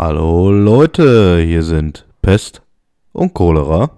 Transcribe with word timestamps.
Hallo 0.00 0.52
Leute, 0.52 1.40
hier 1.40 1.64
sind 1.64 2.06
Pest 2.22 2.62
und 3.12 3.34
Cholera. 3.34 3.90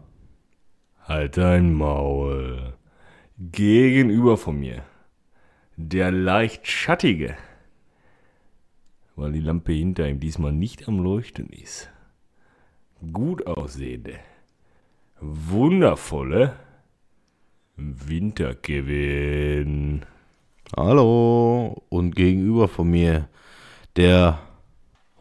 Halt 1.04 1.37
dein 1.37 1.75
Maul. 1.75 2.73
Gegenüber 3.37 4.39
von 4.39 4.58
mir. 4.58 4.83
Der 5.76 6.10
leicht 6.10 6.67
schattige. 6.67 7.36
Weil 9.14 9.32
die 9.32 9.41
Lampe 9.41 9.73
hinter 9.73 10.09
ihm 10.09 10.21
diesmal 10.21 10.52
nicht 10.52 10.89
am 10.89 11.00
Leuchten 11.00 11.50
ist. 11.50 11.91
Gut 13.12 13.46
aussehende. 13.46 14.14
Wundervolle. 15.21 16.57
Wintergewinn. 17.77 18.46
Hallo 20.75 21.82
und 21.91 22.17
gegenüber 22.17 22.69
von 22.69 22.89
mir 22.89 23.29
der 23.96 24.39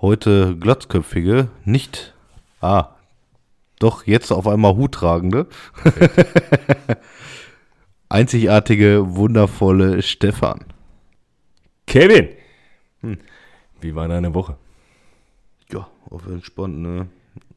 heute 0.02 0.56
glatzköpfige, 0.58 1.50
nicht, 1.66 2.14
ah, 2.62 2.96
doch 3.80 4.08
jetzt 4.08 4.32
auf 4.32 4.48
einmal 4.48 4.76
Hut 4.76 4.94
tragende, 4.94 5.48
einzigartige, 8.10 9.16
wundervolle 9.16 10.02
Stefan. 10.02 10.66
Kevin! 11.88 12.30
Hm. 13.02 13.18
Wie 13.82 13.96
war 13.96 14.08
deine 14.08 14.34
Woche? 14.34 14.58
Ja, 15.72 15.88
auf 16.10 16.26
entspannt, 16.28 16.80
ne? 16.80 17.08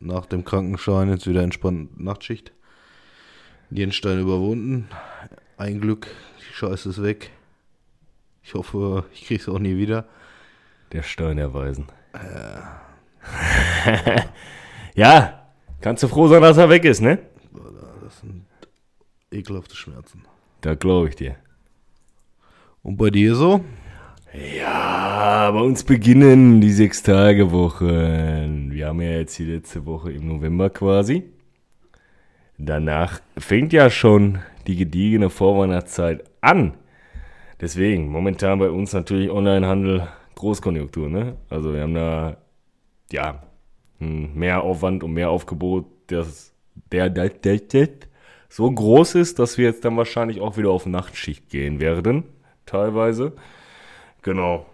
Nach 0.00 0.26
dem 0.26 0.44
Krankenschein 0.44 1.10
jetzt 1.10 1.26
wieder 1.26 1.42
entspannt 1.42 2.00
Nachtschicht. 2.00 2.52
Nierenstein 3.70 4.20
überwunden. 4.20 4.88
Ein 5.56 5.80
Glück, 5.80 6.08
die 6.40 6.54
Scheiße 6.54 6.90
ist 6.90 7.02
weg. 7.02 7.30
Ich 8.42 8.54
hoffe, 8.54 9.04
ich 9.14 9.26
krieg's 9.26 9.48
auch 9.48 9.58
nie 9.58 9.76
wieder. 9.76 10.06
Der 10.92 11.02
Stein 11.02 11.38
erweisen. 11.38 11.86
ja, 14.94 15.48
kannst 15.80 16.02
du 16.02 16.08
froh 16.08 16.28
sein, 16.28 16.42
dass 16.42 16.58
er 16.58 16.68
weg 16.68 16.84
ist, 16.84 17.00
ne? 17.00 17.18
Das 18.02 18.20
sind 18.20 18.44
ekelhafte 19.30 19.76
Schmerzen. 19.76 20.24
Da 20.60 20.74
glaube 20.74 21.08
ich 21.08 21.16
dir. 21.16 21.36
Und 22.82 22.96
bei 22.96 23.10
dir 23.10 23.34
so? 23.34 23.64
Ja, 24.56 25.50
bei 25.50 25.60
uns 25.60 25.84
beginnen 25.84 26.60
die 26.60 26.72
Sechs-Tage-Wochen. 26.72 28.72
Wir 28.72 28.86
haben 28.86 29.02
ja 29.02 29.18
jetzt 29.18 29.38
die 29.38 29.44
letzte 29.44 29.84
Woche 29.84 30.12
im 30.12 30.26
November 30.26 30.70
quasi. 30.70 31.24
Danach 32.56 33.20
fängt 33.36 33.72
ja 33.72 33.90
schon 33.90 34.38
die 34.66 34.76
gediegene 34.76 35.30
Vorweihnachtszeit 35.30 36.24
an. 36.40 36.74
Deswegen, 37.60 38.08
momentan 38.08 38.58
bei 38.58 38.70
uns 38.70 38.92
natürlich 38.92 39.30
Onlinehandel 39.30 40.08
Großkonjunktur, 40.42 41.08
ne? 41.08 41.36
Also 41.48 41.72
wir 41.72 41.82
haben 41.82 41.94
da, 41.94 42.36
ja, 43.12 43.44
mehr 44.00 44.62
Aufwand 44.62 45.04
und 45.04 45.12
mehr 45.12 45.30
Aufgebot, 45.30 45.86
das, 46.08 46.52
der, 46.90 47.10
der, 47.10 47.28
der, 47.28 47.58
der 47.58 47.88
so 48.48 48.68
groß 48.68 49.14
ist, 49.14 49.38
dass 49.38 49.56
wir 49.56 49.66
jetzt 49.66 49.84
dann 49.84 49.96
wahrscheinlich 49.96 50.40
auch 50.40 50.56
wieder 50.56 50.70
auf 50.70 50.84
Nachtschicht 50.84 51.48
gehen 51.48 51.78
werden, 51.78 52.24
teilweise. 52.66 53.34
Genau. 54.22 54.66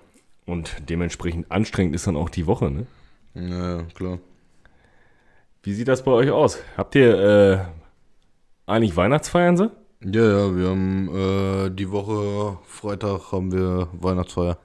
Und 0.47 0.89
dementsprechend 0.89 1.53
anstrengend 1.53 1.95
ist 1.95 2.07
dann 2.07 2.17
auch 2.17 2.31
die 2.31 2.47
Woche, 2.47 2.71
ne? 2.71 2.87
Ja, 3.35 3.83
klar. 3.95 4.19
Wie 5.63 5.75
sieht 5.75 5.89
das 5.89 6.03
bei 6.03 6.13
euch 6.13 6.31
aus? 6.31 6.63
Habt 6.79 6.95
ihr 6.95 7.19
äh, 7.19 7.59
eigentlich 8.65 8.97
Weihnachtsfeiern 8.97 9.59
so? 9.59 9.71
Ja, 10.03 10.23
ja, 10.23 10.57
wir 10.57 10.69
haben 10.69 11.09
äh, 11.15 11.71
die 11.71 11.91
Woche, 11.91 12.57
Freitag 12.65 13.33
haben 13.33 13.53
wir 13.53 13.89
Weihnachtsfeier. 13.93 14.57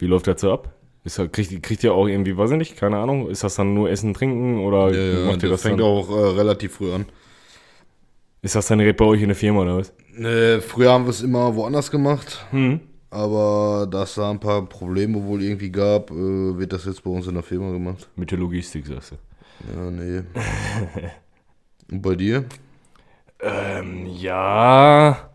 Wie 0.00 0.06
läuft 0.06 0.26
das 0.26 0.40
so 0.40 0.52
ab? 0.52 0.74
Ist, 1.04 1.16
kriegt, 1.32 1.62
kriegt 1.62 1.84
ihr 1.84 1.94
auch 1.94 2.06
irgendwie, 2.06 2.36
weiß 2.36 2.50
ich 2.50 2.58
nicht, 2.58 2.76
keine 2.76 2.98
Ahnung, 2.98 3.28
ist 3.30 3.42
das 3.42 3.54
dann 3.54 3.72
nur 3.72 3.90
Essen, 3.90 4.12
Trinken 4.12 4.58
oder 4.58 4.92
ja, 4.92 5.20
ja, 5.20 5.26
macht 5.26 5.42
ihr 5.42 5.48
das, 5.48 5.60
das 5.60 5.62
fängt 5.62 5.80
dann? 5.80 5.86
auch 5.86 6.10
äh, 6.10 6.36
relativ 6.36 6.74
früh 6.74 6.92
an. 6.92 7.06
Ist 8.42 8.54
das 8.54 8.66
dann 8.66 8.78
direkt 8.78 8.98
bei 8.98 9.04
euch 9.04 9.20
in 9.20 9.28
der 9.28 9.36
Firma 9.36 9.62
oder 9.62 9.78
was? 9.78 9.92
Nee, 10.14 10.60
früher 10.60 10.92
haben 10.92 11.04
wir 11.04 11.10
es 11.10 11.22
immer 11.22 11.54
woanders 11.54 11.90
gemacht. 11.90 12.44
Hm. 12.50 12.80
Aber 13.10 13.88
da 13.90 14.04
es 14.04 14.14
da 14.14 14.30
ein 14.30 14.40
paar 14.40 14.64
Probleme 14.66 15.22
wohl 15.24 15.42
irgendwie 15.42 15.70
gab, 15.70 16.10
äh, 16.10 16.14
wird 16.14 16.72
das 16.72 16.84
jetzt 16.84 17.02
bei 17.02 17.10
uns 17.10 17.26
in 17.26 17.34
der 17.34 17.42
Firma 17.42 17.72
gemacht. 17.72 18.08
Mit 18.16 18.30
der 18.30 18.38
Logistik, 18.38 18.86
sagst 18.86 19.12
du? 19.12 19.16
Ja, 19.74 19.90
nee. 19.90 20.22
Und 21.90 22.02
bei 22.02 22.14
dir? 22.14 22.44
Ähm, 23.40 24.06
ja. 24.06 25.29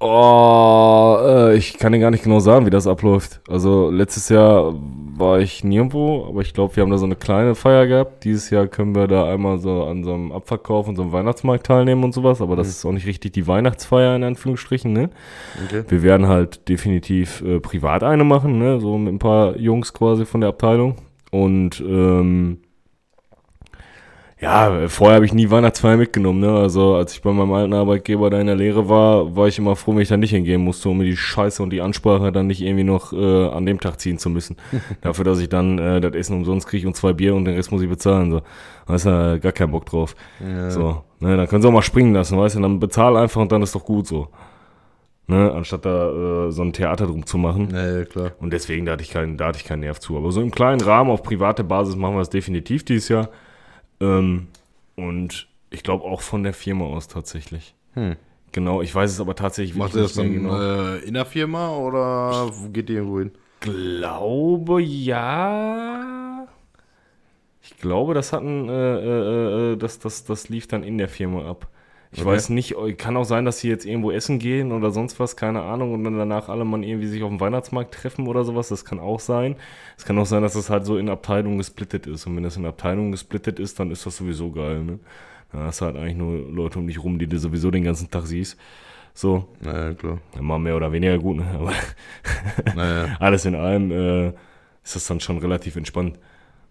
Oh, 0.00 1.16
äh, 1.20 1.56
ich 1.56 1.76
kann 1.76 1.92
dir 1.92 1.98
gar 1.98 2.12
nicht 2.12 2.22
genau 2.22 2.38
sagen, 2.38 2.66
wie 2.66 2.70
das 2.70 2.86
abläuft. 2.86 3.40
Also 3.48 3.90
letztes 3.90 4.28
Jahr 4.28 4.74
war 5.16 5.40
ich 5.40 5.64
nirgendwo, 5.64 6.26
aber 6.28 6.40
ich 6.40 6.54
glaube, 6.54 6.76
wir 6.76 6.84
haben 6.84 6.90
da 6.90 6.98
so 6.98 7.04
eine 7.04 7.16
kleine 7.16 7.56
Feier 7.56 7.88
gehabt. 7.88 8.22
Dieses 8.22 8.48
Jahr 8.50 8.68
können 8.68 8.94
wir 8.94 9.08
da 9.08 9.28
einmal 9.28 9.58
so 9.58 9.82
an 9.84 10.04
so 10.04 10.14
einem 10.14 10.30
Abverkauf 10.30 10.86
und 10.86 10.94
so 10.94 11.02
einem 11.02 11.10
Weihnachtsmarkt 11.10 11.66
teilnehmen 11.66 12.04
und 12.04 12.14
sowas, 12.14 12.40
aber 12.40 12.54
das 12.54 12.68
mhm. 12.68 12.70
ist 12.70 12.84
auch 12.84 12.92
nicht 12.92 13.06
richtig 13.06 13.32
die 13.32 13.48
Weihnachtsfeier 13.48 14.14
in 14.14 14.22
Anführungsstrichen, 14.22 14.92
ne? 14.92 15.10
Okay. 15.66 15.82
Wir 15.88 16.02
werden 16.04 16.28
halt 16.28 16.68
definitiv 16.68 17.42
äh, 17.42 17.58
privat 17.58 18.04
eine 18.04 18.22
machen, 18.22 18.58
ne? 18.58 18.80
So 18.80 18.98
mit 18.98 19.12
ein 19.12 19.18
paar 19.18 19.56
Jungs 19.56 19.92
quasi 19.92 20.26
von 20.26 20.42
der 20.42 20.50
Abteilung. 20.50 20.94
Und 21.32 21.80
ähm, 21.80 22.58
ja, 24.40 24.88
vorher 24.88 25.16
habe 25.16 25.24
ich 25.24 25.34
nie 25.34 25.50
Weihnachtsfeier 25.50 25.96
mitgenommen, 25.96 26.38
ne? 26.38 26.52
Also 26.52 26.94
als 26.94 27.12
ich 27.12 27.22
bei 27.22 27.32
meinem 27.32 27.52
alten 27.52 27.72
Arbeitgeber 27.72 28.30
da 28.30 28.40
in 28.40 28.46
der 28.46 28.54
Lehre 28.54 28.88
war, 28.88 29.34
war 29.34 29.48
ich 29.48 29.58
immer 29.58 29.74
froh, 29.74 29.94
wenn 29.94 30.02
ich 30.02 30.08
da 30.08 30.16
nicht 30.16 30.30
hingehen 30.30 30.62
musste, 30.62 30.88
um 30.88 30.98
mir 30.98 31.04
die 31.04 31.16
Scheiße 31.16 31.60
und 31.60 31.70
die 31.70 31.80
Ansprache 31.80 32.30
dann 32.30 32.46
nicht 32.46 32.62
irgendwie 32.62 32.84
noch 32.84 33.12
äh, 33.12 33.48
an 33.48 33.66
dem 33.66 33.80
Tag 33.80 34.00
ziehen 34.00 34.18
zu 34.18 34.30
müssen. 34.30 34.56
Dafür, 35.00 35.24
dass 35.24 35.40
ich 35.40 35.48
dann 35.48 35.78
äh, 35.78 36.00
das 36.00 36.14
Essen 36.14 36.36
umsonst 36.36 36.68
kriege 36.68 36.86
und 36.86 36.94
zwei 36.94 37.12
Bier 37.12 37.34
und 37.34 37.46
den 37.46 37.56
Rest 37.56 37.72
muss 37.72 37.82
ich 37.82 37.88
bezahlen. 37.88 38.30
So. 38.30 38.42
Da 38.86 38.94
ist 38.94 39.06
ja 39.06 39.38
gar 39.38 39.50
kein 39.50 39.72
Bock 39.72 39.86
drauf. 39.86 40.14
Ja. 40.40 40.70
So, 40.70 41.02
ne? 41.18 41.36
Dann 41.36 41.48
können 41.48 41.62
sie 41.62 41.68
auch 41.68 41.72
mal 41.72 41.82
springen 41.82 42.14
lassen, 42.14 42.38
weißt 42.38 42.56
du? 42.56 42.60
Dann 42.60 42.78
bezahl 42.78 43.16
einfach 43.16 43.40
und 43.40 43.50
dann 43.50 43.62
ist 43.62 43.74
doch 43.74 43.84
gut 43.84 44.06
so. 44.06 44.28
Ne, 45.30 45.52
anstatt 45.52 45.84
da 45.84 46.46
äh, 46.46 46.52
so 46.52 46.62
ein 46.62 46.72
Theater 46.72 47.06
drum 47.06 47.26
zu 47.26 47.36
machen. 47.36 47.68
Ja, 47.70 47.98
ja, 47.98 48.04
klar. 48.06 48.32
Und 48.40 48.50
deswegen 48.52 48.86
da 48.86 48.92
hatte 48.92 49.02
ich 49.02 49.10
keinen, 49.10 49.36
da 49.36 49.48
hatte 49.48 49.58
ich 49.58 49.64
keinen 49.64 49.80
Nerv 49.80 50.00
zu. 50.00 50.16
Aber 50.16 50.32
so 50.32 50.40
im 50.40 50.50
kleinen 50.50 50.80
Rahmen 50.80 51.10
auf 51.10 51.22
private 51.22 51.64
Basis 51.64 51.96
machen 51.96 52.14
wir 52.14 52.22
es 52.22 52.30
definitiv 52.30 52.84
dieses 52.84 53.10
Jahr. 53.10 53.28
Ähm, 54.00 54.48
und 54.96 55.48
ich 55.70 55.82
glaube 55.82 56.04
auch 56.04 56.20
von 56.20 56.42
der 56.42 56.54
Firma 56.54 56.84
aus 56.84 57.08
tatsächlich. 57.08 57.74
Hm. 57.94 58.16
Genau, 58.52 58.80
ich 58.80 58.94
weiß 58.94 59.10
es 59.10 59.20
aber 59.20 59.34
tatsächlich 59.34 59.76
Macht 59.76 59.94
ihr 59.94 60.02
das 60.02 60.14
dann 60.14 60.32
genau. 60.32 60.58
äh, 60.58 60.98
in 61.00 61.14
der 61.14 61.26
Firma 61.26 61.76
oder 61.76 62.48
wo 62.50 62.70
geht 62.70 62.88
ihr 62.88 62.96
irgendwo 62.96 63.18
hin? 63.18 63.32
Glaube 63.60 64.80
ja. 64.82 66.46
Ich 67.62 67.76
glaube, 67.76 68.14
das 68.14 68.32
hatten, 68.32 68.68
äh, 68.68 68.72
äh, 68.72 69.72
äh, 69.72 69.76
das, 69.76 69.98
das, 69.98 70.24
das 70.24 70.48
lief 70.48 70.66
dann 70.66 70.82
in 70.82 70.96
der 70.96 71.08
Firma 71.08 71.48
ab. 71.48 71.68
Ich 72.10 72.20
okay. 72.20 72.30
weiß 72.30 72.48
nicht, 72.48 72.74
kann 72.96 73.18
auch 73.18 73.24
sein, 73.24 73.44
dass 73.44 73.60
sie 73.60 73.68
jetzt 73.68 73.84
irgendwo 73.84 74.10
essen 74.10 74.38
gehen 74.38 74.72
oder 74.72 74.90
sonst 74.90 75.20
was, 75.20 75.36
keine 75.36 75.62
Ahnung, 75.62 75.92
und 75.92 76.04
dann 76.04 76.16
danach 76.16 76.48
alle 76.48 76.64
mal 76.64 76.82
irgendwie 76.82 77.06
sich 77.06 77.22
auf 77.22 77.28
dem 77.28 77.40
Weihnachtsmarkt 77.40 77.94
treffen 77.94 78.26
oder 78.26 78.44
sowas. 78.44 78.68
Das 78.68 78.84
kann 78.86 78.98
auch 78.98 79.20
sein. 79.20 79.56
Es 79.96 80.06
kann 80.06 80.18
auch 80.18 80.24
sein, 80.26 80.42
dass 80.42 80.54
das 80.54 80.70
halt 80.70 80.86
so 80.86 80.96
in 80.96 81.10
Abteilungen 81.10 81.58
gesplittet 81.58 82.06
ist. 82.06 82.26
Und 82.26 82.36
wenn 82.36 82.44
das 82.44 82.56
in 82.56 82.64
Abteilungen 82.64 83.12
gesplittet 83.12 83.58
ist, 83.58 83.78
dann 83.78 83.90
ist 83.90 84.06
das 84.06 84.16
sowieso 84.16 84.50
geil, 84.50 84.84
ne? 84.84 84.98
Dann 85.52 85.62
hast 85.62 85.80
du 85.80 85.86
halt 85.86 85.96
eigentlich 85.96 86.16
nur 86.16 86.38
Leute 86.50 86.78
um 86.78 86.86
dich 86.86 87.02
rum, 87.02 87.18
die 87.18 87.26
du 87.26 87.38
sowieso 87.38 87.70
den 87.70 87.84
ganzen 87.84 88.10
Tag 88.10 88.26
siehst. 88.26 88.58
So. 89.14 89.48
Naja, 89.60 89.94
klar. 89.94 90.18
Mal 90.38 90.58
mehr 90.58 90.76
oder 90.76 90.92
weniger 90.92 91.18
gut, 91.18 91.38
ne? 91.38 91.46
Aber 91.54 91.72
naja. 92.74 93.16
alles 93.20 93.44
in 93.44 93.54
allem 93.54 93.90
äh, 93.90 94.28
ist 94.84 94.96
das 94.96 95.06
dann 95.06 95.20
schon 95.20 95.38
relativ 95.38 95.76
entspannt. 95.76 96.18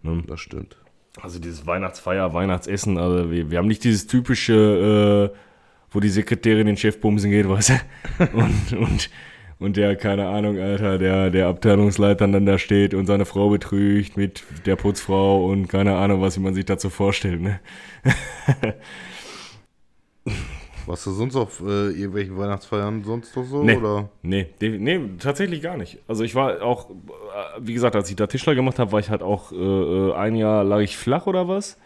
Ne? 0.02 0.24
Das 0.28 0.40
stimmt. 0.40 0.78
Also 1.22 1.40
dieses 1.40 1.66
Weihnachtsfeier, 1.66 2.34
Weihnachtsessen, 2.34 2.98
also 2.98 3.32
wir, 3.32 3.50
wir 3.50 3.58
haben 3.58 3.68
nicht 3.68 3.84
dieses 3.84 4.08
typische, 4.08 5.34
äh, 5.34 5.38
wo 5.92 6.00
die 6.00 6.10
Sekretärin 6.10 6.68
den 6.68 6.78
Chef 6.78 7.00
bumsen 7.00 7.32
geht, 7.32 7.48
weißt 7.48 7.70
du? 7.70 7.74
Und, 8.34 8.74
und, 8.74 9.10
und 9.60 9.78
der, 9.78 9.96
keine 9.96 10.28
Ahnung, 10.28 10.60
Alter, 10.60 10.98
der, 10.98 11.30
der 11.32 11.48
Abteilungsleiter 11.48 12.28
dann 12.28 12.46
da 12.46 12.60
steht 12.60 12.94
und 12.94 13.08
seine 13.08 13.26
Frau 13.26 13.50
betrügt 13.50 14.16
mit 14.16 14.44
der 14.66 14.76
Putzfrau 14.76 15.46
und 15.46 15.68
keine 15.68 15.96
Ahnung, 15.96 16.22
was 16.22 16.38
man 16.38 16.54
sich 16.54 16.66
dazu 16.66 16.90
vorstellt, 16.92 17.42
ne? 17.42 17.60
Warst 20.88 21.06
du 21.06 21.12
sonst 21.12 21.36
auf 21.36 21.60
äh, 21.60 21.90
irgendwelchen 21.90 22.38
Weihnachtsfeiern 22.38 23.04
sonst 23.04 23.36
noch 23.36 23.44
so? 23.44 23.62
Nee, 23.62 23.76
oder? 23.76 24.10
Nee, 24.22 24.48
nee, 24.62 25.02
tatsächlich 25.20 25.62
gar 25.62 25.76
nicht. 25.76 26.00
Also 26.08 26.24
ich 26.24 26.34
war 26.34 26.62
auch, 26.62 26.90
äh, 26.90 26.94
wie 27.60 27.74
gesagt, 27.74 27.96
als 27.96 28.10
ich 28.10 28.16
da 28.16 28.26
Tischler 28.26 28.56
gemacht 28.56 28.80
habe, 28.80 28.94
war 28.94 29.00
ich 29.00 29.10
halt 29.10 29.22
auch, 29.22 29.52
äh, 29.52 29.56
äh, 29.56 30.14
ein 30.14 30.36
Jahr 30.36 30.64
lag 30.64 30.80
ich 30.80 30.96
flach 30.96 31.28
oder 31.28 31.50
was. 31.50 31.78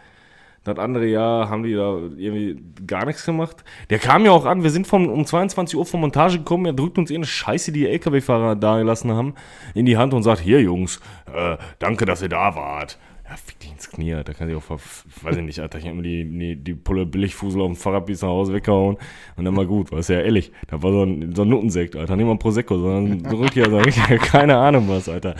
Das 0.62 0.78
andere 0.78 1.06
Jahr 1.06 1.50
haben 1.50 1.64
die 1.64 1.74
da 1.74 1.96
irgendwie 2.16 2.62
gar 2.86 3.04
nichts 3.04 3.26
gemacht. 3.26 3.64
Der 3.90 3.98
kam 3.98 4.24
ja 4.24 4.30
auch 4.30 4.44
an, 4.44 4.62
wir 4.62 4.70
sind 4.70 4.86
vom, 4.86 5.08
um 5.08 5.26
22 5.26 5.76
Uhr 5.76 5.84
von 5.84 6.00
Montage 6.00 6.38
gekommen, 6.38 6.66
er 6.66 6.72
drückt 6.72 6.96
uns 6.98 7.10
irgendeine 7.10 7.32
Scheiße, 7.32 7.72
die 7.72 7.88
LKW-Fahrer 7.88 8.54
da 8.54 8.78
gelassen 8.78 9.10
haben, 9.10 9.34
in 9.74 9.84
die 9.84 9.96
Hand 9.96 10.14
und 10.14 10.22
sagt, 10.22 10.40
hier 10.40 10.60
Jungs, 10.60 11.00
äh, 11.34 11.56
danke, 11.80 12.04
dass 12.04 12.22
ihr 12.22 12.28
da 12.28 12.54
wart 12.54 12.98
Ja, 13.32 13.38
fick 13.38 13.58
dich 13.60 13.72
ins 13.72 13.88
Knie, 13.88 14.12
Alter. 14.12 14.34
Kann 14.34 14.50
ich 14.50 14.56
auch, 14.56 14.68
weiß 14.68 15.36
ich 15.36 15.42
nicht, 15.42 15.58
Alter. 15.60 15.78
Ich 15.78 15.86
hab 15.86 15.94
mir 15.94 16.02
die, 16.02 16.22
die, 16.22 16.54
die 16.54 16.74
Pulle 16.74 17.06
Billigfusel 17.06 17.62
auf 17.62 17.68
dem 17.68 17.76
Fahrrad 17.76 18.04
bis 18.04 18.20
nach 18.20 18.28
Hause 18.28 18.52
weggehauen 18.52 18.98
und 19.36 19.44
dann 19.46 19.54
mal 19.54 19.66
gut, 19.66 19.90
weißt 19.90 20.10
du, 20.10 20.12
ja 20.12 20.20
ehrlich. 20.20 20.52
Da 20.66 20.82
war 20.82 20.92
so 20.92 21.04
ein, 21.04 21.34
so 21.34 21.40
ein 21.40 21.48
Nuttensekt, 21.48 21.96
Alter. 21.96 22.14
Nicht 22.14 22.26
mal 22.26 22.32
ein 22.32 22.38
Prosecco, 22.38 22.78
sondern 22.78 23.30
so 23.30 23.38
richtig, 23.38 23.64
also 23.64 23.80
keine 24.18 24.58
Ahnung 24.58 24.86
was, 24.86 25.08
Alter. 25.08 25.34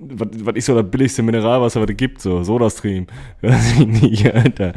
Was, 0.00 0.28
was 0.44 0.56
ist 0.56 0.66
so 0.66 0.74
das 0.74 0.90
billigste 0.90 1.22
Mineralwasser, 1.22 1.80
was 1.80 1.88
es 1.88 1.96
gibt? 1.96 2.20
So, 2.20 2.42
Sodastream. 2.42 3.06
Weiß 3.40 3.78
ich 3.78 3.86
nicht, 3.86 4.34
Alter. 4.34 4.72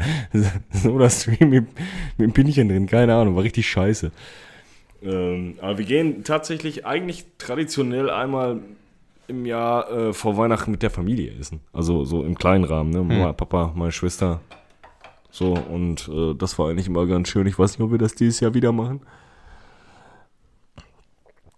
Sodastream 0.70 1.50
mit, 1.50 1.66
mit 2.18 2.24
einem 2.24 2.32
Pinchen 2.32 2.68
drin, 2.68 2.86
keine 2.86 3.16
Ahnung, 3.16 3.34
war 3.34 3.42
richtig 3.42 3.68
scheiße. 3.68 4.12
Ähm, 5.02 5.56
aber 5.60 5.78
wir 5.78 5.86
gehen 5.86 6.22
tatsächlich 6.22 6.86
eigentlich 6.86 7.24
traditionell 7.38 8.10
einmal 8.10 8.60
im 9.26 9.46
Jahr 9.46 9.90
äh, 9.90 10.12
vor 10.12 10.36
Weihnachten 10.36 10.70
mit 10.70 10.82
der 10.82 10.90
Familie 10.90 11.32
essen. 11.38 11.60
Also 11.72 12.04
so 12.04 12.22
im 12.24 12.36
kleinen 12.36 12.64
Rahmen, 12.64 12.90
ne? 12.90 13.02
Mama, 13.02 13.32
Papa, 13.32 13.72
meine 13.74 13.92
Schwester. 13.92 14.40
So, 15.30 15.54
und 15.54 16.08
äh, 16.08 16.34
das 16.34 16.58
war 16.58 16.68
eigentlich 16.70 16.86
immer 16.86 17.06
ganz 17.06 17.28
schön. 17.28 17.46
Ich 17.46 17.58
weiß 17.58 17.72
nicht, 17.72 17.84
ob 17.84 17.90
wir 17.90 17.98
das 17.98 18.14
dieses 18.14 18.40
Jahr 18.40 18.54
wieder 18.54 18.72
machen. 18.72 19.00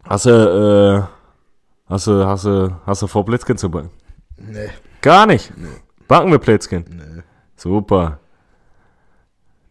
Hast 0.04 0.26
du, 0.26 0.30
äh, 0.30 1.90
hast 1.90 2.06
du, 2.06 2.26
hast 2.26 2.44
du, 2.44 2.76
hast 2.86 3.02
du 3.02 3.06
vor, 3.06 3.24
Plätzchen 3.24 3.58
zu 3.58 3.70
backen? 3.70 3.90
Nee. 4.36 4.68
Gar 5.02 5.26
nicht. 5.26 5.52
Backen 6.08 6.30
wir 6.30 6.38
Plätzchen. 6.38 6.84
Nee. 6.88 7.22
Super. 7.56 8.20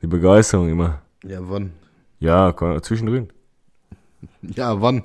Die 0.02 0.08
Begeisterung 0.08 0.70
immer. 0.70 1.02
Ja, 1.24 1.40
wann? 1.42 1.72
Ja, 2.20 2.54
zwischendrin. 2.82 3.30
Ja, 4.42 4.82
wann? 4.82 5.04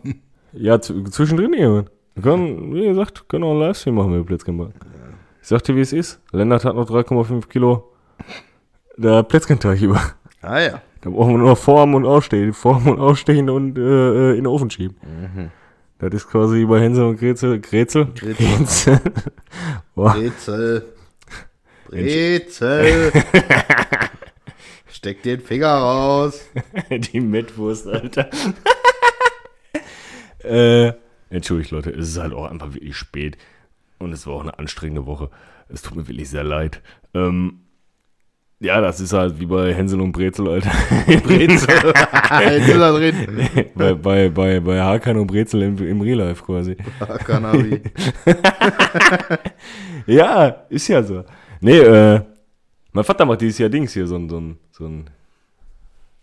Ja, 0.53 0.81
zwischendrin 0.81 1.53
irgendwann. 1.55 1.91
Wir 2.21 2.33
können, 2.33 2.75
wie 2.75 2.87
gesagt, 2.87 3.27
können 3.31 3.45
auch 3.45 3.53
einen 3.53 3.61
Livestream 3.61 3.95
machen 3.95 4.11
mit 4.15 4.27
Plätzchen 4.27 4.59
backen. 4.59 4.75
Ich 5.41 5.49
sag 5.49 5.65
dir, 5.65 5.75
wie 5.75 5.81
es 5.81 5.95
ist. 5.95 6.21
Lennart 6.33 6.67
hat 6.67 6.77
noch 6.77 6.87
3,5 6.87 7.49
Kilo 7.49 7.95
der 8.99 9.23
Plätzchenteig 9.23 9.81
über. 9.81 10.03
Ah 10.43 10.61
ja. 10.61 10.83
Da 11.01 11.09
brauchen 11.09 11.33
wir 11.33 11.39
nur 11.39 11.57
formen 11.57 11.95
und 11.95 12.05
ausstehen. 12.05 12.53
Formen 12.53 12.89
und 12.89 13.01
ausstehen 13.01 13.49
und 13.49 13.79
äh, 13.79 13.81
äh, 13.81 14.31
in 14.33 14.45
den 14.45 14.49
Ofen 14.49 14.69
schieben. 14.69 14.99
Das 15.99 16.13
ist 16.13 16.29
quasi 16.29 16.67
bei 16.67 16.83
Hänsel 16.83 17.07
und 17.07 17.19
Gretel. 17.19 17.59
Gretel? 17.59 18.09
Gretel. 18.15 19.01
Brezel. 21.89 23.13
Steck 24.89 25.23
den 25.23 25.41
Finger 25.41 25.69
raus. 25.69 26.45
Die 26.91 27.21
Mettwurst, 27.21 27.87
Alter. 27.87 28.29
äh, 30.45 30.93
entschuldigt, 31.31 31.71
Leute, 31.71 31.91
es 31.91 32.09
ist 32.09 32.19
halt 32.19 32.32
auch 32.32 32.50
einfach 32.50 32.75
wirklich 32.75 32.97
spät. 32.97 33.38
Und 33.99 34.12
es 34.12 34.27
war 34.27 34.35
auch 34.35 34.43
eine 34.43 34.59
anstrengende 34.59 35.06
Woche. 35.06 35.31
Es 35.69 35.82
tut 35.82 35.97
mir 35.97 36.09
wirklich 36.09 36.31
sehr 36.31 36.44
leid. 36.44 36.81
Ähm, 37.15 37.61
ja, 38.62 38.81
das 38.81 39.00
ist 39.00 39.15
halt 39.15 39.41
wie 39.41 39.47
bei 39.47 39.75
Hänsel 39.75 40.00
und 40.00 40.12
Brezel, 40.12 40.49
Alter. 40.49 40.71
Brezel. 41.06 41.49
Ist 41.49 41.69
er 42.69 42.93
drin. 42.93 43.49
bei, 43.75 43.94
bei, 43.94 44.29
bei, 44.29 44.61
bei 44.61 44.82
Hakan 44.82 45.17
und 45.17 45.27
Brezel 45.27 45.62
im, 45.62 45.79
im 45.79 46.00
Real 46.00 46.19
Life 46.19 46.44
quasi. 46.44 46.77
Cannabis. 47.25 47.81
Ja, 50.06 50.49
ist 50.69 50.88
ja 50.88 51.03
so. 51.03 51.25
Nee, 51.61 51.79
äh, 51.79 52.21
mein 52.93 53.05
Vater 53.05 53.25
macht 53.25 53.41
dieses 53.41 53.59
Jahr 53.59 53.69
Dings 53.69 53.93
hier, 53.93 54.06
so 54.06 54.17
ein, 54.17 54.29
so 54.29 54.41
ein, 54.41 54.59
so 54.73 54.87
ein, 54.87 55.11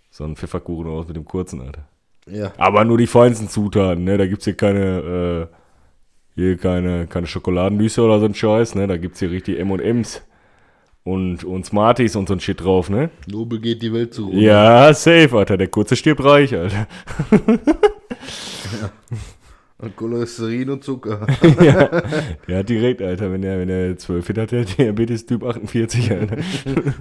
so 0.09 0.23
ein 0.25 0.35
Pfefferkuchen 0.35 0.87
aus 0.87 1.07
mit 1.07 1.15
dem 1.15 1.25
kurzen, 1.25 1.61
Alter. 1.61 1.87
Ja. 2.29 2.51
Aber 2.57 2.85
nur 2.85 2.97
die 2.97 3.07
feinsten 3.07 3.49
Zutaten, 3.49 4.03
ne? 4.03 4.17
Da 4.17 4.27
gibt's 4.27 4.45
hier 4.45 4.55
keine, 4.55 5.47
äh, 5.49 5.55
hier 6.35 6.57
keine, 6.57 7.07
keine 7.07 7.27
Schokoladennüsse 7.27 8.01
oder 8.01 8.19
so 8.19 8.25
ein 8.25 8.35
Scheiß, 8.35 8.75
ne? 8.75 8.87
Da 8.87 8.97
gibt's 8.97 9.19
hier 9.19 9.31
richtig 9.31 9.59
M&M's 9.59 10.21
und, 11.03 11.43
und 11.43 11.65
Smarties 11.65 12.15
und 12.15 12.27
so 12.27 12.33
ein 12.33 12.39
Shit 12.39 12.61
drauf, 12.61 12.89
ne? 12.89 13.09
Nobel 13.27 13.59
geht 13.59 13.81
die 13.81 13.93
Welt 13.93 14.13
zu. 14.13 14.31
Ja, 14.33 14.93
safe, 14.93 15.37
Alter. 15.37 15.57
Der 15.57 15.67
kurze 15.67 15.95
stirbt 15.95 16.23
reich, 16.23 16.53
Alter. 16.53 16.87
Und 19.79 19.95
Cholesterin 19.95 20.71
und 20.71 20.83
Zucker. 20.83 21.27
ja, 21.61 22.01
der 22.47 22.57
hat 22.57 22.69
direkt, 22.69 22.99
Alter, 22.99 23.31
wenn 23.31 23.43
er, 23.43 23.59
wenn 23.59 23.69
er 23.69 23.95
12 23.95 24.29
hat, 24.29 24.37
hat 24.37 24.53
er 24.53 24.65
Diabetes 24.65 25.27
Typ 25.27 25.43
48, 25.43 26.11
Alter. 26.11 26.37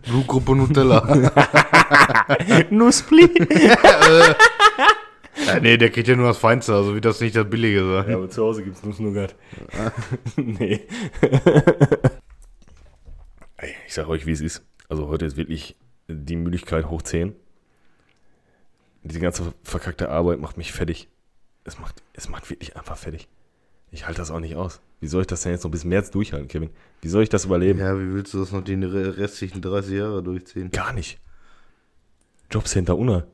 Blutgruppe 0.07 0.55
Nutella. 0.55 1.33
Nussbli. 2.71 3.31
ja, 5.45 5.61
nee, 5.61 5.77
der 5.77 5.91
kriegt 5.91 6.09
ja 6.09 6.17
nur 6.17 6.29
das 6.29 6.39
Feinste, 6.39 6.75
also 6.75 6.95
wird 6.95 7.05
das 7.05 7.21
nicht 7.21 7.35
das 7.37 7.49
Billige 7.49 7.81
sein. 7.85 8.11
Ja, 8.11 8.17
aber 8.17 8.31
zu 8.31 8.43
Hause 8.45 8.63
gibt's 8.65 8.83
Nuss-Nougat. 8.83 9.35
nee. 10.37 10.87
Ey, 13.59 13.75
ich 13.87 13.95
sag 13.95 14.09
euch, 14.09 14.27
wie 14.27 14.33
es 14.33 14.41
ist. 14.41 14.63
Also 14.89 15.09
heute 15.09 15.25
ist 15.27 15.37
wirklich 15.37 15.77
die 16.09 16.37
Müdigkeit 16.37 16.89
hoch 16.89 17.03
10. 17.03 17.35
Diese 19.03 19.21
ganze 19.21 19.53
verkackte 19.63 20.09
Arbeit 20.11 20.41
macht 20.41 20.57
mich 20.57 20.73
fertig. 20.73 21.09
Es 21.65 21.79
macht, 21.79 22.03
es 22.13 22.29
macht 22.29 22.49
wirklich 22.51 22.77
einfach 22.77 22.97
fertig. 22.97 23.29
Ich 23.91 24.07
halte 24.07 24.19
das 24.19 24.31
auch 24.31 24.41
nicht 24.41 24.57
aus. 24.57 24.81
Wie 25.01 25.07
soll 25.07 25.23
ich 25.23 25.27
das 25.27 25.43
denn 25.43 25.53
jetzt 25.53 25.65
noch 25.65 25.71
bis 25.71 25.85
März 25.85 26.11
durchhalten, 26.11 26.49
Kevin? 26.49 26.71
Wie 27.03 27.09
soll 27.09 27.23
ich 27.23 27.29
das 27.29 27.45
überleben? 27.45 27.79
Ja, 27.79 27.99
wie 27.99 28.13
willst 28.15 28.35
du 28.35 28.39
das 28.41 28.53
noch 28.53 28.63
die 28.63 28.75
re- 28.75 29.17
restlichen 29.17 29.61
30 29.63 29.93
Jahre 29.95 30.23
durchziehen? 30.23 30.71
Gar 30.71 30.93
nicht. 30.93 31.21
Jobcenter 32.51 32.97
Unna. 32.97 33.27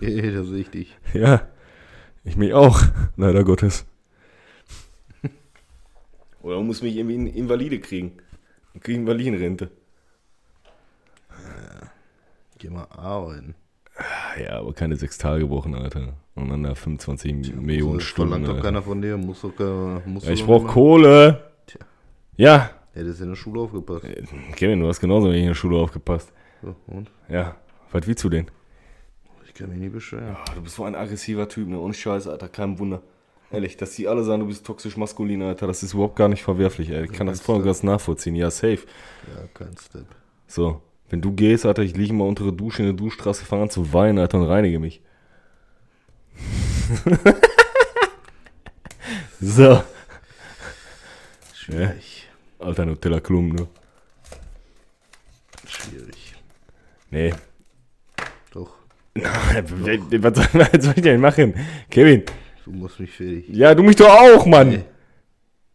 Ja, 0.00 0.30
das 0.32 0.46
sehe 0.48 0.60
ich 0.60 0.70
dich. 0.70 0.96
Ja, 1.12 1.48
ich 2.24 2.36
mich 2.36 2.52
auch, 2.54 2.80
leider 3.16 3.44
Gottes. 3.44 3.86
Oder 6.42 6.60
muss 6.60 6.82
mich 6.82 6.96
irgendwie 6.96 7.14
in 7.14 7.26
Invalide 7.26 7.80
kriegen. 7.80 8.12
Und 8.74 8.82
kriege 8.84 8.98
Invalidenrente. 8.98 9.70
Geh 12.58 12.70
mal 12.70 12.86
arbeiten. 12.90 13.54
Ja, 14.42 14.58
aber 14.58 14.72
keine 14.72 14.96
sechs 14.96 15.16
Tage 15.18 15.48
Wochen, 15.48 15.74
Alter. 15.74 16.14
Und 16.34 16.48
dann 16.48 16.64
da 16.64 16.74
25 16.74 17.54
Millionen 17.54 17.98
Das 17.98 18.04
Stunden. 18.08 18.32
verlangt 18.32 18.48
doch 18.58 18.62
keiner 18.62 18.82
von 18.82 19.00
dir. 19.00 19.16
Muss 19.16 19.40
doch 19.42 19.54
keiner. 19.54 20.02
Musst 20.04 20.26
Ja, 20.26 20.30
du 20.30 20.34
ich 20.34 20.40
doch 20.40 20.46
brauch 20.48 20.54
nicht 20.58 20.64
machen. 20.66 20.74
Kohle. 20.74 21.50
Tja. 21.66 21.80
Ja. 22.36 22.70
Hättest 22.92 23.20
in 23.20 23.28
der 23.28 23.36
Schule 23.36 23.60
aufgepasst. 23.60 24.06
Kevin, 24.56 24.80
du 24.80 24.88
hast 24.88 25.00
genauso 25.00 25.30
in 25.30 25.46
der 25.46 25.54
Schule 25.54 25.76
aufgepasst. 25.78 26.32
So, 26.62 26.74
und? 26.88 27.10
Ja. 27.28 27.56
Was 27.92 28.06
willst 28.06 28.24
du 28.24 28.28
denn? 28.28 28.46
Ich 29.54 29.60
kann 29.60 29.70
mich 29.70 29.78
nie 29.78 29.88
beschweren. 29.88 30.34
Ah, 30.36 30.52
du 30.52 30.62
bist 30.62 30.74
so 30.74 30.82
ein 30.82 30.96
aggressiver 30.96 31.48
Typ, 31.48 31.68
ne? 31.68 31.78
Ohne 31.78 31.94
Scheiß, 31.94 32.26
Alter. 32.26 32.48
Kein 32.48 32.76
Wunder. 32.80 33.02
Ehrlich, 33.52 33.76
dass 33.76 33.94
die 33.94 34.08
alle 34.08 34.24
sagen, 34.24 34.40
du 34.40 34.48
bist 34.48 34.66
toxisch 34.66 34.96
maskulin, 34.96 35.42
Alter, 35.42 35.68
das 35.68 35.84
ist 35.84 35.94
überhaupt 35.94 36.16
gar 36.16 36.26
nicht 36.26 36.42
verwerflich, 36.42 36.90
ey. 36.90 37.04
Ich 37.04 37.12
kann 37.12 37.28
das 37.28 37.40
voll 37.40 37.58
und 37.58 37.64
ganz 37.64 37.84
nachvollziehen. 37.84 38.34
Ja, 38.34 38.50
safe. 38.50 38.80
Ja, 39.28 39.46
kein 39.54 39.76
Step. 39.78 40.06
So, 40.48 40.82
wenn 41.08 41.20
du 41.20 41.30
gehst, 41.32 41.64
Alter, 41.66 41.82
ich 41.82 41.96
liege 41.96 42.12
mal 42.12 42.26
unter 42.26 42.42
der 42.42 42.52
Dusche 42.52 42.82
in 42.82 42.88
der 42.88 42.96
Duschstraße, 42.96 43.44
fange 43.44 43.62
an 43.62 43.70
zu 43.70 43.92
weinen, 43.92 44.18
Alter, 44.18 44.38
und 44.40 44.46
reinige 44.48 44.80
mich. 44.80 45.02
so, 49.40 49.84
Schwierig. 51.54 52.28
alter 52.58 52.86
Nutella 52.86 53.20
Klum, 53.20 53.50
ne? 53.50 53.68
Schwierig. 55.68 56.34
Nee. 57.12 57.32
Was, 59.14 60.84
soll, 60.84 60.94
ich 60.96 61.02
denn 61.02 61.20
machen? 61.20 61.54
Kevin, 61.90 62.24
Du 62.64 62.72
musst 62.72 62.98
mich 62.98 63.10
fertig. 63.12 63.44
ja, 63.48 63.74
du 63.74 63.82
mich 63.82 63.96
doch 63.96 64.08
auch, 64.08 64.44
Mann. 64.46 64.68
Nee. 64.68 64.84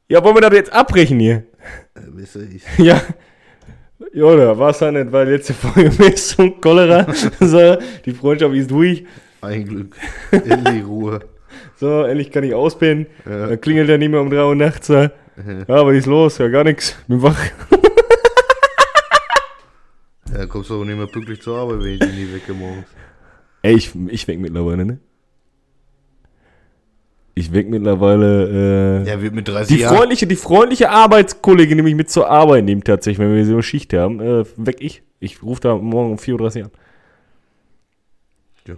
Ja, 0.10 0.24
wollen 0.24 0.36
wir 0.36 0.42
das 0.42 0.54
jetzt 0.54 0.74
abbrechen 0.74 1.20
hier? 1.20 1.44
Äh, 1.96 2.10
besser 2.12 2.42
ist. 2.42 2.66
Ja. 2.78 3.02
Ja, 4.14 4.24
oder 4.24 4.58
war 4.58 4.72
es 4.72 4.80
ja 4.80 4.92
nicht, 4.92 5.12
weil 5.12 5.30
letzte 5.30 5.54
Folge 5.54 5.92
Mist 6.00 6.40
und 6.40 6.62
Cholera. 6.62 7.06
so, 7.40 7.78
die 8.06 8.12
Freundschaft 8.12 8.56
ist 8.56 8.72
durch. 8.72 9.06
Ein 9.42 9.66
Glück. 9.66 9.96
In 10.32 10.64
die 10.66 10.82
Ruhe. 10.82 11.20
So, 11.76 12.04
endlich 12.04 12.32
kann 12.32 12.44
ich 12.44 12.54
auspennen. 12.54 13.08
Ja. 13.26 13.48
Dann 13.48 13.62
klingelt 13.62 13.90
er 13.90 13.98
nicht 13.98 14.10
mehr 14.10 14.22
um 14.22 14.30
3 14.30 14.44
Uhr 14.44 14.56
nachts. 14.56 14.88
Ja, 14.88 15.04
ja 15.04 15.12
was 15.68 15.96
ist 15.96 16.08
los? 16.08 16.38
Ja, 16.40 16.48
gar 16.48 16.64
nichts. 16.64 16.96
Bin 17.08 17.22
wach. 17.22 17.40
Ja, 20.34 20.46
kommst 20.46 20.70
du 20.70 20.76
aber 20.76 20.86
nicht 20.86 20.98
mehr 20.98 21.08
pünktlich 21.08 21.42
zur 21.42 21.58
Arbeit, 21.58 21.80
wenn 21.80 21.94
ich 21.94 22.00
dich 22.00 22.14
nie 22.14 22.34
wecke 22.34 22.54
morgens. 22.54 22.86
Ey, 23.62 23.76
ich, 23.76 23.92
ich 24.08 24.28
weck 24.28 24.40
mittlerweile, 24.40 24.86
ne? 24.86 25.00
Ich 27.36 27.54
weck 27.54 27.70
mittlerweile, 27.70 29.04
äh, 29.04 29.08
Ja, 29.10 29.22
wird 29.22 29.34
mit 29.34 29.48
30 29.48 29.76
die 29.76 29.82
Jahren. 29.82 29.96
freundliche, 29.96 30.28
die 30.28 30.36
freundliche 30.36 30.90
Arbeitskollegin, 30.90 31.78
die 31.78 31.84
mich 31.84 31.96
mit 31.96 32.10
zur 32.10 32.30
Arbeit 32.30 32.66
nimmt 32.66 32.86
tatsächlich, 32.86 33.20
wenn 33.20 33.34
wir 33.34 33.46
so 33.46 33.54
eine 33.54 33.64
Schicht 33.64 33.94
haben, 33.94 34.20
äh, 34.20 34.44
weck 34.58 34.78
ich. 34.82 35.04
Ich 35.20 35.42
rufe 35.44 35.62
da 35.62 35.76
morgen 35.78 36.12
um 36.12 36.18
4.30 36.18 36.60
Uhr 36.60 36.66
an. 36.66 36.72
Ja. 38.68 38.76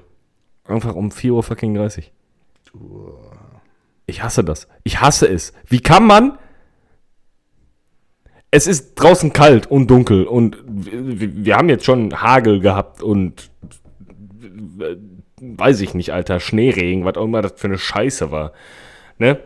Einfach 0.66 0.96
um 0.96 1.12
4 1.12 1.34
Uhr 1.34 1.44
fucking 1.44 1.74
30. 1.74 2.12
Ich 4.06 4.24
hasse 4.24 4.44
das. 4.44 4.68
Ich 4.84 5.02
hasse 5.02 5.28
es. 5.28 5.54
Wie 5.68 5.80
kann 5.82 6.06
man? 6.06 6.38
Es 8.52 8.68
ist 8.68 8.96
draußen 8.96 9.32
kalt 9.34 9.68
und 9.72 9.88
dunkel 9.88 10.26
und 10.26 10.58
wir, 10.68 11.46
wir 11.46 11.56
haben 11.56 11.70
jetzt 11.70 11.86
schon 11.86 12.22
Hagel 12.22 12.60
gehabt 12.60 13.02
und 13.02 13.50
weiß 15.40 15.82
ich 15.82 15.94
nicht, 15.94 16.14
Alter, 16.14 16.40
Schneeregen, 16.40 17.06
was 17.06 17.16
auch 17.16 17.26
immer 17.26 17.42
das 17.42 17.54
für 17.56 17.68
eine 17.68 17.78
Scheiße 17.78 18.32
war. 18.32 18.54
Ne? 19.18 19.40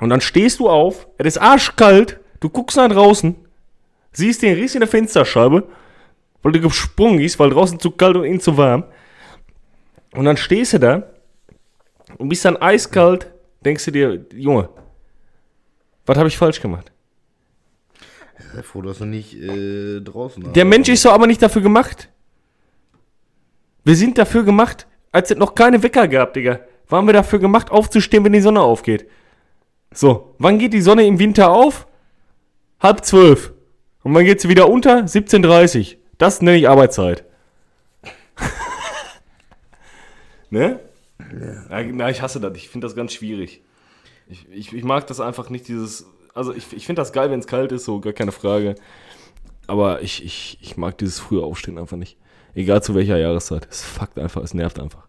Und 0.00 0.10
dann 0.10 0.20
stehst 0.20 0.58
du 0.58 0.68
auf, 0.68 1.06
es 1.18 1.26
ist 1.26 1.38
arschkalt, 1.38 2.20
du 2.40 2.48
guckst 2.48 2.76
nach 2.76 2.88
draußen, 2.88 3.34
siehst 4.12 4.42
den 4.42 4.54
Riss 4.54 4.74
in 4.74 4.80
der 4.80 4.88
Fensterscheibe, 4.88 5.66
weil 6.42 6.52
du 6.52 6.60
gesprungen 6.60 7.20
ist, 7.20 7.38
weil 7.38 7.50
draußen 7.50 7.80
zu 7.80 7.90
kalt 7.90 8.16
und 8.16 8.24
innen 8.24 8.40
zu 8.40 8.56
warm. 8.56 8.84
Und 10.12 10.24
dann 10.24 10.36
stehst 10.36 10.74
du 10.74 10.78
da 10.78 11.02
und 12.18 12.28
bist 12.28 12.44
dann 12.44 12.56
eiskalt, 12.56 13.30
denkst 13.64 13.84
du 13.86 13.90
dir, 13.90 14.26
Junge, 14.32 14.68
was 16.04 16.16
habe 16.16 16.28
ich 16.28 16.36
falsch 16.36 16.60
gemacht? 16.60 16.92
Sei 18.54 18.62
froh, 18.62 18.82
dass 18.82 18.98
du 18.98 19.06
nicht 19.06 19.34
äh, 19.34 20.00
draußen 20.00 20.52
Der 20.52 20.64
Mensch 20.64 20.88
ist 20.88 21.04
doch 21.04 21.12
aber 21.12 21.26
nicht 21.26 21.42
dafür 21.42 21.62
gemacht. 21.62 22.08
Wir 23.86 23.94
sind 23.94 24.18
dafür 24.18 24.42
gemacht, 24.42 24.88
als 25.12 25.30
es 25.30 25.36
noch 25.36 25.54
keine 25.54 25.80
Wecker 25.80 26.08
gab, 26.08 26.34
Digga. 26.34 26.58
Waren 26.88 27.06
wir 27.06 27.12
dafür 27.12 27.38
gemacht, 27.38 27.70
aufzustehen, 27.70 28.24
wenn 28.24 28.32
die 28.32 28.40
Sonne 28.40 28.60
aufgeht. 28.60 29.08
So, 29.94 30.34
wann 30.38 30.58
geht 30.58 30.72
die 30.72 30.80
Sonne 30.80 31.06
im 31.06 31.20
Winter 31.20 31.52
auf? 31.52 31.86
Halb 32.80 33.04
zwölf. 33.04 33.52
Und 34.02 34.12
wann 34.12 34.24
geht 34.24 34.40
sie 34.40 34.48
wieder 34.48 34.68
unter? 34.68 35.04
17.30 35.04 35.98
Das 36.18 36.42
nenne 36.42 36.58
ich 36.58 36.68
Arbeitszeit. 36.68 37.24
ne? 40.50 40.80
Ja. 41.70 41.82
Na, 41.84 42.10
ich 42.10 42.22
hasse 42.22 42.40
das. 42.40 42.56
Ich 42.56 42.68
finde 42.68 42.88
das 42.88 42.96
ganz 42.96 43.12
schwierig. 43.12 43.62
Ich, 44.26 44.48
ich, 44.50 44.72
ich 44.72 44.82
mag 44.82 45.06
das 45.06 45.20
einfach 45.20 45.48
nicht, 45.48 45.68
dieses. 45.68 46.06
Also, 46.34 46.52
ich, 46.52 46.72
ich 46.72 46.86
finde 46.86 47.02
das 47.02 47.12
geil, 47.12 47.30
wenn 47.30 47.38
es 47.38 47.46
kalt 47.46 47.70
ist, 47.70 47.84
so, 47.84 48.00
gar 48.00 48.12
keine 48.12 48.32
Frage. 48.32 48.74
Aber 49.68 50.02
ich, 50.02 50.24
ich, 50.24 50.58
ich 50.60 50.76
mag 50.76 50.98
dieses 50.98 51.20
frühe 51.20 51.44
Aufstehen 51.44 51.78
einfach 51.78 51.96
nicht. 51.96 52.18
Egal 52.56 52.82
zu 52.82 52.94
welcher 52.94 53.18
Jahreszeit. 53.18 53.68
Es 53.70 53.82
fuckt 53.84 54.18
einfach, 54.18 54.42
es 54.42 54.54
nervt 54.54 54.80
einfach. 54.80 55.06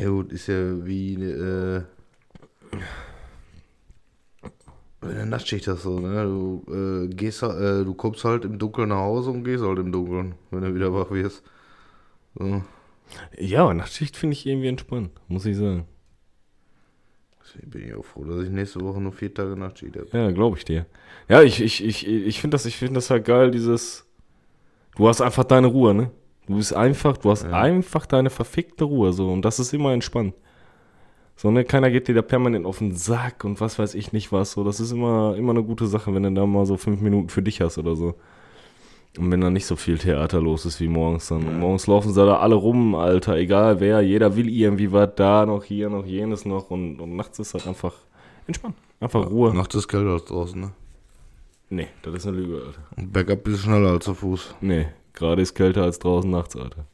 Ja, 0.00 0.08
gut, 0.08 0.32
ist 0.32 0.48
ja 0.48 0.84
wie 0.84 1.14
äh, 1.14 1.82
wenn 5.00 5.16
du 5.16 5.26
Nachtschicht 5.26 5.68
hast, 5.68 5.82
so, 5.82 6.00
ne? 6.00 6.24
Du 6.24 6.64
äh, 6.72 7.14
gehst 7.14 7.42
äh, 7.44 7.84
du 7.84 7.94
kommst 7.94 8.24
halt 8.24 8.44
im 8.44 8.58
Dunkeln 8.58 8.88
nach 8.88 8.98
Hause 8.98 9.30
und 9.30 9.44
gehst 9.44 9.62
halt 9.62 9.78
im 9.78 9.92
Dunkeln, 9.92 10.34
wenn 10.50 10.62
du 10.62 10.74
wieder 10.74 10.92
wach 10.92 11.10
wirst. 11.12 11.44
So. 12.34 12.62
Ja, 13.38 13.62
aber 13.62 13.74
Nachtschicht 13.74 14.16
finde 14.16 14.34
ich 14.34 14.44
irgendwie 14.44 14.68
entspannt, 14.68 15.12
muss 15.28 15.46
ich 15.46 15.56
sagen. 15.56 15.86
Deswegen 17.44 17.70
bin 17.70 17.86
ich 17.86 17.94
auch 17.94 18.04
froh, 18.04 18.24
dass 18.24 18.42
ich 18.42 18.50
nächste 18.50 18.80
Woche 18.80 19.00
nur 19.00 19.12
vier 19.12 19.32
Tage 19.32 19.56
Nachtschicht 19.56 19.96
habe. 19.96 20.08
Ja, 20.12 20.32
glaube 20.32 20.56
ich 20.58 20.64
dir. 20.64 20.86
Ja, 21.28 21.42
ich, 21.42 21.60
ich, 21.60 21.84
ich, 21.84 22.08
ich 22.08 22.40
finde 22.40 22.56
das, 22.56 22.66
ich 22.66 22.76
find 22.76 22.96
das 22.96 23.08
halt 23.08 23.24
geil, 23.24 23.52
dieses. 23.52 24.04
Du 24.96 25.08
hast 25.08 25.20
einfach 25.20 25.44
deine 25.44 25.66
Ruhe, 25.68 25.94
ne? 25.94 26.10
Du 26.46 26.56
bist 26.56 26.74
einfach, 26.74 27.16
du 27.16 27.30
hast 27.30 27.44
Ja. 27.44 27.52
einfach 27.52 28.04
deine 28.06 28.30
verfickte 28.30 28.84
Ruhe, 28.84 29.12
so. 29.12 29.30
Und 29.30 29.44
das 29.44 29.58
ist 29.58 29.72
immer 29.72 29.92
entspannt. 29.92 30.34
So, 31.36 31.50
ne, 31.50 31.64
keiner 31.64 31.90
geht 31.90 32.08
dir 32.08 32.14
da 32.14 32.22
permanent 32.22 32.66
auf 32.66 32.78
den 32.78 32.94
Sack 32.94 33.44
und 33.44 33.60
was 33.60 33.78
weiß 33.78 33.94
ich 33.94 34.12
nicht 34.12 34.32
was. 34.32 34.52
So, 34.52 34.64
das 34.64 34.80
ist 34.80 34.92
immer, 34.92 35.34
immer 35.36 35.50
eine 35.52 35.62
gute 35.62 35.86
Sache, 35.86 36.14
wenn 36.14 36.22
du 36.24 36.30
da 36.32 36.46
mal 36.46 36.66
so 36.66 36.76
fünf 36.76 37.00
Minuten 37.00 37.30
für 37.30 37.42
dich 37.42 37.60
hast 37.60 37.78
oder 37.78 37.96
so. 37.96 38.14
Und 39.18 39.30
wenn 39.30 39.40
da 39.40 39.50
nicht 39.50 39.66
so 39.66 39.76
viel 39.76 39.98
Theater 39.98 40.40
los 40.40 40.66
ist 40.66 40.80
wie 40.80 40.88
morgens, 40.88 41.28
dann 41.28 41.42
Ja. 41.44 41.50
morgens 41.52 41.86
laufen 41.86 42.12
sie 42.12 42.24
da 42.26 42.36
alle 42.38 42.54
rum, 42.54 42.94
Alter, 42.94 43.36
egal 43.36 43.80
wer, 43.80 44.00
jeder 44.02 44.36
will 44.36 44.48
irgendwie 44.48 44.92
was, 44.92 45.10
da 45.16 45.46
noch, 45.46 45.64
hier 45.64 45.88
noch, 45.90 46.04
jenes 46.06 46.44
noch 46.44 46.70
und, 46.70 47.00
und 47.00 47.16
nachts 47.16 47.38
ist 47.38 47.54
halt 47.54 47.66
einfach 47.66 47.94
entspannt. 48.46 48.76
Einfach 49.00 49.28
Ruhe. 49.30 49.54
Nacht 49.54 49.74
ist 49.74 49.88
kälter 49.88 50.10
als 50.12 50.24
draußen, 50.26 50.60
ne? 50.60 50.70
Nee, 51.72 51.88
das 52.02 52.16
ist 52.16 52.26
eine 52.26 52.36
Lüge, 52.36 52.56
Alter. 52.66 52.82
Und 52.98 53.14
bergab 53.14 53.44
bist 53.44 53.56
du 53.56 53.62
schneller 53.62 53.92
als 53.92 54.04
zu 54.04 54.12
Fuß. 54.12 54.56
Nee, 54.60 54.88
gerade 55.14 55.40
ist 55.40 55.54
kälter 55.54 55.84
als 55.84 55.98
draußen 55.98 56.30
nachts, 56.30 56.54
Alter. 56.54 56.84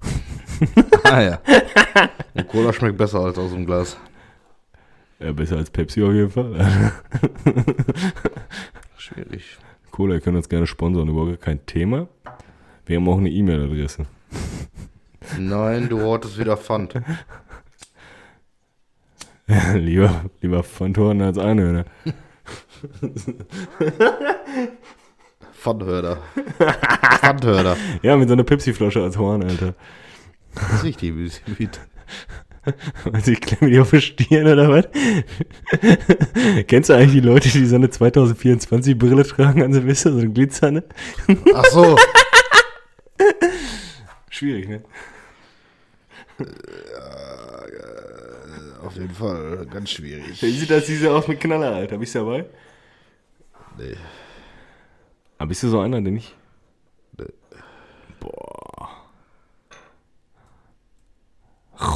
ah 1.02 1.20
ja. 1.20 1.40
Und 2.32 2.46
Cola 2.46 2.72
schmeckt 2.72 2.98
besser 2.98 3.18
als 3.18 3.36
aus 3.36 3.50
dem 3.50 3.66
Glas. 3.66 3.96
Ja, 5.18 5.32
besser 5.32 5.56
als 5.56 5.70
Pepsi 5.70 6.04
auf 6.04 6.12
jeden 6.12 6.30
Fall. 6.30 6.54
Schwierig. 8.96 9.58
Cola, 9.90 10.14
ihr 10.14 10.20
könnt 10.20 10.36
uns 10.36 10.48
gerne 10.48 10.68
sponsern, 10.68 11.08
überhaupt 11.08 11.40
kein 11.40 11.66
Thema. 11.66 12.06
Wir 12.86 12.98
haben 12.98 13.08
auch 13.08 13.18
eine 13.18 13.28
E-Mail-Adresse. 13.28 14.06
Nein, 15.36 15.88
du 15.88 16.00
hortest 16.00 16.38
wieder 16.38 16.56
Pfand. 16.56 16.94
lieber, 19.74 20.26
lieber 20.40 20.62
Pfandhorn 20.62 21.22
als 21.22 21.38
Einhörner. 21.38 21.86
Pfandhörder. 25.52 26.18
Pfandhörder. 27.20 27.76
Ja, 28.02 28.16
mit 28.16 28.28
so 28.28 28.34
einer 28.34 28.44
Pepsi-Flasche 28.44 29.02
als 29.02 29.16
Horn, 29.16 29.44
Alter. 29.44 29.74
Das 30.54 30.72
ist 30.74 30.84
richtig, 30.84 31.16
wie 31.16 31.26
es 31.26 31.40
sieht. 31.56 31.80
Also 33.12 33.32
ich 33.32 33.40
klemme 33.40 33.72
die 33.72 33.80
auf 33.80 33.90
die 33.90 34.00
Stirn 34.00 34.46
oder 34.46 34.68
was? 34.68 34.88
Kennst 36.68 36.90
du 36.90 36.94
eigentlich 36.94 37.12
die 37.12 37.20
Leute, 37.20 37.48
die 37.48 37.66
so 37.66 37.74
eine 37.74 37.88
2024-Brille 37.88 39.24
tragen 39.26 39.62
an 39.62 39.72
Silvester, 39.72 40.12
so 40.12 40.18
eine 40.18 40.30
Glitzerne? 40.30 40.84
Ach 41.54 41.64
so. 41.66 41.96
Schwierig, 44.30 44.68
ne? 44.68 44.82
Auf 48.84 48.94
jeden 48.94 49.14
Fall, 49.14 49.66
ganz 49.72 49.90
schwierig. 49.90 50.42
Wie 50.42 50.50
sieht 50.50 50.70
das 50.70 50.86
diese 50.86 51.10
aus 51.12 51.26
mit 51.28 51.40
Knaller, 51.40 51.74
Alter? 51.74 51.98
Bist 51.98 52.14
du 52.14 52.20
dabei? 52.20 52.44
Nee. 53.78 53.96
Aber 55.38 55.48
bist 55.48 55.62
du 55.62 55.68
so 55.68 55.80
einer, 55.80 56.00
den 56.00 56.16
ich... 56.16 56.34
Nee. 57.18 57.26
Boah. 58.20 58.88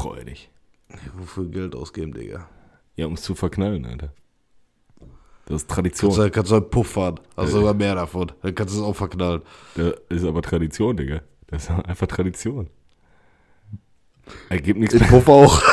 Räudig. 0.04 0.50
Wofür 1.14 1.46
Geld 1.46 1.74
ausgeben, 1.74 2.12
Digga? 2.12 2.48
Ja, 2.96 3.06
um 3.06 3.14
es 3.14 3.22
zu 3.22 3.34
verknallen, 3.34 3.84
Alter. 3.84 4.12
Das 5.46 5.62
ist 5.62 5.70
Tradition. 5.70 6.10
Kannst 6.10 6.26
du, 6.26 6.30
kannst 6.30 6.50
du 6.50 6.56
einen 6.56 6.70
Puff 6.70 6.88
fahren. 6.88 7.20
Hast 7.36 7.52
sogar 7.52 7.74
mehr 7.74 7.94
davon. 7.94 8.32
Dann 8.42 8.54
kannst 8.54 8.74
du 8.74 8.80
es 8.80 8.84
auch 8.84 8.96
verknallen. 8.96 9.42
Das 9.76 9.94
ist 10.08 10.24
aber 10.24 10.42
Tradition, 10.42 10.96
Digga. 10.96 11.20
Das 11.46 11.64
ist 11.64 11.70
einfach 11.70 12.08
Tradition. 12.08 12.68
Ergibt 14.48 14.80
nichts 14.80 14.96
Den 14.96 15.06
Puff 15.06 15.28
auch. 15.28 15.62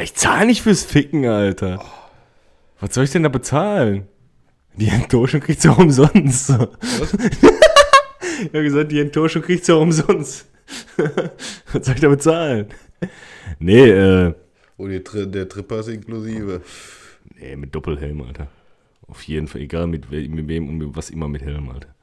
Ich 0.00 0.14
zahle 0.14 0.46
nicht 0.46 0.62
fürs 0.62 0.84
Ficken, 0.84 1.26
Alter. 1.26 1.84
Was 2.82 2.94
soll 2.94 3.04
ich 3.04 3.12
denn 3.12 3.22
da 3.22 3.28
bezahlen? 3.28 4.08
Die 4.74 4.88
Enttäuschung 4.88 5.40
kriegt's 5.40 5.62
ja 5.62 5.70
umsonst. 5.70 6.50
ich 6.50 6.56
hab 8.44 8.52
gesagt, 8.52 8.90
die 8.90 8.98
Enttäuschung 8.98 9.40
kriegt's 9.40 9.68
ja 9.68 9.76
umsonst. 9.76 10.50
Was 11.72 11.86
soll 11.86 11.94
ich 11.94 12.00
da 12.00 12.08
bezahlen? 12.08 12.66
Nee, 13.60 13.88
äh. 13.88 14.34
Die, 14.78 14.98
Tri- 14.98 15.26
der 15.30 15.48
Tripper 15.48 15.78
ist 15.78 15.88
inklusive. 15.88 16.62
Nee, 17.36 17.54
mit 17.54 17.72
Doppelhelm, 17.72 18.20
Alter. 18.22 18.48
Auf 19.06 19.22
jeden 19.22 19.46
Fall, 19.46 19.60
egal 19.60 19.86
mit, 19.86 20.10
mit 20.10 20.48
wem 20.48 20.68
und 20.68 20.78
mit 20.78 20.96
was, 20.96 21.10
immer 21.10 21.28
mit 21.28 21.42
Helm, 21.42 21.68
Alter. 21.68 21.94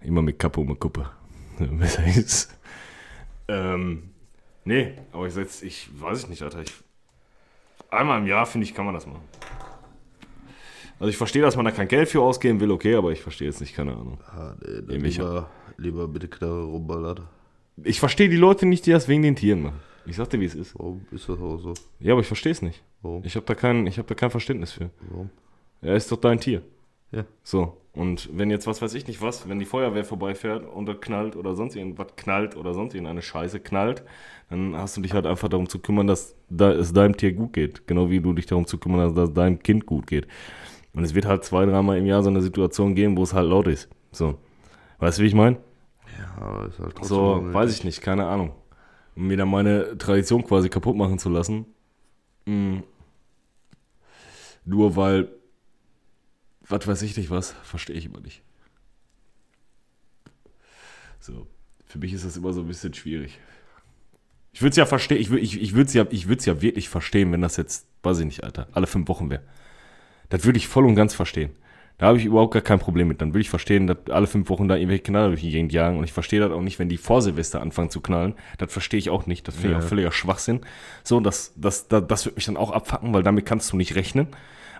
Immer 0.00 0.22
mit 0.22 0.38
Kappe 0.38 0.60
und 0.60 0.68
mit 0.70 0.80
Kuppe. 0.80 1.10
Besser 1.58 2.06
ist. 2.06 2.56
Ähm, 3.48 4.04
nee, 4.64 4.94
aber 5.12 5.26
ich 5.26 5.34
setz, 5.34 5.60
ich 5.60 5.90
weiß 6.00 6.20
ich 6.20 6.28
nicht, 6.28 6.42
Alter. 6.42 6.62
Ich, 6.62 6.72
einmal 7.90 8.20
im 8.20 8.26
Jahr, 8.26 8.46
finde 8.46 8.66
ich, 8.66 8.74
kann 8.74 8.86
man 8.86 8.94
das 8.94 9.06
machen. 9.06 9.20
Also 10.98 11.10
ich 11.10 11.16
verstehe, 11.16 11.42
dass 11.42 11.56
man 11.56 11.64
da 11.64 11.70
kein 11.70 11.88
Geld 11.88 12.08
für 12.08 12.22
ausgeben 12.22 12.60
will, 12.60 12.70
okay, 12.70 12.94
aber 12.94 13.12
ich 13.12 13.20
verstehe 13.20 13.48
jetzt 13.48 13.60
nicht, 13.60 13.74
keine 13.74 13.92
Ahnung. 13.92 14.18
Ah, 14.26 14.54
nee, 14.86 14.96
lieber, 14.96 15.50
lieber 15.76 16.08
mit 16.08 16.22
der 16.22 16.30
Knarre 16.30 16.64
rumballert. 16.64 17.22
Ich 17.82 17.98
verstehe 17.98 18.28
die 18.28 18.36
Leute 18.36 18.66
nicht, 18.66 18.86
die 18.86 18.92
das 18.92 19.08
wegen 19.08 19.22
den 19.22 19.36
Tieren 19.36 19.62
machen. 19.62 19.80
Ich 20.06 20.16
sag 20.16 20.30
dir, 20.30 20.38
wie 20.38 20.44
es 20.44 20.54
ist. 20.54 20.78
Warum 20.78 21.04
ist 21.10 21.28
das 21.28 21.38
auch 21.40 21.58
so? 21.58 21.74
Ja, 21.98 22.12
aber 22.12 22.20
ich 22.20 22.26
verstehe 22.26 22.52
es 22.52 22.62
nicht. 22.62 22.82
Warum? 23.02 23.24
Ich 23.24 23.36
habe 23.36 23.46
da, 23.46 23.54
kein, 23.54 23.86
ich 23.86 23.98
hab 23.98 24.06
da 24.06 24.14
kein 24.14 24.30
Verständnis 24.30 24.72
für. 24.72 24.90
Warum? 25.08 25.30
Er 25.80 25.96
ist 25.96 26.12
doch 26.12 26.18
dein 26.18 26.38
Tier. 26.38 26.62
Ja. 27.10 27.24
So, 27.42 27.76
und 27.94 28.28
wenn 28.32 28.50
jetzt 28.50 28.66
was 28.66 28.82
weiß 28.82 28.92
ich 28.94 29.06
nicht 29.06 29.22
was, 29.22 29.48
wenn 29.48 29.60
die 29.60 29.64
Feuerwehr 29.64 30.04
vorbeifährt 30.04 30.66
und 30.66 30.86
das 30.86 31.00
knallt 31.00 31.36
oder 31.36 31.54
sonst 31.54 31.76
irgendwas 31.76 32.08
knallt 32.16 32.56
oder 32.56 32.74
sonst 32.74 32.94
irgendeine 32.94 33.22
Scheiße 33.22 33.60
knallt, 33.60 34.02
dann 34.50 34.76
hast 34.76 34.96
du 34.96 35.00
dich 35.00 35.12
halt 35.12 35.26
einfach 35.26 35.48
darum 35.48 35.68
zu 35.68 35.78
kümmern, 35.78 36.08
dass 36.08 36.34
da, 36.50 36.72
es 36.72 36.92
deinem 36.92 37.16
Tier 37.16 37.32
gut 37.32 37.52
geht. 37.52 37.86
Genau 37.86 38.10
wie 38.10 38.18
du 38.18 38.32
dich 38.32 38.46
darum 38.46 38.66
zu 38.66 38.78
kümmern 38.78 39.00
hast, 39.00 39.14
dass 39.14 39.28
es 39.28 39.34
deinem 39.34 39.60
Kind 39.60 39.86
gut 39.86 40.08
geht. 40.08 40.26
Und 40.94 41.04
es 41.04 41.14
wird 41.14 41.26
halt 41.26 41.44
zwei, 41.44 41.66
dreimal 41.66 41.98
im 41.98 42.06
Jahr 42.06 42.22
so 42.22 42.30
eine 42.30 42.40
Situation 42.40 42.94
geben, 42.94 43.16
wo 43.16 43.24
es 43.24 43.34
halt 43.34 43.48
laut 43.48 43.66
ist. 43.66 43.88
So. 44.12 44.38
Weißt 44.98 45.18
du, 45.18 45.22
wie 45.22 45.26
ich 45.26 45.34
meine? 45.34 45.58
Ja, 46.18 46.42
aber 46.42 46.68
ist 46.68 46.78
halt 46.78 46.94
trotzdem 46.94 47.08
So, 47.08 47.52
weiß 47.52 47.72
ich 47.72 47.84
nicht, 47.84 48.00
keine 48.00 48.26
Ahnung. 48.26 48.54
Um 49.16 49.26
mir 49.26 49.36
dann 49.36 49.50
meine 49.50 49.98
Tradition 49.98 50.44
quasi 50.44 50.68
kaputt 50.68 50.96
machen 50.96 51.18
zu 51.18 51.28
lassen. 51.28 51.66
Mm. 52.46 52.78
Nur 54.64 54.96
weil, 54.96 55.28
was 56.66 56.86
weiß 56.86 57.02
ich 57.02 57.16
nicht 57.16 57.30
was, 57.30 57.50
verstehe 57.64 57.96
ich 57.96 58.06
immer 58.06 58.20
nicht. 58.20 58.42
So, 61.18 61.46
für 61.86 61.98
mich 61.98 62.12
ist 62.12 62.24
das 62.24 62.36
immer 62.36 62.52
so 62.52 62.60
ein 62.60 62.68
bisschen 62.68 62.94
schwierig. 62.94 63.38
Ich 64.52 64.62
würde 64.62 64.70
es 64.70 64.76
ja 64.76 64.86
verstehen, 64.86 65.20
ich, 65.20 65.30
ich, 65.32 65.60
ich 65.60 65.74
würde 65.74 65.88
es 65.88 65.94
ja, 65.94 66.06
ich 66.10 66.26
ja 66.46 66.62
wirklich 66.62 66.88
verstehen, 66.88 67.32
wenn 67.32 67.40
das 67.40 67.56
jetzt, 67.56 67.88
weiß 68.04 68.20
ich 68.20 68.26
nicht, 68.26 68.44
Alter, 68.44 68.68
alle 68.72 68.86
fünf 68.86 69.08
Wochen 69.08 69.28
wäre. 69.28 69.42
Das 70.30 70.44
würde 70.44 70.58
ich 70.58 70.68
voll 70.68 70.84
und 70.86 70.94
ganz 70.94 71.14
verstehen. 71.14 71.50
Da 71.98 72.06
habe 72.06 72.18
ich 72.18 72.24
überhaupt 72.24 72.52
gar 72.52 72.62
kein 72.62 72.80
Problem 72.80 73.06
mit. 73.06 73.20
Dann 73.20 73.28
würde 73.30 73.42
ich 73.42 73.50
verstehen, 73.50 73.86
dass 73.86 73.98
alle 74.10 74.26
fünf 74.26 74.48
Wochen 74.48 74.66
da 74.66 74.74
irgendwelche 74.74 75.04
Knaller 75.04 75.28
durch 75.28 75.42
die 75.42 75.50
Gegend 75.50 75.72
jagen. 75.72 75.96
Und 75.96 76.04
ich 76.04 76.12
verstehe 76.12 76.40
das 76.40 76.50
auch 76.50 76.60
nicht, 76.60 76.80
wenn 76.80 76.88
die 76.88 76.96
vor 76.96 77.22
Silvester 77.22 77.60
anfangen 77.62 77.88
zu 77.90 78.00
knallen. 78.00 78.34
Das 78.58 78.72
verstehe 78.72 78.98
ich 78.98 79.10
auch 79.10 79.26
nicht. 79.26 79.46
Das 79.46 79.54
finde 79.54 79.68
ich 79.68 79.72
Ja. 79.74 79.78
auch 79.78 79.88
völliger 79.88 80.10
Schwachsinn. 80.10 80.60
So, 81.04 81.20
das, 81.20 81.52
das, 81.56 81.86
das, 81.86 82.04
das 82.08 82.24
wird 82.26 82.34
mich 82.34 82.46
dann 82.46 82.56
auch 82.56 82.72
abfacken, 82.72 83.14
weil 83.14 83.22
damit 83.22 83.46
kannst 83.46 83.72
du 83.72 83.76
nicht 83.76 83.94
rechnen. 83.94 84.26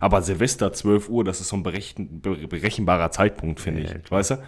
Aber 0.01 0.23
Silvester, 0.23 0.73
12 0.73 1.09
Uhr, 1.09 1.23
das 1.23 1.41
ist 1.41 1.49
so 1.49 1.57
ein 1.57 1.63
berechen, 1.63 2.21
be- 2.21 2.49
berechenbarer 2.49 3.13
Zeitpunkt, 3.13 3.61
finde 3.61 3.83
Ja, 3.85 3.91
ich. 3.95 4.11
Weißt 4.11 4.33
du? 4.33 4.43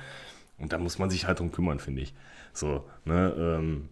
Und 0.58 0.72
da 0.72 0.78
muss 0.78 0.98
man 0.98 1.08
sich 1.08 1.26
halt 1.28 1.38
drum 1.38 1.52
kümmern, 1.52 1.78
finde 1.78 2.02
ich. 2.02 2.14
So, 2.52 2.84
ne, 3.04 3.32
ähm, 3.38 3.88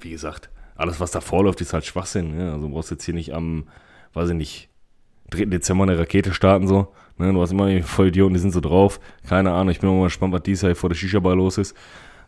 wie 0.00 0.10
gesagt, 0.10 0.48
alles, 0.76 0.98
was 0.98 1.10
da 1.10 1.20
vorläuft, 1.20 1.60
ist 1.60 1.72
halt 1.74 1.84
Schwachsinn. 1.84 2.36
Ne? 2.36 2.52
Also 2.52 2.66
du 2.68 2.72
brauchst 2.72 2.90
jetzt 2.90 3.04
hier 3.04 3.14
nicht 3.14 3.34
am, 3.34 3.68
weiß 4.14 4.30
ich 4.30 4.34
nicht, 4.36 4.68
3. 5.30 5.46
Dezember 5.46 5.84
eine 5.84 5.98
Rakete 5.98 6.32
starten 6.32 6.66
so. 6.68 6.92
Ne? 7.18 7.32
Du 7.32 7.40
hast 7.40 7.50
immer 7.52 7.68
die 7.68 7.82
Vollidioten, 7.82 8.34
die 8.34 8.40
sind 8.40 8.52
so 8.52 8.60
drauf. 8.60 9.00
Keine 9.28 9.52
Ahnung, 9.52 9.70
ich 9.70 9.80
bin 9.80 9.90
mal 9.96 10.04
gespannt, 10.04 10.32
was 10.32 10.42
dieses 10.42 10.62
Jahr 10.62 10.74
vor 10.74 10.88
der 10.90 10.96
Shisha-Bar 10.96 11.34
los 11.36 11.58
ist. 11.58 11.76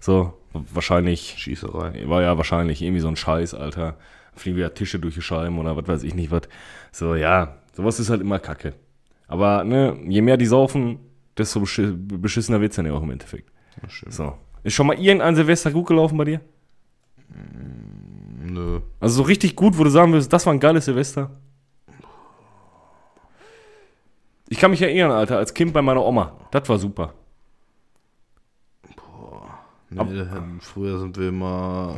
So, 0.00 0.32
wahrscheinlich, 0.52 1.34
Schießerei. 1.38 2.08
war 2.08 2.22
ja 2.22 2.36
wahrscheinlich 2.36 2.82
irgendwie 2.82 3.00
so 3.00 3.08
ein 3.08 3.16
Scheiß, 3.16 3.54
Alter. 3.54 3.96
Fliegen 4.34 4.56
wieder 4.56 4.72
Tische 4.72 4.98
durch 5.00 5.14
die 5.14 5.22
Scheiben 5.22 5.58
oder 5.58 5.76
was 5.76 5.88
weiß 5.88 6.02
ich 6.04 6.14
nicht 6.14 6.30
was. 6.30 6.42
So, 6.92 7.14
ja, 7.16 7.56
sowas 7.72 7.98
ist 7.98 8.08
halt 8.08 8.20
immer 8.20 8.38
Kacke. 8.38 8.74
Aber, 9.26 9.64
ne, 9.64 9.98
je 10.06 10.22
mehr 10.22 10.36
die 10.36 10.46
saufen, 10.46 11.00
desto 11.36 11.60
beschi- 11.60 11.92
beschissener 11.96 12.60
wird's 12.60 12.76
dann 12.76 12.86
ja 12.86 12.92
auch 12.92 13.02
im 13.02 13.10
Endeffekt. 13.10 13.50
So. 14.08 14.34
Ist 14.62 14.74
schon 14.74 14.86
mal 14.86 14.98
irgendein 14.98 15.34
Silvester 15.34 15.70
gut 15.70 15.86
gelaufen 15.86 16.16
bei 16.16 16.24
dir? 16.24 16.40
Nö. 18.44 18.80
Also 19.00 19.16
so 19.16 19.22
richtig 19.22 19.54
gut, 19.56 19.76
wo 19.76 19.84
du 19.84 19.90
sagen 19.90 20.12
würdest, 20.12 20.32
das 20.32 20.46
war 20.46 20.52
ein 20.52 20.60
geiles 20.60 20.84
Silvester. 20.86 21.30
Ich 24.48 24.58
kann 24.58 24.70
mich 24.70 24.82
erinnern, 24.82 25.10
Alter, 25.10 25.36
als 25.36 25.52
Kind 25.52 25.72
bei 25.72 25.82
meiner 25.82 26.04
Oma. 26.04 26.32
Das 26.50 26.68
war 26.68 26.78
super. 26.78 27.14
Nee, 29.90 30.26
früher 30.60 30.98
sind 30.98 31.16
wir 31.16 31.28
immer 31.28 31.96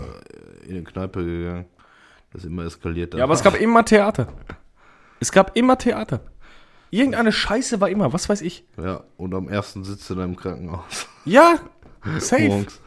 in 0.64 0.76
eine 0.76 0.84
Kneipe 0.84 1.24
gegangen. 1.24 1.66
Das 2.32 2.42
ist 2.42 2.48
immer 2.48 2.64
eskaliert. 2.64 3.14
Ja, 3.14 3.24
aber 3.24 3.34
es 3.34 3.42
gab 3.42 3.60
immer 3.60 3.84
Theater. 3.84 4.28
Es 5.18 5.32
gab 5.32 5.56
immer 5.56 5.76
Theater. 5.76 6.20
Irgendeine 6.90 7.32
Scheiße 7.32 7.80
war 7.80 7.88
immer, 7.88 8.12
was 8.12 8.28
weiß 8.28 8.42
ich. 8.42 8.64
Ja, 8.76 9.04
und 9.16 9.34
am 9.34 9.48
ersten 9.48 9.84
sitzt 9.84 10.08
du 10.10 10.20
im 10.20 10.36
Krankenhaus. 10.36 11.08
Ja, 11.24 11.58
safe. 12.18 12.48
Morgens. 12.48 12.80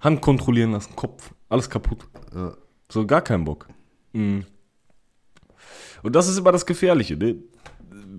Hand 0.00 0.20
kontrollieren 0.20 0.72
lassen, 0.72 0.94
Kopf, 0.94 1.32
alles 1.48 1.68
kaputt. 1.68 2.06
Ja. 2.34 2.54
So, 2.88 3.04
gar 3.04 3.22
keinen 3.22 3.44
Bock. 3.44 3.68
Mhm. 4.12 4.46
Und 6.02 6.14
das 6.14 6.28
ist 6.28 6.38
immer 6.38 6.52
das 6.52 6.64
Gefährliche, 6.64 7.16
ne? 7.16 7.36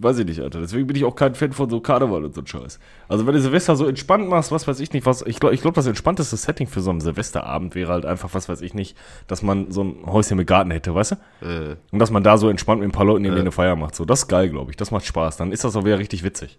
Weiß 0.02 0.18
ich 0.20 0.26
nicht, 0.26 0.40
Alter. 0.40 0.62
Deswegen 0.62 0.88
bin 0.88 0.96
ich 0.96 1.04
auch 1.04 1.16
kein 1.16 1.36
Fan 1.36 1.52
von 1.52 1.70
so 1.70 1.82
Karneval 1.82 2.24
und 2.24 2.34
so 2.34 2.42
Scheiß. 2.46 2.80
Also, 3.08 3.28
wenn 3.28 3.34
du 3.34 3.42
Silvester 3.42 3.76
so 3.76 3.86
entspannt 3.86 4.30
machst, 4.30 4.52
was 4.52 4.68
weiß 4.68 4.80
ich 4.80 4.94
nicht, 4.94 5.06
was. 5.06 5.24
Ich 5.24 5.40
glaube, 5.40 5.54
ich 5.56 5.62
glaub, 5.62 5.74
das 5.74 5.88
entspannteste 5.88 6.38
Setting 6.38 6.68
für 6.68 6.82
so 6.82 6.90
einen 6.90 7.02
Silvesterabend 7.02 7.76
wäre 7.76 7.92
halt 7.92 8.06
einfach, 8.06 8.30
was 8.34 8.48
weiß 8.48 8.62
ich 8.62 8.74
nicht, 8.74 8.96
dass 9.28 9.42
man 9.42 9.72
so 9.72 9.84
ein 9.84 10.06
Häuschen 10.06 10.38
mit 10.38 10.48
Garten 10.48 10.72
hätte, 10.72 10.96
weißt 10.96 11.18
du? 11.42 11.46
Äh, 11.46 11.76
Und 11.92 12.00
dass 12.00 12.12
man 12.12 12.24
da 12.24 12.38
so 12.38 12.50
entspannt 12.50 12.80
mit 12.82 12.90
ein 12.90 12.94
paar 12.94 13.06
Leuten 13.06 13.26
irgendwie 13.26 13.42
eine 13.42 13.52
Feier 13.52 13.76
macht. 13.76 13.96
So, 13.96 14.06
das 14.06 14.20
ist 14.20 14.28
geil, 14.28 14.50
glaube 14.50 14.72
ich. 14.72 14.78
Das 14.78 14.92
macht 14.92 15.06
Spaß. 15.06 15.38
Dann 15.38 15.52
ist 15.52 15.64
das 15.64 15.76
auch 15.76 15.84
wieder 15.84 16.00
richtig 16.00 16.24
witzig. 16.24 16.58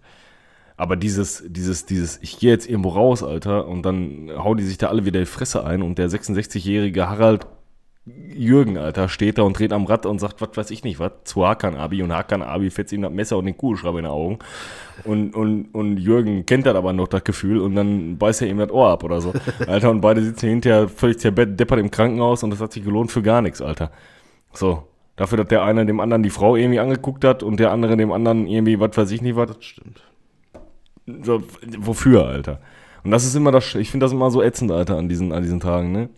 Aber 0.77 0.95
dieses, 0.95 1.43
dieses, 1.47 1.85
dieses, 1.85 2.17
ich 2.21 2.39
gehe 2.39 2.49
jetzt 2.51 2.67
irgendwo 2.67 2.89
raus, 2.89 3.23
Alter, 3.23 3.67
und 3.67 3.83
dann 3.83 4.31
hauen 4.35 4.57
die 4.57 4.63
sich 4.63 4.77
da 4.77 4.87
alle 4.87 5.05
wieder 5.05 5.19
die 5.19 5.25
Fresse 5.25 5.63
ein 5.63 5.81
und 5.83 5.97
der 5.97 6.09
66-jährige 6.09 7.07
Harald 7.07 7.45
Jürgen, 8.05 8.79
Alter, 8.79 9.09
steht 9.09 9.37
da 9.37 9.43
und 9.43 9.59
dreht 9.59 9.71
am 9.71 9.85
Rad 9.85 10.07
und 10.07 10.19
sagt, 10.19 10.41
was 10.41 10.49
weiß 10.55 10.71
ich 10.71 10.83
nicht, 10.83 10.99
was, 10.99 11.11
zu 11.23 11.45
Hakan 11.45 11.75
Abi 11.75 12.01
und 12.01 12.11
Hakan 12.11 12.41
Abi 12.41 12.71
fetzt 12.71 12.91
ihm 12.93 13.03
das 13.03 13.11
Messer 13.11 13.37
und 13.37 13.45
den 13.45 13.55
Kugelschreiber 13.55 13.99
in 13.99 14.05
die 14.05 14.09
Augen. 14.09 14.39
Und, 15.03 15.35
und, 15.35 15.65
und 15.73 15.97
Jürgen 15.97 16.47
kennt 16.47 16.65
das 16.65 16.75
aber 16.75 16.93
noch, 16.93 17.07
das 17.07 17.23
Gefühl, 17.23 17.59
und 17.59 17.75
dann 17.75 18.17
beißt 18.17 18.41
er 18.41 18.47
ihm 18.47 18.57
das 18.57 18.71
Ohr 18.71 18.89
ab 18.89 19.03
oder 19.03 19.21
so. 19.21 19.33
Alter, 19.67 19.91
und 19.91 20.01
beide 20.01 20.23
sitzen 20.23 20.49
hinterher 20.49 20.89
völlig 20.89 21.19
zerdeppert 21.19 21.79
im 21.79 21.91
Krankenhaus 21.91 22.41
und 22.41 22.49
das 22.49 22.59
hat 22.59 22.73
sich 22.73 22.83
gelohnt 22.83 23.11
für 23.11 23.21
gar 23.21 23.41
nichts, 23.41 23.61
Alter. 23.61 23.91
So. 24.51 24.87
Dafür, 25.15 25.39
dass 25.39 25.49
der 25.49 25.63
eine 25.63 25.85
dem 25.85 25.99
anderen 25.99 26.23
die 26.23 26.31
Frau 26.31 26.55
irgendwie 26.55 26.79
angeguckt 26.79 27.23
hat 27.23 27.43
und 27.43 27.59
der 27.59 27.71
andere 27.71 27.97
dem 27.97 28.11
anderen 28.11 28.47
irgendwie, 28.47 28.79
was 28.79 28.97
weiß 28.97 29.11
ich 29.11 29.21
nicht, 29.21 29.35
was. 29.35 29.49
das 29.51 29.63
stimmt. 29.63 30.01
So, 31.05 31.43
wofür, 31.77 32.25
Alter? 32.25 32.59
Und 33.03 33.11
das 33.11 33.25
ist 33.25 33.35
immer 33.35 33.51
das, 33.51 33.75
ich 33.75 33.91
finde 33.91 34.05
das 34.05 34.13
immer 34.13 34.31
so 34.31 34.41
ätzend, 34.41 34.71
Alter, 34.71 34.97
an 34.97 35.09
diesen, 35.09 35.31
an 35.31 35.43
diesen 35.43 35.59
Tagen, 35.59 35.91
ne? 35.91 36.09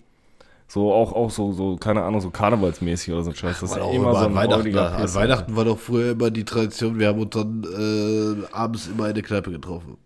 So, 0.67 0.91
auch, 0.91 1.13
auch 1.13 1.29
so, 1.29 1.51
so, 1.51 1.75
keine 1.75 2.01
Ahnung, 2.01 2.21
so 2.21 2.29
karnevalsmäßig 2.29 3.13
oder 3.13 3.23
so 3.23 3.29
ein 3.29 3.35
Scheiß. 3.35 3.59
Das 3.59 3.71
ist 3.71 3.79
auch 3.79 3.93
immer 3.93 4.15
so 4.15 4.25
ein 4.25 4.35
Weihnachten. 4.35 4.77
An 4.77 5.01
Piss, 5.01 5.15
Weihnachten 5.15 5.55
war 5.55 5.65
doch 5.65 5.77
früher 5.77 6.11
immer 6.11 6.31
die 6.31 6.45
Tradition, 6.45 6.97
wir 6.97 7.07
haben 7.09 7.19
uns 7.19 7.29
dann 7.31 7.63
äh, 7.63 8.53
abends 8.53 8.87
immer 8.87 9.09
in 9.09 9.13
der 9.13 9.23
Kneipe 9.23 9.51
getroffen. 9.51 9.97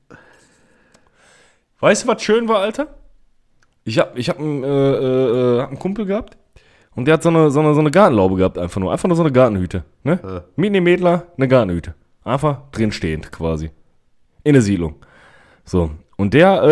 Weißt 1.79 2.03
du, 2.03 2.07
was 2.07 2.21
schön 2.21 2.47
war, 2.47 2.59
Alter? 2.59 2.87
Ich 3.83 3.99
hab, 3.99 4.17
ich 4.17 4.29
hab 4.29 4.39
einen, 4.39 4.63
äh, 4.63 4.67
äh, 4.67 5.61
hab 5.61 5.69
einen 5.69 5.79
Kumpel 5.79 6.05
gehabt 6.05 6.37
und 6.95 7.05
der 7.05 7.13
hat 7.13 7.23
so 7.23 7.29
eine, 7.29 7.51
so, 7.51 7.59
eine, 7.59 7.73
so 7.73 7.79
eine 7.79 7.91
Gartenlaube 7.91 8.35
gehabt, 8.35 8.57
einfach 8.57 8.81
nur. 8.81 8.91
Einfach 8.91 9.07
nur 9.07 9.15
so 9.15 9.23
eine 9.23 9.31
Gartenhüte. 9.31 9.83
Ne? 10.03 10.19
Ja. 10.21 10.43
Mitten 10.55 10.75
im 10.75 10.83
Mädler, 10.83 11.27
eine 11.37 11.47
Gartenhüte. 11.47 11.93
Einfach 12.23 12.69
drin 12.71 12.91
stehend 12.91 13.31
quasi. 13.31 13.69
In 14.43 14.53
der 14.53 14.61
Siedlung. 14.61 14.95
So. 15.63 15.91
Und 16.17 16.33
der, 16.33 16.63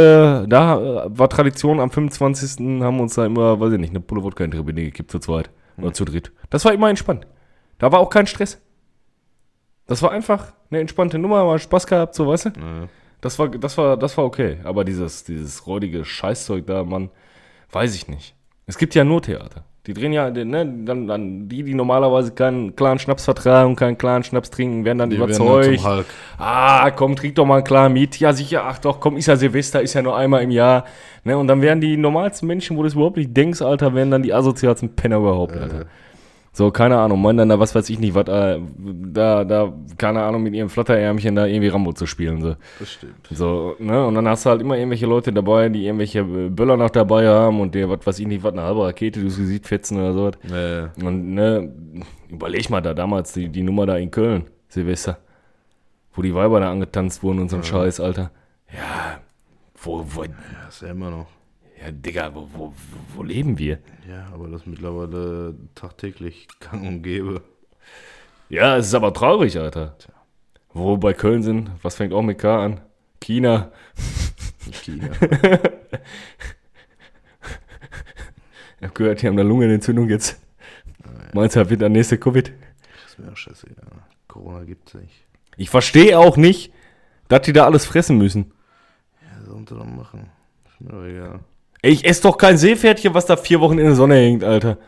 äh, 0.44 0.48
da 0.48 1.06
äh, 1.06 1.18
war 1.18 1.30
Tradition, 1.30 1.80
am 1.80 1.92
25. 1.92 2.60
haben 2.84 2.98
wir 2.98 3.04
uns 3.04 3.14
da 3.14 3.26
immer, 3.26 3.60
weiß 3.60 3.74
ich 3.74 3.80
nicht, 3.80 3.92
eine 3.92 4.00
Pulle 4.02 4.24
Wodka 4.24 4.44
in 4.44 4.52
die 4.52 4.58
Ribine 4.58 4.84
gekippt 4.84 5.12
zu 5.12 5.20
zweit. 5.20 5.50
Oder 5.78 5.94
zu 5.94 6.04
dritt. 6.04 6.32
Das 6.50 6.66
war 6.66 6.74
immer 6.74 6.90
entspannt. 6.90 7.28
Da 7.78 7.92
war 7.92 8.00
auch 8.00 8.10
kein 8.10 8.28
Stress. 8.28 8.62
Das 9.88 10.02
war 10.02 10.12
einfach 10.12 10.54
eine 10.72 10.80
entspannte 10.80 11.20
Nummer, 11.20 11.44
mal 11.46 11.60
Spaß 11.60 11.86
gehabt, 11.86 12.16
so, 12.16 12.28
weißt 12.28 12.46
du? 12.46 12.50
Ja. 12.50 12.88
Das 13.22 13.38
war, 13.38 13.50
das 13.50 13.78
war, 13.78 13.98
das 13.98 14.18
war 14.18 14.26
okay. 14.26 14.58
Aber 14.64 14.84
dieses, 14.84 15.24
dieses 15.24 15.68
räudige 15.68 16.06
Scheißzeug 16.06 16.66
da, 16.66 16.84
Mann, 16.84 17.12
weiß 17.72 17.94
ich 17.96 18.08
nicht. 18.08 18.36
Es 18.66 18.78
gibt 18.78 18.96
ja 18.96 19.04
nur 19.04 19.22
Theater. 19.22 19.64
Die 19.88 19.94
drehen 19.94 20.14
ja, 20.14 20.32
ne, 20.32 20.66
dann, 20.84 21.08
dann 21.08 21.48
die, 21.48 21.62
die 21.62 21.76
normalerweise 21.76 22.32
keinen 22.32 22.76
klaren 22.76 22.98
Schnaps 22.98 23.26
vertragen 23.26 23.70
und 23.70 23.76
keinen 23.76 23.98
klaren 23.98 24.24
Schnaps 24.24 24.50
trinken, 24.50 24.84
werden 24.84 24.98
dann 24.98 25.10
Die 25.12 25.20
werden 25.20 25.36
überzeugt. 25.36 25.84
Hulk. 25.84 26.06
ah, 26.40 26.90
komm, 26.90 27.16
trink 27.16 27.36
doch 27.36 27.46
mal 27.46 27.58
einen 27.58 27.64
klaren 27.64 27.94
Miet. 27.94 28.20
Ja, 28.20 28.34
sicher, 28.34 28.64
ach 28.66 28.80
doch, 28.80 29.00
komm, 29.00 29.16
ist 29.16 29.28
ja 29.28 29.36
Silvester, 29.36 29.82
ist 29.84 29.94
ja 29.94 30.02
nur 30.02 30.18
einmal 30.18 30.42
im 30.42 30.50
Jahr. 30.50 30.86
Ne, 31.24 31.38
und 31.38 31.48
dann 31.48 31.62
werden 31.62 31.82
die 31.82 31.98
normalsten 31.98 32.48
Menschen, 32.48 32.78
wo 32.78 32.82
du 32.82 32.88
es 32.88 32.96
überhaupt 32.96 33.18
nicht 33.18 33.36
denkst, 33.38 33.62
Alter, 33.62 33.94
werden 33.94 34.10
dann 34.10 34.24
die 34.24 34.34
asozialsten 34.34 34.96
Penner 34.96 35.18
überhaupt, 35.18 35.56
Alter. 35.56 35.86
So, 36.58 36.72
keine 36.72 36.98
Ahnung, 36.98 37.22
meinen 37.22 37.40
dann 37.40 37.50
da, 37.50 37.60
was 37.60 37.76
weiß 37.76 37.90
ich 37.90 38.00
nicht, 38.00 38.16
was, 38.16 38.30
äh, 38.30 38.62
da, 38.78 39.44
da, 39.44 39.74
keine 39.98 40.24
Ahnung, 40.24 40.42
mit 40.42 40.54
ihrem 40.54 40.70
Flatterärmchen 40.70 41.36
da 41.36 41.46
irgendwie 41.48 41.68
Rambo 41.68 41.92
zu 41.92 42.06
spielen, 42.06 42.42
so. 42.42 42.56
Das 42.80 42.94
stimmt. 42.94 43.28
So, 43.30 43.76
ne? 43.78 44.06
Und 44.08 44.16
dann 44.16 44.26
hast 44.26 44.46
du 44.46 44.52
halt 44.52 44.62
immer 44.62 44.78
irgendwelche 44.78 45.06
Leute 45.06 45.34
dabei, 45.34 45.68
die 45.68 45.86
irgendwelche 45.86 46.20
äh, 46.20 46.50
Böller 46.50 46.78
noch 46.78 46.92
dabei 46.92 47.28
haben 47.28 47.60
und 47.60 47.76
dir, 47.76 47.90
was 47.90 48.08
weiß 48.08 48.20
ich 48.20 48.28
nicht, 48.28 48.42
was, 48.42 48.54
eine 48.54 48.62
halbe 48.62 48.86
Rakete 48.86 49.20
durchs 49.20 49.36
Gesicht 49.36 49.68
fetzen 49.68 49.98
oder 50.00 50.14
so. 50.14 50.28
Äh, 50.56 50.88
Und, 51.06 51.34
ne, 51.34 51.74
überleg 52.30 52.70
mal 52.70 52.80
da 52.80 52.94
damals 52.94 53.34
die, 53.34 53.50
die 53.50 53.62
Nummer 53.62 53.86
da 53.86 53.98
in 53.98 54.10
Köln, 54.10 54.46
Silvester. 54.70 55.18
Wo 56.14 56.22
die 56.22 56.34
Weiber 56.34 56.62
da 56.62 56.72
angetanzt 56.72 57.22
wurden 57.22 57.40
und 57.40 57.50
so 57.50 57.58
ein 57.58 57.64
Scheiß, 57.66 58.00
Alter. 58.00 58.32
Ja, 58.74 59.20
wo, 59.84 60.06
wo, 60.08 60.24
das 60.24 60.76
ist 60.76 60.82
ja 60.84 60.92
immer 60.92 61.10
noch. 61.10 61.28
Ja, 61.82 61.92
Digga, 61.92 62.34
wo, 62.34 62.50
wo, 62.54 62.74
wo 63.16 63.24
leben 63.24 63.58
wir? 63.58 63.80
Ja, 64.08 64.28
aber 64.34 64.48
das 64.48 64.62
ist 64.62 64.68
mittlerweile 64.68 65.56
tagtäglich 65.76 66.48
gang 66.60 66.88
und 66.88 67.04
gäbe. 67.04 67.42
Ja, 68.50 68.78
es 68.78 68.88
ist 68.88 68.94
aber 68.94 69.14
traurig, 69.14 69.58
Alter. 69.58 69.96
Wo 70.74 70.94
wir 70.94 70.98
bei 70.98 71.14
Köln 71.14 71.42
sind, 71.42 71.72
was 71.82 71.96
fängt 71.96 72.14
auch 72.14 72.22
mit 72.22 72.38
K 72.38 72.66
an? 72.66 72.82
China. 73.22 73.72
China. 74.72 75.10
Ich 78.78 78.90
hab 78.90 78.94
gehört, 78.94 79.22
die 79.22 79.28
haben 79.28 79.40
eine 79.40 79.48
Lungenentzündung 79.48 80.10
jetzt. 80.10 80.40
Meinst 81.34 81.56
du, 81.56 81.70
wird 81.70 81.82
der 81.82 81.90
nächste 81.90 82.20
Covid? 82.20 82.54
ist 83.18 83.26
mir 83.26 83.32
auch 83.32 83.38
scheißegal. 83.38 83.88
Corona 84.28 84.64
gibt's 84.64 84.94
nicht. 84.94 85.26
Ich 85.58 85.70
verstehe 85.70 86.20
auch 86.20 86.38
nicht, 86.38 86.74
dass 87.30 87.42
die 87.42 87.54
da 87.54 87.66
alles 87.66 87.86
fressen 87.86 88.18
müssen. 88.18 88.52
Ja, 89.22 89.46
sollen 89.46 89.66
sie 89.66 89.76
doch 89.76 89.86
machen. 89.86 90.30
Ist 90.68 90.82
mir 90.82 90.90
doch 90.92 91.04
egal. 91.04 91.40
Ey, 91.86 91.92
ich 91.92 92.04
esse 92.04 92.24
doch 92.24 92.40
kein 92.40 92.58
Seepferdchen, 92.58 93.14
was 93.14 93.28
da 93.28 93.38
vier 93.38 93.62
Wochen 93.62 93.78
in 93.78 93.86
der 93.86 93.94
Sonne 93.94 94.16
hängt, 94.16 94.44
Alter. 94.44 94.80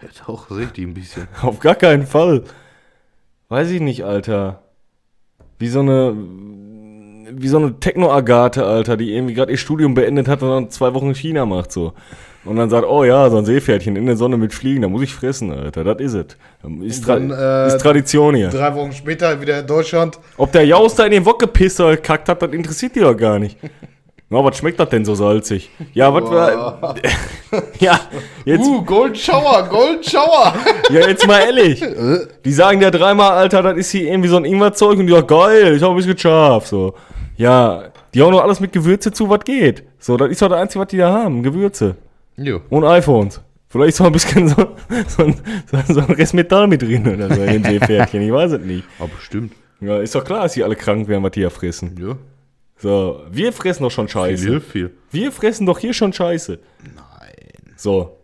Ja, 0.00 0.08
doch, 0.26 0.48
sehe 0.48 0.64
ich 0.64 0.72
die 0.72 0.86
ein 0.86 0.94
bisschen. 0.94 1.28
Auf 1.42 1.58
gar 1.58 1.74
keinen 1.74 2.06
Fall. 2.06 2.44
Weiß 3.50 3.70
ich 3.70 3.82
nicht, 3.82 4.06
Alter. 4.06 4.62
Wie 5.58 5.68
so 5.68 5.80
eine, 5.80 6.16
wie 7.30 7.48
so 7.48 7.58
eine 7.58 7.78
Techno-Agathe, 7.78 8.64
Alter, 8.64 8.96
die 8.96 9.14
irgendwie 9.14 9.34
gerade 9.34 9.52
ihr 9.52 9.58
Studium 9.58 9.92
beendet 9.92 10.28
hat 10.28 10.42
und 10.42 10.48
dann 10.48 10.70
zwei 10.70 10.94
Wochen 10.94 11.08
in 11.08 11.14
China 11.14 11.44
macht, 11.44 11.72
so. 11.72 11.92
Und 12.46 12.56
dann 12.56 12.70
sagt, 12.70 12.86
oh 12.88 13.04
ja, 13.04 13.28
so 13.28 13.36
ein 13.36 13.44
Seepferdchen 13.44 13.94
in 13.94 14.06
der 14.06 14.16
Sonne 14.16 14.38
mit 14.38 14.54
Fliegen, 14.54 14.80
da 14.80 14.88
muss 14.88 15.02
ich 15.02 15.14
fressen, 15.14 15.52
Alter, 15.52 15.84
das 15.84 16.00
is 16.00 16.14
is 16.14 16.26
es. 16.62 17.00
Ist, 17.00 17.06
äh, 17.06 17.66
ist 17.66 17.82
Tradition 17.82 18.34
hier. 18.34 18.48
Drei 18.48 18.74
Wochen 18.74 18.92
später 18.92 19.38
wieder 19.42 19.60
in 19.60 19.66
Deutschland. 19.66 20.18
Ob 20.38 20.52
der 20.52 20.64
Jaus 20.64 20.94
da 20.94 21.04
in 21.04 21.10
den 21.10 21.26
Wok 21.26 21.38
gepisst 21.38 21.78
oder 21.80 21.96
gekackt 21.96 22.30
hat, 22.30 22.40
das 22.40 22.50
interessiert 22.52 22.96
die 22.96 23.00
doch 23.00 23.14
gar 23.14 23.38
nicht. 23.38 23.58
Na, 24.30 24.44
was 24.44 24.58
schmeckt 24.58 24.78
das 24.78 24.90
denn 24.90 25.06
so 25.06 25.14
salzig? 25.14 25.70
Ja, 25.94 26.12
was 26.12 26.24
war. 26.24 26.94
ja, 27.80 27.98
jetzt, 28.44 28.66
Uh, 28.66 28.82
Gold 28.84 29.16
Shower, 29.16 29.66
Gold 29.70 30.04
Shower. 30.04 30.52
ja, 30.90 31.08
jetzt 31.08 31.26
mal 31.26 31.40
ehrlich. 31.40 31.82
Die 32.44 32.52
sagen 32.52 32.82
ja 32.82 32.90
dreimal, 32.90 33.32
Alter, 33.32 33.62
das 33.62 33.78
ist 33.78 33.90
hier 33.90 34.10
irgendwie 34.10 34.28
so 34.28 34.36
ein 34.36 34.44
Ingwerzeug 34.44 34.98
und 34.98 35.06
die 35.06 35.12
sagen, 35.14 35.26
geil, 35.26 35.74
ich 35.76 35.82
hab 35.82 35.90
ein 35.90 35.96
bisschen 35.96 36.18
scharf. 36.18 36.66
So. 36.66 36.94
Ja, 37.38 37.84
die 38.12 38.20
hauen 38.20 38.32
doch 38.32 38.42
alles 38.42 38.60
mit 38.60 38.72
Gewürze 38.72 39.12
zu, 39.12 39.30
was 39.30 39.40
geht. 39.44 39.82
So, 39.98 40.16
das 40.18 40.28
ist 40.30 40.42
doch 40.42 40.48
das 40.48 40.60
Einzige, 40.60 40.80
was 40.82 40.88
die 40.88 40.98
da 40.98 41.10
haben, 41.12 41.42
Gewürze. 41.42 41.96
jo. 42.36 42.60
Und 42.68 42.84
iPhones. 42.84 43.40
Vielleicht 43.70 43.90
ist 43.90 44.00
auch 44.00 44.06
ein 44.06 44.12
bisschen 44.12 44.48
so, 44.48 44.56
so, 45.08 45.24
ein, 45.24 45.40
so, 45.88 46.00
ein 46.00 46.10
Rest 46.12 46.32
Metall 46.34 46.66
mit 46.66 46.80
drin 46.82 47.06
oder 47.06 47.34
so 47.34 47.42
in 47.42 47.62
dem 47.62 47.64
Seepferdchen, 47.64 48.22
ich 48.22 48.32
weiß 48.32 48.52
es 48.52 48.60
nicht. 48.60 48.84
Aber 48.98 49.08
bestimmt. 49.08 49.52
Ja, 49.80 49.98
ist 50.00 50.14
doch 50.14 50.24
klar, 50.24 50.42
dass 50.44 50.54
die 50.54 50.64
alle 50.64 50.74
krank 50.74 51.06
werden, 51.06 51.22
was 51.22 51.32
die 51.32 51.40
ja 51.40 51.50
fressen. 51.50 51.94
Ja. 52.00 52.16
So, 52.78 53.22
wir 53.30 53.52
fressen 53.52 53.82
doch 53.82 53.90
schon 53.90 54.06
Viel 54.08 54.12
Scheiße. 54.12 54.44
hilft 54.48 54.70
viel. 54.70 54.90
Wir 55.10 55.32
fressen 55.32 55.66
doch 55.66 55.78
hier 55.78 55.92
schon 55.92 56.12
Scheiße. 56.12 56.58
Nein. 56.84 57.74
So. 57.76 58.14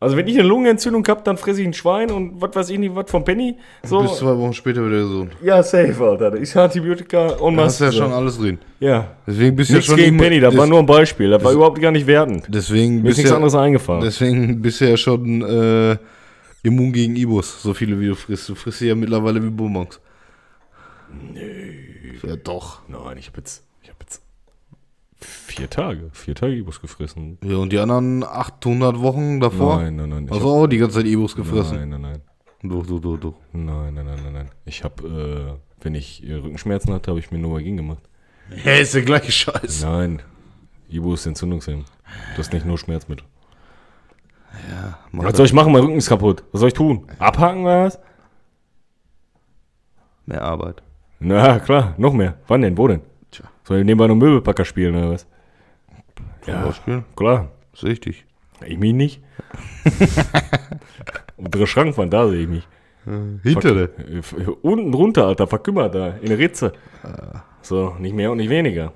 Also 0.00 0.16
wenn 0.18 0.26
ich 0.26 0.38
eine 0.38 0.46
Lungenentzündung 0.46 1.06
hab, 1.08 1.24
dann 1.24 1.38
fresse 1.38 1.62
ich 1.62 1.66
ein 1.66 1.72
Schwein 1.72 2.10
und 2.10 2.40
was 2.40 2.54
weiß 2.54 2.70
ich 2.70 2.78
nicht, 2.78 2.94
was 2.94 3.10
vom 3.10 3.24
Penny. 3.24 3.56
So. 3.84 4.02
Bis 4.02 4.16
zwei 4.16 4.36
Wochen 4.36 4.52
später 4.52 4.84
wieder 4.86 4.98
gesund. 4.98 5.32
ja, 5.42 5.62
safe, 5.62 5.94
Alter. 6.04 6.32
Da 6.32 6.36
ist 6.36 6.54
Antibiotika 6.56 7.28
und 7.36 7.58
hast 7.58 7.80
du 7.80 7.84
ja 7.84 7.90
so. 7.90 7.98
schon 8.02 8.12
alles 8.12 8.36
drin. 8.38 8.58
Ja. 8.80 9.16
Deswegen 9.26 9.56
bist 9.56 9.70
du 9.70 9.76
ja 9.76 9.82
schon 9.82 9.96
gegen 9.96 10.18
Penny, 10.18 10.40
das 10.40 10.54
war 10.56 10.66
nur 10.66 10.78
ein 10.80 10.86
Beispiel. 10.86 11.30
Das 11.30 11.42
war 11.42 11.52
überhaupt 11.52 11.80
gar 11.80 11.90
nicht 11.92 12.06
wertend. 12.06 12.44
Deswegen 12.48 12.96
Mir 12.96 12.98
ist 13.00 13.04
bist, 13.04 13.18
nichts 13.18 13.30
ja, 13.30 13.36
anderes 13.36 13.54
eingefallen. 13.54 14.02
deswegen 14.04 14.60
bist 14.60 14.80
du 14.82 14.90
ja 14.90 14.96
schon 14.98 15.40
äh, 15.42 15.96
immun 16.62 16.92
gegen 16.92 17.16
Ibus, 17.16 17.62
so 17.62 17.72
viele 17.72 17.98
wie 17.98 18.08
du 18.08 18.14
frisst. 18.14 18.46
Du 18.48 18.54
frisst 18.54 18.80
sie 18.80 18.88
ja 18.88 18.94
mittlerweile 18.94 19.42
wie 19.42 19.48
Bonbons. 19.50 20.00
Nee. 21.32 21.83
Ja, 22.26 22.36
doch. 22.36 22.80
Nein, 22.88 23.18
ich 23.18 23.28
hab 23.28 23.36
jetzt, 23.36 23.64
ich 23.82 23.90
hab 23.90 24.00
jetzt 24.00 24.22
vier 25.20 25.70
Tage, 25.70 26.10
vier 26.12 26.34
Tage 26.34 26.54
Ibus 26.54 26.80
gefressen. 26.80 27.38
Ja, 27.42 27.56
und 27.56 27.72
die 27.72 27.78
anderen 27.78 28.24
800 28.24 29.00
Wochen 29.00 29.40
davor? 29.40 29.82
Nein, 29.82 29.96
nein, 29.96 30.08
nein. 30.08 30.30
Also 30.30 30.48
auch 30.48 30.66
die 30.66 30.78
ganze 30.78 30.96
Zeit 30.98 31.06
Ibus 31.06 31.34
gefressen. 31.36 31.78
Nein, 31.78 31.88
nein, 31.90 32.00
nein. 32.00 32.22
Doch, 32.62 32.86
doch, 32.86 33.00
doch, 33.00 33.18
doch. 33.18 33.34
Nein, 33.52 33.94
nein, 33.94 34.06
nein, 34.06 34.20
nein, 34.22 34.32
nein. 34.32 34.50
Ich 34.64 34.84
hab, 34.84 35.02
äh, 35.04 35.54
wenn 35.80 35.94
ich 35.94 36.26
äh, 36.26 36.34
Rückenschmerzen 36.34 36.92
hatte, 36.92 37.10
habe 37.10 37.20
ich 37.20 37.30
mir 37.30 37.38
Novagin 37.38 37.76
gemacht. 37.76 38.02
Ja, 38.64 38.72
ist 38.72 38.94
der 38.94 39.02
gleiche 39.02 39.32
Scheiß. 39.32 39.82
Nein. 39.82 40.22
Ibu 40.88 41.14
ist 41.14 41.26
Entzündungshemd. 41.26 41.86
Das 42.36 42.46
ist 42.46 42.52
nicht 42.52 42.66
nur 42.66 42.78
Schmerzmittel. 42.78 43.26
Ja, 44.70 44.98
mach 45.10 45.24
Was 45.24 45.36
soll 45.36 45.46
ich 45.46 45.52
machen? 45.52 45.72
Mein 45.72 45.82
Rücken 45.82 45.96
ist 45.96 46.08
kaputt. 46.08 46.44
Was 46.52 46.60
soll 46.60 46.68
ich 46.68 46.74
tun? 46.74 47.06
Abhaken 47.18 47.62
oder 47.64 47.84
was? 47.84 47.98
Mehr 50.26 50.42
Arbeit. 50.42 50.82
Na 51.26 51.58
klar, 51.58 51.94
noch 51.96 52.12
mehr. 52.12 52.34
Wann 52.48 52.60
denn? 52.60 52.76
Wo 52.76 52.86
denn? 52.86 53.00
Tja. 53.30 53.46
Soll 53.64 53.78
ich 53.78 53.84
nebenbei 53.86 54.06
noch 54.08 54.14
Möbelpacker 54.14 54.66
spielen 54.66 54.94
oder 54.94 55.10
was? 55.10 55.26
Ja. 56.46 56.66
Beispiel. 56.66 57.02
Klar. 57.16 57.50
Ist 57.72 57.84
richtig. 57.84 58.26
Ich 58.66 58.78
mich 58.78 58.92
nicht. 58.92 59.22
Untere 61.38 61.66
Schrankwand, 61.66 62.12
da 62.12 62.28
sehe 62.28 62.42
ich 62.42 62.48
mich. 62.48 62.68
Hintere. 63.42 63.84
Äh, 63.84 64.50
Unten 64.60 64.92
drunter, 64.92 65.26
Alter, 65.26 65.46
verkümmert 65.46 65.94
da, 65.94 66.08
in 66.08 66.28
der 66.28 66.38
Ritze. 66.38 66.74
So, 67.62 67.96
nicht 67.98 68.14
mehr 68.14 68.30
und 68.30 68.36
nicht 68.36 68.50
weniger. 68.50 68.92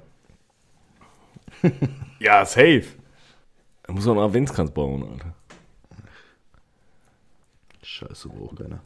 ja, 2.19 2.45
safe. 2.45 2.85
Da 3.85 3.93
muss 3.95 4.05
man 4.05 4.19
einen 4.19 4.27
Adventskranz 4.27 4.71
bauen, 4.71 5.03
Alter. 5.03 5.35
Scheiße, 7.83 8.29
braucht 8.29 8.59
keiner. 8.59 8.81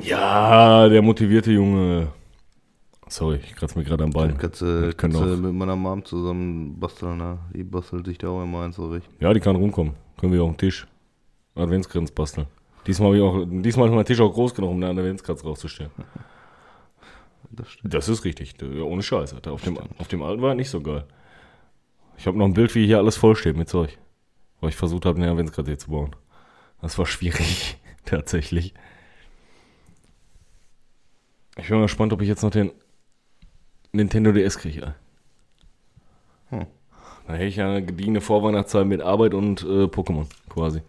Ja, 0.00 0.88
der 0.88 1.02
motivierte 1.02 1.52
Junge. 1.52 2.08
Sorry, 3.12 3.40
ich 3.44 3.54
kratze 3.54 3.78
mir 3.78 3.84
gerade 3.84 4.04
am 4.04 4.10
Bein. 4.10 4.38
Können 4.38 4.38
kannst 4.38 4.62
du 5.20 5.24
auch- 5.34 5.36
mit 5.36 5.52
meiner 5.52 5.76
Mom 5.76 6.02
zusammen 6.02 6.80
basteln, 6.80 7.18
ne? 7.18 7.38
Die 7.54 7.62
bastelt 7.62 8.06
sich 8.06 8.16
da 8.16 8.28
auch 8.28 8.42
immer 8.42 8.62
eins 8.62 8.76
zurecht. 8.76 9.06
Ja, 9.20 9.34
die 9.34 9.40
kann 9.40 9.54
rumkommen. 9.54 9.92
Können 10.18 10.32
wir 10.32 10.42
auf 10.42 10.50
den 10.52 10.56
Tisch. 10.56 10.86
Adventskranz 11.54 12.10
basteln. 12.10 12.46
Diesmal, 12.86 13.10
hab 13.10 13.16
ich 13.16 13.22
auch, 13.22 13.44
diesmal 13.62 13.88
ist 13.88 13.94
mein 13.94 14.04
Tisch 14.06 14.18
auch 14.18 14.32
groß 14.32 14.54
genug, 14.54 14.70
um 14.70 14.82
einen 14.82 14.98
Adventskranz 14.98 15.44
rauszustellen. 15.44 15.92
Das 17.54 17.68
stimmt. 17.68 17.92
Das 17.92 18.08
ist 18.08 18.24
richtig. 18.24 18.54
Ohne 18.62 19.02
Scheiß, 19.02 19.34
Alter. 19.34 19.52
Auf 19.52 19.60
dem, 19.60 19.76
auf 19.98 20.08
dem 20.08 20.22
alten 20.22 20.40
war 20.40 20.54
nicht 20.54 20.70
so 20.70 20.80
geil. 20.80 21.04
Ich 22.16 22.26
habe 22.26 22.38
noch 22.38 22.46
ein 22.46 22.54
Bild, 22.54 22.74
wie 22.74 22.86
hier 22.86 22.96
alles 22.96 23.18
vollsteht 23.18 23.58
mit 23.58 23.68
Zeug. 23.68 23.98
Weil 24.62 24.70
ich 24.70 24.76
versucht 24.76 25.04
habe, 25.04 25.18
eine 25.20 25.30
Adventskranz 25.30 25.68
hier 25.68 25.76
zu 25.78 25.90
bauen. 25.90 26.16
Das 26.80 26.96
war 26.96 27.04
schwierig, 27.04 27.76
tatsächlich. 28.06 28.72
Ich 31.58 31.68
bin 31.68 31.76
mal 31.76 31.82
gespannt, 31.82 32.14
ob 32.14 32.22
ich 32.22 32.28
jetzt 32.28 32.42
noch 32.42 32.50
den 32.50 32.72
Nintendo 33.92 34.32
DS 34.32 34.58
kriege. 34.58 34.94
ey. 36.50 36.58
Hm. 36.58 36.66
Dann 37.26 37.36
hätte 37.36 37.48
ich 37.48 37.56
ja 37.56 37.68
eine 37.68 37.84
gediegene 37.84 38.20
Vorweihnachtszeit 38.20 38.86
mit 38.86 39.00
Arbeit 39.00 39.34
und 39.34 39.62
äh, 39.62 39.84
Pokémon 39.84 40.26
quasi. 40.48 40.80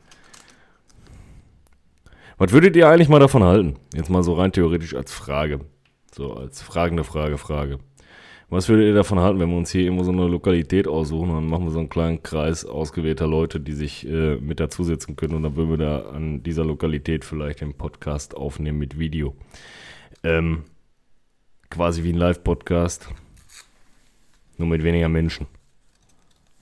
Was 2.38 2.52
würdet 2.52 2.76
ihr 2.76 2.89
eigentlich 2.89 3.10
mal 3.10 3.20
davon 3.20 3.44
halten? 3.44 3.76
Jetzt 3.94 4.10
mal 4.10 4.24
so 4.24 4.34
rein 4.34 4.52
theoretisch 4.52 4.96
als 4.96 5.13
Frage. 5.13 5.60
So 6.12 6.34
als 6.34 6.62
fragende 6.62 7.04
Frage, 7.04 7.38
Frage. 7.38 7.80
Was 8.50 8.70
würdet 8.70 8.86
ihr 8.86 8.94
davon 8.94 9.20
halten, 9.20 9.39
wenn 9.39 9.50
wir 9.50 9.58
uns 9.58 9.72
hier 9.72 9.82
irgendwo 9.82 10.04
so 10.04 10.12
eine 10.12 10.28
Lokalität 10.28 10.88
aussuchen 10.88 11.30
und 11.30 11.36
dann 11.36 11.48
machen 11.48 11.66
wir 11.66 11.72
so 11.72 11.80
einen 11.80 11.89
kleinen 11.89 12.22
Kreis 12.22 12.66
ausgewählter 12.66 13.28
Leute, 13.28 13.60
die 13.60 13.74
sich 13.74 14.08
äh, 14.08 14.36
mit 14.36 14.60
dazusetzen 14.60 15.16
können 15.16 15.36
und 15.36 15.44
dann 15.44 15.56
würden 15.56 15.72
wir 15.72 15.78
da 15.78 16.00
an 16.10 16.44
dieser 16.44 16.66
Lokalität 16.66 17.26
vielleicht 17.26 17.62
den 17.62 17.74
Podcast 17.74 18.36
aufnehmen 18.36 18.78
mit 18.78 19.00
Video. 19.00 19.36
Ähm, 20.24 20.66
quasi 21.74 22.04
wie 22.04 22.14
ein 22.14 22.18
Live-Podcast, 22.18 23.10
nur 24.60 24.68
mit 24.68 24.84
weniger 24.84 25.10
Menschen. 25.10 25.48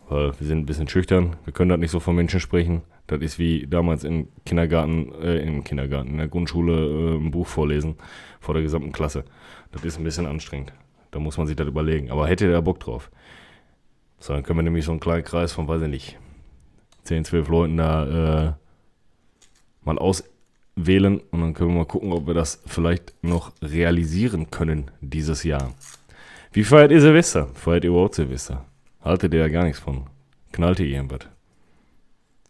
Weil 0.08 0.32
wir 0.40 0.48
sind 0.48 0.60
ein 0.60 0.66
bisschen 0.66 0.88
schüchtern, 0.88 1.36
wir 1.44 1.52
können 1.52 1.70
das 1.70 1.80
nicht 1.80 1.92
so 1.92 2.00
von 2.00 2.16
Menschen 2.16 2.40
sprechen. 2.40 2.84
Das 3.08 3.20
ist 3.20 3.38
wie 3.38 3.68
damals 3.68 4.06
im 4.06 4.30
Kindergarten, 4.46 5.14
äh, 5.22 5.40
im 5.40 5.66
Kindergarten, 5.66 6.12
in 6.12 6.18
der 6.18 6.30
Grundschule 6.30 6.74
äh, 6.74 7.18
ein 7.18 7.30
Buch 7.32 7.46
vorlesen 7.46 7.96
vor 8.40 8.54
der 8.54 8.64
gesamten 8.64 8.94
Klasse. 8.94 9.26
Das 9.74 9.84
ist 9.84 9.98
ein 9.98 10.06
bisschen 10.06 10.26
anstrengend. 10.26 10.72
Da 11.12 11.20
muss 11.20 11.38
man 11.38 11.46
sich 11.46 11.58
das 11.58 11.68
überlegen. 11.68 12.10
Aber 12.10 12.26
hätte 12.26 12.50
der 12.50 12.62
Bock 12.62 12.80
drauf. 12.80 13.12
So, 14.20 14.32
dann 14.32 14.44
können 14.44 14.60
wir 14.60 14.64
nämlich 14.64 14.86
so 14.86 14.92
einen 14.92 15.02
kleinen 15.02 15.26
Kreis 15.26 15.52
von, 15.52 15.68
weiß 15.68 15.82
ich 15.82 15.90
nicht, 15.90 16.20
10, 17.04 17.26
12 17.26 17.50
Leuten 17.50 17.76
da 17.76 18.48
äh, 18.48 18.54
mal 19.84 19.98
auswählen 20.78 21.22
und 21.32 21.42
dann 21.42 21.54
können 21.54 21.72
wir 21.72 21.78
mal 21.78 21.86
gucken, 21.86 22.14
ob 22.14 22.28
wir 22.28 22.34
das 22.34 22.62
vielleicht 22.66 23.14
noch 23.24 23.52
realisieren 23.62 24.52
können 24.52 24.92
dieses 25.02 25.44
Jahr. 25.44 25.74
Wie 26.52 26.64
feiert 26.64 26.92
ihr 26.92 27.02
Silvester? 27.02 27.48
Feiert 27.54 27.84
ihr 27.84 27.92
überhaupt 27.92 28.16
Silvester? 28.16 28.66
Haltet 29.04 29.34
ihr 29.34 29.42
da 29.42 29.50
gar 29.50 29.64
nichts 29.64 29.80
von? 29.80 30.06
Knallt 30.52 30.80
ihr 30.80 30.88
irgendwas? 30.88 31.28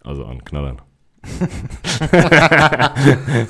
Also 0.04 0.26
an 0.26 0.44
Knallern. 0.44 0.82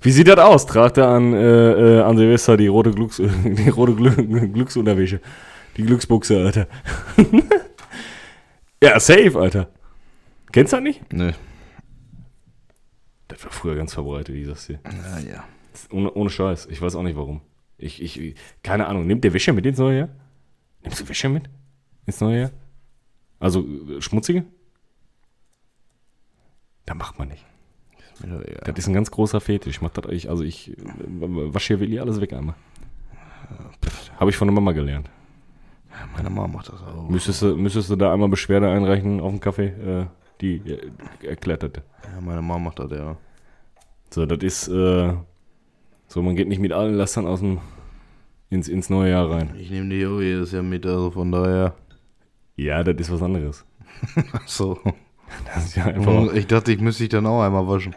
Wie 0.00 0.10
sieht 0.10 0.28
das 0.28 0.38
aus? 0.38 0.64
Tragt 0.66 0.96
er 0.96 1.08
an, 1.08 1.34
äh, 1.34 1.98
äh, 1.98 2.00
an 2.00 2.16
Silvester 2.16 2.56
die 2.56 2.68
rote, 2.68 2.90
Glücks 2.90 3.18
die 3.18 3.68
rote 3.68 3.94
Glück 3.94 4.16
Glücksunterwäsche? 4.54 5.20
Die 5.76 5.84
Glücksbuchse, 5.84 6.38
Alter. 6.38 6.66
ja, 8.82 8.98
safe, 8.98 9.38
Alter. 9.38 9.68
Kennst 10.50 10.72
du 10.72 10.76
das 10.76 10.82
nicht? 10.82 11.12
Ne. 11.12 11.34
Das 13.32 13.44
war 13.44 13.50
früher 13.50 13.74
ganz 13.76 13.94
verbreitet, 13.94 14.34
dieses 14.34 14.66
hier. 14.66 14.78
Ja, 14.84 15.18
ja. 15.20 15.44
Ohne, 15.90 16.12
ohne 16.12 16.28
Scheiß. 16.28 16.66
Ich 16.66 16.82
weiß 16.82 16.96
auch 16.96 17.02
nicht 17.02 17.16
warum. 17.16 17.40
Ich, 17.78 18.02
ich, 18.02 18.34
keine 18.62 18.86
Ahnung. 18.86 19.06
Nimmt 19.06 19.24
der 19.24 19.32
Wäsche 19.32 19.54
mit 19.54 19.64
ins 19.64 19.78
neue 19.78 19.98
Jahr? 20.00 20.08
Nimmst 20.82 21.00
du 21.00 21.08
Wäsche 21.08 21.30
mit 21.30 21.48
ins 22.04 22.20
neue 22.20 22.40
Jahr? 22.40 22.50
Also 23.40 23.66
äh, 23.66 24.02
schmutzige? 24.02 24.44
Da 26.84 26.94
macht 26.94 27.18
man 27.18 27.28
nicht. 27.28 27.44
Ist 28.14 28.24
doch 28.24 28.42
egal. 28.42 28.60
Das 28.66 28.78
ist 28.78 28.88
ein 28.88 28.94
ganz 28.94 29.10
großer 29.10 29.40
Fetisch. 29.40 29.76
Ich 29.76 29.80
mach 29.80 29.90
das 29.90 30.04
eigentlich, 30.04 30.28
also 30.28 30.44
ich 30.44 30.76
äh, 30.76 30.82
wasche 30.82 31.68
hier 31.68 31.80
wirklich 31.80 32.00
alles 32.02 32.20
weg 32.20 32.34
einmal. 32.34 32.54
Habe 34.18 34.30
ich 34.30 34.36
von 34.36 34.46
der 34.46 34.54
Mama 34.54 34.72
gelernt. 34.72 35.08
Meine 36.14 36.28
Mama 36.28 36.48
macht 36.48 36.68
das 36.68 36.82
auch. 36.82 37.08
Müsstest 37.08 37.40
du, 37.40 37.56
müsstest 37.56 37.88
du 37.88 37.96
da 37.96 38.12
einmal 38.12 38.28
Beschwerde 38.28 38.70
einreichen 38.70 39.20
auf 39.20 39.30
dem 39.30 39.40
Kaffee? 39.40 39.68
Äh, 39.68 40.06
die 40.42 40.56
äh. 40.56 40.90
Ja, 41.24 42.20
meine 42.20 42.42
Mama 42.42 42.58
macht 42.58 42.78
das, 42.80 42.90
ja. 42.90 43.16
So, 44.10 44.26
das 44.26 44.42
ist, 44.42 44.68
äh, 44.68 45.14
so, 46.08 46.20
man 46.22 46.36
geht 46.36 46.48
nicht 46.48 46.60
mit 46.60 46.72
allen 46.72 46.94
Lastern 46.94 47.26
aus 47.26 47.40
dem, 47.40 47.60
ins, 48.50 48.68
ins 48.68 48.90
neue 48.90 49.10
Jahr 49.12 49.30
rein. 49.30 49.54
Ich 49.58 49.70
nehme 49.70 49.88
die 49.88 50.04
auch 50.04 50.20
jedes 50.20 50.52
Jahr 50.52 50.62
mit, 50.62 50.84
also 50.84 51.10
von 51.10 51.32
daher. 51.32 51.74
Ja, 52.56 52.82
das 52.82 52.96
ist 53.00 53.10
was 53.12 53.22
anderes. 53.22 53.64
Ach 54.32 54.46
so. 54.46 54.78
Das 55.46 55.64
ist 55.64 55.76
ja 55.76 55.86
einfach, 55.86 56.34
Ich 56.34 56.46
dachte, 56.46 56.72
ich 56.72 56.80
müsste 56.80 57.04
dich 57.04 57.08
dann 57.10 57.24
auch 57.26 57.42
einmal 57.42 57.66
waschen. 57.66 57.94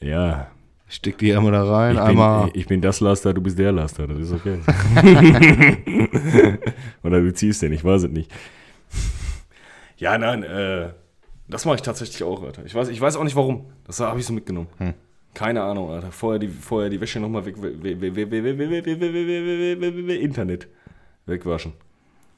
ja. 0.00 0.48
Ich 0.88 0.94
steck 0.94 1.18
die 1.18 1.34
einmal 1.34 1.50
da 1.50 1.64
rein, 1.64 1.96
Ich 1.96 2.00
einmal. 2.00 2.44
bin, 2.44 2.60
ich 2.60 2.66
bin 2.68 2.80
das 2.80 3.00
Laster, 3.00 3.34
du 3.34 3.40
bist 3.40 3.58
der 3.58 3.72
Laster, 3.72 4.06
das 4.06 4.20
ist 4.20 4.30
okay. 4.32 4.60
Oder 7.02 7.20
du 7.20 7.32
ziehst 7.34 7.60
den, 7.62 7.72
ich 7.72 7.82
weiß 7.84 8.04
es 8.04 8.10
nicht. 8.10 8.30
Ja, 9.96 10.16
nein, 10.16 10.44
äh, 10.44 10.90
das 11.48 11.64
mache 11.64 11.76
ich 11.76 11.82
tatsächlich 11.82 12.22
auch, 12.22 12.42
Alter. 12.42 12.64
Ich 12.64 12.74
weiß, 12.74 12.88
ich 12.88 13.00
weiß 13.00 13.16
auch 13.16 13.24
nicht 13.24 13.36
warum. 13.36 13.66
Das 13.84 14.00
habe 14.00 14.18
ich 14.18 14.26
so 14.26 14.32
mitgenommen. 14.32 14.68
Hm. 14.78 14.94
Keine 15.34 15.62
Ahnung, 15.62 15.90
Alter. 15.90 16.10
Vorher 16.12 16.38
die, 16.38 16.48
vorher 16.48 16.90
die 16.90 17.00
Wäsche 17.00 17.20
nochmal 17.20 17.44
weg. 17.44 17.56
Internet 20.20 20.68
wegwaschen. 21.26 21.74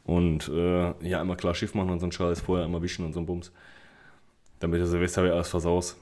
Und 0.04 0.48
äh, 0.48 1.06
ja, 1.06 1.20
immer 1.20 1.36
klar 1.36 1.54
Schiff 1.54 1.74
machen 1.74 1.90
und 1.90 2.00
so 2.00 2.06
ein 2.06 2.12
Scheiß, 2.12 2.40
vorher 2.40 2.64
immer 2.66 2.82
wischen 2.82 3.04
und 3.04 3.12
so 3.12 3.20
ein 3.20 3.26
Bums. 3.26 3.52
Damit 4.58 4.80
der 4.80 4.86
Silvester 4.86 5.22
wieder 5.22 5.34
alles 5.34 5.48
versaus. 5.48 5.96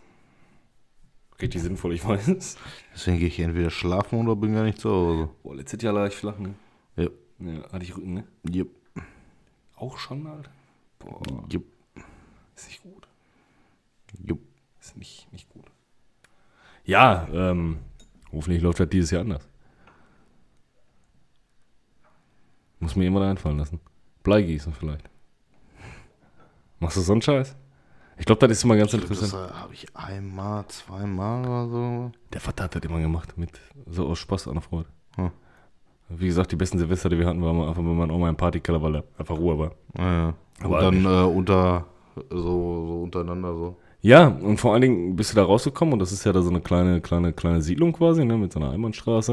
Richtig 1.40 1.62
sinnvoll, 1.62 1.92
ich 1.92 2.06
weiß. 2.06 2.56
Deswegen 2.94 3.18
gehe 3.18 3.28
ich 3.28 3.38
entweder 3.40 3.70
schlafen 3.70 4.20
oder 4.20 4.36
bin 4.36 4.54
gar 4.54 4.62
nicht 4.62 4.80
zu 4.80 4.90
Hause. 4.90 5.28
Boah, 5.42 5.54
letztes 5.54 5.82
Jahr 5.82 5.92
lag 5.92 6.08
ich 6.08 6.14
flach, 6.14 6.38
ne? 6.38 6.54
Ja. 6.96 7.08
ja. 7.40 7.72
Hatte 7.72 7.84
ich 7.84 7.96
Rücken, 7.96 8.14
ne? 8.14 8.24
Jupp. 8.48 8.70
Auch 9.74 9.98
schon, 9.98 10.26
Alter? 10.26 10.50
Boah. 10.98 11.20
Jupp. 11.50 11.64
Ist 12.54 12.68
nicht 12.68 12.82
gut. 12.82 12.95
Ist 14.96 14.98
nicht, 14.98 15.32
nicht 15.32 15.48
gut. 15.50 15.64
Ja, 16.84 17.26
ähm, 17.32 17.78
hoffentlich 18.32 18.62
läuft 18.62 18.80
das 18.80 18.88
dieses 18.88 19.10
Jahr 19.10 19.22
anders. 19.22 19.46
Muss 22.80 22.96
mir 22.96 23.04
jemand 23.04 23.26
einfallen 23.26 23.58
lassen. 23.58 23.80
Bleigießen 24.22 24.72
vielleicht. 24.72 25.08
Machst 26.78 26.96
du 26.96 27.00
so 27.00 27.12
einen 27.12 27.22
Scheiß? 27.22 27.56
Ich 28.18 28.24
glaube, 28.24 28.46
das 28.46 28.56
ist 28.58 28.64
immer 28.64 28.76
ganz 28.76 28.92
Das 28.92 29.02
interessant. 29.02 29.32
äh, 29.50 29.54
habe 29.54 29.74
ich 29.74 29.86
einmal, 29.94 30.66
zweimal 30.68 31.40
oder 31.46 31.68
so. 31.68 32.12
Der 32.32 32.40
Vater 32.40 32.64
hat 32.64 32.74
das 32.74 32.82
immer 32.82 33.00
gemacht, 33.00 33.36
mit 33.36 33.50
so 33.86 34.06
aus 34.08 34.18
Spaß 34.18 34.48
an 34.48 34.54
der 34.54 34.62
Freude. 34.62 34.88
Hm. 35.16 35.30
Wie 36.08 36.26
gesagt, 36.26 36.52
die 36.52 36.56
besten 36.56 36.78
Silvester, 36.78 37.08
die 37.08 37.18
wir 37.18 37.26
hatten, 37.26 37.42
waren 37.42 37.60
einfach, 37.60 37.76
wenn 37.82 37.96
man 37.96 38.10
auch 38.10 38.18
mal 38.18 38.28
im 38.28 38.36
Partykeller, 38.36 38.80
weil 38.80 38.92
da 38.94 39.02
einfach 39.18 39.36
Ruhe 39.36 39.58
war. 39.58 39.72
Ja, 39.98 40.12
ja. 40.28 40.34
Aber 40.60 40.86
Und 40.88 41.02
dann 41.02 41.04
äh, 41.04 41.26
unter, 41.26 41.86
so, 42.30 42.86
so 42.86 43.02
untereinander 43.02 43.54
so. 43.54 43.76
Ja, 44.06 44.28
und 44.28 44.58
vor 44.58 44.72
allen 44.72 44.82
Dingen 44.82 45.16
bist 45.16 45.32
du 45.32 45.34
da 45.34 45.42
rausgekommen 45.42 45.94
und 45.94 45.98
das 45.98 46.12
ist 46.12 46.24
ja 46.24 46.32
da 46.32 46.40
so 46.40 46.48
eine 46.48 46.60
kleine, 46.60 47.00
kleine, 47.00 47.32
kleine 47.32 47.60
Siedlung 47.60 47.92
quasi, 47.92 48.24
ne, 48.24 48.36
mit 48.36 48.52
so 48.52 48.60
einer 48.60 48.70
Einbahnstraße. 48.70 49.32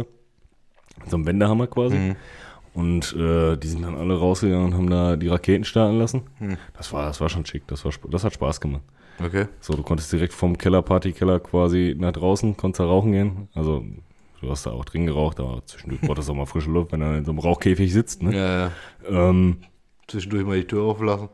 Mit 1.00 1.10
so 1.12 1.16
einem 1.16 1.28
Wendehammer 1.28 1.68
quasi. 1.68 1.96
Mhm. 1.96 2.16
Und 2.74 3.16
äh, 3.16 3.56
die 3.56 3.68
sind 3.68 3.84
dann 3.84 3.94
alle 3.96 4.18
rausgegangen 4.18 4.66
und 4.66 4.74
haben 4.74 4.90
da 4.90 5.16
die 5.16 5.28
Raketen 5.28 5.64
starten 5.64 6.00
lassen. 6.00 6.24
Hm. 6.40 6.58
Das 6.76 6.92
war, 6.92 7.06
das 7.06 7.22
war 7.22 7.30
schon 7.30 7.46
schick, 7.46 7.68
das, 7.68 7.86
war, 7.86 7.92
das 8.10 8.24
hat 8.24 8.34
Spaß 8.34 8.60
gemacht. 8.60 8.82
Okay. 9.24 9.46
So, 9.60 9.76
du 9.76 9.84
konntest 9.84 10.12
direkt 10.12 10.34
vom 10.34 10.58
Keller, 10.58 10.82
Partykeller 10.82 11.40
quasi 11.40 11.96
nach 11.96 12.14
draußen, 12.14 12.58
konntest 12.58 12.80
da 12.80 12.86
rauchen 12.86 13.12
gehen. 13.12 13.50
Also, 13.54 13.86
du 14.42 14.50
hast 14.50 14.66
da 14.66 14.72
auch 14.72 14.86
drin 14.86 15.06
geraucht, 15.06 15.40
aber 15.40 15.62
zwischendurch 15.68 16.02
brauchtest 16.02 16.30
du 16.30 16.34
auch 16.34 16.38
mal 16.38 16.46
frische 16.48 16.72
Luft, 16.72 16.94
wenn 16.94 17.02
du 17.02 17.16
in 17.16 17.26
so 17.26 17.32
einem 17.32 17.40
Rauchkäfig 17.42 17.94
sitzt. 17.94 18.24
Ne? 18.24 18.36
Ja, 18.36 18.60
ja. 18.60 18.72
Ähm, 19.30 19.58
Zwischendurch 20.08 20.48
mal 20.48 20.58
die 20.58 20.66
Tür 20.66 20.82
auflassen, 20.82 21.30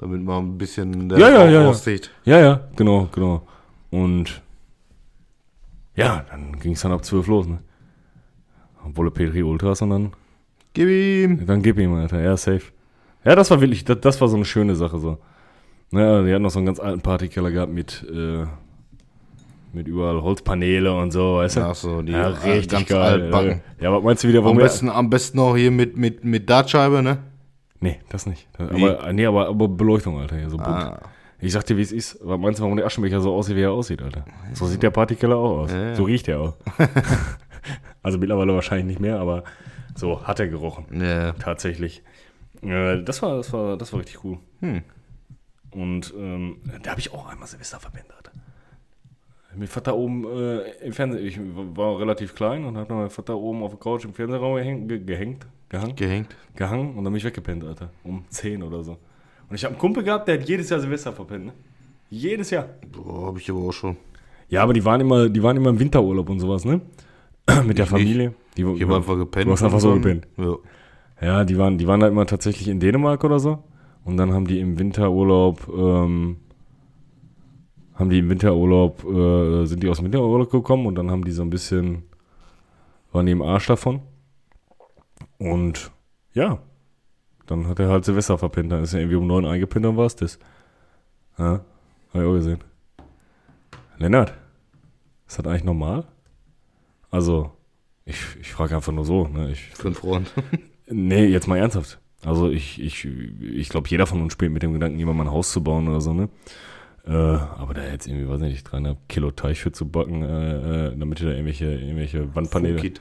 damit 0.00 0.22
man 0.22 0.44
ein 0.44 0.58
bisschen 0.58 1.08
der 1.08 1.18
Ja, 1.18 1.28
ja, 1.28 1.44
ja, 1.44 1.50
ja. 1.50 1.64
rauszieht. 1.66 2.10
Ja, 2.24 2.38
ja, 2.40 2.60
genau, 2.74 3.08
genau. 3.12 3.46
Und 3.90 4.40
ja, 5.94 6.24
dann 6.30 6.58
ging 6.58 6.72
es 6.72 6.80
dann 6.80 6.92
ab 6.92 7.04
12 7.04 7.26
los, 7.26 7.46
ne? 7.46 7.58
Wolle 8.94 9.10
Petri 9.10 9.42
Ultras 9.42 9.82
und 9.82 9.90
dann, 9.90 10.12
Gib 10.72 10.88
ihm. 10.88 11.44
dann 11.46 11.62
gib 11.62 11.78
ihm, 11.78 11.92
Alter. 11.94 12.20
Ja, 12.20 12.36
safe. 12.36 12.62
Ja, 13.24 13.34
das 13.36 13.50
war 13.50 13.60
wirklich, 13.60 13.84
das, 13.84 14.00
das 14.00 14.20
war 14.20 14.28
so 14.28 14.36
eine 14.36 14.44
schöne 14.46 14.74
Sache 14.74 14.98
so. 14.98 15.18
Naja, 15.90 16.22
die 16.22 16.32
hatten 16.32 16.42
noch 16.42 16.50
so 16.50 16.60
einen 16.60 16.66
ganz 16.66 16.80
alten 16.80 17.00
Partykeller 17.02 17.50
gehabt 17.50 17.72
mit, 17.72 18.06
äh, 18.10 18.44
mit 19.72 19.86
überall 19.86 20.22
Holzpaneele 20.22 20.94
und 20.94 21.10
so, 21.10 21.36
weißt 21.36 21.56
du? 21.58 21.60
Ach 21.60 21.74
so, 21.74 22.00
die 22.00 22.12
ja, 22.12 22.30
äh, 22.30 22.50
richtig 22.52 22.68
ganz 22.68 22.86
geil. 22.88 23.22
altbacken. 23.24 23.60
Ja, 23.80 23.92
was 23.92 24.02
meinst 24.02 24.24
du 24.24 24.28
wieder, 24.28 24.38
Am 24.38 24.44
warum 24.44 24.58
wir... 24.58 24.64
besten, 24.64 24.88
am 24.88 25.10
besten 25.10 25.38
auch 25.40 25.56
hier 25.56 25.70
mit, 25.70 25.96
mit, 25.98 26.24
mit 26.24 26.48
Dartscheibe, 26.48 27.02
ne? 27.02 27.18
Nee, 27.80 27.98
das 28.08 28.26
nicht. 28.26 28.48
Das, 28.56 28.70
Wie? 28.70 28.84
aber, 28.84 29.12
nee, 29.12 29.26
aber, 29.26 29.48
aber 29.48 29.68
Beleuchtung, 29.68 30.18
Alter, 30.18 30.36
hier 30.36 30.50
so 30.50 30.56
bunt. 30.56 30.68
Ah. 30.68 31.00
Ich 31.40 31.52
sag 31.52 31.64
dir, 31.64 31.76
wie 31.78 31.82
es 31.82 31.92
ist. 31.92 32.18
Was 32.22 32.38
meinst 32.38 32.58
du, 32.58 32.64
warum 32.64 32.76
der 32.76 32.84
Aschenbecher 32.84 33.20
so 33.20 33.34
aussieht, 33.34 33.56
wie 33.56 33.62
er 33.62 33.72
aussieht, 33.72 34.02
Alter? 34.02 34.24
So 34.52 34.66
sieht 34.66 34.82
der 34.82 34.90
Partykeller 34.90 35.36
auch 35.36 35.60
aus. 35.60 35.72
Ja, 35.72 35.88
ja. 35.88 35.94
So 35.94 36.04
riecht 36.04 36.28
er 36.28 36.40
auch. 36.40 36.54
also 38.02 38.18
mittlerweile 38.18 38.54
wahrscheinlich 38.54 38.86
nicht 38.86 39.00
mehr, 39.00 39.18
aber 39.18 39.44
so 39.94 40.22
hat 40.22 40.38
er 40.38 40.48
gerochen. 40.48 40.84
Ja. 41.00 41.32
Tatsächlich. 41.32 42.02
Äh, 42.62 43.02
das, 43.02 43.22
war, 43.22 43.36
das, 43.38 43.52
war, 43.54 43.78
das 43.78 43.92
war 43.92 44.00
richtig 44.00 44.22
cool. 44.22 44.38
Hm. 44.60 44.82
Und 45.70 46.12
ähm, 46.16 46.58
da 46.82 46.90
habe 46.90 47.00
ich 47.00 47.12
auch 47.12 47.28
einmal 47.28 47.48
Silvester 47.48 47.80
verwendet. 47.80 48.30
Mein 49.54 49.66
Vater 49.66 49.96
oben 49.96 50.24
äh, 50.24 50.86
im 50.86 50.92
Fernsehen, 50.92 51.26
ich 51.26 51.38
war 51.76 51.98
relativ 51.98 52.34
klein 52.34 52.64
und 52.64 52.76
habe 52.76 52.94
mein 52.94 53.10
Vater 53.10 53.36
oben 53.36 53.62
auf 53.62 53.70
der 53.70 53.80
Couch 53.80 54.04
im 54.04 54.14
Fernsehraum 54.14 54.56
gehängt, 54.56 54.88
ge 54.88 55.00
gehängt, 55.00 55.46
gehangen 55.70 55.96
Gehängt. 55.96 56.36
gehangen 56.54 56.90
und 56.90 57.04
dann 57.04 57.12
bin 57.12 57.16
ich 57.16 57.24
weggepennt, 57.24 57.64
Alter. 57.64 57.90
Um 58.04 58.24
10 58.28 58.62
oder 58.62 58.84
so. 58.84 58.98
Und 59.48 59.56
ich 59.56 59.64
habe 59.64 59.72
einen 59.72 59.80
Kumpel 59.80 60.02
gehabt, 60.04 60.28
der 60.28 60.38
hat 60.38 60.46
jedes 60.48 60.68
Jahr 60.68 60.80
Silvester 60.80 61.12
verpennt, 61.12 61.46
ne? 61.46 61.52
Jedes 62.10 62.50
Jahr. 62.50 62.68
Boah, 62.92 63.28
hab 63.28 63.38
ich 63.38 63.48
aber 63.50 63.60
auch 63.60 63.72
schon. 63.72 63.96
Ja, 64.48 64.62
aber 64.62 64.72
die 64.74 64.84
waren 64.84 65.00
immer, 65.00 65.28
die 65.28 65.42
waren 65.42 65.56
immer 65.56 65.70
im 65.70 65.78
Winterurlaub 65.78 66.28
und 66.28 66.40
sowas, 66.40 66.64
ne? 66.64 66.80
Mit 67.66 67.78
der 67.78 67.84
Ich 67.84 67.90
Familie. 67.90 68.34
Die, 68.56 68.62
Ich 68.62 68.82
hab 68.82 68.90
einfach 68.90 69.16
gepennt. 69.16 69.46
Du 69.46 69.52
hast 69.52 69.62
einfach 69.62 69.80
so 69.80 69.94
gepennt. 69.94 70.26
Ja. 70.36 70.56
Ja, 71.22 71.44
die 71.44 71.56
waren, 71.58 71.78
die 71.78 71.86
waren 71.86 72.00
da 72.00 72.08
immer 72.08 72.26
tatsächlich 72.26 72.68
in 72.68 72.80
Dänemark 72.80 73.22
oder 73.24 73.38
so. 73.38 73.62
Und 74.04 74.16
dann 74.16 74.32
haben 74.32 74.46
die 74.46 74.58
im 74.58 74.78
Winterurlaub, 74.78 75.68
ähm, 75.68 76.36
haben 77.94 78.10
die 78.10 78.18
im 78.18 78.30
Winterurlaub, 78.30 79.04
äh, 79.04 79.66
sind 79.66 79.82
die 79.82 79.88
aus 79.88 79.98
dem 79.98 80.06
Winterurlaub 80.06 80.50
gekommen 80.50 80.86
und 80.86 80.94
dann 80.94 81.10
haben 81.10 81.22
die 81.24 81.32
so 81.32 81.42
ein 81.42 81.50
bisschen, 81.50 82.04
waren 83.12 83.26
die 83.26 83.32
im 83.32 83.42
Arsch 83.42 83.66
davon. 83.66 84.00
Und 85.40 85.90
ja, 86.34 86.58
dann 87.46 87.66
hat 87.66 87.80
er 87.80 87.88
halt 87.88 88.04
Silvester 88.04 88.38
verpennt. 88.38 88.70
Dann 88.70 88.84
ist 88.84 88.92
er 88.92 89.00
irgendwie 89.00 89.16
um 89.16 89.26
neun 89.26 89.46
eingepennt, 89.46 89.84
dann 89.86 89.96
war 89.96 90.06
es 90.06 90.14
das. 90.14 90.38
Ja, 91.38 91.64
hab 92.12 92.14
ich 92.14 92.20
auch 92.20 92.34
gesehen. 92.34 92.62
Lennart, 93.98 94.34
ist 95.26 95.38
das 95.38 95.46
eigentlich 95.46 95.64
normal? 95.64 96.04
Also, 97.10 97.52
ich, 98.04 98.18
ich 98.40 98.52
frage 98.52 98.76
einfach 98.76 98.92
nur 98.92 99.04
so. 99.04 99.26
Ne? 99.26 99.50
Ich, 99.50 99.70
Für 99.70 99.88
einen 99.88 99.94
Freund. 99.94 100.30
Nee, 100.92 101.26
jetzt 101.26 101.46
mal 101.46 101.56
ernsthaft. 101.56 102.00
Also 102.24 102.50
ich, 102.50 102.82
ich, 102.82 103.04
ich 103.04 103.68
glaube, 103.68 103.88
jeder 103.88 104.08
von 104.08 104.20
uns 104.20 104.32
spielt 104.32 104.50
mit 104.50 104.64
dem 104.64 104.72
Gedanken, 104.72 104.98
jemand 104.98 105.18
mal 105.18 105.24
ein 105.24 105.30
Haus 105.30 105.52
zu 105.52 105.62
bauen 105.62 105.86
oder 105.86 106.00
so, 106.00 106.12
ne? 106.12 106.28
Äh, 107.06 107.12
aber 107.12 107.74
da 107.74 107.86
jetzt 107.86 108.08
irgendwie, 108.08 108.28
weiß 108.28 108.40
nicht, 108.40 108.64
dreieinhalb 108.64 108.98
Kilo 109.08 109.30
Teig 109.30 109.56
für 109.56 109.70
zu 109.70 109.88
backen, 109.88 110.24
äh, 110.24 110.88
äh, 110.88 110.98
damit 110.98 111.20
du 111.20 111.26
da 111.26 111.30
irgendwelche, 111.30 111.66
irgendwelche 111.66 112.34
Wandpaneele. 112.34 112.78
Funkit. 112.78 113.00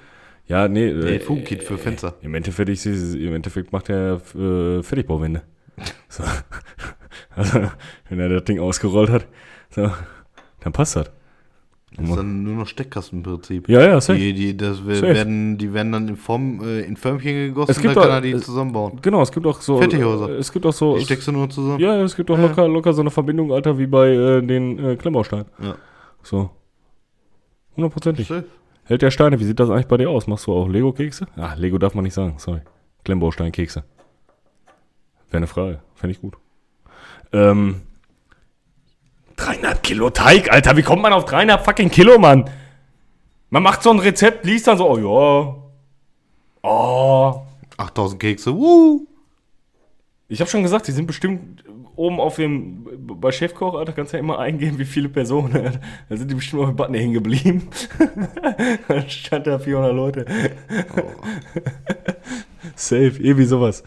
Ja, 0.50 0.68
nee. 0.68 0.92
Nee, 0.92 1.20
Funkit 1.20 1.64
für 1.64 1.78
Fenster. 1.78 2.16
Im 2.22 2.34
Endeffekt, 2.36 2.70
ich, 2.70 2.86
im 2.86 3.34
Endeffekt 3.36 3.72
macht 3.72 3.88
er 3.90 4.16
äh, 4.36 4.84
Fertigbauwände. 4.84 5.44
So. 6.10 6.24
Also, 7.36 7.62
wenn 8.10 8.20
er 8.20 8.30
das 8.30 8.44
Ding 8.44 8.60
ausgerollt 8.60 9.10
hat, 9.10 9.28
so, 9.70 9.90
dann 10.62 10.74
passt 10.74 10.96
das. 10.96 11.12
Das 11.96 12.08
ist 12.10 12.16
dann 12.18 12.44
nur 12.44 12.56
noch 12.56 12.68
Steckkastenprinzip. 12.68 13.68
Ja, 13.70 13.82
ja, 13.82 14.02
safe. 14.02 14.18
Die, 14.20 14.34
die, 14.34 14.56
das 14.58 14.78
Safe. 14.78 15.02
werden, 15.02 15.58
die 15.58 15.74
werden 15.74 15.92
dann 15.92 16.08
in, 16.08 16.16
Form, 16.18 16.62
äh, 16.64 16.82
in 16.82 16.98
Förmchen 16.98 17.48
gegossen, 17.50 17.72
Es 17.72 17.80
gibt 17.82 17.96
dann 17.96 18.04
kann 18.04 18.12
auch- 18.12 18.16
er 18.16 18.22
die 18.22 18.32
es- 18.32 18.44
zusammenbauen. 18.46 19.00
Genau, 19.02 19.22
es 19.22 19.32
gibt 19.32 19.46
auch 19.48 19.62
so. 19.62 19.78
Fertighäuser. 19.78 20.30
Es 20.38 20.52
gibt 20.52 20.66
auch 20.66 20.74
so. 20.74 20.98
Die 20.98 21.06
steckst 21.06 21.28
du 21.28 21.32
nur 21.32 21.50
zusammen. 21.50 21.80
ja, 21.80 21.96
ja, 21.96 22.04
es 22.04 22.16
gibt 22.16 22.30
auch 22.32 22.38
Ja. 22.38 22.48
locker, 22.48 22.68
locker 22.68 22.94
so 22.94 23.02
eine 23.02 23.12
Verbindung, 23.12 23.52
Alter, 23.52 23.78
wie 23.78 23.88
bei 23.88 24.10
äh, 24.10 24.42
den 24.42 24.78
äh, 24.80 24.96
Klemmbausteinen. 24.96 25.46
Ja. 25.62 25.76
So. 26.24 26.50
Hundertprozentig. 27.76 28.28
Safe. 28.28 28.46
Hält 28.90 29.04
der 29.04 29.12
Steine, 29.12 29.40
wie 29.40 29.44
sieht 29.44 29.60
das 29.60 29.70
eigentlich 29.70 29.86
bei 29.86 29.98
dir 29.98 30.10
aus? 30.10 30.26
Machst 30.26 30.48
du 30.48 30.52
auch 30.52 30.68
Lego-Kekse? 30.68 31.28
Ah, 31.38 31.54
Lego 31.54 31.78
darf 31.78 31.94
man 31.94 32.04
nicht 32.04 32.16
sagen, 32.16 32.34
sorry. 32.40 32.62
Klemmbaustein-Kekse. 33.06 33.84
Wäre 35.28 35.38
eine 35.38 35.46
Frage, 35.46 35.80
fände 35.94 36.14
ich 36.14 36.20
gut. 36.20 36.38
Ähm, 37.32 37.82
dreieinhalb 39.36 39.84
Kilo 39.84 40.10
Teig, 40.10 40.52
Alter, 40.52 40.76
wie 40.76 40.82
kommt 40.82 41.04
man 41.04 41.14
auf 41.14 41.26
dreieinhalb 41.26 41.64
fucking 41.64 41.92
Kilo, 41.92 42.18
Mann? 42.18 42.50
Man 43.52 43.62
macht 43.62 43.84
so 43.84 43.92
ein 43.92 44.00
Rezept, 44.00 44.44
liest 44.44 44.66
dann 44.66 44.80
so, 44.80 44.90
oh 44.90 44.98
ja. 44.98 46.68
Oh. 46.68 47.42
8000 47.78 48.20
Kekse. 48.20 48.56
Woo! 48.56 49.06
Ich 50.30 50.40
habe 50.40 50.50
schon 50.50 50.64
gesagt, 50.64 50.88
die 50.88 50.94
sind 50.94 51.06
bestimmt 51.06 51.64
oben 52.00 52.20
auf 52.22 52.38
dem, 52.38 52.88
bei 53.20 53.32
Chefkoch, 53.32 53.76
Alter, 53.76 53.92
kannst 53.92 54.14
ja 54.14 54.20
immer 54.20 54.40
eingeben, 54.40 54.80
wie 54.80 54.86
viele 54.86 55.10
Personen. 55.10 55.80
Da 56.10 56.16
sind 56.18 56.32
die 56.32 56.36
bestimmt 56.36 56.62
auf 56.62 56.70
dem 56.70 56.76
Button 56.78 56.94
hängen 56.96 57.14
geblieben. 57.14 57.68
Dann 58.88 59.10
stand 59.10 59.46
da 59.48 59.60
400 59.60 59.94
Leute. 59.94 60.26
Safe, 62.76 63.14
irgendwie 63.20 63.44
sowas. 63.46 63.84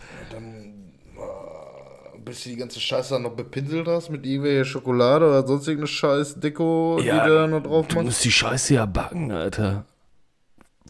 Bis 2.25 2.44
du 2.44 2.51
die 2.51 2.57
ganze 2.57 2.81
Scheiße 2.81 3.14
dann 3.14 3.22
noch 3.22 3.33
bepinselt 3.33 3.88
hast 3.88 4.09
mit 4.11 4.25
irgendwelcher 4.25 4.64
Schokolade 4.64 5.27
oder 5.27 5.46
sonst 5.46 5.66
irgendeine 5.66 5.88
Scheiß 5.88 6.38
Deko, 6.38 7.01
Ja, 7.03 7.25
die 7.25 7.29
du 7.29 7.35
da 7.35 7.46
noch 7.48 7.62
drauf 7.62 7.88
Du 7.88 7.96
machst. 7.96 8.07
musst 8.07 8.25
die 8.25 8.31
Scheiße 8.31 8.75
ja 8.75 8.87
backen, 8.87 9.33
Alter. 9.33 9.85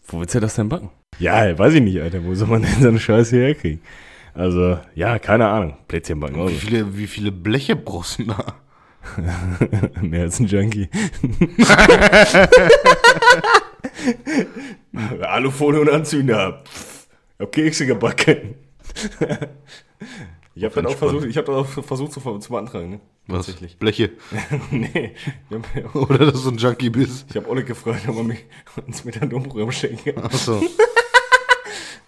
Wo 0.07 0.19
willst 0.19 0.35
du 0.35 0.39
das 0.39 0.55
denn 0.55 0.69
backen? 0.69 0.89
Ja, 1.19 1.57
weiß 1.57 1.73
ich 1.73 1.81
nicht, 1.81 1.99
Alter. 1.99 2.23
Wo 2.23 2.35
soll 2.35 2.47
man 2.49 2.61
denn 2.61 2.81
so 2.81 2.87
eine 2.89 2.99
Scheiße 2.99 3.35
herkriegen? 3.37 3.81
Also, 4.33 4.79
ja, 4.95 5.19
keine 5.19 5.47
Ahnung. 5.47 5.77
Plätzchen 5.87 6.19
backen. 6.19 6.35
Wie 6.35 6.41
Also. 6.41 6.55
viele, 6.55 6.97
wie 6.97 7.07
viele 7.07 7.31
Bleche 7.31 7.75
brauchst 7.75 8.19
du 8.19 8.25
da? 8.25 8.55
Mehr 10.01 10.21
als 10.23 10.39
ein 10.39 10.47
Junkie. 10.47 10.89
Alufolie 15.21 15.81
und 15.81 15.89
Anzünder. 15.89 16.63
Pff, 16.65 17.07
hab 17.39 17.51
Kekse 17.51 17.85
gebacken. 17.85 18.55
ich 20.55 20.63
habe 20.63 20.75
dann 20.75 20.87
auch 20.87 20.95
versucht, 20.95 21.25
ich 21.25 21.37
hab 21.37 21.45
dann 21.45 21.55
auch 21.55 21.67
versucht 21.67 22.13
zu, 22.13 22.19
zu 22.39 22.49
beantragen, 22.51 22.89
ne? 22.91 22.99
Was? 23.27 23.45
Tatsächlich. 23.45 23.77
Bleche. 23.77 24.11
nee. 24.71 25.13
Ich 25.49 25.55
hab, 25.55 25.95
Oder 25.95 26.31
dass 26.31 26.43
du 26.43 26.49
ein 26.49 26.57
Junkie 26.57 26.89
bist. 26.89 27.25
ich 27.29 27.37
hab 27.37 27.47
Olle 27.49 27.63
gefragt, 27.63 28.07
ob 28.07 28.17
er 28.17 28.23
mich 28.23 28.45
einem 29.21 29.29
Domprogramm 29.29 29.71
schenken 29.71 30.13
kann. 30.15 30.23
Achso. 30.25 30.61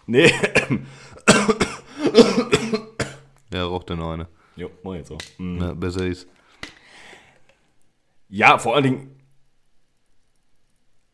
Nee. 0.08 0.32
Dann 3.86 4.00
noch 4.00 4.12
eine. 4.12 4.28
Jo, 4.56 4.70
mach 4.84 4.94
jetzt 4.94 5.12
auch. 5.12 5.18
Mhm. 5.38 5.58
Na, 5.58 5.74
besser 5.74 6.06
ist. 6.06 6.28
Ja, 8.30 8.58
vor 8.58 8.76
allen 8.76 8.84
Dingen, 8.84 9.20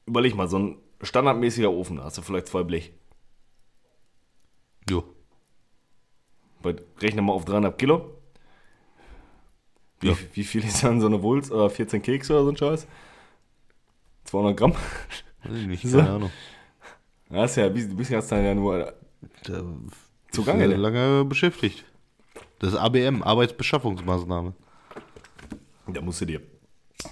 überleg 0.06 0.36
mal, 0.36 0.48
so 0.48 0.60
ein 0.60 0.78
standardmäßiger 1.02 1.70
Ofen, 1.72 1.98
da 1.98 2.04
hast 2.06 2.18
du 2.18 2.22
vielleicht 2.22 2.48
zwei 2.48 2.64
Blech. 2.64 2.94
Jo. 4.90 5.04
Rechne 7.02 7.22
mal 7.22 7.34
auf 7.34 7.46
300 7.46 7.78
Kilo. 7.78 8.18
Wie, 10.00 10.10
Ja. 10.10 10.16
wie 10.34 10.44
viel 10.44 10.64
ist 10.64 10.84
dann 10.84 11.00
so 11.02 11.08
eine 11.08 11.22
Wulst? 11.22 11.52
Äh, 11.52 11.70
14 11.70 12.02
Kekse 12.02 12.34
oder 12.34 12.44
so 12.44 12.50
ein 12.52 12.58
Scheiß? 12.58 12.88
200 14.26 14.58
Gramm? 14.58 14.74
Weiß 15.44 15.58
ich 15.58 15.68
nicht, 15.68 15.84
So. 15.88 15.98
keine 15.98 16.12
Ahnung. 16.12 16.32
Ja, 17.30 17.46
ist 17.46 17.56
ja, 17.56 17.70
du 17.70 17.96
bist 17.96 18.12
ja 18.12 18.20
ja 18.20 18.54
nur 18.56 18.94
Da 19.44 19.64
zugange. 20.32 20.68
ne? 20.68 20.76
lange 20.76 21.26
beschäftigt. 21.26 21.86
Das 22.62 22.74
ist 22.74 22.80
ABM, 22.80 23.24
Arbeitsbeschaffungsmaßnahme. 23.24 24.54
Da 25.88 26.00
musst 26.00 26.22
du 26.22 26.26
dir, 26.26 26.42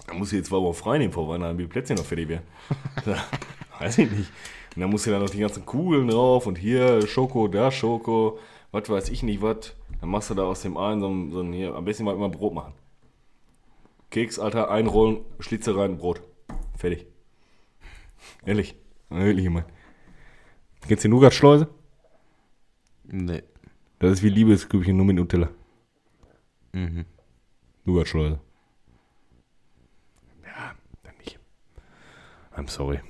da 0.05 0.13
musst 0.13 0.31
du 0.31 0.35
dir 0.35 0.43
zwei 0.43 0.57
Wochen 0.57 0.75
frei 0.75 0.99
nehmen 0.99 1.11
vor 1.11 1.27
Weihnachten, 1.27 1.57
wie 1.57 1.63
die 1.63 1.67
Plätzchen 1.67 1.97
noch 1.97 2.05
fertig 2.05 2.29
wären. 2.29 2.43
Weiß 3.79 3.97
ich 3.97 4.11
nicht. 4.11 4.31
Und 4.75 4.81
dann 4.81 4.91
musst 4.91 5.07
du 5.07 5.09
dann 5.09 5.23
noch 5.23 5.29
die 5.31 5.39
ganzen 5.39 5.65
Kugeln 5.65 6.07
drauf 6.07 6.45
und 6.45 6.59
hier 6.59 7.07
Schoko, 7.07 7.47
da 7.47 7.71
Schoko, 7.71 8.37
was 8.71 8.87
weiß 8.89 9.09
ich 9.09 9.23
nicht 9.23 9.41
was. 9.41 9.73
Dann 9.99 10.09
machst 10.11 10.29
du 10.29 10.35
da 10.35 10.43
aus 10.43 10.61
dem 10.61 10.77
einen 10.77 11.01
so 11.01 11.07
ein, 11.09 11.31
so 11.31 11.41
ein 11.41 11.51
hier, 11.51 11.73
am 11.73 11.83
besten 11.83 12.03
mal 12.03 12.13
immer 12.13 12.29
Brot 12.29 12.53
machen. 12.53 12.73
Keks, 14.11 14.37
Alter, 14.37 14.69
einrollen, 14.69 15.21
Schlitze 15.39 15.75
rein, 15.75 15.97
Brot. 15.97 16.21
Fertig. 16.77 17.07
Ehrlich. 18.45 18.75
Ehrlich, 19.09 19.49
Mann. 19.49 19.65
Kennst 20.87 21.03
du 21.03 21.07
die 21.07 21.15
Nougat-Schleuse? 21.15 21.67
Nee. 23.05 23.41
Das 23.99 24.13
ist 24.13 24.23
wie 24.23 24.29
Liebesgrübchen, 24.29 24.95
nur 24.95 25.05
mit 25.05 25.17
Nutella. 25.17 25.49
Mhm. 26.71 27.05
Nougat-Schleuse. 27.83 28.39
Ja, 30.43 30.73
dann 31.03 31.17
nicht. 31.17 31.37
I'm 32.55 32.69
sorry. 32.69 33.01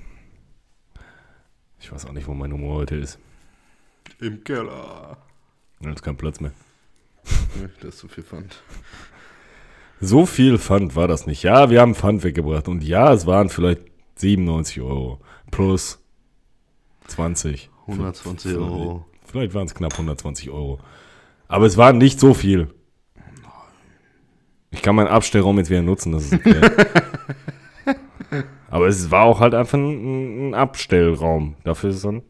Ich 1.78 1.90
weiß 1.92 2.06
auch 2.06 2.12
nicht, 2.12 2.26
wo 2.26 2.34
mein 2.34 2.52
Humor 2.52 2.76
heute 2.76 2.96
ist. 2.96 3.18
Im 4.20 4.42
Keller. 4.44 5.16
Da 5.80 5.92
ist 5.92 6.02
kein 6.02 6.16
Platz 6.16 6.40
mehr. 6.40 6.52
Das 7.80 7.94
ist 7.94 7.98
so 8.00 8.08
viel 8.08 8.24
Pfand. 8.24 8.62
So 10.00 10.26
viel 10.26 10.58
Pfand 10.58 10.96
war 10.96 11.08
das 11.08 11.26
nicht. 11.26 11.42
Ja, 11.42 11.70
wir 11.70 11.80
haben 11.80 11.94
Pfand 11.94 12.24
weggebracht. 12.24 12.68
Und 12.68 12.82
ja, 12.82 13.12
es 13.12 13.26
waren 13.26 13.48
vielleicht 13.48 13.82
97 14.16 14.80
Euro. 14.80 15.20
Plus 15.50 16.02
20. 17.06 17.70
120 17.86 18.56
Euro. 18.56 19.06
Vielleicht 19.30 19.54
waren 19.54 19.66
es 19.66 19.74
knapp 19.74 19.92
120 19.92 20.50
Euro. 20.50 20.80
Aber 21.46 21.66
es 21.66 21.76
war 21.76 21.92
nicht 21.92 22.18
so 22.18 22.34
viel. 22.34 22.68
Ich 24.72 24.82
kann 24.82 24.96
meinen 24.96 25.08
Abstellraum 25.08 25.58
jetzt 25.58 25.70
wieder 25.70 25.82
nutzen, 25.82 26.12
das 26.12 26.24
ist 26.24 26.34
okay. 26.34 26.60
Aber 28.70 28.86
es 28.86 29.10
war 29.10 29.24
auch 29.24 29.40
halt 29.40 29.54
einfach 29.54 29.78
ein, 29.78 30.50
ein 30.50 30.54
Abstellraum. 30.54 31.56
Dafür 31.64 31.90
ist 31.90 31.96
es 31.96 32.06
ein. 32.06 32.22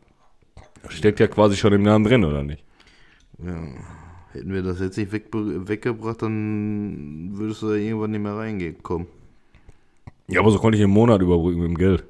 Steckt 0.88 1.20
ja 1.20 1.26
quasi 1.26 1.56
schon 1.56 1.72
im 1.72 1.82
Namen 1.82 2.04
drin, 2.04 2.24
oder 2.24 2.42
nicht? 2.42 2.64
Ja. 3.38 3.60
Hätten 4.32 4.52
wir 4.52 4.62
das 4.62 4.80
jetzt 4.80 4.96
nicht 4.96 5.12
weg, 5.12 5.26
weggebracht, 5.32 6.22
dann 6.22 7.30
würdest 7.32 7.62
du 7.62 7.68
da 7.68 7.74
irgendwann 7.74 8.12
nicht 8.12 8.22
mehr 8.22 8.36
reingekommen. 8.36 9.08
Ja, 10.28 10.40
aber 10.40 10.50
so 10.50 10.58
konnte 10.58 10.78
ich 10.78 10.84
im 10.84 10.90
Monat 10.90 11.20
überbrücken 11.20 11.60
mit 11.60 11.68
dem 11.68 11.78
Geld. 11.78 12.04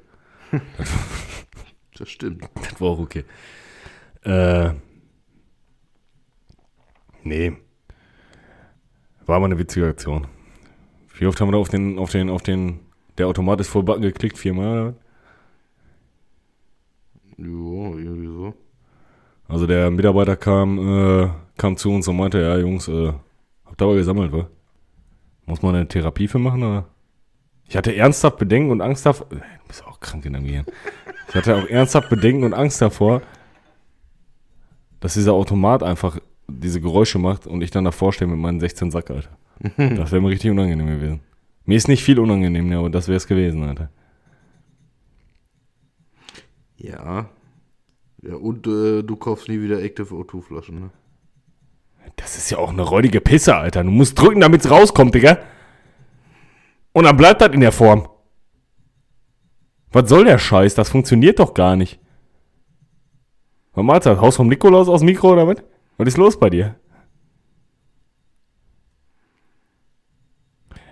Das 1.97 2.09
stimmt. 2.09 2.49
Das 2.55 2.81
war 2.81 2.87
auch 2.87 2.99
okay. 2.99 3.25
Äh. 4.23 4.71
Nee. 7.23 7.53
War 9.25 9.37
aber 9.37 9.45
eine 9.45 9.57
witzige 9.57 9.87
Aktion. 9.87 10.27
Wie 11.17 11.25
oft 11.27 11.39
haben 11.39 11.49
wir 11.49 11.53
da 11.53 11.57
auf 11.59 11.69
den, 11.69 11.99
auf 11.99 12.11
den, 12.11 12.29
auf 12.29 12.41
den, 12.41 12.79
der 13.17 13.27
Automat 13.27 13.59
ist 13.59 13.67
voll 13.67 13.83
Button 13.83 14.01
geklickt? 14.01 14.37
Viermal? 14.37 14.95
Jo, 17.37 17.97
irgendwie 17.97 18.27
so. 18.27 18.53
Also 19.47 19.67
der 19.67 19.91
Mitarbeiter 19.91 20.35
kam, 20.35 20.79
äh, 20.79 21.29
kam 21.57 21.77
zu 21.77 21.91
uns 21.91 22.07
und 22.07 22.17
meinte, 22.17 22.39
ja 22.39 22.57
Jungs, 22.57 22.87
äh, 22.87 23.13
habt 23.65 23.81
ihr 23.81 23.85
aber 23.85 23.95
gesammelt, 23.95 24.31
wa? 24.31 24.47
Muss 25.45 25.61
man 25.61 25.75
eine 25.75 25.87
Therapie 25.87 26.27
für 26.27 26.39
machen, 26.39 26.63
oder? 26.63 26.87
Ich 27.67 27.75
hatte 27.75 27.95
ernsthaft 27.95 28.37
Bedenken 28.37 28.71
und 28.71 28.81
Angst 28.81 29.05
davor. 29.05 29.27
Äh, 29.31 29.35
Du 29.35 29.67
bist 29.67 29.85
auch 29.85 29.99
krank 29.99 30.25
in 30.25 30.33
deinem 30.33 30.45
Gehirn. 30.45 30.65
Ich 31.29 31.35
hatte 31.35 31.55
auch 31.55 31.65
ernsthaft 31.67 32.09
Bedenken 32.09 32.43
und 32.43 32.53
Angst 32.53 32.81
davor, 32.81 33.21
dass 35.01 35.15
dieser 35.15 35.33
Automat 35.33 35.83
einfach 35.83 36.19
diese 36.47 36.79
Geräusche 36.79 37.19
macht 37.19 37.47
und 37.47 37.61
ich 37.61 37.71
dann 37.71 37.83
davor 37.83 38.13
stehe 38.13 38.29
mit 38.29 38.39
meinen 38.39 38.61
16 38.61 38.91
Sack, 38.91 39.11
Alter. 39.11 39.37
Das 39.77 40.11
wäre 40.11 40.21
mir 40.21 40.29
richtig 40.29 40.49
unangenehm 40.51 40.87
gewesen. 40.87 41.19
Mir 41.65 41.77
ist 41.77 41.87
nicht 41.87 42.03
viel 42.03 42.19
unangenehm, 42.19 42.69
ne, 42.69 42.77
aber 42.77 42.89
das 42.89 43.07
wäre 43.07 43.17
es 43.17 43.27
gewesen, 43.27 43.63
Alter. 43.63 43.89
Ja. 46.77 47.29
Ja, 48.23 48.35
und 48.35 48.67
äh, 48.67 49.03
du 49.03 49.15
kaufst 49.15 49.49
nie 49.49 49.61
wieder 49.61 49.81
Active 49.81 50.13
O2-Flaschen, 50.13 50.79
ne? 50.79 50.89
Das 52.15 52.37
ist 52.37 52.49
ja 52.51 52.57
auch 52.57 52.69
eine 52.69 52.81
räudige 52.81 53.21
Pisse, 53.21 53.55
Alter. 53.55 53.83
Du 53.83 53.91
musst 53.91 54.19
drücken, 54.19 54.41
damit 54.41 54.61
es 54.61 54.69
rauskommt, 54.69 55.15
Digga. 55.15 55.39
Und 56.93 57.05
dann 57.05 57.17
bleibt 57.17 57.41
das 57.41 57.53
in 57.53 57.61
der 57.61 57.71
Form. 57.71 58.07
Was 59.91 60.09
soll 60.09 60.25
der 60.25 60.37
Scheiß? 60.37 60.75
Das 60.75 60.89
funktioniert 60.89 61.39
doch 61.39 61.53
gar 61.53 61.75
nicht. 61.75 62.00
Was 63.73 63.85
meinst 63.85 64.05
du? 64.05 64.19
Haus 64.19 64.35
vom 64.35 64.47
Nikolaus 64.47 64.89
aus 64.89 64.99
dem 64.99 65.05
Mikro 65.05 65.31
oder 65.31 65.47
was? 65.47 65.57
Was 65.97 66.07
ist 66.09 66.17
los 66.17 66.37
bei 66.39 66.49
dir? 66.49 66.75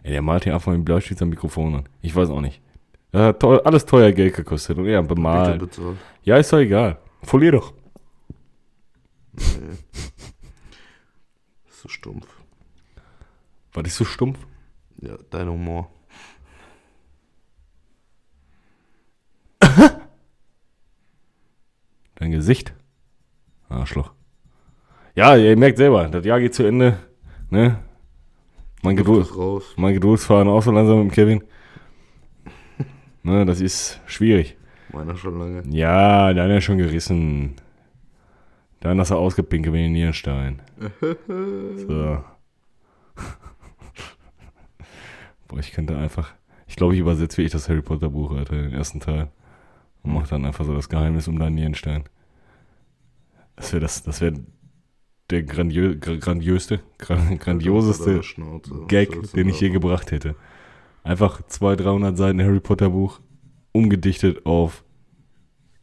Ey, 0.04 0.12
der 0.14 0.22
malt 0.22 0.44
hier 0.46 0.54
einfach 0.54 0.72
mit 0.72 0.80
dem 0.80 0.86
Bleistift 0.86 1.22
am 1.22 1.30
Mikrofon 1.30 1.76
an. 1.76 1.90
Ich 2.02 2.16
weiß 2.16 2.30
auch 2.30 2.42
nicht. 2.42 2.62
Das 3.12 3.22
hat 3.22 3.40
teuer, 3.40 3.62
alles 3.66 3.86
teuer 3.86 4.12
Geld 4.12 4.36
gekostet 4.36 4.78
und 4.78 4.86
er 4.86 5.02
bemalt. 5.04 5.80
Ja, 6.24 6.38
ist 6.38 6.54
doch 6.54 6.60
egal. 6.60 7.00
Folier 7.24 7.54
doch. 7.54 7.74
Das 9.34 9.56
ist 9.56 9.84
so 11.82 11.90
stumpf. 11.90 12.28
Was 13.74 13.88
ist 13.88 13.96
so 13.98 14.06
stumpf? 14.06 14.40
Ja, 15.02 15.18
dein 15.30 15.50
Humor. 15.50 15.90
Dein 22.20 22.32
Gesicht. 22.32 22.74
Arschloch. 23.70 24.12
Ja, 25.16 25.36
ihr 25.36 25.56
merkt 25.58 25.78
selber, 25.78 26.08
das 26.08 26.26
Jahr 26.26 26.40
geht 26.40 26.54
zu 26.54 26.64
Ende. 26.64 27.00
Ne? 27.50 27.80
Mein, 28.82 28.96
Geduld, 28.96 29.36
raus. 29.36 29.74
mein 29.78 29.94
Geduldsfahren 29.94 30.48
auch 30.48 30.62
so 30.62 30.72
langsam 30.72 31.00
mit 31.00 31.12
dem 31.12 31.14
Kevin. 31.14 31.44
ne, 33.24 33.46
das 33.46 33.62
ist 33.62 34.00
schwierig. 34.06 34.58
Meiner 34.92 35.16
schon 35.16 35.40
lange. 35.40 35.64
Ja, 35.70 36.34
deiner 36.34 36.58
ist 36.58 36.64
schon 36.64 36.78
gerissen. 36.78 37.56
Dann 38.80 39.00
hast 39.00 39.12
du 39.12 39.16
ausgepinkelt 39.16 39.74
wie 39.74 39.86
ein 39.86 39.92
Nierenstein. 39.92 40.62
so. 41.78 42.24
Boah, 45.48 45.60
ich 45.60 45.72
könnte 45.72 45.98
einfach. 45.98 46.34
Ich 46.68 46.76
glaube, 46.76 46.94
ich 46.96 47.00
übersetze 47.02 47.38
wie 47.38 47.44
ich 47.46 47.52
das 47.52 47.70
Harry 47.70 47.82
Potter 47.82 48.10
Buch, 48.10 48.32
Alter, 48.32 48.56
den 48.56 48.74
ersten 48.74 49.00
Teil. 49.00 49.30
Und 50.04 50.14
mach 50.14 50.28
dann 50.28 50.46
einfach 50.46 50.66
so 50.66 50.74
das 50.74 50.90
Geheimnis 50.90 51.28
um 51.28 51.38
deinen 51.40 51.56
Nierenstein. 51.56 52.04
Das 53.56 53.74
wäre 53.74 53.82
das, 53.82 54.04
das 54.04 54.22
wäre 54.22 54.36
der 55.30 55.44
grandiö 55.44 55.92
gra- 56.00 56.18
grandiöste, 56.18 56.80
gran 56.98 57.38
grandioseste 57.38 58.22
Gag, 58.88 59.32
den 59.34 59.50
ich 59.50 59.60
je 59.60 59.70
gebracht 59.70 60.12
hätte. 60.12 60.36
Einfach 61.04 61.42
200, 61.46 61.86
300 61.86 62.18
Seiten 62.18 62.42
Harry 62.42 62.60
Potter 62.60 62.90
Buch, 62.90 63.20
umgedichtet 63.74 64.46
auf 64.46 64.84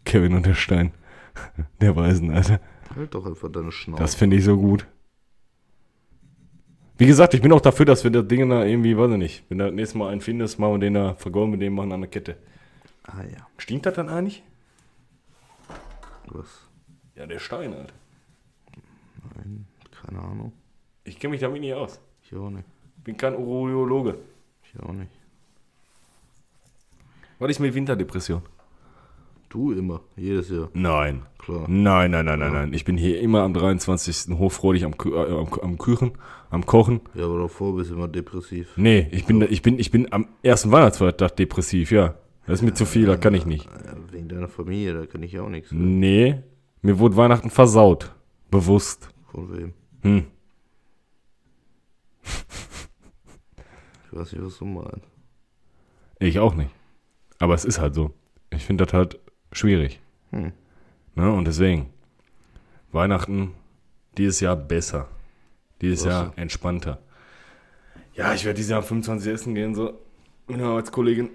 Kevin 0.05 0.35
und 0.35 0.47
der 0.47 0.55
Stein. 0.55 0.93
Der 1.83 1.95
Weisen, 1.97 2.31
Alter. 2.31 2.61
Halt 2.95 3.15
doch 3.15 3.27
einfach 3.27 3.51
deine 3.53 3.71
Schnauze. 3.71 4.03
Das 4.03 4.15
finde 4.15 4.37
ich 4.37 4.45
so 4.45 4.57
gut. 4.57 4.87
Wie 6.99 7.07
gesagt, 7.07 7.35
ich 7.35 7.43
bin 7.43 7.53
auch 7.53 7.61
dafür, 7.61 7.85
dass 7.85 8.05
wir 8.05 8.11
das 8.11 8.27
Ding 8.27 8.49
da 8.49 8.65
irgendwie, 8.65 8.97
weiß 8.97 9.11
ich 9.13 9.19
nicht, 9.19 9.45
wenn 9.51 9.59
du 9.59 9.67
das 9.67 9.75
nächste 9.75 9.99
Mal 9.99 10.11
einen 10.13 10.23
findest, 10.23 10.59
machen 10.59 10.75
wir 10.75 10.79
den 10.79 10.95
da 10.95 11.15
vergolden 11.15 11.51
mit 11.51 11.61
dem 11.61 11.75
machen 11.75 11.93
an 11.93 12.01
der 12.01 12.09
Kette. 12.11 12.37
Ah 13.07 13.23
ja. 13.23 13.47
Stinkt 13.59 13.87
das 13.87 13.95
dann 13.95 14.09
eigentlich? 14.09 14.43
Was? 16.27 16.47
Ja, 17.15 17.27
der 17.27 17.39
Stein, 17.39 17.73
Alter. 17.73 17.93
Nein, 19.37 19.67
keine 20.03 20.21
Ahnung. 20.21 20.53
Ich 21.05 21.19
kenne 21.19 21.33
mich 21.33 21.41
damit 21.41 21.61
nicht 21.61 21.75
aus. 21.75 22.01
Ich 22.23 22.35
auch 22.37 22.51
nicht. 22.51 22.65
Bin 23.05 23.17
kein 23.17 23.37
Urologe. 23.37 24.19
Ich 24.65 24.81
auch 24.83 24.93
nicht. 24.93 25.11
Was 27.39 27.51
ist 27.51 27.61
mit 27.61 27.75
Winterdepression? 27.75 28.43
Du 29.49 29.73
immer. 29.73 30.01
Jedes 30.17 30.51
Jahr. 30.51 30.69
Nein. 30.75 31.23
Klar. 31.39 31.67
Nein, 31.69 32.11
nein, 32.11 32.25
nein, 32.27 32.39
nein, 32.41 32.53
nein. 32.53 32.73
Ich 32.73 32.85
bin 32.85 32.97
hier 32.97 33.21
immer 33.21 33.43
am 33.43 33.55
23. 33.55 34.37
hochfreudig 34.37 34.85
am, 34.85 34.95
Kü- 34.95 35.15
äh, 35.15 35.33
am, 35.39 35.49
am 35.63 35.79
Küchen, 35.79 36.13
am 36.51 36.67
Kochen. 36.67 37.01
Ja, 37.15 37.27
aber 37.27 37.39
davor 37.43 37.77
bist 37.77 37.91
du 37.91 37.95
immer 37.95 38.09
depressiv. 38.09 38.73
Nee, 38.77 39.07
ich 39.13 39.25
bin, 39.27 39.41
ich 39.43 39.63
bin, 39.63 39.79
ich 39.79 39.91
bin 39.93 40.13
am 40.13 40.27
ersten 40.43 40.73
Weihnachtsfeiertag 40.73 41.37
depressiv, 41.37 41.93
ja. 41.93 42.17
Das 42.47 42.61
ist 42.61 42.63
mir 42.63 42.75
zu 42.75 42.87
viel, 42.87 43.07
das 43.07 43.21
kann 43.21 43.35
ich 43.35 43.45
nicht. 43.45 43.69
Wegen 44.13 44.29
deiner 44.29 44.49
Familie, 44.49 44.95
da 44.95 45.07
kann 45.07 45.23
ich 45.23 45.33
ja 45.33 45.43
auch 45.43 45.49
nichts. 45.49 45.71
sagen. 45.71 45.99
Nee, 45.99 46.43
mir 46.83 46.99
wurde 46.99 47.17
Weihnachten 47.17 47.51
versaut. 47.51 48.15
Bewusst. 48.51 49.09
Von 49.33 49.57
wem? 49.57 49.73
Hm. 50.03 50.27
Ich 54.05 54.19
weiß 54.19 54.33
nicht, 54.33 54.45
was 54.45 54.59
du 54.59 54.65
meinst. 54.65 55.07
Ich 56.21 56.39
auch 56.39 56.55
nicht. 56.55 56.71
Aber 57.39 57.55
es 57.55 57.65
ist 57.65 57.81
halt 57.81 57.95
so. 57.95 58.13
Ich 58.51 58.65
finde 58.65 58.87
das 58.87 58.95
halt 58.95 59.19
schwierig. 59.53 60.01
Hm. 60.31 60.53
Ne? 61.15 61.33
Und 61.33 61.47
deswegen, 61.47 61.91
Weihnachten 62.93 63.53
dieses 64.17 64.41
Jahr 64.41 64.57
besser. 64.57 65.09
Dieses 65.81 66.07
Was? 66.07 66.13
Jahr 66.13 66.33
entspannter. 66.37 67.03
Ja, 68.15 68.33
ich 68.33 68.45
werde 68.45 68.57
dieses 68.57 68.71
Jahr 68.71 68.81
am 68.81 68.87
25 68.87 69.33
essen 69.33 69.55
gehen, 69.55 69.75
so 69.75 69.99
mit 70.47 70.59
einer 70.59 70.69
Arbeitskollegin 70.69 71.31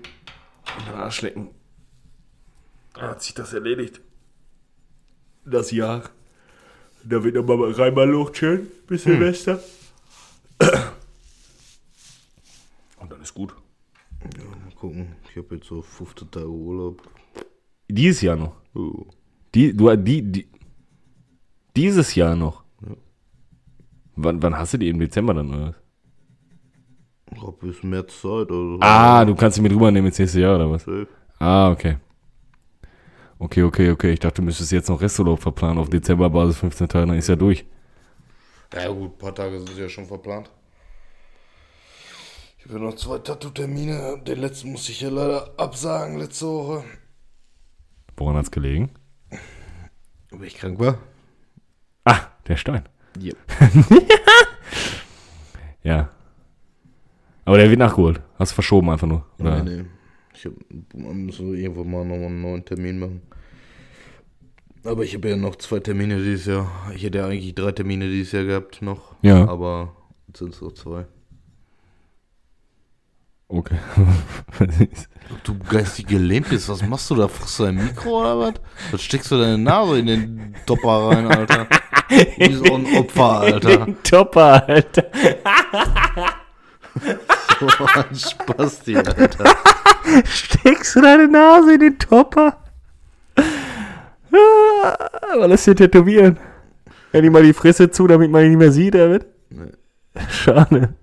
in 0.80 0.86
den 0.86 0.96
Arsch 0.96 1.22
lecken. 1.22 1.50
Da 2.94 3.10
hat 3.10 3.24
sich 3.24 3.34
das 3.34 3.54
erledigt. 3.54 4.02
Das 5.46 5.72
Jahr. 5.72 6.10
Da 7.04 7.24
wird 7.24 7.36
Reimer 7.80 8.06
Luft 8.06 8.38
schön 8.38 8.68
bis 8.88 9.04
Silvester. 9.04 9.60
Und 12.98 13.12
dann 13.12 13.22
ist 13.22 13.34
gut. 13.34 13.56
Ja, 14.38 14.44
mal 14.44 14.72
gucken. 14.76 15.16
Ich 15.30 15.38
habe 15.38 15.56
jetzt 15.56 15.68
so 15.68 15.82
15 15.82 16.30
Tage 16.30 16.50
Urlaub. 16.50 17.02
Dieses 17.90 18.22
Jahr 18.22 18.36
noch. 18.36 18.56
Oh. 18.76 19.08
Die, 19.56 19.76
du, 19.76 19.96
die, 19.96 20.22
die, 20.22 20.48
dieses 21.76 22.14
Jahr 22.16 22.36
noch. 22.36 22.64
Ja. 22.82 22.96
Wann, 24.16 24.44
wann 24.44 24.58
hast 24.58 24.74
du 24.74 24.78
die 24.78 24.90
im 24.90 25.00
Dezember 25.00 25.34
dann 25.34 25.54
oder? 25.54 25.76
Ich 27.36 27.42
hab 27.42 27.60
bis 27.60 27.82
März 27.84 28.22
Zeit. 28.22 28.50
Also 28.52 28.78
Ah, 28.82 29.24
du 29.26 29.36
kannst 29.36 29.56
sie 29.56 29.62
mit 29.62 29.72
rübernehmen 29.72 30.08
ins 30.08 30.20
nächste 30.20 30.42
Jahr 30.42 30.56
oder 30.56 30.70
was? 30.70 30.84
Safe. 30.84 31.08
Ah, 31.40 31.72
okay. 31.72 31.98
Okay, 33.40 33.64
okay, 33.64 33.90
okay. 33.92 34.12
Ich 34.14 34.20
dachte, 34.20 34.36
du 34.36 34.44
müsstest 34.44 34.72
jetzt 34.72 34.90
noch 34.90 35.02
Resturlaub 35.02 35.42
verplanen 35.42 35.80
auf 35.80 35.90
Dezemberbasis 35.90 36.58
15 36.58 36.88
Tage, 36.88 37.08
dann 37.08 37.18
ist 37.18 37.28
ja 37.30 37.36
durch. 37.36 37.66
Ja 38.74 38.88
gut, 38.90 39.14
ein 39.14 39.18
paar 39.18 39.34
Tage 39.34 39.60
sind 39.60 39.78
ja 39.78 39.90
schon 39.90 40.06
verplant. 40.06 40.52
Ich 42.60 42.66
habe 42.66 42.76
ja 42.76 42.86
noch 42.86 42.96
zwei 42.96 43.18
Tattoo-Termine. 43.18 44.22
Den 44.26 44.40
letzten 44.40 44.72
musste 44.72 44.92
ich 44.92 45.02
ja 45.02 45.10
leider 45.10 45.50
absagen 45.58 46.20
letzte 46.20 46.46
Woche. 46.46 46.84
Woran 48.18 48.36
hat's 48.36 48.52
gelegen? 48.52 48.92
Weil 50.30 50.44
ich 50.48 50.56
krank 50.56 50.80
war. 50.80 51.00
Ah, 52.06 52.20
der 52.48 52.58
Stein. 52.58 52.84
Yep. 53.20 53.38
Ja. 55.84 56.10
Aber 57.46 57.58
der 57.58 57.70
wird 57.70 57.80
nachgeholt. 57.80 58.22
Hast 58.38 58.52
du 58.52 58.56
verschoben 58.56 58.90
einfach 58.90 59.08
nur. 59.08 59.26
Oder? 59.40 59.64
Nee, 59.64 59.78
nee. 59.78 59.86
Ich 60.34 60.48
muss 60.94 61.38
so 61.38 61.54
irgendwo 61.54 61.84
mal 61.84 62.06
nochmal 62.06 62.28
einen 62.28 62.42
neuen 62.42 62.66
Termin 62.66 63.00
machen. 63.00 63.22
Aber 64.84 65.04
ich 65.04 65.14
habe 65.14 65.30
ja 65.30 65.36
noch 65.36 65.56
zwei 65.58 65.80
Termine 65.80 66.18
dieses 66.18 66.48
Jahr. 66.48 66.72
Ich 66.96 67.04
hätte 67.04 67.20
ja 67.20 67.28
eigentlich 67.28 67.54
drei 67.54 67.72
Termine 67.72 68.08
dieses 68.08 68.32
Jahr 68.32 68.46
gehabt 68.46 68.82
noch. 68.82 69.16
Ja. 69.22 69.48
Aber 69.48 69.96
jetzt 70.28 70.40
sind 70.40 70.54
es 70.54 70.62
noch 70.62 70.74
zwei. 70.74 71.06
Okay. 73.48 73.78
Du 75.44 75.58
geistig 75.58 76.08
gelähmt 76.08 76.50
bist, 76.50 76.68
was 76.68 76.86
machst 76.86 77.10
du 77.10 77.16
da? 77.16 77.28
Frisst 77.28 77.60
du 77.60 77.64
ein 77.64 77.76
Mikro 77.76 78.20
oder 78.20 78.38
was? 78.38 78.54
Was 78.92 79.02
steckst 79.02 79.32
du 79.32 79.38
deine 79.38 79.58
Nase 79.58 80.00
in 80.00 80.06
den 80.06 80.56
Topper 80.66 81.08
rein, 81.08 81.26
Alter? 81.26 81.68
Wie 82.38 82.54
so 82.54 82.76
ein 82.76 82.86
Opfer, 82.98 83.40
Alter. 83.40 83.88
Topper, 84.04 84.68
Alter. 84.68 85.06
So 87.60 87.68
ein 87.96 88.16
Spasti, 88.16 88.98
Alter. 88.98 89.56
Steckst 90.26 90.96
du 90.96 91.02
deine 91.02 91.28
Nase 91.28 91.74
in 91.76 91.80
den 91.80 92.00
Topper? 92.00 92.58
Ah, 93.36 95.10
Aber 95.34 95.48
lass 95.48 95.66
dir 95.66 95.76
tätowieren. 95.76 96.38
Ja, 97.14 97.22
die 97.22 97.30
mal 97.30 97.44
die 97.44 97.54
Fresse 97.54 97.92
zu, 97.92 98.08
damit 98.08 98.32
man 98.32 98.44
ihn 98.44 98.50
nicht 98.50 98.58
mehr 98.60 98.72
sieht, 98.72 98.96
David. 98.96 99.26
Nee. 99.50 99.72
Schade. 100.30 100.94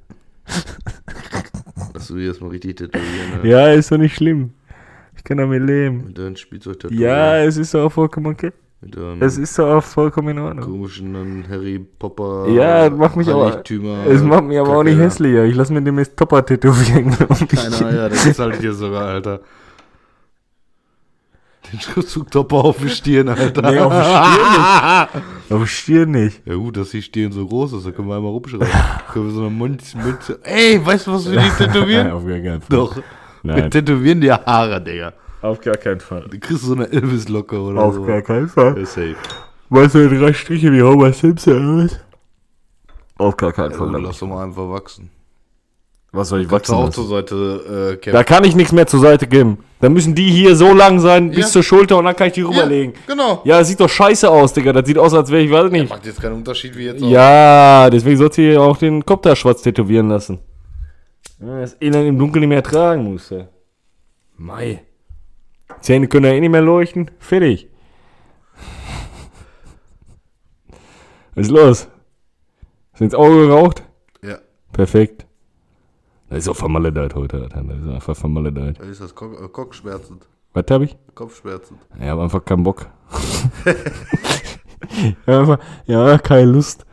Dass 1.92 2.08
du 2.08 2.16
dir 2.16 2.28
das 2.28 2.40
mal 2.40 2.48
richtig 2.50 2.76
tätowieren, 2.76 3.42
ne? 3.42 3.48
Ja, 3.48 3.72
ist 3.72 3.90
doch 3.92 3.98
nicht 3.98 4.16
schlimm. 4.16 4.52
Ich 5.16 5.24
kann 5.24 5.38
damit 5.38 5.62
leben. 5.62 6.06
Mit 6.06 6.18
deinem 6.18 6.36
Spielzeug 6.36 6.78
Ja, 6.90 7.38
es 7.38 7.56
ist 7.56 7.74
doch 7.74 7.86
auch 7.86 7.92
vollkommen 7.92 8.26
okay. 8.26 8.52
Mit 8.80 8.96
deinem 8.96 9.20
Es 9.22 9.36
ist 9.36 9.58
doch 9.58 9.76
auch 9.76 9.82
vollkommen 9.82 10.28
in 10.28 10.38
Ordnung. 10.38 10.64
komischen 10.70 11.12
dann 11.12 11.44
Harry 11.48 11.78
Popper. 11.98 12.48
Ja, 12.48 12.88
macht 12.90 13.16
mich 13.16 13.28
aber. 13.28 13.60
Es 14.06 14.22
macht 14.22 14.44
mich 14.44 14.58
aber 14.58 14.76
auch 14.76 14.84
nicht 14.84 14.98
hässlicher. 14.98 15.44
Ich 15.44 15.56
lass 15.56 15.70
mir 15.70 15.82
demnächst 15.82 16.16
Topper 16.16 16.44
tätowieren. 16.46 17.10
glaub 17.10 17.30
ich. 17.40 17.48
Keine 17.48 17.86
Eier, 17.86 18.08
das 18.08 18.26
ist 18.26 18.38
halt 18.38 18.60
hier 18.60 18.72
sogar, 18.72 19.06
Alter. 19.08 19.40
Den 21.72 21.80
Schriftzug 21.80 22.30
Topper 22.30 22.56
auf 22.56 22.78
die 22.78 22.88
Stirn, 22.88 23.28
Alter. 23.28 23.62
Nee, 23.70 23.78
auf 23.80 23.92
die 23.92 24.04
Stirn 24.04 24.52
nicht. 24.52 25.24
Auf 25.50 25.62
die 25.62 25.66
Stirn 25.68 26.10
nicht. 26.10 26.46
Ja 26.46 26.54
gut, 26.54 26.76
dass 26.76 26.90
die 26.90 27.02
Stirn 27.02 27.32
so 27.32 27.46
groß 27.46 27.72
ist, 27.74 27.86
da 27.86 27.90
können 27.90 28.08
wir 28.08 28.16
einmal 28.16 28.30
rumschreiben. 28.32 28.68
können 29.12 29.26
wir 29.26 29.32
so 29.32 29.40
eine 29.40 29.50
Mund, 29.50 29.82
Ey, 30.44 30.84
weißt 30.84 31.06
du, 31.06 31.12
was 31.12 31.30
wir 31.30 31.40
nicht 31.40 31.56
tätowieren? 31.58 32.10
auf 32.12 32.24
gar 32.26 32.38
keinen 32.38 32.60
Fall. 32.60 32.76
Doch. 32.76 32.96
Wir 32.96 33.02
Nein, 33.42 33.70
tätowieren 33.70 34.20
dir 34.20 34.40
Haare, 34.44 34.82
Digga. 34.82 35.12
Auf 35.42 35.60
gar 35.60 35.76
keinen 35.76 36.00
Fall. 36.00 36.26
Du 36.30 36.38
kriegst 36.38 36.62
so 36.64 36.74
eine 36.74 36.90
Elvis-Locke 36.90 37.60
oder 37.60 37.80
Auf 37.82 37.94
so. 37.94 38.04
gar 38.04 38.22
keinen 38.22 38.48
Fall. 38.48 38.76
Ja, 38.78 38.84
safe. 38.86 39.16
Weißt 39.70 39.94
du, 39.94 40.08
drei 40.08 40.32
Striche 40.32 40.72
wie 40.72 40.82
Homer 40.82 41.12
Simpson 41.12 41.84
aus? 41.84 41.98
Auf 43.18 43.36
gar 43.36 43.52
keinen 43.52 43.72
Ja, 43.72 43.78
Fall. 43.78 43.88
gut, 43.92 44.02
lass 44.02 44.18
doch 44.18 44.26
mal 44.28 44.44
einfach 44.44 44.68
wachsen. 44.70 45.10
Was 46.10 46.30
soll 46.30 46.40
ich 46.40 46.50
wachsen 46.50 46.74
auch 46.74 46.88
zur 46.88 47.06
Seite 47.06 47.34
äh, 47.92 47.96
kämpfen. 47.96 48.12
Da 48.12 48.24
kann 48.24 48.42
ich 48.44 48.56
nichts 48.56 48.72
mehr 48.72 48.86
zur 48.86 49.00
Seite 49.00 49.26
geben. 49.26 49.58
Da 49.78 49.90
müssen 49.90 50.14
die 50.14 50.30
hier 50.30 50.56
so 50.56 50.72
lang 50.72 51.00
sein 51.00 51.28
bis 51.30 51.38
Ja. 51.40 51.46
zur 51.48 51.62
Schulter 51.62 51.98
und 51.98 52.06
dann 52.06 52.16
kann 52.16 52.28
ich 52.28 52.32
die 52.32 52.40
rüberlegen. 52.42 52.94
genau. 53.06 53.42
Ja, 53.44 53.58
das 53.58 53.68
sieht 53.68 53.78
doch 53.78 53.90
scheiße 53.90 54.28
aus, 54.30 54.54
Digga. 54.54 54.72
Das 54.72 54.86
sieht 54.86 54.96
aus, 54.96 55.12
als 55.12 55.30
wäre 55.30 55.42
ich, 55.42 55.50
weiß 55.50 55.70
nicht. 55.70 55.90
Macht 55.90 56.06
jetzt 56.06 56.20
keinen 56.22 56.36
Unterschied 56.36 56.74
wie 56.78 56.84
jetzt 56.86 57.02
auch. 57.02 57.10
Ja, 57.10 57.90
deswegen 57.90 58.16
sollst 58.16 58.38
du 58.38 58.42
hier 58.42 58.62
auch 58.62 58.78
den 58.78 59.04
Kopf 59.04 59.20
da 59.22 59.36
schwarz 59.36 59.60
tätowieren 59.60 60.08
lassen. 60.08 60.38
Ja, 61.40 61.60
das 61.60 61.76
Elend 61.78 62.08
im 62.08 62.18
Dunkeln 62.18 62.40
nicht 62.40 62.48
mehr 62.48 62.62
tragen 62.62 63.12
musst 63.12 63.30
du. 63.30 63.46
Mai. 64.38 64.80
Zähne 65.80 66.08
können 66.08 66.26
ja 66.26 66.32
eh 66.32 66.40
nicht 66.40 66.50
mehr 66.50 66.62
leuchten. 66.62 67.10
Fertig. 67.18 67.68
Was 71.34 71.46
ist 71.46 71.52
los? 71.52 71.88
Ist 72.94 73.00
ins 73.00 73.14
Auge 73.14 73.46
geraucht? 73.46 73.84
Ja. 74.22 74.38
Perfekt. 74.72 75.26
Das 76.28 76.38
ist 76.38 76.48
auch 76.48 76.56
vermaledeit 76.56 77.14
heute, 77.14 77.42
Alter. 77.42 77.62
Das 77.62 77.78
ist 77.78 77.88
einfach 77.88 78.16
vermaledeit. 78.16 78.78
Ist 78.80 79.00
das 79.00 79.14
Kopf, 79.14 79.40
äh, 79.40 79.48
Kopfschmerzen. 79.48 80.20
Was 80.52 80.64
hab 80.70 80.82
ich? 80.82 80.96
Kopfschmerzen. 81.14 81.78
Ich 81.98 82.06
habe 82.06 82.22
einfach 82.22 82.44
keinen 82.44 82.64
Bock. 82.64 82.86
ja, 85.26 85.40
einfach, 85.40 85.58
ja, 85.86 86.18
keine 86.18 86.50
Lust. 86.50 86.84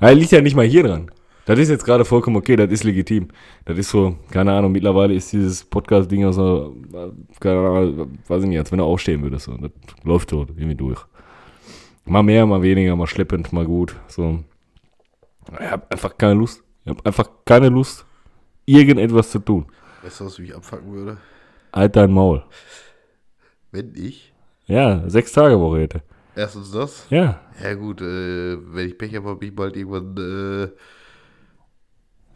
Ja, 0.00 0.10
liegt 0.10 0.32
ja 0.32 0.40
nicht 0.40 0.54
mal 0.54 0.66
hier 0.66 0.84
dran. 0.84 1.10
Das 1.46 1.58
ist 1.58 1.68
jetzt 1.68 1.84
gerade 1.84 2.04
vollkommen 2.04 2.36
okay, 2.36 2.56
das 2.56 2.70
ist 2.70 2.84
legitim. 2.84 3.28
Das 3.66 3.76
ist 3.76 3.90
so, 3.90 4.16
keine 4.30 4.52
Ahnung, 4.52 4.72
mittlerweile 4.72 5.14
ist 5.14 5.32
dieses 5.32 5.62
Podcast-Ding 5.64 6.24
aus 6.24 6.38
einer, 6.38 6.70
keine 7.38 7.58
Ahnung, 7.58 8.18
weiß 8.26 8.42
ich 8.42 8.48
nicht, 8.48 8.58
als 8.58 8.72
wenn 8.72 8.78
er 8.78 8.86
aufstehen 8.86 9.22
würde. 9.22 9.38
So. 9.38 9.56
Das 9.56 9.70
läuft 10.04 10.30
so 10.30 10.46
irgendwie 10.56 10.74
durch. 10.74 11.04
Mal 12.06 12.22
mehr, 12.22 12.46
mal 12.46 12.62
weniger, 12.62 12.96
mal 12.96 13.06
schleppend, 13.06 13.52
mal 13.52 13.66
gut. 13.66 13.94
So. 14.08 14.42
Ich 15.52 15.70
habe 15.70 15.90
einfach 15.90 16.16
keine 16.16 16.34
Lust. 16.34 16.62
Ich 16.84 16.90
habe 16.90 17.04
einfach 17.04 17.28
keine 17.44 17.68
Lust, 17.68 18.06
irgendetwas 18.64 19.30
zu 19.30 19.38
tun. 19.38 19.66
Weißt 20.02 20.20
du, 20.20 20.26
was 20.26 20.38
mich 20.38 20.54
abfacken 20.54 20.92
würde? 20.92 21.18
Halt 21.72 21.96
dein 21.96 22.10
Maul. 22.10 22.44
Wenn 23.72 23.94
ich. 23.94 24.32
Ja, 24.66 25.02
sechs 25.08 25.32
Tage 25.32 25.58
Woche 25.58 25.80
hätte. 25.80 26.02
Erstens 26.36 26.70
das. 26.72 27.06
Ja, 27.10 27.40
Ja 27.62 27.74
gut, 27.74 28.00
äh, 28.00 28.56
wenn 28.74 28.88
ich 28.88 28.98
Pech 28.98 29.14
habe, 29.14 29.28
habe 29.28 29.44
ich 29.44 29.54
bald 29.54 29.76
irgendwann 29.76 30.16
äh, 30.16 30.68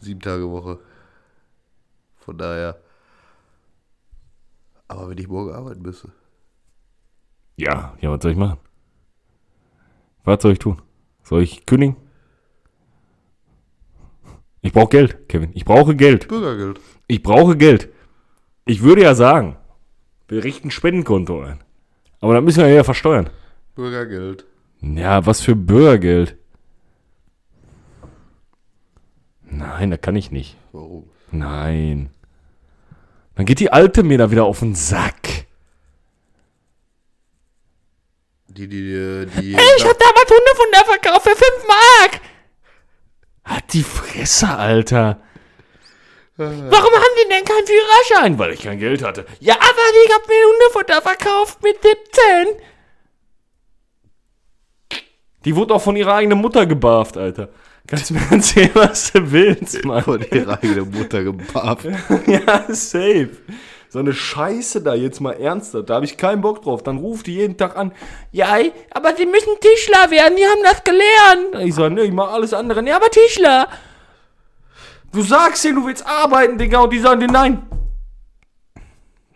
sieben 0.01 0.21
Tage 0.21 0.51
Woche. 0.51 0.79
Von 2.17 2.39
daher. 2.39 2.79
Aber 4.87 5.11
wenn 5.11 5.19
ich 5.19 5.29
morgen 5.29 5.53
arbeiten 5.53 5.83
müsste. 5.83 6.11
Ja, 7.57 7.97
ja, 8.01 8.11
was 8.11 8.23
soll 8.23 8.33
ich 8.33 8.39
machen? 8.39 8.59
Was 10.25 10.43
soll 10.43 10.53
ich 10.53 10.59
tun? 10.59 10.81
Soll 11.23 11.43
ich 11.43 11.67
kündigen? 11.67 11.97
Ich 14.61 14.73
brauche 14.73 14.89
Geld, 14.89 15.29
Kevin. 15.29 15.51
Ich 15.55 15.65
brauche 15.65 15.95
Geld. 15.95 16.29
Bürgergeld. 16.29 16.81
Ich 17.07 17.23
brauche 17.23 17.57
Geld. 17.57 17.89
Ich 18.65 18.83
würde 18.83 19.03
ja 19.03 19.15
sagen, 19.15 19.57
wir 20.29 20.45
richten 20.45 20.71
Spendenkonto 20.71 21.41
ein. 21.43 21.61
Aber 22.21 22.35
dann 22.35 22.45
müssen 22.45 22.63
wir 22.63 22.69
ja 22.69 22.85
versteuern. 22.85 23.31
Bürgergeld. 23.75 24.45
Ja, 24.81 25.25
was 25.25 25.41
für 25.41 25.57
Bürgergeld? 25.57 26.37
Nein, 29.51 29.91
das 29.91 30.01
kann 30.01 30.17
ich 30.17 30.31
nicht. 30.31 30.57
Warum? 30.73 31.09
Nein. 31.31 32.11
Dann 33.35 33.47
geht 33.47 33.61
die 33.61 33.73
Alte 33.73 34.03
mir 34.03 34.19
da 34.19 34.31
wieder 34.31 34.45
auf 34.45 34.61
den 34.61 34.75
Sack. 34.75 35.47
Die, 38.49 38.67
die, 38.67 38.83
die, 38.83 39.41
die 39.41 39.53
Ich 39.53 39.85
hab 39.85 39.99
damals 39.99 40.31
Hundefutter 40.31 40.85
verkauft 40.85 41.29
für 41.29 41.37
5 41.37 41.67
Mark. 41.69 42.21
Hat 43.45 43.73
die 43.73 43.83
Fresse, 43.83 44.49
Alter. 44.49 45.21
Warum 46.37 46.93
haben 46.93 47.17
die 47.21 47.29
denn 47.29 47.45
keinen 47.45 47.67
Führerschein? 47.67 48.39
Weil 48.39 48.53
ich 48.53 48.63
kein 48.63 48.79
Geld 48.79 49.03
hatte. 49.03 49.27
Ja, 49.41 49.55
aber 49.55 49.83
ich 50.05 50.15
hab 50.15 50.27
mir 50.29 50.35
Hundefutter 50.53 51.03
verkauft 51.03 51.63
mit 51.63 51.77
17. 51.83 52.63
Die 55.45 55.57
wurde 55.57 55.75
auch 55.75 55.83
von 55.83 55.97
ihrer 55.97 56.15
eigenen 56.15 56.39
Mutter 56.41 56.67
gebarft, 56.67 57.17
Alter. 57.17 57.49
Kannst 57.89 58.11
du 58.11 58.15
mir 58.15 58.21
erzählen, 58.31 58.71
was 58.75 59.13
du 59.13 59.33
willst, 59.33 59.83
Mann? 59.87 60.03
Von 60.03 60.21
ihrer 60.31 60.63
eigenen 60.63 60.91
Mutter 60.91 61.25
gebarft. 61.25 61.87
ja, 62.27 62.65
safe. 62.69 63.31
So 63.89 63.99
eine 63.99 64.13
Scheiße 64.13 64.83
da 64.83 64.95
jetzt 64.95 65.21
mal 65.21 65.33
ernsthaft, 65.33 65.89
da 65.89 65.95
habe 65.95 66.05
ich 66.05 66.19
keinen 66.19 66.43
Bock 66.43 66.61
drauf. 66.61 66.83
Dann 66.83 66.99
ruft 66.99 67.27
die 67.27 67.37
jeden 67.37 67.57
Tag 67.57 67.77
an, 67.79 67.93
ja, 68.31 68.59
aber 68.91 69.13
die 69.13 69.25
müssen 69.25 69.55
Tischler 69.61 70.11
werden, 70.11 70.37
die 70.37 70.45
haben 70.45 70.63
das 70.63 70.85
gelernt. 70.85 71.67
Ich 71.67 71.75
sage, 71.75 71.95
ne, 71.95 72.03
ich 72.03 72.13
mach 72.13 72.31
alles 72.31 72.53
andere. 72.53 72.87
Ja, 72.87 72.97
aber 72.97 73.11
Tischler. 73.11 73.69
Du 75.11 75.23
sagst 75.23 75.65
denen, 75.65 75.77
du 75.77 75.87
willst 75.87 76.07
arbeiten, 76.07 76.59
Digga, 76.59 76.81
und 76.81 76.93
die 76.93 76.99
sagen 76.99 77.21
dir 77.21 77.29
nein. 77.29 77.67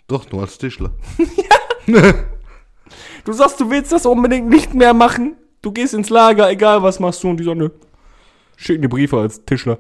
Doch, 0.06 0.30
nur 0.30 0.42
als 0.42 0.58
Tischler. 0.58 0.90
Du 3.24 3.32
sagst, 3.32 3.60
du 3.60 3.70
willst 3.70 3.92
das 3.92 4.04
unbedingt 4.04 4.48
nicht 4.48 4.74
mehr 4.74 4.94
machen. 4.94 5.36
Du 5.62 5.70
gehst 5.70 5.94
ins 5.94 6.10
Lager, 6.10 6.50
egal 6.50 6.82
was 6.82 6.98
machst 6.98 7.22
du. 7.22 7.30
Und 7.30 7.36
die 7.36 7.44
sagen, 7.44 7.60
ne, 7.60 7.70
schicken 8.56 8.82
die 8.82 8.88
Briefe 8.88 9.18
als 9.18 9.44
Tischler. 9.44 9.78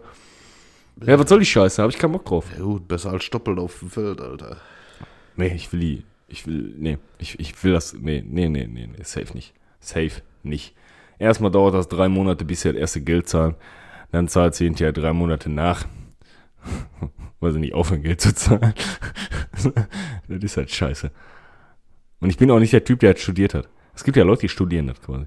Ja, 1.04 1.18
was 1.18 1.28
soll 1.28 1.40
die 1.40 1.46
Scheiße? 1.46 1.82
Habe 1.82 1.92
ich 1.92 1.98
keinen 1.98 2.12
Bock 2.12 2.24
drauf. 2.24 2.46
Ja 2.56 2.62
gut, 2.62 2.86
besser 2.86 3.10
als 3.10 3.24
Stoppeln 3.24 3.58
auf 3.58 3.78
dem 3.78 3.90
Feld, 3.90 4.20
Alter. 4.20 4.58
Nee, 5.36 5.54
ich 5.54 5.72
will 5.72 5.80
die. 5.80 6.04
Ich 6.28 6.46
will. 6.46 6.74
Nee, 6.78 6.98
ich, 7.18 7.38
ich 7.40 7.62
will 7.64 7.72
das. 7.72 7.94
Nee, 7.94 8.24
nee, 8.26 8.48
nee, 8.48 8.66
nee, 8.66 8.86
nee. 8.86 9.02
Safe 9.02 9.32
nicht. 9.34 9.54
Safe 9.80 10.22
nicht. 10.42 10.74
Erstmal 11.18 11.50
dauert 11.50 11.74
das 11.74 11.88
drei 11.88 12.08
Monate, 12.08 12.44
bis 12.44 12.62
sie 12.62 12.72
das 12.72 12.80
erste 12.80 13.00
Geld 13.00 13.28
zahlen. 13.28 13.54
Dann 14.10 14.28
zahlt 14.28 14.54
sie 14.54 14.64
hinterher 14.64 14.92
drei 14.92 15.12
Monate 15.12 15.50
nach. 15.50 15.86
Weil 17.40 17.52
sie 17.52 17.60
nicht 17.60 17.74
aufhören, 17.74 18.02
Geld 18.02 18.20
zu 18.20 18.34
zahlen. 18.34 18.74
das 20.28 20.42
ist 20.42 20.56
halt 20.56 20.70
scheiße. 20.70 21.10
Und 22.20 22.30
ich 22.30 22.36
bin 22.36 22.50
auch 22.50 22.60
nicht 22.60 22.72
der 22.72 22.84
Typ, 22.84 23.00
der 23.00 23.10
halt 23.10 23.18
studiert 23.18 23.54
hat. 23.54 23.68
Es 23.94 24.04
gibt 24.04 24.16
ja 24.16 24.24
Leute, 24.24 24.42
die 24.42 24.48
studieren 24.48 24.86
das 24.86 25.00
quasi. 25.00 25.26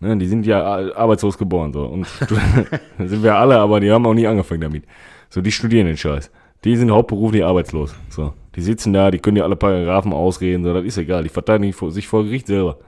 Ne, 0.00 0.16
die 0.18 0.26
sind 0.26 0.44
ja 0.44 0.62
ar- 0.62 0.96
arbeitslos 0.96 1.38
geboren. 1.38 1.72
So. 1.72 1.84
Und 1.86 2.06
sind 2.98 3.22
wir 3.22 3.36
alle, 3.36 3.58
aber 3.58 3.80
die 3.80 3.90
haben 3.90 4.06
auch 4.06 4.14
nie 4.14 4.26
angefangen 4.26 4.60
damit. 4.60 4.84
So, 5.30 5.40
die 5.40 5.52
studieren 5.52 5.86
den 5.86 5.96
Scheiß. 5.96 6.30
Die 6.64 6.76
sind 6.76 6.90
hauptberuflich 6.90 7.44
arbeitslos. 7.44 7.94
So, 8.08 8.32
die 8.54 8.60
sitzen 8.62 8.92
da, 8.92 9.10
die 9.10 9.18
können 9.18 9.36
ja 9.36 9.44
alle 9.44 9.56
Paragraphen 9.56 10.12
ausreden, 10.12 10.64
so, 10.64 10.72
das 10.72 10.84
ist 10.84 10.98
egal. 10.98 11.22
Die 11.22 11.28
verteidigen 11.28 11.72
sich 11.90 12.08
vor 12.08 12.24
Gericht 12.24 12.46
selber. 12.46 12.78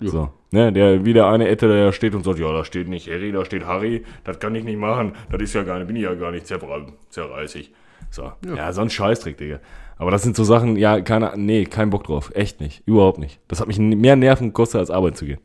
So, 0.00 0.30
ne, 0.52 0.72
der 0.72 1.04
wieder 1.04 1.28
eine 1.28 1.48
Ette, 1.48 1.66
der 1.66 1.90
steht 1.92 2.14
und 2.14 2.24
sagt, 2.24 2.38
ja, 2.38 2.52
da 2.52 2.64
steht 2.64 2.88
nicht 2.88 3.08
Harry, 3.08 3.32
da 3.32 3.44
steht 3.44 3.66
Harry, 3.66 4.04
das 4.22 4.38
kann 4.38 4.54
ich 4.54 4.62
nicht 4.62 4.78
machen, 4.78 5.12
das 5.30 5.42
ist 5.42 5.54
ja 5.54 5.64
gar 5.64 5.78
nicht, 5.78 5.88
bin 5.88 5.96
ich 5.96 6.02
ja 6.02 6.14
gar 6.14 6.30
nicht 6.30 6.46
zerreißig. 6.46 7.72
So, 8.10 8.32
ja. 8.46 8.72
so 8.72 8.80
ein 8.80 8.90
Scheißdreck, 8.90 9.36
Digga. 9.36 9.58
Aber 9.96 10.12
das 10.12 10.22
sind 10.22 10.36
so 10.36 10.44
Sachen, 10.44 10.76
ja, 10.76 11.00
keine, 11.00 11.32
nee, 11.36 11.64
kein 11.64 11.90
Bock 11.90 12.04
drauf. 12.04 12.30
Echt 12.34 12.60
nicht. 12.60 12.82
Überhaupt 12.86 13.18
nicht. 13.18 13.40
Das 13.48 13.60
hat 13.60 13.66
mich 13.66 13.78
mehr 13.80 14.14
Nerven 14.14 14.48
gekostet, 14.48 14.78
als 14.78 14.90
arbeiten 14.92 15.16
zu 15.16 15.26
gehen. 15.26 15.40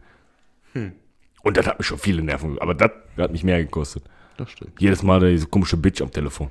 Und 1.43 1.57
das 1.57 1.67
hat 1.67 1.77
mich 1.77 1.87
schon 1.87 1.97
viele 1.97 2.21
Nerven. 2.23 2.57
Aber 2.59 2.73
das 2.73 2.91
hat 3.17 3.31
mich 3.31 3.43
mehr 3.43 3.63
gekostet. 3.63 4.03
Das 4.37 4.49
stimmt. 4.49 4.79
Jedes 4.79 5.03
Mal 5.03 5.19
diese 5.19 5.47
komische 5.47 5.77
Bitch 5.77 6.01
am 6.01 6.11
Telefon. 6.11 6.49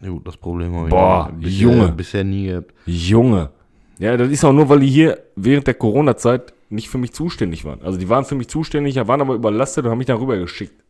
Ja 0.00 0.10
gut, 0.10 0.26
das 0.26 0.36
Problem 0.36 0.74
habe 0.74 0.86
ich 0.86 0.90
Boah, 0.90 1.32
bisher, 1.32 1.58
Junge. 1.58 1.92
bisher 1.92 2.24
nie 2.24 2.46
gehabt. 2.46 2.72
Junge. 2.86 3.50
Ja, 3.98 4.16
das 4.16 4.30
ist 4.30 4.44
auch 4.44 4.52
nur, 4.52 4.68
weil 4.68 4.80
die 4.80 4.86
hier 4.86 5.18
während 5.34 5.66
der 5.66 5.74
Corona-Zeit 5.74 6.52
nicht 6.70 6.88
für 6.88 6.98
mich 6.98 7.12
zuständig 7.12 7.64
waren. 7.64 7.82
Also 7.82 7.98
die 7.98 8.08
waren 8.08 8.24
für 8.24 8.36
mich 8.36 8.48
zuständig, 8.48 8.96
waren 8.96 9.20
aber 9.20 9.34
überlastet 9.34 9.84
und 9.84 9.90
haben 9.90 9.98
mich 9.98 10.06
dann 10.06 10.18
rübergeschickt. 10.18 10.84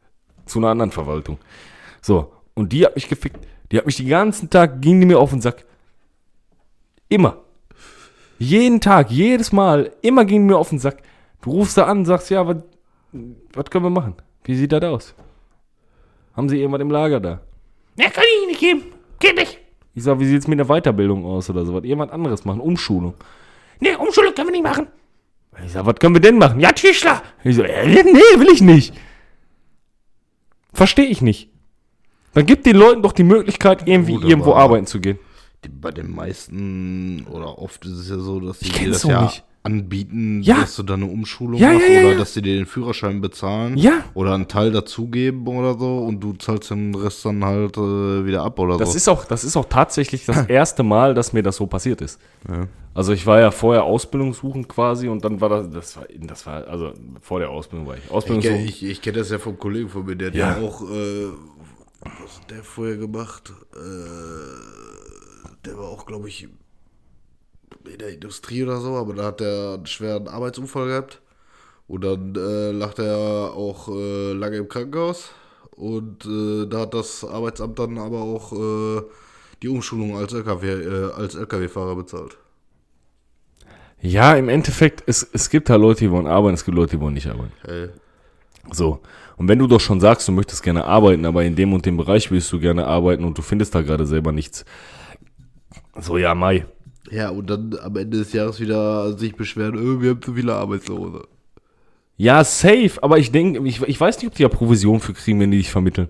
Zu 0.45 0.59
einer 0.59 0.69
anderen 0.69 0.91
Verwaltung. 0.91 1.39
So. 2.03 2.33
Und 2.55 2.73
die 2.73 2.85
hat 2.85 2.95
mich 2.95 3.09
gefickt. 3.09 3.47
Die 3.71 3.79
hat 3.79 3.87
mich 3.87 3.97
den 3.97 4.09
ganzen 4.09 4.51
Tag, 4.51 4.81
ging 4.83 5.01
die 5.01 5.07
mir 5.07 5.19
auf 5.19 5.31
den 5.31 5.41
Sack. 5.41 5.65
Immer. 7.09 7.39
Jeden 8.39 8.81
Tag, 8.81 9.11
jedes 9.11 9.53
Mal, 9.53 9.93
immer 10.03 10.25
ging 10.25 10.43
die 10.43 10.53
mir 10.53 10.59
auf 10.59 10.71
den 10.71 10.79
Sack. 10.79 11.03
Du 11.43 11.51
rufst 11.51 11.77
da 11.79 11.85
an, 11.85 12.05
sagst, 12.05 12.31
ja, 12.31 12.47
was 12.47 12.57
was 13.55 13.71
können 13.71 13.85
wir 13.85 13.91
machen? 13.91 14.15
Wie 14.45 14.55
sieht 14.55 14.73
das 14.73 14.83
aus? 14.83 15.15
Haben 16.35 16.49
sie 16.49 16.59
irgendwas 16.59 16.81
im 16.81 16.91
Lager 16.91 17.21
da? 17.21 17.41
Ja, 17.97 18.11
kann 18.11 18.25
ich 18.43 18.49
nicht 18.49 18.61
geben. 18.61 18.83
Geht 19.19 19.37
nicht. 19.37 19.59
Ich 19.95 20.05
sag, 20.05 20.21
wie 20.21 20.27
sieht's 20.27 20.47
mit 20.47 20.59
der 20.59 20.67
Weiterbildung 20.67 21.25
aus 21.25 21.51
oder 21.51 21.65
so? 21.65 21.75
Was 21.75 21.85
jemand 21.85 22.13
anderes 22.13 22.45
machen? 22.45 22.61
Umschulung. 22.61 23.15
Nee, 23.81 23.95
Umschulung 23.97 24.35
können 24.35 24.49
wir 24.49 24.53
nicht 24.53 24.63
machen. 24.63 24.87
Ich 25.65 25.73
sag, 25.73 25.87
was 25.87 25.97
können 25.97 26.15
wir 26.15 26.21
denn 26.21 26.39
machen? 26.39 26.61
Ja, 26.61 26.71
Tischler. 26.71 27.23
Ich 27.43 27.57
so, 27.57 27.63
äh, 27.63 27.87
nee, 27.87 28.39
will 28.39 28.51
ich 28.53 28.61
nicht. 28.61 28.95
Verstehe 30.73 31.07
ich 31.07 31.21
nicht. 31.21 31.51
Dann 32.35 32.47
gibt 32.47 32.67
den 32.67 32.77
Leuten 32.77 33.03
doch 33.03 33.13
die 33.13 33.25
Möglichkeit, 33.25 33.89
irgendwie 33.89 34.15
Gut, 34.15 34.25
irgendwo 34.25 34.55
arbeiten 34.55 34.87
zu 34.87 35.01
gehen. 35.01 35.19
Die, 35.65 35.69
bei 35.69 35.91
den 35.91 36.15
meisten 36.15 37.27
oder 37.29 37.59
oft 37.59 37.85
ist 37.85 37.93
es 37.95 38.11
ja 38.11 38.19
so, 38.19 38.39
dass 38.39 38.61
die 38.61 38.69
Ich 38.69 38.89
das 38.89 39.01
so 39.01 39.11
ja 39.11 39.23
nicht. 39.23 39.45
Anbieten, 39.73 40.43
Ja. 40.43 40.61
dass 40.61 40.77
du 40.77 40.83
dann 40.83 41.03
eine 41.03 41.11
Umschulung 41.13 41.61
Ja, 41.61 41.73
machst 41.73 41.89
ja, 41.89 41.95
ja, 41.95 42.01
oder 42.01 42.13
ja. 42.13 42.19
dass 42.19 42.35
sie 42.35 42.43
dir 42.43 42.57
den 42.57 42.67
Führerschein 42.67 43.21
bezahlen 43.21 43.77
Ja. 43.77 44.05
oder 44.15 44.35
einen 44.35 44.49
Teil 44.49 44.73
dazugeben 44.73 45.47
oder 45.47 45.79
so 45.79 45.99
und 45.99 46.21
du 46.21 46.33
zahlst 46.35 46.71
den 46.71 46.95
Rest 46.95 47.25
dann 47.25 47.45
halt 47.45 47.77
äh, 47.77 48.25
wieder 48.27 48.43
ab 48.43 48.59
oder 48.59 48.77
Das 48.79 48.93
so. 48.93 48.97
ist 48.97 49.09
auch, 49.09 49.25
das 49.25 49.45
ist 49.45 49.57
auch 49.57 49.67
tatsächlich 49.67 50.25
das 50.27 50.47
erste 50.49 50.83
Mal, 50.83 51.15
dass 51.15 51.33
mir 51.33 51.43
das 51.43 51.57
so 51.57 51.67
passiert 51.67 52.01
ist. 52.01 52.21
Ja. 52.49 52.67
Also 52.95 53.13
ich 53.13 53.27
war 53.27 53.39
ja 53.39 53.53
vorher 53.53 53.85
Ausbildung 53.85 54.35
suchen 54.35 54.67
quasi 54.67 55.07
und 55.09 55.25
dann 55.25 55.41
war 55.41 55.49
das, 55.51 55.71
das 55.71 55.97
war, 55.97 56.05
das 56.19 56.47
war 56.47 56.67
also 56.67 56.93
vor 57.21 57.39
der 57.39 57.51
Ausbildung 57.51 57.87
war 57.87 57.97
ich. 57.97 58.11
Ausbildung 58.11 58.43
Ich, 58.43 58.83
ich, 58.83 58.91
ich 58.91 59.03
kenne 59.03 59.19
das 59.19 59.31
ja 59.31 59.39
vom 59.39 59.57
Kollegen 59.59 59.89
von 59.89 60.05
mir, 60.05 60.17
der 60.17 60.29
hat 60.29 60.35
ja, 60.35 60.57
auch, 60.57 60.83
äh, 60.91 61.27
was 62.01 62.39
hat 62.41 62.51
der 62.51 62.65
vorher 62.65 62.97
gemacht? 62.97 63.53
Äh, 63.75 63.79
der 65.65 65.77
war 65.79 65.89
auch, 65.89 66.07
glaube 66.07 66.29
ich, 66.29 66.49
in 67.87 67.99
der 67.99 68.11
Industrie 68.11 68.63
oder 68.63 68.81
so, 68.81 68.97
aber 68.97 69.15
da 69.15 69.25
hat 69.25 69.41
er 69.41 69.75
einen 69.75 69.87
schweren 69.87 70.29
Arbeitsunfall 70.29 70.89
gehabt. 70.89 71.21
Und 71.87 72.05
dann 72.05 72.35
äh, 72.37 72.71
lag 72.71 72.99
er 72.99 73.55
auch 73.55 73.89
äh, 73.89 74.33
lange 74.33 74.59
im 74.59 74.69
Krankenhaus. 74.69 75.31
Und 75.71 76.27
äh, 76.27 76.67
da 76.67 76.81
hat 76.81 76.95
das 76.95 77.25
Arbeitsamt 77.25 77.79
dann 77.79 77.99
aber 77.99 78.21
auch 78.21 78.53
äh, 78.53 79.03
die 79.63 79.69
Umschulung 79.69 80.17
als 80.17 80.33
LKW, 80.33 80.67
äh, 80.67 81.13
als 81.13 81.35
LKW-Fahrer 81.35 81.97
bezahlt. 81.97 82.37
Ja, 84.01 84.35
im 84.35 84.49
Endeffekt, 84.49 85.03
es, 85.07 85.29
es 85.33 85.51
gibt 85.51 85.71
halt 85.71 85.81
Leute, 85.81 86.01
die 86.01 86.11
wollen 86.11 86.27
arbeiten, 86.27 86.55
es 86.55 86.65
gibt 86.65 86.77
Leute, 86.77 86.97
die 86.97 87.01
wollen 87.01 87.15
nicht 87.15 87.27
arbeiten. 87.27 87.53
Hey. 87.65 87.89
So. 88.71 89.01
Und 89.37 89.49
wenn 89.49 89.59
du 89.59 89.67
doch 89.67 89.81
schon 89.81 90.01
sagst, 90.01 90.27
du 90.29 90.33
möchtest 90.33 90.63
gerne 90.63 90.85
arbeiten, 90.85 91.25
aber 91.25 91.45
in 91.45 91.57
dem 91.57 91.73
und 91.73 91.87
dem 91.87 91.97
Bereich 91.97 92.31
willst 92.31 92.53
du 92.53 92.61
gerne 92.61 92.87
arbeiten 92.87 93.25
und 93.25 93.39
du 93.39 93.43
findest 93.43 93.75
da 93.75 93.83
gerade 93.83 94.05
selber 94.07 94.33
nichts. 94.33 94.65
So, 95.97 96.19
ja, 96.19 96.35
Mai. 96.35 96.67
Ja, 97.11 97.31
und 97.31 97.49
dann 97.49 97.79
am 97.83 97.97
Ende 97.97 98.19
des 98.19 98.33
Jahres 98.33 98.61
wieder 98.61 99.17
sich 99.17 99.35
beschweren, 99.35 99.77
öh, 99.77 100.01
wir 100.01 100.11
haben 100.11 100.23
zu 100.23 100.35
viele 100.35 100.55
Arbeitslose. 100.55 101.27
Ja, 102.17 102.43
safe, 102.43 102.93
aber 103.01 103.19
ich 103.19 103.31
denke, 103.31 103.67
ich, 103.67 103.81
ich 103.83 104.01
weiß 104.01 104.19
nicht, 104.19 104.27
ob 104.27 104.35
die 104.35 104.43
ja 104.43 104.49
Provision 104.49 105.01
für 105.01 105.13
kriegen, 105.15 105.41
wenn 105.41 105.51
die 105.51 105.59
dich 105.59 105.71
vermitteln. 105.71 106.09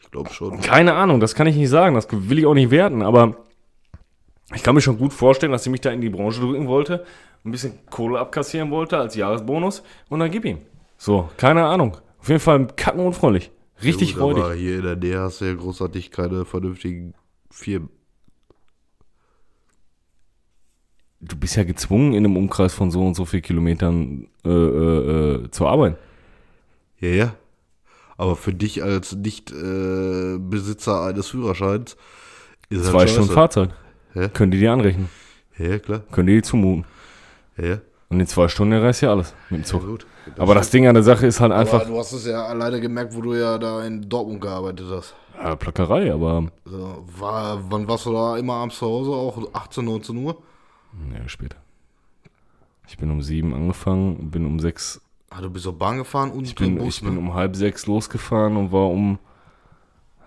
Ich 0.00 0.10
glaube 0.10 0.30
schon. 0.30 0.60
Keine 0.60 0.94
Ahnung, 0.94 1.20
das 1.20 1.34
kann 1.34 1.46
ich 1.46 1.56
nicht 1.56 1.68
sagen, 1.68 1.94
das 1.96 2.06
will 2.10 2.38
ich 2.38 2.46
auch 2.46 2.54
nicht 2.54 2.70
werten, 2.70 3.02
aber 3.02 3.36
ich 4.54 4.62
kann 4.62 4.76
mir 4.76 4.80
schon 4.80 4.98
gut 4.98 5.12
vorstellen, 5.12 5.52
dass 5.52 5.64
sie 5.64 5.70
mich 5.70 5.80
da 5.80 5.90
in 5.90 6.00
die 6.00 6.08
Branche 6.08 6.40
drücken 6.40 6.68
wollte, 6.68 7.04
ein 7.44 7.50
bisschen 7.50 7.72
Kohle 7.90 8.20
abkassieren 8.20 8.70
wollte 8.70 8.96
als 8.96 9.16
Jahresbonus 9.16 9.82
und 10.08 10.20
dann 10.20 10.30
gib 10.30 10.44
ihm. 10.44 10.58
So, 10.96 11.28
keine 11.36 11.64
Ahnung. 11.64 11.96
Auf 12.20 12.28
jeden 12.28 12.40
Fall 12.40 12.66
kacken 12.76 13.00
unfreundlich. 13.00 13.50
Richtig 13.82 14.10
Ja, 14.10 14.14
gut, 14.14 14.22
freudig. 14.22 14.44
Aber 14.44 14.54
hier 14.54 14.76
in 14.76 14.82
der 14.84 14.96
Nähe 14.96 15.18
hast 15.18 15.40
du 15.40 15.46
ja 15.46 15.54
großartig 15.54 16.10
keine 16.10 16.44
vernünftigen 16.44 17.14
Firmen. 17.50 17.90
Du 21.26 21.36
bist 21.36 21.56
ja 21.56 21.64
gezwungen, 21.64 22.12
in 22.12 22.24
einem 22.24 22.36
Umkreis 22.36 22.74
von 22.74 22.90
so 22.90 23.04
und 23.04 23.14
so 23.14 23.24
viel 23.24 23.40
Kilometern 23.40 24.28
äh, 24.44 24.48
äh, 24.48 25.44
äh, 25.44 25.50
zu 25.50 25.66
arbeiten. 25.66 25.96
Ja, 27.00 27.08
ja. 27.08 27.34
Aber 28.16 28.36
für 28.36 28.52
dich 28.54 28.82
als 28.82 29.14
Nicht-Besitzer 29.14 31.04
äh, 31.06 31.10
eines 31.10 31.28
Führerscheins 31.28 31.96
ist 32.68 32.86
Zwei 32.86 33.00
halt 33.00 33.10
Stunden. 33.10 33.30
Fahrzeit. 33.32 33.70
Ja. 34.14 34.28
Können 34.28 34.50
die 34.52 34.58
dir 34.58 34.72
anrechnen. 34.72 35.08
Ja, 35.58 35.78
klar. 35.78 36.00
Können 36.12 36.28
die 36.28 36.34
dir 36.34 36.42
zumuten. 36.42 36.84
Ja, 37.58 37.78
Und 38.08 38.20
in 38.20 38.26
zwei 38.26 38.48
Stunden 38.48 38.72
erreichst 38.72 39.02
du 39.02 39.06
ja 39.06 39.12
alles 39.12 39.34
mit 39.50 39.60
dem 39.60 39.62
ja. 39.62 39.66
Zug. 39.66 39.86
gut. 39.86 40.06
Aber 40.38 40.54
das 40.54 40.70
Ding 40.70 40.86
an 40.86 40.94
der 40.94 41.02
Sache 41.04 41.26
ist 41.26 41.40
halt 41.40 41.52
Einfach. 41.52 41.80
einfach 41.80 41.86
du 41.92 41.98
hast 41.98 42.12
es 42.12 42.26
ja 42.26 42.44
alleine 42.46 42.80
gemerkt, 42.80 43.14
wo 43.14 43.20
du 43.20 43.34
ja 43.34 43.58
da 43.58 43.84
in 43.84 44.08
Dortmund 44.08 44.40
gearbeitet 44.40 44.86
hast. 44.90 45.14
ja, 45.40 45.54
Plackerei, 45.54 46.12
aber 46.12 46.48
So, 46.64 47.04
war, 47.18 47.62
wann 47.70 47.86
warst 47.88 48.06
du 48.06 48.12
da 48.12 48.36
immer 48.36 48.54
abends 48.54 48.78
zu 48.78 48.86
Hause? 48.86 49.10
Auch 49.12 49.54
18, 49.54 49.84
19 49.84 50.16
Uhr? 50.16 50.36
Ja, 51.12 51.28
später. 51.28 51.56
Ich 52.88 52.96
bin 52.98 53.10
um 53.10 53.22
sieben 53.22 53.54
angefangen, 53.54 54.30
bin 54.30 54.46
um 54.46 54.60
sechs, 54.60 55.00
Ah, 55.30 55.40
du 55.40 55.50
bist 55.50 55.66
auf 55.66 55.76
Bahn 55.76 55.98
gefahren 55.98 56.30
und 56.30 56.44
ich 56.44 56.54
bin, 56.54 56.78
Bus, 56.78 56.98
ich 56.98 57.02
bin 57.02 57.14
ne? 57.14 57.18
um 57.18 57.34
halb 57.34 57.56
sechs 57.56 57.86
losgefahren 57.86 58.56
und 58.56 58.70
war 58.70 58.88
um 58.88 59.18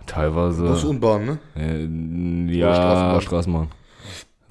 teilweise 0.05 0.67
Bus 0.67 0.83
und 0.83 0.99
Bahn, 0.99 1.25
ne? 1.25 1.39
äh, 1.55 2.57
ja 2.57 2.73
Straßenbahn? 2.73 3.21
Straßenbahn. 3.21 3.67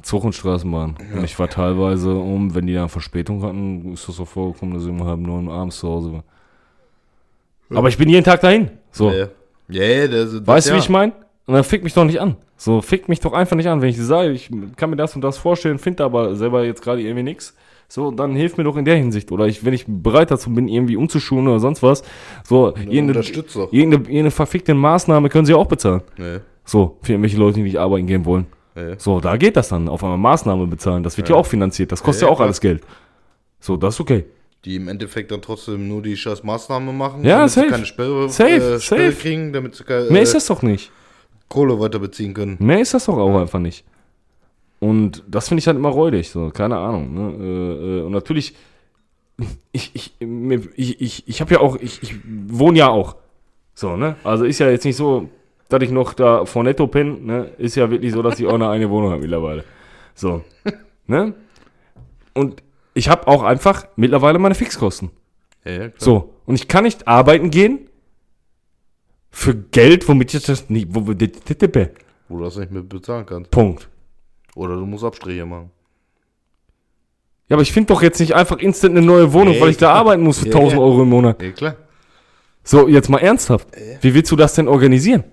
Zug 0.02 0.24
und 0.24 0.34
Straßenbahn. 0.34 0.96
Und 1.14 1.24
ich 1.24 1.38
war 1.38 1.50
teilweise 1.50 2.14
um, 2.14 2.54
wenn 2.54 2.66
die 2.66 2.74
dann 2.74 2.88
Verspätung 2.88 3.42
hatten, 3.42 3.92
ist 3.92 4.08
das 4.08 4.16
so 4.16 4.24
vorgekommen, 4.24 4.74
dass 4.74 4.84
ich 4.84 4.88
um 4.88 5.04
halb 5.04 5.20
neun 5.20 5.48
abends 5.48 5.78
zu 5.78 5.88
Hause 5.88 6.12
war. 6.12 6.24
Aber 7.70 7.88
ich 7.88 7.98
bin 7.98 8.08
jeden 8.08 8.24
Tag 8.24 8.40
dahin. 8.40 8.70
So. 8.90 9.10
Ja, 9.10 9.28
ja, 9.68 9.82
ja 9.82 10.08
das, 10.08 10.32
das 10.32 10.46
Weißt 10.46 10.66
du, 10.68 10.70
ja. 10.70 10.76
wie 10.76 10.80
ich 10.80 10.88
meine? 10.88 11.12
Und 11.48 11.54
dann 11.54 11.64
fick 11.64 11.82
mich 11.82 11.94
doch 11.94 12.04
nicht 12.04 12.20
an. 12.20 12.36
So, 12.58 12.82
fick 12.82 13.08
mich 13.08 13.20
doch 13.20 13.32
einfach 13.32 13.56
nicht 13.56 13.68
an. 13.68 13.80
Wenn 13.80 13.88
ich 13.88 13.96
sage, 13.98 14.32
ich 14.32 14.50
kann 14.76 14.90
mir 14.90 14.96
das 14.96 15.14
und 15.14 15.22
das 15.22 15.38
vorstellen, 15.38 15.78
finde 15.78 16.04
aber 16.04 16.36
selber 16.36 16.62
jetzt 16.64 16.82
gerade 16.82 17.00
irgendwie 17.00 17.22
nichts, 17.22 17.56
so, 17.88 18.10
dann 18.10 18.34
hilf 18.36 18.58
mir 18.58 18.64
doch 18.64 18.76
in 18.76 18.84
der 18.84 18.96
Hinsicht. 18.96 19.32
Oder 19.32 19.46
ich, 19.46 19.64
wenn 19.64 19.72
ich 19.72 19.86
bereit 19.88 20.30
dazu 20.30 20.52
bin, 20.52 20.68
irgendwie 20.68 20.96
umzuschulen 20.96 21.48
oder 21.48 21.58
sonst 21.58 21.82
was, 21.82 22.02
so, 22.44 22.68
irgendeine, 22.76 23.08
Unterstützer. 23.08 23.68
irgendeine, 23.70 24.02
irgendeine 24.04 24.30
verfickte 24.30 24.74
Maßnahme 24.74 25.30
können 25.30 25.46
sie 25.46 25.54
auch 25.54 25.66
bezahlen. 25.66 26.02
Nee. 26.18 26.40
So, 26.66 26.98
für 27.00 27.12
irgendwelche 27.12 27.38
Leute, 27.38 27.54
die 27.54 27.62
nicht 27.62 27.78
arbeiten 27.78 28.06
gehen 28.06 28.26
wollen. 28.26 28.46
Nee. 28.74 28.96
So, 28.98 29.18
da 29.20 29.38
geht 29.38 29.56
das 29.56 29.70
dann. 29.70 29.88
Auf 29.88 30.04
einmal 30.04 30.18
Maßnahme 30.18 30.66
bezahlen. 30.66 31.02
Das 31.02 31.16
wird 31.16 31.30
ja, 31.30 31.34
auch 31.34 31.46
finanziert. 31.46 31.90
Das 31.92 32.02
kostet 32.02 32.22
Ja, 32.22 32.26
ja, 32.26 32.28
ja, 32.28 32.32
auch 32.34 32.36
klar. 32.38 32.46
alles 32.48 32.60
Geld. 32.60 32.82
So, 33.58 33.78
das 33.78 33.94
ist 33.94 34.00
okay. 34.00 34.26
Die 34.66 34.76
im 34.76 34.88
Endeffekt 34.88 35.30
dann 35.30 35.40
trotzdem 35.40 35.88
nur 35.88 36.02
die 36.02 36.14
scheiß 36.14 36.42
Maßnahme 36.44 36.92
machen, 36.92 37.24
Ja, 37.24 37.38
damit 37.38 37.50
safe. 37.52 37.66
sie 37.68 37.72
keine 37.72 37.86
Sperre, 37.86 38.28
Safe, 38.28 38.50
äh, 38.50 38.80
Sperre 38.80 39.12
safe. 39.12 39.22
kriegen, 39.22 39.52
damit 39.54 39.76
sie 39.76 39.84
keine 39.84 40.10
Mehr 40.10 40.20
äh, 40.20 40.24
ist 40.24 40.34
das 40.34 40.46
doch 40.46 40.60
nicht. 40.60 40.90
Kohle 41.48 41.80
weiter 41.80 41.98
beziehen 41.98 42.34
können. 42.34 42.56
Mehr 42.60 42.80
ist 42.80 42.94
das 42.94 43.06
doch 43.06 43.16
auch 43.16 43.40
einfach 43.40 43.58
nicht. 43.58 43.84
Und 44.80 45.24
das 45.26 45.48
finde 45.48 45.60
ich 45.60 45.66
halt 45.66 45.76
immer 45.76 45.88
räudig, 45.88 46.30
so, 46.30 46.50
keine 46.50 46.76
Ahnung. 46.76 47.14
Ne? 47.14 47.44
Äh, 47.44 47.98
äh, 47.98 48.02
und 48.02 48.12
natürlich, 48.12 48.54
ich, 49.72 49.90
ich, 49.94 50.14
ich, 50.76 51.00
ich, 51.00 51.28
ich 51.28 51.40
habe 51.40 51.54
ja 51.54 51.60
auch, 51.60 51.76
ich, 51.76 52.02
ich 52.02 52.14
wohne 52.24 52.78
ja 52.78 52.88
auch. 52.88 53.16
So, 53.74 53.96
ne? 53.96 54.16
Also 54.24 54.44
ist 54.44 54.58
ja 54.58 54.70
jetzt 54.70 54.84
nicht 54.84 54.96
so, 54.96 55.28
dass 55.68 55.82
ich 55.82 55.90
noch 55.90 56.14
da 56.14 56.44
vor 56.44 56.64
Netto 56.64 56.86
bin, 56.86 57.26
ne? 57.26 57.50
Ist 57.58 57.76
ja 57.76 57.90
wirklich 57.90 58.12
so, 58.12 58.22
dass 58.22 58.38
ich 58.40 58.46
auch 58.46 58.54
eine 58.54 58.68
eigene 58.68 58.90
Wohnung 58.90 59.10
habe 59.10 59.20
mittlerweile. 59.20 59.64
So. 60.14 60.42
ne? 61.06 61.34
Und 62.34 62.62
ich 62.94 63.08
habe 63.08 63.26
auch 63.28 63.42
einfach 63.42 63.86
mittlerweile 63.96 64.38
meine 64.38 64.54
Fixkosten. 64.54 65.10
Ja, 65.64 65.72
ja, 65.72 65.78
klar. 65.78 65.92
So. 65.98 66.34
Und 66.46 66.54
ich 66.56 66.66
kann 66.66 66.84
nicht 66.84 67.06
arbeiten 67.06 67.50
gehen 67.50 67.87
für 69.30 69.54
Geld, 69.54 70.08
womit 70.08 70.34
ich 70.34 70.44
das 70.44 70.68
nicht. 70.70 70.88
Wo, 70.90 71.06
wo, 71.06 71.12
Wo 71.12 72.38
du 72.38 72.44
das 72.44 72.56
nicht 72.56 72.70
mehr 72.72 72.82
bezahlen 72.82 73.26
kannst. 73.26 73.50
Punkt. 73.50 73.88
Oder 74.54 74.74
du 74.76 74.86
musst 74.86 75.04
Abstriche 75.04 75.44
machen. 75.46 75.70
Ja, 77.48 77.54
aber 77.56 77.62
ich 77.62 77.72
finde 77.72 77.94
doch 77.94 78.02
jetzt 78.02 78.20
nicht 78.20 78.34
einfach 78.34 78.58
instant 78.58 78.96
eine 78.96 79.06
neue 79.06 79.32
Wohnung, 79.32 79.54
Nee, 79.54 79.60
weil 79.60 79.70
ich 79.70 79.76
da 79.78 79.86
klar. 79.86 79.96
arbeiten 79.96 80.22
muss 80.22 80.38
für 80.40 80.48
Ja, 80.48 80.54
1000 80.56 80.72
ja. 80.72 80.78
Euro 80.84 81.02
im 81.02 81.08
Monat. 81.08 81.40
Ja, 81.42 81.50
klar. 81.52 81.76
So, 82.62 82.88
jetzt 82.88 83.08
mal 83.08 83.18
ernsthaft. 83.18 83.68
Wie 84.02 84.12
willst 84.12 84.30
du 84.30 84.36
das 84.36 84.54
denn 84.54 84.68
organisieren? 84.68 85.24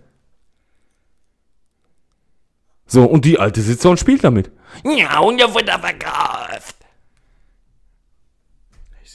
So, 2.88 3.04
und 3.04 3.26
die 3.26 3.39
Alte 3.39 3.62
sitzt 3.62 3.84
da 3.84 3.89
und 3.89 4.00
spielt 4.00 4.24
damit. 4.24 4.52
Ja, 4.86 5.20
und 5.20 5.39
der 5.39 5.54
wird 5.54 5.68
da 5.68 5.80
verkauft. 5.80 6.76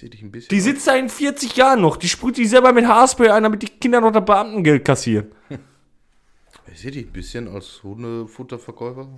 Ich 0.00 0.04
sehe 0.04 0.08
dich 0.08 0.22
ein 0.22 0.30
bisschen. 0.30 0.48
Die 0.48 0.60
sitzt 0.62 0.86
da 0.86 0.96
in 0.96 1.10
40 1.10 1.54
Jahren 1.56 1.82
noch. 1.82 1.98
Die 1.98 2.08
sprüht 2.08 2.36
sich 2.36 2.48
selber 2.48 2.72
mit 2.72 2.86
Haarspray 2.86 3.28
ein, 3.28 3.42
damit 3.42 3.60
die 3.60 3.66
Kinder 3.66 4.00
noch 4.00 4.10
das 4.10 4.24
Beamtengeld 4.24 4.82
kassieren. 4.82 5.30
Ich 6.72 6.80
sehe 6.82 6.92
dich 6.92 7.04
ein 7.04 7.12
bisschen 7.12 7.48
als 7.48 7.82
Hundefutterverkäufer. 7.82 9.08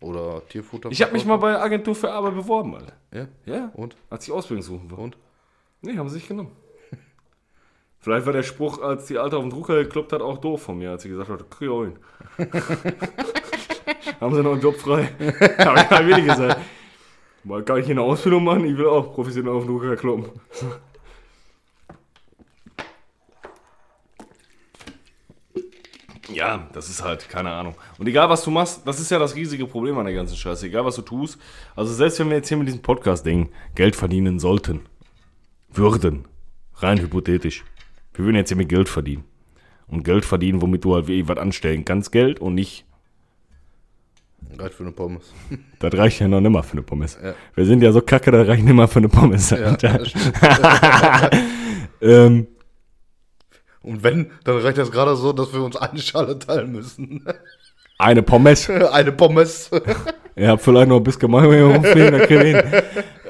Oder 0.00 0.42
Tierfutterverkäufer. 0.48 0.92
Ich 0.92 1.02
habe 1.02 1.12
mich 1.12 1.24
mal 1.24 1.38
bei 1.38 1.50
der 1.50 1.60
Agentur 1.60 1.94
für 1.94 2.10
Arbeit 2.12 2.36
beworben, 2.36 2.76
Alter. 2.76 2.92
Ja. 3.12 3.26
Ja, 3.44 3.70
Und? 3.74 3.96
als 4.08 4.28
ich 4.28 4.32
Ausbildung 4.32 4.62
suchen 4.62 4.90
war. 4.92 5.00
Und? 5.00 5.16
Nee, 5.82 5.98
haben 5.98 6.08
sie 6.08 6.14
nicht 6.14 6.28
genommen. 6.28 6.52
Vielleicht 7.98 8.26
war 8.26 8.32
der 8.32 8.44
Spruch, 8.44 8.80
als 8.80 9.06
die 9.06 9.18
Alte 9.18 9.36
auf 9.36 9.42
den 9.42 9.50
Drucker 9.50 9.82
gekloppt 9.82 10.12
hat, 10.12 10.22
auch 10.22 10.38
doof 10.38 10.62
von 10.62 10.78
mir, 10.78 10.92
als 10.92 11.02
sie 11.02 11.08
gesagt 11.08 11.28
hat, 11.28 11.50
krieg 11.50 11.68
ich 11.68 11.74
auch 11.74 11.82
hin. 11.82 11.98
haben 14.20 14.34
sie 14.34 14.42
noch 14.42 14.52
einen 14.52 14.62
Job 14.62 14.76
frei? 14.76 15.10
Hab 15.58 15.76
ich 15.76 15.90
halt 15.90 16.06
wirklich 16.06 16.26
gesagt. 16.28 16.60
Mal 17.42 17.62
ich 17.62 17.86
hier 17.86 17.94
eine 17.94 18.02
Ausbildung 18.02 18.44
machen? 18.44 18.64
Ich 18.66 18.76
will 18.76 18.86
auch 18.86 19.14
professionell 19.14 19.52
auf 19.52 19.64
den 19.64 19.72
Drucker 19.72 19.96
kloppen. 19.96 20.30
Ja, 26.32 26.68
das 26.72 26.88
ist 26.88 27.02
halt, 27.02 27.28
keine 27.28 27.50
Ahnung. 27.50 27.74
Und 27.98 28.06
egal, 28.06 28.28
was 28.28 28.44
du 28.44 28.50
machst, 28.50 28.86
das 28.86 29.00
ist 29.00 29.10
ja 29.10 29.18
das 29.18 29.34
riesige 29.34 29.66
Problem 29.66 29.98
an 29.98 30.04
der 30.04 30.14
ganzen 30.14 30.36
Scheiße. 30.36 30.66
Egal, 30.66 30.84
was 30.84 30.96
du 30.96 31.02
tust. 31.02 31.40
Also 31.74 31.92
selbst 31.92 32.20
wenn 32.20 32.28
wir 32.28 32.36
jetzt 32.36 32.48
hier 32.48 32.56
mit 32.56 32.68
diesem 32.68 32.82
Podcast-Ding 32.82 33.50
Geld 33.74 33.96
verdienen 33.96 34.38
sollten, 34.38 34.82
würden, 35.70 36.28
rein 36.76 37.00
hypothetisch, 37.00 37.64
wir 38.14 38.24
würden 38.24 38.36
jetzt 38.36 38.48
hier 38.48 38.56
mit 38.56 38.68
Geld 38.68 38.88
verdienen. 38.88 39.24
Und 39.88 40.04
Geld 40.04 40.24
verdienen, 40.24 40.62
womit 40.62 40.84
du 40.84 40.94
halt 40.94 41.08
wirklich 41.08 41.28
was 41.28 41.38
anstellen 41.38 41.84
kannst, 41.84 42.12
Geld 42.12 42.38
und 42.38 42.54
nicht, 42.54 42.84
Reicht 44.58 44.74
für 44.74 44.82
eine 44.82 44.92
Pommes. 44.92 45.32
das 45.78 45.94
reicht 45.94 46.20
ja 46.20 46.28
noch 46.28 46.40
nimmer 46.40 46.62
für 46.62 46.72
eine 46.72 46.82
Pommes. 46.82 47.18
Ja. 47.22 47.34
Wir 47.54 47.64
sind 47.64 47.82
ja 47.82 47.92
so 47.92 48.00
kacke, 48.00 48.30
das 48.30 48.46
reicht 48.46 48.64
nimmer 48.64 48.88
für 48.88 48.98
eine 48.98 49.08
Pommes. 49.08 49.50
Ja, 49.50 49.76
ähm, 52.00 52.46
Und 53.82 54.02
wenn, 54.02 54.30
dann 54.44 54.58
reicht 54.58 54.78
das 54.78 54.90
gerade 54.90 55.16
so, 55.16 55.32
dass 55.32 55.52
wir 55.52 55.62
uns 55.62 55.76
eine 55.76 56.00
Schale 56.00 56.38
teilen 56.38 56.72
müssen. 56.72 57.24
eine 57.98 58.22
Pommes. 58.22 58.68
eine 58.68 59.12
Pommes. 59.12 59.70
Ihr 60.36 60.48
habt 60.48 60.62
vielleicht 60.62 60.88
noch 60.88 60.96
ein 60.96 61.02
bisschen 61.02 61.30
Mayo 61.30 61.70
rumfliegen, 61.72 62.12
dann 62.12 62.22
kriegen 62.22 62.42
wir 62.42 62.62
hin. 62.62 62.82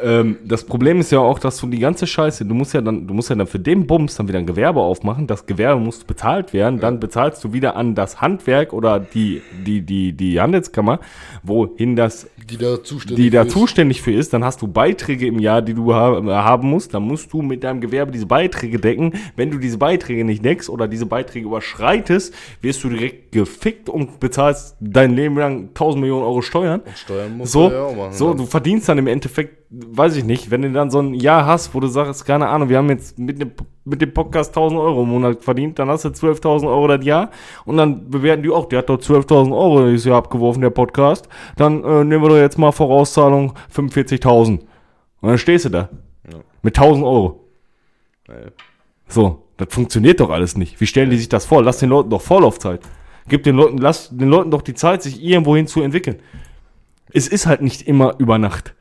Ähm, 0.03 0.39
das 0.45 0.65
Problem 0.65 1.01
ist 1.01 1.13
ja 1.13 1.21
auch, 1.21 1.39
dass 1.39 1.59
du 1.59 1.67
die 1.67 1.79
ganze 1.79 2.07
Scheiße, 2.07 2.45
du 2.45 2.55
musst 2.55 2.75
ja 2.75 2.81
dann, 2.81 3.07
du 3.07 3.15
musst 3.15 3.31
ja 3.31 3.37
dann 3.37 3.47
für 3.47 3.59
den 3.59 3.87
Bums 3.87 4.17
dann 4.17 4.29
wieder 4.29 4.39
ein 4.39 4.47
Gewerbe 4.47 4.81
aufmachen. 4.81 5.27
Das 5.27 5.47
Gewerbe 5.47 5.81
muss 5.81 6.05
bezahlt 6.05 6.53
werden. 6.53 6.81
Dann 6.81 7.01
bezahlst 7.01 7.43
du 7.45 7.53
wieder 7.53 7.77
an 7.77 7.95
das 7.95 8.21
Handwerk 8.21 8.73
oder 8.73 9.01
die, 9.01 9.43
die, 9.67 9.83
die, 9.83 10.13
die 10.13 10.41
Handelskammer, 10.41 11.01
wohin 11.43 11.97
das 11.97 12.29
Die 12.49 12.57
da 12.57 12.83
zuständig 12.83 13.25
die 13.25 13.31
da 13.31 13.43
ist. 13.43 13.53
zuständig 13.53 14.03
für 14.03 14.13
ist, 14.13 14.33
dann 14.33 14.45
hast 14.45 14.63
du 14.63 14.69
Beiträge 14.69 15.27
im 15.27 15.39
Jahr, 15.39 15.63
die 15.63 15.75
du 15.75 15.95
ha 15.95 16.23
haben 16.45 16.69
musst, 16.71 16.95
dann 16.95 17.03
musst 17.03 17.33
du 17.33 17.43
mit 17.43 17.65
deinem 17.65 17.81
Gewerbe 17.81 18.13
diese 18.13 18.27
Beiträge 18.27 18.79
decken. 18.79 19.15
Wenn 19.37 19.51
du 19.51 19.59
diese 19.59 19.79
Beiträge 19.79 20.25
nicht 20.25 20.45
deckst 20.45 20.69
oder 20.69 20.89
diese 20.89 21.07
Beiträge 21.07 21.47
überschreitest, 21.47 22.35
wirst 22.61 22.85
du 22.85 22.89
direkt 22.89 23.33
gefickt 23.33 23.89
und 23.89 24.21
bezahlst 24.21 24.77
dein 24.81 25.15
Leben 25.15 25.37
lang 25.37 25.69
1000 25.69 26.01
Millionen 26.01 26.25
Euro 26.25 26.43
Steuern. 26.43 26.83
Steuern 26.95 27.37
musst 27.37 27.53
So, 27.53 27.69
du 27.69 27.75
ja 27.75 27.83
auch 27.85 27.97
machen. 27.97 28.13
so 28.13 28.29
dann. 28.29 28.37
du 28.39 28.47
verdienst 28.47 28.89
dann 28.89 28.99
im 28.99 29.07
Endeffekt, 29.07 29.65
weiß 29.71 30.17
ich 30.17 30.25
nicht, 30.25 30.51
wenn 30.51 30.63
du 30.63 30.73
dann 30.73 30.91
so 30.91 31.01
ein 31.01 31.15
Jahr 31.15 31.47
hast, 31.47 31.75
wo 31.75 31.81
du 31.81 31.87
sagst, 31.89 32.25
keine 32.27 32.49
Ahnung, 32.49 32.69
wir 32.69 32.79
haben 32.79 32.89
jetzt 32.91 33.19
mit 33.19 33.41
dem, 33.41 33.53
mit 33.91 34.01
dem 34.01 34.15
Podcast 34.15 34.51
1000 34.57 34.81
Euro 34.81 35.03
im 35.03 35.09
Monat 35.11 35.43
verdient, 35.45 35.79
dann 35.79 35.89
hast 35.89 36.05
du 36.05 36.09
12.000 36.09 36.67
Euro 36.69 36.87
das 36.89 37.05
Jahr 37.05 37.31
und 37.65 37.77
dann 37.77 38.09
bewerten 38.09 38.43
die 38.43 38.51
auch, 38.51 38.67
der 38.67 38.79
hat 38.81 38.89
doch 38.89 38.99
12.000 38.99 39.53
Euro 39.53 39.87
dieses 39.91 40.07
Jahr 40.07 40.17
abgeworfen, 40.19 40.63
der 40.63 40.71
Podcast, 40.71 41.29
dann 41.57 41.85
äh, 41.85 42.05
nehmen 42.05 42.23
wir 42.23 42.29
doch 42.31 42.37
jetzt 42.37 42.59
mal 42.59 42.73
Vorauszahlung 42.73 43.53
45.000 43.75 44.61
und 44.61 45.29
dann 45.29 45.39
stehst 45.39 45.67
du 45.67 45.69
da 45.69 45.89
Ja. 46.33 46.39
mit 46.63 46.79
1000 46.79 47.05
Euro. 47.05 47.45
Ja. 48.29 48.35
So, 49.09 49.43
das 49.57 49.69
funktioniert 49.75 50.21
doch 50.21 50.31
alles 50.31 50.57
nicht. 50.57 50.81
Wie 50.81 50.87
stellen 50.87 51.11
die 51.11 51.17
sich 51.19 51.29
das 51.29 51.45
vor? 51.45 51.63
Lass 51.63 51.79
den 51.79 51.91
Leuten 51.91 52.11
doch 52.11 52.23
Vorlaufzeit. 52.23 52.81
Gib 53.29 53.43
den 53.43 53.57
Leuten, 53.57 53.79
lass 53.79 54.09
den 54.11 54.29
Leuten 54.29 54.51
doch 54.51 54.63
die 54.63 54.75
Zeit, 54.75 55.03
sich 55.03 55.23
irgendwohin 55.23 55.67
zu 55.67 55.83
entwickeln. 55.83 56.17
Es 57.13 57.29
ist 57.29 57.47
halt 57.47 57.61
nicht 57.61 57.83
immer 57.83 58.15
über 58.19 58.39
Nacht. 58.39 58.75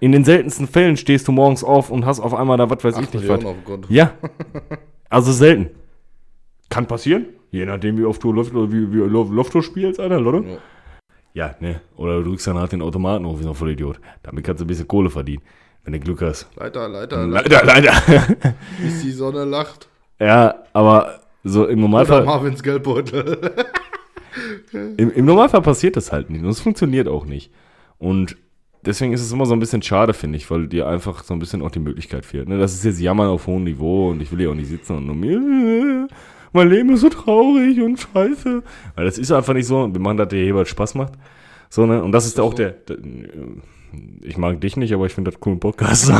In 0.00 0.12
den 0.12 0.24
seltensten 0.24 0.66
Fällen 0.66 0.96
stehst 0.96 1.28
du 1.28 1.32
morgens 1.32 1.62
auf 1.62 1.90
und 1.90 2.04
hast 2.04 2.20
auf 2.20 2.34
einmal 2.34 2.56
da 2.58 2.68
was 2.68 2.82
weiß 2.82 2.98
ich 2.98 3.04
Acht 3.06 3.14
nicht 3.14 3.28
was. 3.28 3.40
Ja. 3.88 4.12
Also 5.08 5.30
selten. 5.32 5.70
Kann 6.68 6.86
passieren. 6.86 7.26
Je 7.50 7.64
nachdem, 7.66 7.98
wie 7.98 8.04
oft 8.04 8.22
du 8.24 8.32
Lotto, 8.32 8.72
wie, 8.72 8.92
wie 8.92 8.96
Lotto 8.98 9.60
spielst, 9.62 10.00
Alter, 10.00 10.20
Lotto. 10.20 10.42
Ja. 10.48 10.58
Ja, 11.34 11.54
ne. 11.60 11.80
Oder 11.96 12.18
du 12.18 12.30
drückst 12.30 12.46
dann 12.46 12.58
halt 12.58 12.72
den 12.72 12.82
Automaten 12.82 13.24
auf, 13.24 13.38
wie 13.38 13.42
so 13.42 13.50
ein 13.50 13.54
Vollidiot. 13.54 14.00
Damit 14.22 14.44
kannst 14.44 14.60
du 14.60 14.64
ein 14.64 14.68
bisschen 14.68 14.88
Kohle 14.88 15.08
verdienen, 15.10 15.42
wenn 15.84 15.92
du 15.92 16.00
Glück 16.00 16.20
hast. 16.22 16.48
Leiter, 16.56 16.88
Leiter, 16.88 17.26
Leiter, 17.26 17.64
Leider, 17.64 17.64
leider. 17.64 17.92
bis 18.82 19.02
die 19.02 19.12
Sonne 19.12 19.44
lacht. 19.44 19.88
ja, 20.18 20.54
aber 20.72 21.20
so 21.44 21.64
im 21.66 21.78
Oder 21.78 21.80
Normalfall. 21.80 22.24
Marvins 22.24 22.62
Geldbeutel. 22.62 23.38
Im, 24.96 25.10
Im 25.10 25.24
Normalfall 25.26 25.60
passiert 25.62 25.96
das 25.96 26.12
halt 26.12 26.30
nicht 26.30 26.42
und 26.42 26.48
es 26.48 26.60
funktioniert 26.60 27.06
auch 27.08 27.26
nicht. 27.26 27.50
Und 27.98 28.36
deswegen 28.84 29.12
ist 29.12 29.22
es 29.22 29.32
immer 29.32 29.46
so 29.46 29.54
ein 29.54 29.60
bisschen 29.60 29.82
schade, 29.82 30.14
finde 30.14 30.36
ich, 30.36 30.50
weil 30.50 30.66
dir 30.68 30.86
einfach 30.86 31.24
so 31.24 31.34
ein 31.34 31.38
bisschen 31.38 31.62
auch 31.62 31.70
die 31.70 31.80
Möglichkeit 31.80 32.26
fehlt. 32.26 32.48
Ne? 32.48 32.58
Das 32.58 32.74
ist 32.74 32.84
jetzt 32.84 33.00
Jammern 33.00 33.28
auf 33.28 33.46
hohem 33.46 33.64
Niveau 33.64 34.10
und 34.10 34.20
ich 34.20 34.30
will 34.30 34.38
hier 34.40 34.50
auch 34.50 34.54
nicht 34.54 34.68
sitzen 34.68 34.96
und 34.96 35.06
nur 35.06 35.16
mir, 35.16 36.08
mein 36.52 36.68
Leben 36.68 36.90
ist 36.90 37.00
so 37.00 37.08
traurig 37.08 37.80
und 37.80 37.98
scheiße. 37.98 38.62
Weil 38.94 39.04
das 39.04 39.18
ist 39.18 39.32
einfach 39.32 39.54
nicht 39.54 39.66
so. 39.66 39.92
Wir 39.92 40.00
machen 40.00 40.18
das, 40.18 40.28
der 40.28 40.42
hier 40.42 40.54
was 40.54 40.68
Spaß 40.68 40.94
macht. 40.94 41.14
So, 41.70 41.86
ne? 41.86 42.02
Und 42.02 42.12
das 42.12 42.26
ist 42.26 42.38
auch 42.38 42.52
der, 42.54 42.72
der. 42.72 42.98
Ich 44.22 44.36
mag 44.38 44.60
dich 44.60 44.76
nicht, 44.76 44.92
aber 44.92 45.06
ich 45.06 45.12
finde 45.12 45.30
das 45.30 45.40
cool, 45.44 45.52
einen 45.52 45.60
Podcast. 45.60 46.08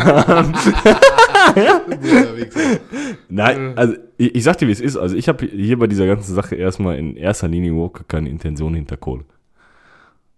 Nein, 3.28 3.72
also 3.76 3.94
ich, 4.18 4.34
ich 4.34 4.44
sag 4.44 4.58
dir, 4.58 4.68
wie 4.68 4.72
es 4.72 4.80
ist. 4.80 4.96
Also 4.96 5.16
ich 5.16 5.26
habe 5.28 5.46
hier 5.46 5.78
bei 5.78 5.86
dieser 5.86 6.06
ganzen 6.06 6.34
Sache 6.34 6.54
erstmal 6.54 6.98
in 6.98 7.16
erster 7.16 7.48
Linie 7.48 7.70
überhaupt 7.70 8.08
keine 8.08 8.28
Intention 8.28 8.74
hinter 8.74 8.98
Kohle. 8.98 9.24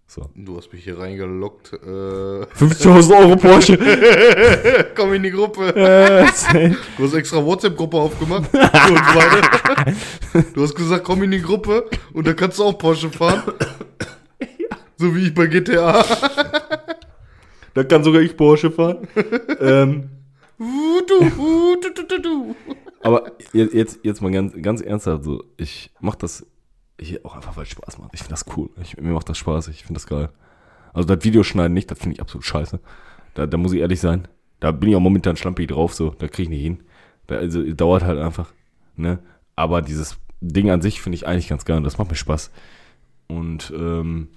So. 0.07 0.29
du 0.35 0.57
hast 0.57 0.71
mich 0.71 0.83
hier 0.83 0.99
reingelockt. 0.99 1.73
Äh, 1.73 1.77
50.000 1.77 3.19
Euro 3.19 3.35
Porsche. 3.35 3.77
komm 4.95 5.13
in 5.13 5.23
die 5.23 5.31
Gruppe. 5.31 5.75
Äh. 5.75 6.27
Du 6.97 7.05
hast 7.05 7.13
extra 7.15 7.43
WhatsApp-Gruppe 7.43 7.97
aufgemacht. 7.97 8.49
Du 10.53 10.63
hast 10.63 10.75
gesagt, 10.75 11.03
komm 11.05 11.23
in 11.23 11.31
die 11.31 11.41
Gruppe 11.41 11.85
und 12.13 12.27
dann 12.27 12.35
kannst 12.35 12.59
du 12.59 12.63
auch 12.65 12.77
Porsche 12.77 13.09
fahren. 13.09 13.41
So 14.97 15.15
wie 15.15 15.27
ich 15.27 15.33
bei 15.33 15.47
GTA. 15.47 16.03
da 17.73 17.83
kann 17.83 18.03
sogar 18.03 18.21
ich 18.21 18.35
Porsche 18.35 18.69
fahren. 18.69 19.07
ähm, 19.59 20.09
aber 23.01 23.31
jetzt, 23.53 23.73
jetzt, 23.73 23.99
jetzt 24.03 24.21
mal 24.21 24.31
ganz, 24.31 24.53
ganz 24.61 24.81
ernsthaft, 24.81 25.23
so, 25.23 25.43
ich 25.57 25.91
mach 25.99 26.15
das 26.15 26.45
hier 26.99 27.25
auch 27.25 27.35
einfach, 27.35 27.57
weil 27.57 27.63
es 27.63 27.69
Spaß 27.69 27.97
macht. 27.97 28.11
Ich 28.13 28.21
finde 28.21 28.31
das 28.31 28.45
cool. 28.55 28.69
Ich, 28.81 28.97
mir 28.97 29.13
macht 29.13 29.29
das 29.29 29.37
Spaß. 29.37 29.67
Ich 29.69 29.83
finde 29.83 29.95
das 29.95 30.07
geil. 30.07 30.29
Also 30.93 31.13
das 31.13 31.23
Videoschneiden 31.23 31.73
nicht, 31.73 31.91
das 31.91 31.99
finde 31.99 32.15
ich 32.15 32.21
absolut 32.21 32.45
scheiße. 32.45 32.79
Da, 33.33 33.45
da 33.45 33.57
muss 33.57 33.73
ich 33.73 33.81
ehrlich 33.81 33.99
sein. 33.99 34.27
Da 34.59 34.71
bin 34.71 34.89
ich 34.89 34.95
auch 34.95 35.01
momentan 35.01 35.35
schlampig 35.35 35.67
drauf, 35.67 35.93
so. 35.93 36.11
Da 36.11 36.27
kriege 36.27 36.43
ich 36.43 36.49
nicht 36.49 36.61
hin. 36.61 36.79
Da, 37.27 37.35
also, 37.35 37.61
dauert 37.73 38.03
halt 38.03 38.19
einfach. 38.19 38.53
Ne? 38.95 39.19
Aber 39.55 39.81
dieses 39.81 40.17
Ding 40.39 40.69
an 40.69 40.81
sich 40.81 41.01
finde 41.01 41.17
ich 41.17 41.27
eigentlich 41.27 41.49
ganz 41.49 41.65
geil 41.65 41.77
und 41.77 41.83
das 41.83 41.97
macht 41.97 42.09
mir 42.09 42.15
Spaß. 42.15 42.51
Und 43.27 43.73
ähm, 43.75 44.29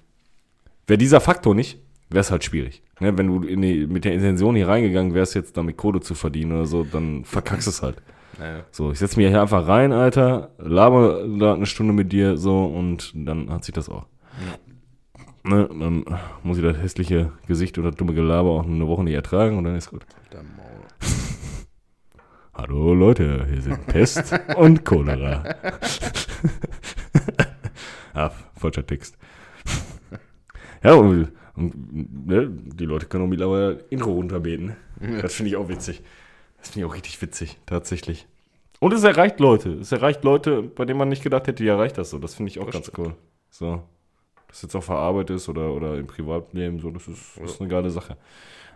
wäre 0.87 0.99
dieser 0.99 1.21
Faktor 1.21 1.55
nicht, 1.55 1.79
wäre 2.11 2.21
es 2.21 2.31
halt 2.31 2.45
schwierig. 2.45 2.83
Ne? 3.01 3.17
Wenn 3.17 3.29
du 3.29 3.41
die, 3.41 3.87
mit 3.87 4.05
der 4.05 4.15
Intention 4.15 4.57
hier 4.57 4.69
reingegangen 4.69 5.15
wärst, 5.15 5.35
jetzt 5.35 5.57
damit 5.57 5.77
Kohle 5.77 6.01
zu 6.01 6.15
verdienen 6.15 6.53
oder 6.53 6.67
so, 6.67 6.85
dann 6.85 7.25
verkackst 7.25 7.67
du 7.67 7.71
es 7.71 7.83
halt. 7.83 8.03
Naja. 8.39 8.65
So, 8.71 8.93
ich 8.93 8.99
setze 8.99 9.19
mich 9.19 9.29
hier 9.29 9.41
einfach 9.41 9.67
rein, 9.67 9.93
Alter, 9.93 10.51
laber 10.59 11.27
da 11.39 11.55
eine 11.55 11.67
Stunde 11.67 11.93
mit 11.93 12.13
dir 12.13 12.37
so 12.37 12.67
und 12.67 13.13
dann 13.15 13.51
hat 13.51 13.65
sich 13.65 13.75
das 13.75 13.89
auch. 13.89 14.07
Ne, 15.45 15.69
dann 15.69 16.05
muss 16.43 16.59
ich 16.59 16.65
das 16.65 16.77
hässliche 16.77 17.33
Gesicht 17.47 17.79
oder 17.79 17.91
dumme 17.91 18.15
Gelaber 18.15 18.51
auch 18.51 18.65
eine 18.65 18.87
Woche 18.87 19.03
nicht 19.03 19.15
ertragen 19.15 19.59
und 19.59 19.65
dann 19.65 19.77
ist 19.77 19.91
gut. 19.91 20.07
Hallo 22.55 22.95
Leute, 22.95 23.47
hier 23.51 23.63
sind 23.63 23.87
Pest 23.87 24.39
und 24.57 24.85
Cholera. 24.85 25.45
ah, 28.15 28.31
falscher 28.57 28.87
Text. 28.87 29.17
Ja, 30.85 30.95
und, 30.95 31.33
und 31.57 32.27
ne, 32.27 32.49
die 32.51 32.85
Leute 32.85 33.07
können 33.07 33.25
auch 33.25 33.29
mittlerweile 33.29 33.85
Intro 33.91 34.13
runterbeten. 34.13 34.77
Das 35.23 35.35
finde 35.35 35.51
ich 35.51 35.57
auch 35.57 35.69
witzig. 35.69 36.03
Das 36.59 36.71
finde 36.71 36.87
ich 36.87 36.91
auch 36.91 36.95
richtig 36.95 37.21
witzig, 37.23 37.59
tatsächlich. 37.67 38.27
Und 38.81 38.93
es 38.93 39.03
erreicht 39.05 39.41
Leute. 39.41 39.73
Es 39.75 39.91
erreicht 39.93 40.23
Leute, 40.25 40.63
bei 40.63 40.85
denen 40.85 40.99
man 40.99 41.09
nicht 41.09 41.23
gedacht 41.23 41.47
hätte, 41.47 41.63
die 41.63 41.69
erreicht 41.69 41.99
das 41.99 42.11
so. 42.11 42.19
Das 42.19 42.35
finde 42.35 42.51
ich 42.51 42.59
auch 42.61 42.67
Das 42.67 42.75
ganz 42.75 42.87
stimmt. 42.87 42.99
cool. 43.09 43.15
So. 43.51 43.83
Das 44.49 44.63
jetzt 44.63 44.75
auf 44.75 44.87
der 44.87 44.97
Arbeit 44.97 45.31
ist 45.31 45.49
oder, 45.49 45.73
oder 45.73 45.97
im 45.99 46.07
Privatleben, 46.07 46.79
so, 46.81 46.91
das 46.91 47.07
ist, 47.09 47.37
das 47.41 47.53
ist 47.53 47.61
eine 47.61 47.69
geile 47.69 47.91
Sache. 47.91 48.17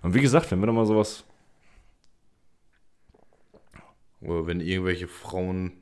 Und 0.02 0.14
wie 0.14 0.20
gesagt, 0.20 0.50
wenn 0.50 0.60
wir 0.60 0.66
da 0.66 0.72
mal 0.72 0.86
sowas 0.86 1.24
Oder 4.20 4.46
wenn 4.46 4.60
irgendwelche 4.60 5.08
Frauen 5.08 5.72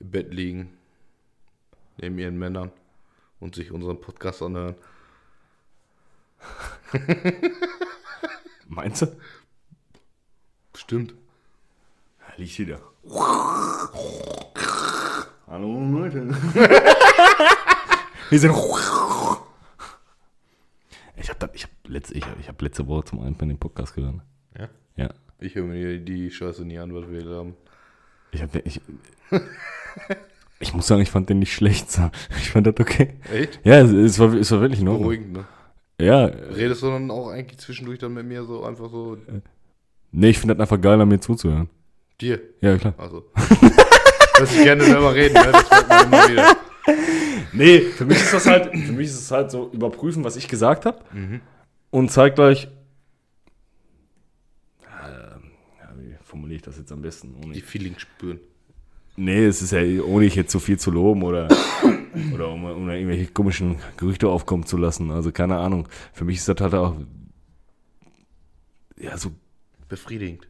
im 0.00 0.10
Bett 0.10 0.32
liegen, 0.32 0.72
neben 1.98 2.18
ihren 2.18 2.38
Männern 2.38 2.70
und 3.40 3.54
sich 3.54 3.70
unseren 3.72 4.00
Podcast 4.00 4.42
anhören. 4.42 4.76
Meinst 8.68 9.02
du? 9.02 9.06
Stimmt. 10.76 11.14
Da 12.20 12.26
liegt 12.36 12.52
sie 12.52 12.66
da. 12.66 12.78
Hallo 15.46 15.80
Leute. 15.90 16.28
Wir 18.30 18.38
sind. 18.38 18.52
Ich 21.16 21.30
habe 21.30 21.50
ich 21.54 21.64
hab 21.64 21.70
letzte, 21.86 22.14
ich, 22.14 22.24
hab- 22.24 22.38
ich 22.38 22.48
hab 22.48 22.60
letzte 22.62 22.86
Woche 22.86 23.04
zum 23.06 23.20
Einpennen 23.22 23.56
den 23.56 23.60
Podcast 23.60 23.94
gehört. 23.94 24.16
Ja? 24.58 24.68
Ja. 24.96 25.10
Ich 25.40 25.54
höre 25.54 25.64
mir 25.64 25.98
die 25.98 26.30
Scheiße 26.30 26.64
nie 26.64 26.78
an, 26.78 26.94
was 26.94 27.08
wir 27.08 27.24
da 27.24 27.36
haben. 27.36 27.56
Ich, 28.30 28.42
hab, 28.42 28.54
ich, 28.54 28.80
ich 30.60 30.74
muss 30.74 30.86
sagen, 30.86 31.00
ich 31.00 31.10
fand 31.10 31.28
den 31.30 31.38
nicht 31.38 31.52
schlecht. 31.54 31.98
Ich 32.38 32.50
fand 32.50 32.66
das 32.66 32.74
okay. 32.78 33.14
Echt? 33.32 33.60
Ja, 33.64 33.80
es, 33.80 33.90
es, 33.90 34.18
war, 34.18 34.32
es 34.34 34.50
war 34.52 34.60
wirklich 34.60 34.80
in 34.80 34.88
Ordnung. 34.88 35.04
Beruhigend, 35.04 35.32
ne? 35.32 35.46
Ja, 36.00 36.26
Redest 36.26 36.82
du 36.82 36.86
dann 36.90 37.10
auch 37.10 37.28
eigentlich 37.30 37.58
zwischendurch 37.58 37.98
dann 37.98 38.14
mit 38.14 38.24
mir 38.26 38.44
so 38.44 38.62
einfach 38.64 38.88
so 38.90 39.16
nee, 40.12 40.30
ich 40.30 40.38
finde 40.38 40.54
das 40.54 40.62
einfach 40.62 40.80
geil, 40.80 41.00
an 41.00 41.08
mir 41.08 41.18
zuzuhören. 41.20 41.68
dir? 42.20 42.40
Ja, 42.60 42.76
klar. 42.78 42.94
Also. 42.98 43.24
Lass 44.40 44.54
ich 44.56 44.62
gerne 44.62 44.84
selber 44.84 45.12
reden, 45.14 45.34
ne? 45.34 45.50
Das 45.52 45.68
merkt 45.70 45.88
man 45.88 46.06
immer 46.06 46.28
wieder. 46.28 46.56
Nee, 47.52 47.80
für 47.80 48.04
mich 48.04 48.18
ist 48.18 48.32
das 48.32 48.46
halt, 48.46 48.66
für 48.70 48.92
mich 48.92 49.06
ist 49.08 49.18
es 49.20 49.30
halt 49.32 49.50
so 49.50 49.68
überprüfen, 49.72 50.22
was 50.22 50.36
ich 50.36 50.46
gesagt 50.46 50.86
habe 50.86 51.00
Mhm. 51.12 51.40
und 51.90 52.10
zeitgleich. 52.12 52.68
Ähm, 55.02 55.42
ja, 55.80 55.88
wie 55.96 56.14
formuliere 56.22 56.56
ich 56.56 56.62
das 56.62 56.78
jetzt 56.78 56.92
am 56.92 57.02
besten? 57.02 57.34
Ohne, 57.42 57.54
Die 57.54 57.60
Feelings 57.60 58.00
spüren. 58.02 58.38
nee, 59.16 59.44
es 59.46 59.62
ist 59.62 59.72
ja 59.72 59.80
ohne 60.04 60.24
ich 60.26 60.34
jetzt 60.36 60.50
zu 60.52 60.60
viel 60.60 60.78
zu 60.78 60.90
loben 60.90 61.22
oder, 61.24 61.48
oder 62.34 62.48
um, 62.50 62.64
um 62.64 62.88
irgendwelche 62.88 63.26
komischen 63.26 63.76
Gerüchte 63.96 64.28
aufkommen 64.28 64.66
zu 64.66 64.76
lassen. 64.76 65.10
Also 65.10 65.32
keine 65.32 65.58
Ahnung. 65.58 65.88
Für 66.12 66.24
mich 66.24 66.38
ist 66.38 66.48
das 66.48 66.60
halt 66.60 66.74
auch. 66.74 66.96
Ja, 68.96 69.16
so. 69.16 69.30
Befriedigend. 69.88 70.48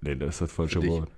Nee, 0.00 0.16
das 0.16 0.34
ist 0.34 0.40
das 0.42 0.52
falsche? 0.52 0.86
Wort. 0.86 1.08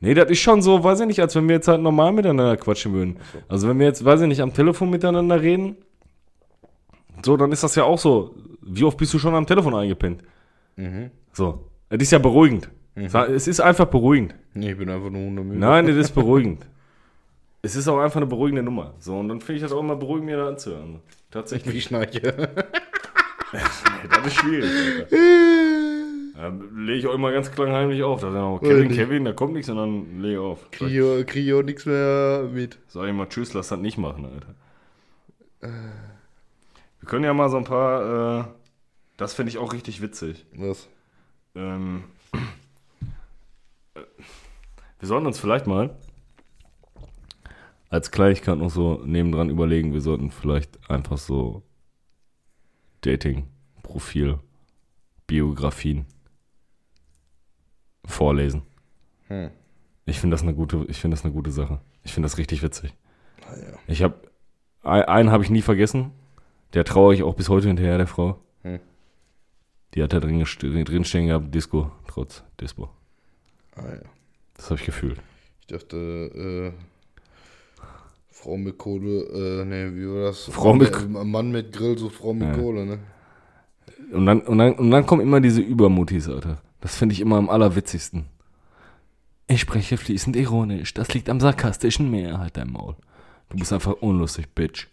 Nee, 0.00 0.14
das 0.14 0.30
ist 0.30 0.40
schon 0.40 0.62
so, 0.62 0.82
weiß 0.82 1.00
ich 1.00 1.06
nicht, 1.06 1.20
als 1.20 1.34
wenn 1.36 1.48
wir 1.48 1.56
jetzt 1.56 1.68
halt 1.68 1.80
normal 1.80 2.12
miteinander 2.12 2.56
quatschen 2.56 2.92
würden. 2.92 3.18
so. 3.32 3.38
Also 3.48 3.68
wenn 3.68 3.78
wir 3.78 3.86
jetzt, 3.86 4.04
weiß 4.04 4.20
ich 4.22 4.28
nicht, 4.28 4.40
am 4.40 4.52
Telefon 4.52 4.90
miteinander 4.90 5.40
reden, 5.40 5.76
so, 7.24 7.36
dann 7.36 7.52
ist 7.52 7.62
das 7.62 7.74
ja 7.74 7.84
auch 7.84 7.98
so. 7.98 8.34
Wie 8.62 8.84
oft 8.84 8.96
bist 8.96 9.14
du 9.14 9.18
schon 9.18 9.34
am 9.34 9.46
Telefon 9.46 9.74
eingepennt? 9.74 10.22
Mhm. 10.76 11.10
So. 11.32 11.68
Das 11.88 12.00
ist 12.00 12.10
ja 12.10 12.18
beruhigend. 12.18 12.70
Es 12.94 13.46
ist 13.46 13.60
einfach 13.60 13.86
beruhigend. 13.86 14.34
Nee, 14.54 14.72
ich 14.72 14.78
bin 14.78 14.88
einfach 14.88 15.10
nur 15.10 15.22
hundemüde. 15.22 15.58
Nein, 15.58 15.86
das 15.86 15.96
ist 15.96 16.12
beruhigend. 16.12 16.66
es 17.62 17.76
ist 17.76 17.86
auch 17.88 18.00
einfach 18.00 18.16
eine 18.16 18.26
beruhigende 18.26 18.62
Nummer. 18.62 18.94
So, 18.98 19.18
und 19.18 19.28
dann 19.28 19.40
finde 19.40 19.56
ich 19.56 19.62
das 19.62 19.72
auch 19.72 19.80
immer 19.80 19.94
beruhigend, 19.94 20.26
mir 20.26 20.36
da 20.36 20.48
anzuhören. 20.48 21.00
Tatsächlich. 21.30 21.74
Wie 21.74 21.80
Schnarche. 21.80 22.48
Das 23.52 24.26
ist 24.26 24.36
schwierig, 24.36 24.70
Alter. 24.70 25.16
Da 26.34 26.48
lege 26.74 26.98
ich 27.00 27.06
auch 27.06 27.12
immer 27.12 27.32
ganz 27.32 27.52
klangheimlich 27.52 28.02
auf. 28.02 28.22
Da 28.22 28.28
ja 28.28 28.40
noch 28.40 28.60
Kevin. 28.60 28.88
Kevin, 28.90 29.26
da 29.26 29.34
kommt 29.34 29.52
nichts 29.52 29.68
und 29.68 29.76
dann 29.76 30.22
lege 30.22 30.32
ich 30.32 30.38
auf. 30.38 30.70
Kriege 30.70 31.22
krieg 31.26 31.44
ich 31.44 31.52
auch 31.52 31.62
nichts 31.62 31.84
mehr 31.84 32.48
mit. 32.50 32.78
sag 32.88 33.06
ich 33.06 33.12
mal, 33.12 33.28
tschüss, 33.28 33.52
lass 33.52 33.68
das 33.68 33.78
nicht 33.78 33.98
machen, 33.98 34.24
Alter. 34.24 34.54
Wir 35.60 37.08
können 37.08 37.24
ja 37.24 37.34
mal 37.34 37.50
so 37.50 37.58
ein 37.58 37.64
paar, 37.64 38.40
äh, 38.40 38.44
das 39.18 39.34
finde 39.34 39.50
ich 39.50 39.58
auch 39.58 39.74
richtig 39.74 40.00
witzig. 40.00 40.46
Was? 40.56 40.88
Ähm, 41.54 42.04
äh, 43.94 44.00
wir 44.98 45.08
sollten 45.08 45.26
uns 45.26 45.38
vielleicht 45.38 45.66
mal 45.66 45.94
als 47.92 48.10
Kleinigkeit 48.10 48.56
noch 48.56 48.70
so 48.70 49.02
nebendran 49.04 49.50
überlegen, 49.50 49.92
wir 49.92 50.00
sollten 50.00 50.30
vielleicht 50.30 50.90
einfach 50.90 51.18
so 51.18 51.62
Dating, 53.02 53.48
Profil, 53.82 54.38
Biografien 55.26 56.06
vorlesen. 58.06 58.62
Hm. 59.28 59.50
Ich 60.06 60.20
finde 60.20 60.34
das 60.34 60.42
eine 60.42 60.54
gute, 60.54 60.86
ich 60.88 61.00
finde 61.02 61.16
das 61.16 61.24
eine 61.24 61.34
gute 61.34 61.50
Sache. 61.50 61.80
Ich 62.02 62.14
finde 62.14 62.28
das 62.28 62.38
richtig 62.38 62.62
witzig. 62.62 62.94
Ah, 63.46 63.56
ja. 63.56 63.78
Ich 63.86 64.02
habe 64.02 64.14
einen 64.82 65.30
habe 65.30 65.44
ich 65.44 65.50
nie 65.50 65.62
vergessen. 65.62 66.12
Der 66.72 66.84
traue 66.84 67.14
ich 67.14 67.22
auch 67.22 67.34
bis 67.34 67.50
heute 67.50 67.66
hinterher 67.66 67.98
der 67.98 68.06
Frau. 68.06 68.40
Hm. 68.62 68.80
Die 69.92 70.02
hat 70.02 70.14
da 70.14 70.20
drin, 70.20 70.42
drin 70.42 71.04
stehen 71.04 71.26
gehabt, 71.26 71.54
Disco, 71.54 71.92
trotz 72.06 72.42
Dispo. 72.58 72.88
Ah, 73.76 73.82
ja. 73.82 74.00
Das 74.54 74.70
habe 74.70 74.80
ich 74.80 74.86
gefühlt. 74.86 75.20
Ich 75.60 75.66
dachte, 75.66 76.72
äh, 76.74 76.91
Frau 78.42 78.56
mit 78.56 78.76
Kohle, 78.76 79.62
äh, 79.62 79.64
ne, 79.64 79.92
wie 79.94 80.08
war 80.08 80.24
das? 80.24 80.46
Frau 80.50 80.74
mit 80.74 81.08
Mann, 81.08 81.30
Mann 81.30 81.52
mit 81.52 81.72
Grill, 81.72 81.96
so 81.96 82.08
Frau 82.08 82.34
mit 82.34 82.48
Ja. 82.48 82.54
Kohle, 82.60 82.84
ne? 82.84 82.98
Und 84.12 84.26
dann, 84.26 84.40
und 84.40 84.58
dann, 84.58 84.74
und 84.74 84.90
dann 84.90 85.06
kommen 85.06 85.22
immer 85.22 85.40
diese 85.40 85.60
Übermutis, 85.60 86.28
Alter. 86.28 86.60
Das 86.80 86.96
finde 86.96 87.12
ich 87.12 87.20
immer 87.20 87.36
am 87.36 87.48
allerwitzigsten. 87.48 88.24
Ich 89.46 89.60
spreche 89.60 89.96
fließend 89.96 90.34
ironisch. 90.34 90.92
Das 90.92 91.14
liegt 91.14 91.28
am 91.28 91.38
sarkastischen 91.38 92.10
Meer. 92.10 92.40
Halt 92.40 92.56
dein 92.56 92.72
Maul. 92.72 92.96
Du 93.48 93.56
bist 93.56 93.72
einfach 93.72 93.94
unlustig, 94.00 94.48
Bitch. 94.54 94.88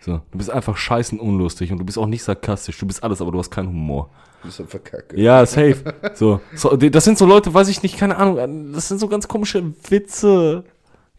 So, 0.00 0.22
du 0.30 0.38
bist 0.38 0.50
einfach 0.50 0.76
scheißen 0.76 1.20
unlustig 1.20 1.72
und 1.72 1.78
du 1.78 1.84
bist 1.84 1.98
auch 1.98 2.06
nicht 2.06 2.22
sarkastisch. 2.22 2.78
Du 2.78 2.86
bist 2.86 3.04
alles, 3.04 3.20
aber 3.20 3.32
du 3.32 3.38
hast 3.38 3.50
keinen 3.50 3.68
Humor. 3.68 4.08
Du 4.40 4.48
bist 4.48 4.60
einfach 4.62 4.82
kacke. 4.82 5.20
Ja, 5.20 5.44
safe. 5.44 5.94
So, 6.14 6.40
so, 6.54 6.74
das 6.74 7.04
sind 7.04 7.18
so 7.18 7.26
Leute, 7.26 7.52
weiß 7.52 7.68
ich 7.68 7.82
nicht, 7.82 7.98
keine 7.98 8.16
Ahnung. 8.16 8.72
Das 8.72 8.88
sind 8.88 8.98
so 8.98 9.08
ganz 9.08 9.28
komische 9.28 9.74
Witze, 9.90 10.64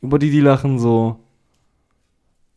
über 0.01 0.17
die 0.17 0.31
die 0.31 0.41
lachen, 0.41 0.79
so. 0.79 1.19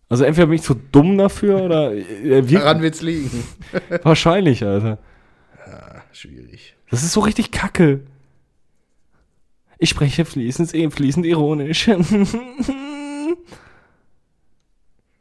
Also 0.09 0.24
entweder 0.24 0.46
bin 0.46 0.57
ich 0.57 0.62
zu 0.62 0.74
dumm 0.74 1.18
dafür 1.18 1.62
oder 1.62 1.92
äh, 1.92 2.48
wir, 2.48 2.61
Daran 2.61 2.82
wird's 2.82 3.02
liegen. 3.02 3.44
wahrscheinlich, 4.02 4.64
Alter. 4.64 4.98
Ah, 5.64 6.02
schwierig. 6.12 6.76
Das 6.90 7.02
ist 7.02 7.12
so 7.12 7.20
richtig 7.20 7.50
kacke. 7.50 8.02
Ich 9.78 9.90
spreche 9.90 10.24
fließend, 10.24 10.74
eh, 10.74 10.90
fließend 10.90 11.26
ironisch. 11.26 11.90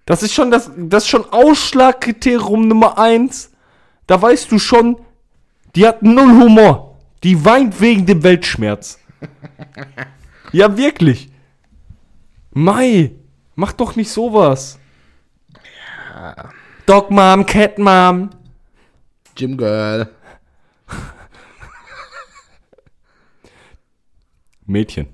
Das 0.07 0.21
ist 0.21 0.33
schon 0.33 0.51
das, 0.51 0.69
das 0.77 1.03
ist 1.03 1.09
schon 1.09 1.25
Ausschlagkriterium 1.25 2.67
Nummer 2.67 2.99
eins. 2.99 3.51
Da 4.05 4.21
weißt 4.21 4.51
du 4.51 4.59
schon, 4.59 4.97
die 5.75 5.87
hat 5.87 6.03
null 6.03 6.29
Humor. 6.29 6.99
Die 7.23 7.43
weint 7.43 7.81
wegen 7.81 8.05
dem 8.05 8.23
Weltschmerz. 8.23 8.99
Ja, 10.51 10.77
wirklich. 10.77 11.29
Mai, 12.53 13.11
mach 13.55 13.73
doch 13.73 13.95
nicht 13.95 14.09
sowas. 14.09 14.79
Dog 16.85 17.11
Mom, 17.11 17.45
Cat 17.45 17.77
Mom. 17.77 18.29
Jim 19.35 19.57
Girl. 19.57 20.09
Mädchen. 24.65 25.07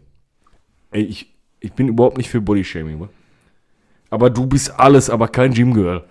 Ey, 0.91 1.03
ich, 1.03 1.33
ich 1.59 1.73
bin 1.73 1.87
überhaupt 1.87 2.17
nicht 2.17 2.29
für 2.29 2.41
Bodyshaming, 2.41 2.99
wa? 2.99 3.09
Aber 4.09 4.29
du 4.29 4.45
bist 4.45 4.77
alles, 4.79 5.09
aber 5.09 5.27
kein 5.29 5.53
Gym-Girl. 5.53 6.03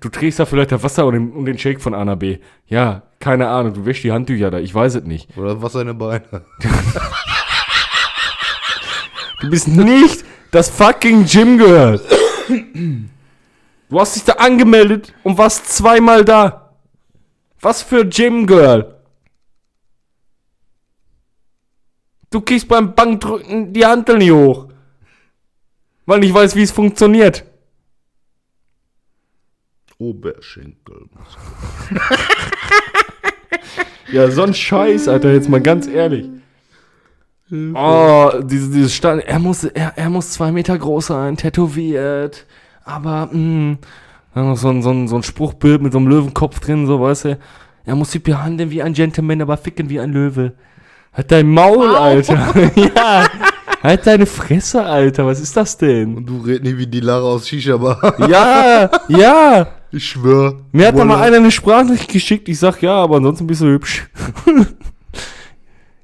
Du 0.00 0.08
trägst 0.08 0.38
da 0.38 0.44
vielleicht 0.44 0.72
das 0.72 0.82
Wasser 0.82 1.06
und 1.06 1.14
den, 1.14 1.32
und 1.32 1.44
den 1.46 1.58
Shake 1.58 1.80
von 1.80 1.94
A 1.94 2.04
nach 2.04 2.16
B. 2.16 2.38
Ja, 2.66 3.02
keine 3.20 3.48
Ahnung, 3.48 3.74
du 3.74 3.86
wäschst 3.86 4.04
die 4.04 4.12
Handtücher 4.12 4.50
da, 4.50 4.58
ich 4.58 4.74
weiß 4.74 4.96
es 4.96 5.04
nicht. 5.04 5.36
Oder 5.36 5.62
was 5.62 5.72
seine 5.72 5.94
Beine. 5.94 6.44
Du 9.40 9.50
bist 9.50 9.68
nicht 9.68 10.24
das 10.50 10.68
fucking 10.70 11.24
Gym 11.24 11.58
Girl. 11.58 12.00
Du 13.88 14.00
hast 14.00 14.16
dich 14.16 14.24
da 14.24 14.34
angemeldet 14.34 15.14
und 15.22 15.38
warst 15.38 15.68
zweimal 15.68 16.24
da. 16.24 16.74
Was 17.60 17.82
für 17.82 18.06
Gym 18.06 18.46
Girl? 18.46 18.94
Du 22.30 22.40
kriegst 22.40 22.68
beim 22.68 22.94
Bankdrücken 22.94 23.72
die 23.72 23.86
Hantel 23.86 24.18
nicht 24.18 24.30
hoch. 24.30 24.68
Weil 26.06 26.24
ich 26.24 26.32
weiß, 26.32 26.54
wie 26.56 26.62
es 26.62 26.70
funktioniert. 26.70 27.44
Oberschenkel. 29.98 31.08
Ja, 34.10 34.30
so 34.30 34.42
ein 34.42 34.54
Scheiß, 34.54 35.06
Alter, 35.08 35.32
jetzt 35.32 35.50
mal 35.50 35.60
ganz 35.60 35.86
ehrlich. 35.86 36.28
Oh, 37.50 38.30
diese, 38.42 38.70
dieses 38.70 38.94
Stand, 38.94 39.24
er 39.24 39.38
muss, 39.38 39.64
er, 39.64 39.92
er 39.96 40.10
muss 40.10 40.32
zwei 40.32 40.52
Meter 40.52 40.76
groß 40.76 41.06
sein, 41.06 41.36
tätowiert, 41.36 42.46
aber, 42.84 43.28
mh, 43.32 43.78
dann 44.34 44.48
noch 44.48 44.56
so 44.56 44.68
ein, 44.68 44.82
so, 44.82 44.90
ein, 44.90 45.08
so 45.08 45.16
ein 45.16 45.22
Spruchbild 45.22 45.80
mit 45.82 45.92
so 45.92 45.98
einem 45.98 46.08
Löwenkopf 46.08 46.60
drin, 46.60 46.86
so, 46.86 47.00
weißt 47.00 47.24
du. 47.24 47.38
Er 47.86 47.94
muss 47.96 48.12
sich 48.12 48.22
behandeln 48.22 48.70
wie 48.70 48.82
ein 48.82 48.92
Gentleman, 48.92 49.40
aber 49.40 49.56
ficken 49.56 49.88
wie 49.88 49.98
ein 49.98 50.12
Löwe. 50.12 50.52
Halt 51.14 51.32
dein 51.32 51.48
Maul, 51.48 51.96
Alter. 51.96 52.54
ja, 52.74 53.24
halt 53.82 54.06
deine 54.06 54.26
Fresse, 54.26 54.84
Alter, 54.84 55.26
was 55.26 55.40
ist 55.40 55.56
das 55.56 55.78
denn? 55.78 56.18
Und 56.18 56.26
du 56.26 56.38
redest 56.38 56.64
nicht 56.64 56.76
wie 56.76 56.86
die 56.86 57.00
Lara 57.00 57.24
aus 57.24 57.48
Shisha-Bar. 57.48 58.14
Ja, 58.28 58.90
ja. 59.08 59.66
Ich 59.90 60.04
schwör. 60.06 60.60
Mir 60.70 60.88
hat 60.88 60.98
da 60.98 61.04
mal 61.06 61.22
einer 61.22 61.38
eine 61.38 61.50
Sprachnachricht 61.50 62.12
geschickt. 62.12 62.48
Ich 62.50 62.58
sag, 62.58 62.82
ja, 62.82 62.92
aber 62.92 63.16
ansonsten 63.16 63.46
bist 63.46 63.62
du 63.62 63.66
hübsch. 63.66 64.06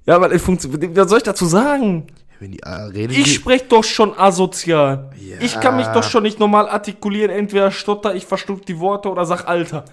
ja, 0.07 0.20
weil 0.20 0.32
es 0.32 0.42
funktioniert. 0.42 0.96
Was 0.96 1.09
soll 1.09 1.18
ich 1.18 1.24
dazu 1.24 1.46
sagen? 1.46 2.07
Wenn 2.40 2.52
die 2.52 2.62
ah, 2.64 2.86
reden 2.86 3.12
Ich 3.12 3.24
die- 3.24 3.30
sprech 3.30 3.68
doch 3.68 3.84
schon 3.84 4.16
asozial. 4.18 5.11
Ja. 5.18 5.36
Ich 5.40 5.59
kann 5.61 5.76
mich 5.76 5.86
doch 5.88 6.02
schon 6.02 6.24
nicht 6.24 6.40
normal 6.40 6.68
artikulieren. 6.68 7.30
Entweder 7.30 7.70
stotter, 7.70 8.14
ich 8.14 8.26
verstuck 8.26 8.66
die 8.66 8.78
Worte 8.80 9.09
oder 9.11 9.24
sag 9.24 9.46
Alter. 9.46 9.84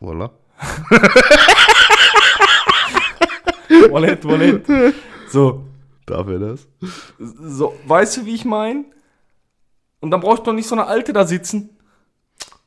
Voila. 0.00 0.30
Wallet, 3.90 4.24
Wallet. 4.24 4.66
So, 5.28 5.64
Darf 6.06 6.26
er 6.26 6.38
das? 6.40 6.66
so, 7.18 7.74
weißt 7.86 8.18
du, 8.18 8.26
wie 8.26 8.34
ich 8.34 8.44
mein? 8.44 8.84
Und 10.00 10.10
dann 10.10 10.20
brauch 10.20 10.34
ich 10.34 10.40
doch 10.40 10.52
nicht 10.52 10.66
so 10.68 10.74
eine 10.74 10.86
Alte 10.86 11.12
da 11.12 11.24
sitzen. 11.24 11.70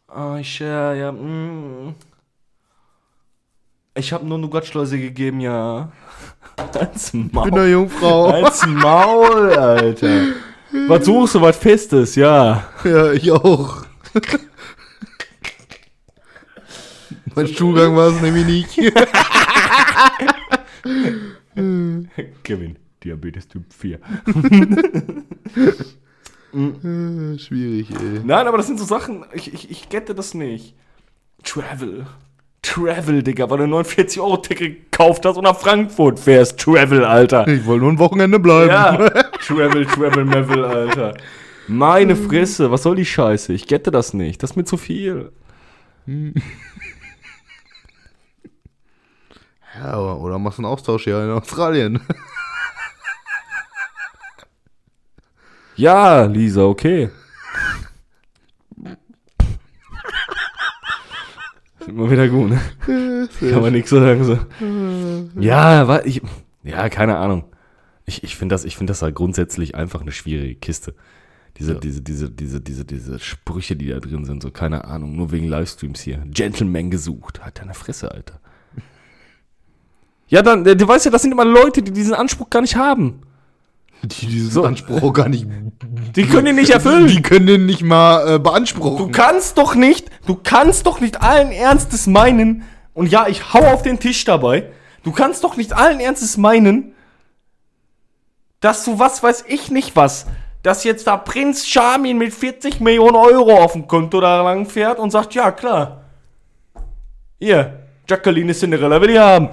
Ah, 0.08 0.38
ich, 0.40 0.60
ja, 0.60 0.94
ja, 0.94 1.12
mm. 1.12 1.94
Ich 3.96 4.14
habe 4.14 4.26
nur 4.26 4.38
Nougatschleuse 4.38 4.98
gegeben, 4.98 5.42
ja. 5.42 5.92
Als 6.80 7.08
Ich 7.08 7.12
bin 7.12 7.30
Maul. 7.32 7.52
eine 7.52 7.68
Jungfrau. 7.72 8.28
Als 8.28 8.66
Maul, 8.66 9.54
Alter. 9.54 10.28
Was 10.88 11.06
suchst 11.06 11.36
du, 11.36 11.42
was 11.42 11.58
Festes, 11.58 12.16
ja. 12.16 12.64
Ja, 12.84 13.12
ich 13.12 13.30
auch. 13.32 13.86
mein 17.36 17.48
Stuhlgang 17.48 17.96
war 17.96 18.08
es 18.10 18.22
nämlich 18.22 18.46
nicht. 18.46 18.94
Kevin, 22.44 22.78
Diabetes 23.04 23.48
Typ 23.48 23.72
4. 23.74 24.00
Äh, 26.54 27.38
Schwierig, 27.40 27.90
ey. 27.92 28.22
Nein, 28.24 28.48
aber 28.48 28.58
das 28.58 28.68
sind 28.68 28.80
so 28.80 28.86
Sachen, 28.86 29.26
ich, 29.34 29.54
ich, 29.54 29.72
ich 29.72 29.90
gette 29.90 30.14
das 30.16 30.34
nicht. 30.34 30.76
Travel. 31.44 32.06
Travel, 32.64 33.22
Digga, 33.22 33.50
weil 33.50 33.60
du 33.60 33.68
49 33.68 34.20
Euro 34.20 34.38
Ticket 34.38 34.92
gekauft 34.92 35.26
hast 35.26 35.38
und 35.38 35.44
nach 35.44 35.60
Frankfurt 35.60 36.20
fährst. 36.20 36.60
Travel, 36.60 37.06
Alter. 37.06 37.48
Ich 37.48 37.66
wollte 37.66 37.84
nur 37.84 37.94
ein 37.94 38.00
Wochenende 38.00 38.40
bleiben. 38.40 38.70
Ja. 38.70 38.98
Travel, 39.46 39.86
Travel, 39.86 40.26
Mevel, 40.26 40.66
Alter. 40.66 41.14
Meine 41.68 42.16
Fresse, 42.16 42.72
was 42.72 42.84
soll 42.84 42.96
die 42.96 43.06
Scheiße? 43.06 43.54
Ich 43.54 43.68
gette 43.68 43.92
das 43.92 44.14
nicht. 44.14 44.42
Das 44.42 44.52
ist 44.52 44.56
mir 44.56 44.66
zu 44.66 44.78
viel. 44.78 45.32
Ja, 49.76 49.98
oder 49.98 50.38
machst 50.38 50.60
einen 50.60 50.68
Austausch 50.68 51.06
hier 51.06 51.24
in 51.24 51.32
Australien. 51.32 52.00
Ja, 55.76 56.26
Lisa, 56.26 56.62
okay. 56.62 57.10
Immer 61.88 62.10
wieder 62.10 62.28
gut, 62.28 62.50
ne? 62.52 62.60
Kann 63.40 63.62
man 63.62 63.74
nichts 63.74 63.90
sagen. 63.90 64.24
So. 64.24 64.40
Ja, 65.40 65.88
wa- 65.88 66.02
ich, 66.06 66.22
ja, 66.64 66.90
keine 66.90 67.18
Ahnung. 67.18 67.46
Ich, 68.06 68.24
ich 68.24 68.36
finde 68.36 68.54
das, 68.54 68.66
ich 68.66 68.76
find 68.78 68.90
das 68.90 69.02
halt 69.02 69.16
grundsätzlich 69.16 69.76
einfach 69.76 70.02
eine 70.02 70.12
schwierige 70.12 70.56
Kiste. 70.56 70.94
Diese, 71.58 71.76
diese, 71.76 72.02
diese, 72.02 72.32
diese, 72.32 72.62
diese, 72.62 72.84
diese 72.84 73.20
Sprüche, 73.20 73.76
die 73.76 73.90
da 73.90 74.00
drin 74.00 74.26
sind, 74.26 74.42
so 74.42 74.50
keine 74.50 74.86
Ahnung, 74.86 75.16
nur 75.16 75.32
wegen 75.32 75.48
Livestreams 75.48 76.02
hier. 76.02 76.24
Gentleman 76.26 76.90
gesucht. 76.90 77.44
Halt 77.44 77.60
deine 77.60 77.74
Fresse, 77.76 78.12
Alter. 78.12 78.40
Ja, 80.28 80.42
dann, 80.42 80.66
äh, 80.66 80.76
du 80.76 80.88
weißt 80.88 81.06
ja, 81.06 81.12
das 81.12 81.22
sind 81.22 81.32
immer 81.32 81.46
Leute, 81.46 81.84
die 81.84 81.92
diesen 81.92 82.14
Anspruch 82.16 82.50
gar 82.50 82.62
nicht 82.62 82.76
haben. 82.76 83.22
Die 84.04 84.28
diesen 84.28 84.52
So. 84.52 84.64
Anspruch 84.66 85.02
auch 85.02 85.14
gar 85.14 85.30
nicht. 85.30 85.48
Die 86.16 86.28
können 86.28 86.48
ihn 86.48 86.56
nicht 86.56 86.72
erfüllen. 86.72 87.08
Die 87.08 87.22
können 87.22 87.48
den 87.48 87.66
nicht 87.66 87.84
mal 87.84 88.36
äh, 88.36 88.40
beanspruchen. 88.40 89.08
Du 89.08 89.12
kannst 89.12 89.58
doch 89.58 89.76
nicht, 89.76 90.10
du 90.28 90.36
kannst 90.36 90.86
doch 90.86 91.00
nicht 91.00 91.22
allen 91.22 91.52
Ernstes 91.52 92.06
meinen, 92.08 92.64
und 92.94 93.08
ja, 93.08 93.28
ich 93.28 93.54
hau 93.54 93.60
auf 93.60 93.82
den 93.82 94.00
Tisch 94.00 94.24
dabei, 94.26 94.70
du 95.04 95.12
kannst 95.12 95.44
doch 95.44 95.58
nicht 95.58 95.74
allen 95.74 96.00
Ernstes 96.00 96.38
meinen, 96.38 96.94
dass 98.60 98.86
du 98.86 99.00
was 99.00 99.24
weiß 99.24 99.46
ich 99.48 99.72
nicht 99.72 99.96
was, 99.96 100.28
dass 100.62 100.84
jetzt 100.84 101.08
da 101.08 101.18
Prinz 101.18 101.66
Charmin 101.66 102.18
mit 102.18 102.34
40 102.34 102.80
Millionen 102.80 103.16
Euro 103.16 103.58
auf 103.64 103.74
dem 103.74 103.88
Konto 103.88 104.22
da 104.22 104.42
lang 104.44 104.66
fährt 104.66 105.00
und 105.00 105.12
sagt, 105.12 105.34
ja 105.34 105.52
klar, 105.52 106.04
hier, 107.40 107.80
Jacqueline 108.08 108.54
Cinderella 108.54 109.02
will 109.02 109.10
ich 109.10 109.18
haben. 109.18 109.50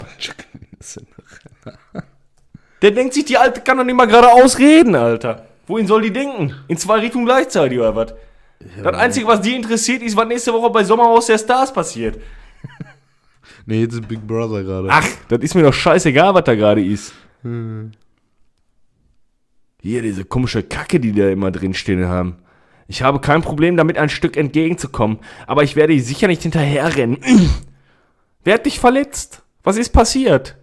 Der 2.83 2.91
denkt 2.91 3.15
sich, 3.15 3.25
die 3.25 3.37
Alte 3.37 3.61
kann 3.61 3.77
doch 3.77 3.85
nicht 3.85 3.95
mal 3.95 4.07
geradeaus 4.07 4.59
reden, 4.59 4.95
Alter. 4.95 5.47
Wohin 5.67 5.87
soll 5.87 6.03
die 6.03 6.13
denken? 6.13 6.55
In 6.69 6.77
zwei 6.77 7.01
Richtungen 7.01 7.27
gleichzeitig 7.27 7.79
oder 7.79 7.95
was? 7.95 8.15
Das 8.83 8.95
Einzige, 8.95 9.27
was 9.27 9.41
die 9.41 9.55
interessiert, 9.55 10.03
ist, 10.03 10.17
was 10.17 10.27
nächste 10.27 10.53
Woche 10.53 10.71
bei 10.71 10.85
Sommerhaus 10.85 11.27
der 11.27 11.39
Stars 11.39 11.73
passiert. 11.73 12.19
Nee, 13.67 13.83
jetzt 13.83 13.93
ist 13.93 14.09
Big 14.09 14.27
Brother 14.27 14.65
gerade. 14.65 14.89
Ach, 14.91 15.07
das 15.29 15.41
ist 15.41 15.55
mir 15.55 15.63
doch 15.63 15.73
scheißegal, 15.73 16.35
was 16.35 16.45
da 16.45 16.55
gerade 16.55 16.85
ist. 16.85 17.13
Hier, 19.83 20.03
diese 20.03 20.25
komische 20.25 20.63
Kacke, 20.63 20.99
die 20.99 21.13
da 21.13 21.29
immer 21.29 21.51
drinstehen 21.51 22.09
haben. 22.09 22.37
Ich 22.89 23.03
habe 23.03 23.21
kein 23.21 23.43
Problem 23.43 23.77
damit, 23.77 23.97
ein 23.97 24.09
Stück 24.09 24.37
entgegenzukommen, 24.37 25.19
aber 25.47 25.63
ich 25.63 25.77
werde 25.77 25.99
sicher 26.01 26.27
nicht 26.27 26.43
hinterherrennen. 26.43 27.19
Wer 28.45 28.55
hat 28.55 28.67
dich 28.67 28.81
verletzt? 28.81 29.43
Was 29.63 29.77
ist 29.77 29.91
passiert? 29.91 30.57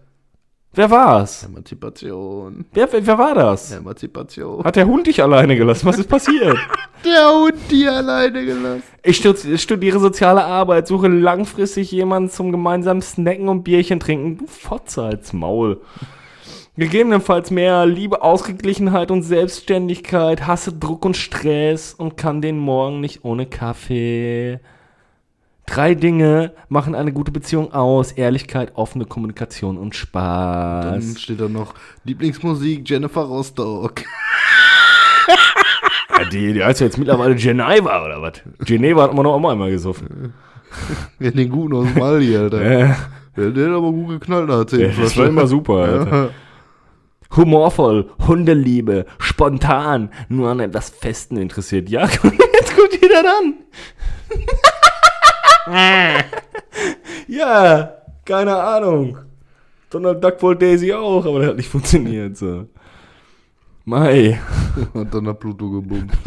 Wer 0.78 0.92
war's? 0.92 1.44
Emanzipation. 1.44 2.66
Wer, 2.72 2.94
wer, 2.94 3.08
wer 3.08 3.18
war 3.18 3.34
das? 3.34 3.72
Emanzipation. 3.72 4.64
Hat 4.64 4.76
der 4.76 4.86
Hund 4.86 5.08
dich 5.08 5.24
alleine 5.24 5.56
gelassen? 5.56 5.88
Was 5.88 5.98
ist 5.98 6.08
passiert? 6.08 6.56
der 7.04 7.30
Hund 7.32 7.56
die 7.72 7.88
alleine 7.88 8.46
gelassen. 8.46 8.84
Ich 9.02 9.18
studi- 9.18 9.58
studiere 9.58 10.00
soziale 10.00 10.44
Arbeit, 10.44 10.88
suche 10.88 11.08
langfristig 11.08 11.92
jemanden 11.92 12.30
zum 12.30 12.52
gemeinsamen 12.52 13.02
Snacken 13.02 13.48
und 13.50 13.64
Bierchen 13.64 14.00
trinken. 14.00 14.38
Du 14.38 14.46
Fotze 14.46 15.02
als 15.02 15.34
Maul. 15.34 15.82
Gegebenenfalls 16.76 17.50
mehr 17.50 17.88
Liebe, 17.88 18.22
Ausgeglichenheit 18.22 19.10
und 19.10 19.24
Selbstständigkeit, 19.24 20.46
hasse 20.46 20.74
Druck 20.74 21.06
und 21.06 21.18
Stress 21.18 21.96
und 21.96 22.18
kann 22.18 22.40
den 22.44 22.60
Morgen 22.60 23.00
nicht 23.02 23.26
ohne 23.26 23.48
Kaffee. 23.48 24.60
Drei 25.68 25.94
Dinge 25.96 26.54
machen 26.70 26.96
eine 26.96 27.12
gute 27.14 27.32
Beziehung 27.32 27.72
aus. 27.74 28.12
Ehrlichkeit, 28.14 28.72
offene 28.76 29.06
Kommunikation 29.06 29.78
und 29.78 29.96
Spaß. 29.96 30.86
Dann 30.86 31.16
steht 31.18 31.40
da 31.42 31.48
noch 31.50 31.76
Lieblingsmusik 32.04 32.90
Jennifer 32.90 33.22
Rostock. 33.22 34.02
Ja, 36.20 36.26
die, 36.26 36.52
die 36.54 36.64
heißt 36.64 36.80
ja 36.80 36.88
jetzt 36.88 36.98
mittlerweile 36.98 37.36
Geneva 37.36 38.04
oder 38.04 38.20
was? 38.22 38.42
Geneva 38.66 39.04
hat 39.04 39.14
man 39.14 39.24
noch 39.24 39.38
immer 39.38 39.52
einmal 39.52 39.70
gesoffen. 39.70 40.34
Ja, 41.20 41.32
den 41.32 41.50
guten 41.50 41.76
aus 41.76 41.88
Mali, 41.96 42.36
Alter. 42.36 42.60
Äh, 42.62 42.94
Der, 43.36 43.52
der 43.52 43.68
hat 43.70 43.74
aber 43.76 43.92
gut 43.92 44.10
geknallt, 44.10 44.50
da 44.50 44.78
Ja, 44.78 44.88
das 45.00 45.16
war 45.16 45.28
immer 45.28 45.46
super, 45.48 45.74
Alter. 45.76 46.30
Humorvoll, 47.36 48.10
Hundeliebe, 48.28 49.06
spontan, 49.20 50.10
nur 50.28 50.50
an 50.50 50.60
etwas 50.60 50.90
Festen 50.90 51.38
interessiert. 51.38 51.88
Ja, 51.90 52.02
jetzt 52.08 52.76
guckt 52.76 52.98
jeder 53.02 53.22
dann. 53.24 53.54
ja, 57.28 57.94
keine 58.26 58.56
Ahnung. 58.56 59.18
Donald 59.90 60.24
Duck 60.24 60.42
wollte 60.42 60.66
Daisy 60.66 60.94
auch, 60.94 61.26
aber 61.26 61.40
das 61.40 61.50
hat 61.50 61.58
nicht 61.58 61.70
funktioniert. 61.70 62.38
So. 62.38 62.68
Mai. 63.86 64.40
Und 64.94 65.14
dann 65.14 65.28
hat 65.28 65.40
Pluto 65.40 65.70
gebummt. 65.70 66.12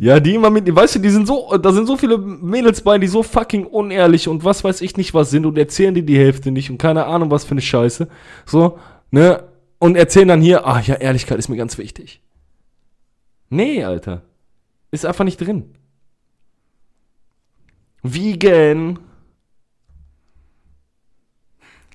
Ja, 0.00 0.18
die 0.18 0.34
immer 0.34 0.48
mit, 0.48 0.74
weißt 0.74 0.94
du, 0.94 0.98
die 0.98 1.10
sind 1.10 1.26
so, 1.26 1.54
da 1.58 1.72
sind 1.72 1.86
so 1.86 1.98
viele 1.98 2.16
Mädels 2.16 2.80
bei, 2.80 2.96
die 2.96 3.06
so 3.06 3.22
fucking 3.22 3.66
unehrlich 3.66 4.26
und 4.26 4.42
was 4.42 4.64
weiß 4.64 4.80
ich 4.80 4.96
nicht 4.96 5.12
was 5.12 5.28
sind 5.28 5.44
und 5.44 5.58
erzählen 5.58 5.94
dir 5.94 6.02
die 6.02 6.16
Hälfte 6.16 6.50
nicht 6.50 6.70
und 6.70 6.78
keine 6.78 7.04
Ahnung 7.04 7.30
was 7.30 7.44
für 7.44 7.50
eine 7.50 7.60
Scheiße. 7.60 8.08
So, 8.46 8.78
ne? 9.10 9.44
Und 9.78 9.96
erzählen 9.96 10.28
dann 10.28 10.40
hier, 10.40 10.66
ah 10.66 10.80
ja, 10.80 10.94
Ehrlichkeit 10.94 11.38
ist 11.38 11.50
mir 11.50 11.58
ganz 11.58 11.76
wichtig. 11.76 12.22
Nee, 13.50 13.84
Alter. 13.84 14.22
Ist 14.90 15.04
einfach 15.04 15.24
nicht 15.24 15.38
drin. 15.38 15.74
Vegan. 18.14 18.98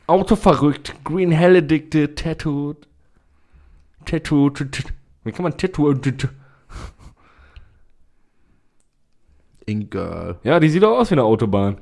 Autoverrückt. 0.07 0.93
Green 1.03 1.31
Hell 1.31 1.55
Addicted. 1.57 2.17
Tattooed. 2.17 2.87
Tattoo. 4.05 4.51
Wie 5.23 5.31
kann 5.31 5.43
man 5.43 5.57
Tattoo? 5.57 5.93
In 9.65 9.89
Girl. 9.89 10.37
Ja, 10.43 10.59
die 10.59 10.69
sieht 10.69 10.83
doch 10.83 10.97
aus 10.99 11.09
wie 11.09 11.13
eine 11.15 11.23
Autobahn. 11.23 11.77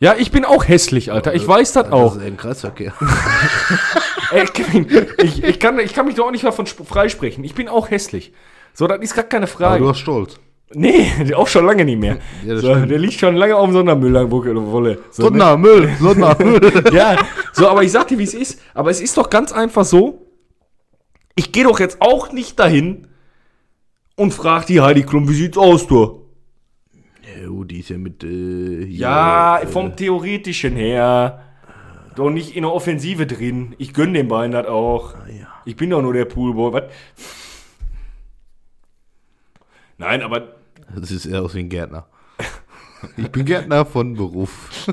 Ja, 0.00 0.14
ich 0.16 0.30
bin 0.30 0.44
auch 0.44 0.68
hässlich, 0.68 1.10
Alter. 1.10 1.34
Ich 1.34 1.46
weiß 1.46 1.72
das 1.72 1.90
auch. 1.90 2.14
Das 2.14 2.22
ist 2.22 2.28
ein 2.28 2.36
Kreisverkehr. 2.36 2.92
Ey, 4.30 4.44
Kevin, 4.46 4.86
ich, 5.20 5.42
ich, 5.42 5.58
kann, 5.58 5.80
ich 5.80 5.92
kann 5.92 6.06
mich 6.06 6.14
doch 6.14 6.26
auch 6.26 6.30
nicht 6.30 6.44
davon 6.44 6.66
sp- 6.70 6.84
freisprechen. 6.86 7.42
Ich 7.42 7.54
bin 7.56 7.68
auch 7.68 7.90
hässlich. 7.90 8.32
So, 8.74 8.86
das 8.86 9.00
ist 9.00 9.14
gar 9.16 9.24
keine 9.24 9.46
Aber 9.46 9.52
Frage. 9.52 9.82
du 9.82 9.88
hast 9.88 9.98
Stolz. 9.98 10.38
Nee, 10.74 11.06
auch 11.34 11.48
schon 11.48 11.64
lange 11.66 11.84
nicht 11.84 11.98
mehr. 11.98 12.18
Ja, 12.44 12.58
so, 12.58 12.74
der 12.74 12.98
liegt 12.98 13.14
schon 13.14 13.36
lange 13.36 13.56
auf 13.56 13.64
dem 13.66 13.72
Sondermüll 13.72 14.14
oder 14.16 14.66
Wolle. 14.70 14.98
So, 15.10 15.22
ne? 15.22 15.28
Sondermüll, 15.28 15.90
Sondermüll. 15.98 16.84
Ja, 16.92 17.16
so, 17.52 17.68
aber 17.68 17.82
ich 17.84 17.92
sag 17.92 18.08
dir, 18.08 18.18
wie 18.18 18.24
es 18.24 18.34
ist. 18.34 18.60
Aber 18.74 18.90
es 18.90 19.00
ist 19.00 19.16
doch 19.16 19.30
ganz 19.30 19.52
einfach 19.52 19.84
so. 19.84 20.26
Ich 21.34 21.52
gehe 21.52 21.64
doch 21.64 21.80
jetzt 21.80 22.00
auch 22.00 22.32
nicht 22.32 22.58
dahin 22.58 23.06
und 24.16 24.34
frag 24.34 24.66
die 24.66 24.80
Heidi 24.80 25.04
Klum, 25.04 25.28
wie 25.28 25.34
sieht's 25.34 25.56
aus, 25.56 25.86
du? 25.86 26.26
ja, 27.42 27.48
oh, 27.48 27.62
die 27.64 27.80
ist 27.80 27.90
ja 27.90 27.98
mit, 27.98 28.24
äh, 28.24 28.84
hier, 28.86 28.98
Ja, 29.00 29.60
äh, 29.60 29.66
vom 29.66 29.94
Theoretischen 29.96 30.74
her. 30.76 31.44
Doch 32.16 32.30
nicht 32.30 32.56
in 32.56 32.62
der 32.62 32.72
Offensive 32.72 33.26
drin. 33.26 33.74
Ich 33.78 33.94
gönn 33.94 34.12
den 34.12 34.26
beiden 34.28 34.52
das 34.52 34.66
auch. 34.66 35.14
ja. 35.28 35.46
Ich 35.64 35.76
bin 35.76 35.90
doch 35.90 36.02
nur 36.02 36.12
der 36.12 36.24
Poolboy. 36.24 36.72
Was? 36.72 36.82
Nein, 39.98 40.22
aber 40.22 40.56
Das 40.94 41.10
ist 41.10 41.26
eher 41.26 41.42
aus 41.42 41.54
wie 41.54 41.60
ein 41.60 41.68
Gärtner. 41.68 42.06
Ich 43.16 43.30
bin 43.30 43.44
Gärtner 43.44 43.84
von 43.86 44.14
Beruf. 44.14 44.88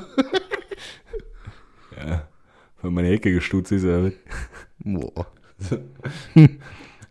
wenn 2.82 2.94
meine 2.94 3.08
Hecke 3.08 3.32
gestutzt 3.32 3.72
ist, 3.72 3.84
ja. 3.84 4.10
Boah. 4.78 5.26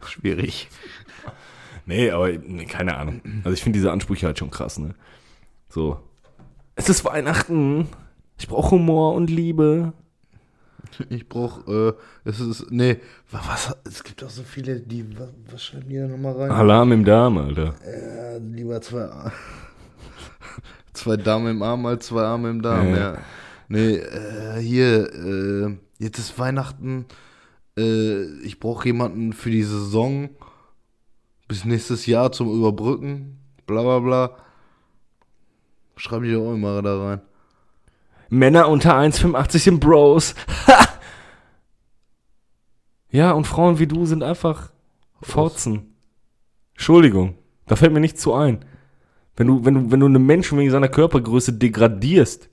Schwierig. 0.06 0.70
Nee, 1.86 2.10
aber 2.12 2.32
nee, 2.32 2.66
keine 2.66 2.96
Ahnung. 2.96 3.22
Also 3.44 3.52
ich 3.52 3.62
finde 3.64 3.78
diese 3.78 3.92
Ansprüche 3.92 4.28
halt 4.28 4.40
schon 4.40 4.52
krass, 4.52 4.80
ne? 4.80 4.96
So. 5.70 6.00
Es 6.76 6.90
ist 6.90 7.06
Weihnachten. 7.06 7.88
Ich 8.40 8.48
brauche 8.48 8.72
Humor 8.72 9.14
und 9.14 9.30
Liebe. 9.30 9.94
Ich 11.10 11.28
brauch, 11.28 11.68
äh, 11.68 11.93
es 12.24 12.39
ist, 12.39 12.72
nee, 12.72 12.98
wa- 13.32 13.41
was, 13.48 13.76
es 13.86 14.04
gibt 14.04 14.24
auch 14.24 14.30
so 14.30 14.43
viele, 14.43 14.80
die, 14.80 15.06
was, 15.18 15.30
was 15.52 15.64
schreiben 15.64 15.89
die 15.89 15.98
da 15.98 16.08
nochmal 16.08 16.34
rein? 16.34 16.52
Alarm 16.52 16.91
im 16.91 17.06
Darm, 17.06 17.38
Alter. 17.38 17.76
Ja, 17.86 18.38
lieber 18.38 18.82
zwei, 18.82 19.10
zwei 20.93 21.18
Damen 21.18 21.48
im 21.52 21.62
Arm 21.64 21.86
als 21.86 22.08
zwei 22.08 22.24
Arme 22.24 22.50
im 22.50 22.62
Darm, 22.62 22.89
Ja. 22.89 22.98
ja. 23.14 23.18
Nee, 23.68 23.96
äh, 23.96 24.60
hier, 24.60 25.12
äh, 25.14 25.78
jetzt 25.98 26.20
ist 26.20 26.38
Weihnachten, 26.38 27.06
äh, 27.78 28.24
ich 28.41 28.60
brauche 28.60 28.88
jemanden 28.88 29.34
für 29.34 29.50
die 29.50 29.64
Saison 29.64 30.30
bis 31.48 31.66
nächstes 31.66 32.06
Jahr 32.06 32.32
zum 32.32 32.56
Überbrücken, 32.56 33.39
bla 33.66 33.82
bla 33.82 34.00
bla. 34.00 34.38
Schreibe 35.98 36.28
ich 36.28 36.36
auch 36.36 36.54
immer 36.54 36.82
da 36.82 37.02
rein. 37.04 37.22
Männer 38.30 38.69
unter 38.69 38.97
1,85 38.97 39.59
sind 39.59 39.80
Bros. 39.80 40.36
ja, 43.09 43.32
und 43.32 43.45
Frauen 43.45 43.80
wie 43.80 43.88
du 43.88 44.05
sind 44.05 44.23
einfach 44.23 44.71
Fotzen. 45.21 45.95
Entschuldigung, 46.73 47.36
da 47.67 47.76
fällt 47.76 47.93
mir 47.93 47.99
nichts 47.99 48.21
zu 48.21 48.34
ein. 48.34 48.65
Wenn 49.36 49.47
du, 49.47 49.65
wenn 49.65 49.73
du, 49.73 49.91
wenn 49.91 49.99
du 49.99 50.05
einen 50.05 50.26
Menschen 50.26 50.57
wegen 50.57 50.71
seiner 50.71 50.88
Körpergröße 50.88 51.53
degradierst, 51.53 52.49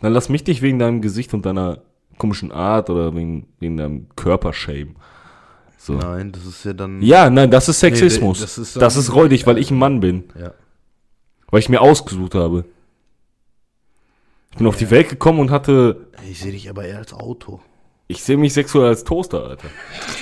dann 0.00 0.12
lass 0.12 0.28
mich 0.28 0.44
dich 0.44 0.62
wegen 0.62 0.78
deinem 0.78 1.00
Gesicht 1.00 1.34
und 1.34 1.46
deiner 1.46 1.82
komischen 2.18 2.52
Art 2.52 2.90
oder 2.90 3.14
wegen, 3.14 3.48
wegen 3.58 3.76
deinem 3.76 4.08
Körper 4.16 4.52
schämen. 4.52 4.96
So. 5.78 5.94
Nein, 5.94 6.32
das 6.32 6.46
ist 6.46 6.64
ja 6.64 6.72
dann. 6.72 7.02
Ja, 7.02 7.28
nein, 7.28 7.50
das 7.50 7.68
ist 7.68 7.80
Sexismus. 7.80 8.40
das 8.40 8.56
ist 8.56 8.76
das 8.76 8.96
ist 8.96 9.14
räudig, 9.14 9.46
weil 9.46 9.58
ich 9.58 9.70
ein 9.70 9.78
Mann 9.78 10.00
bin. 10.00 10.24
Ja. 10.38 10.52
Weil 11.50 11.60
ich 11.60 11.68
mir 11.68 11.82
ausgesucht 11.82 12.34
habe. 12.34 12.64
Ich 14.54 14.58
bin 14.58 14.68
auf 14.68 14.76
die 14.76 14.90
Welt 14.90 15.08
gekommen 15.08 15.40
und 15.40 15.50
hatte. 15.50 16.06
Ich 16.30 16.38
sehe 16.38 16.52
dich 16.52 16.70
aber 16.70 16.84
eher 16.84 16.98
als 16.98 17.12
Auto. 17.12 17.60
Ich 18.06 18.22
sehe 18.22 18.36
mich 18.36 18.52
sexuell 18.52 18.86
als 18.86 19.02
Toaster, 19.02 19.42
Alter. 19.42 19.66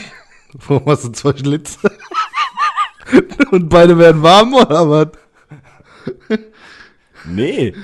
Warum 0.55 0.87
hast 0.87 1.05
du 1.05 1.13
zwei 1.13 1.37
Schlitze? 1.37 1.79
Und 3.51 3.69
beide 3.69 3.99
werden 3.99 4.23
warm 4.23 4.55
oder 4.55 4.89
was? 4.89 5.09
Nee. 7.27 7.75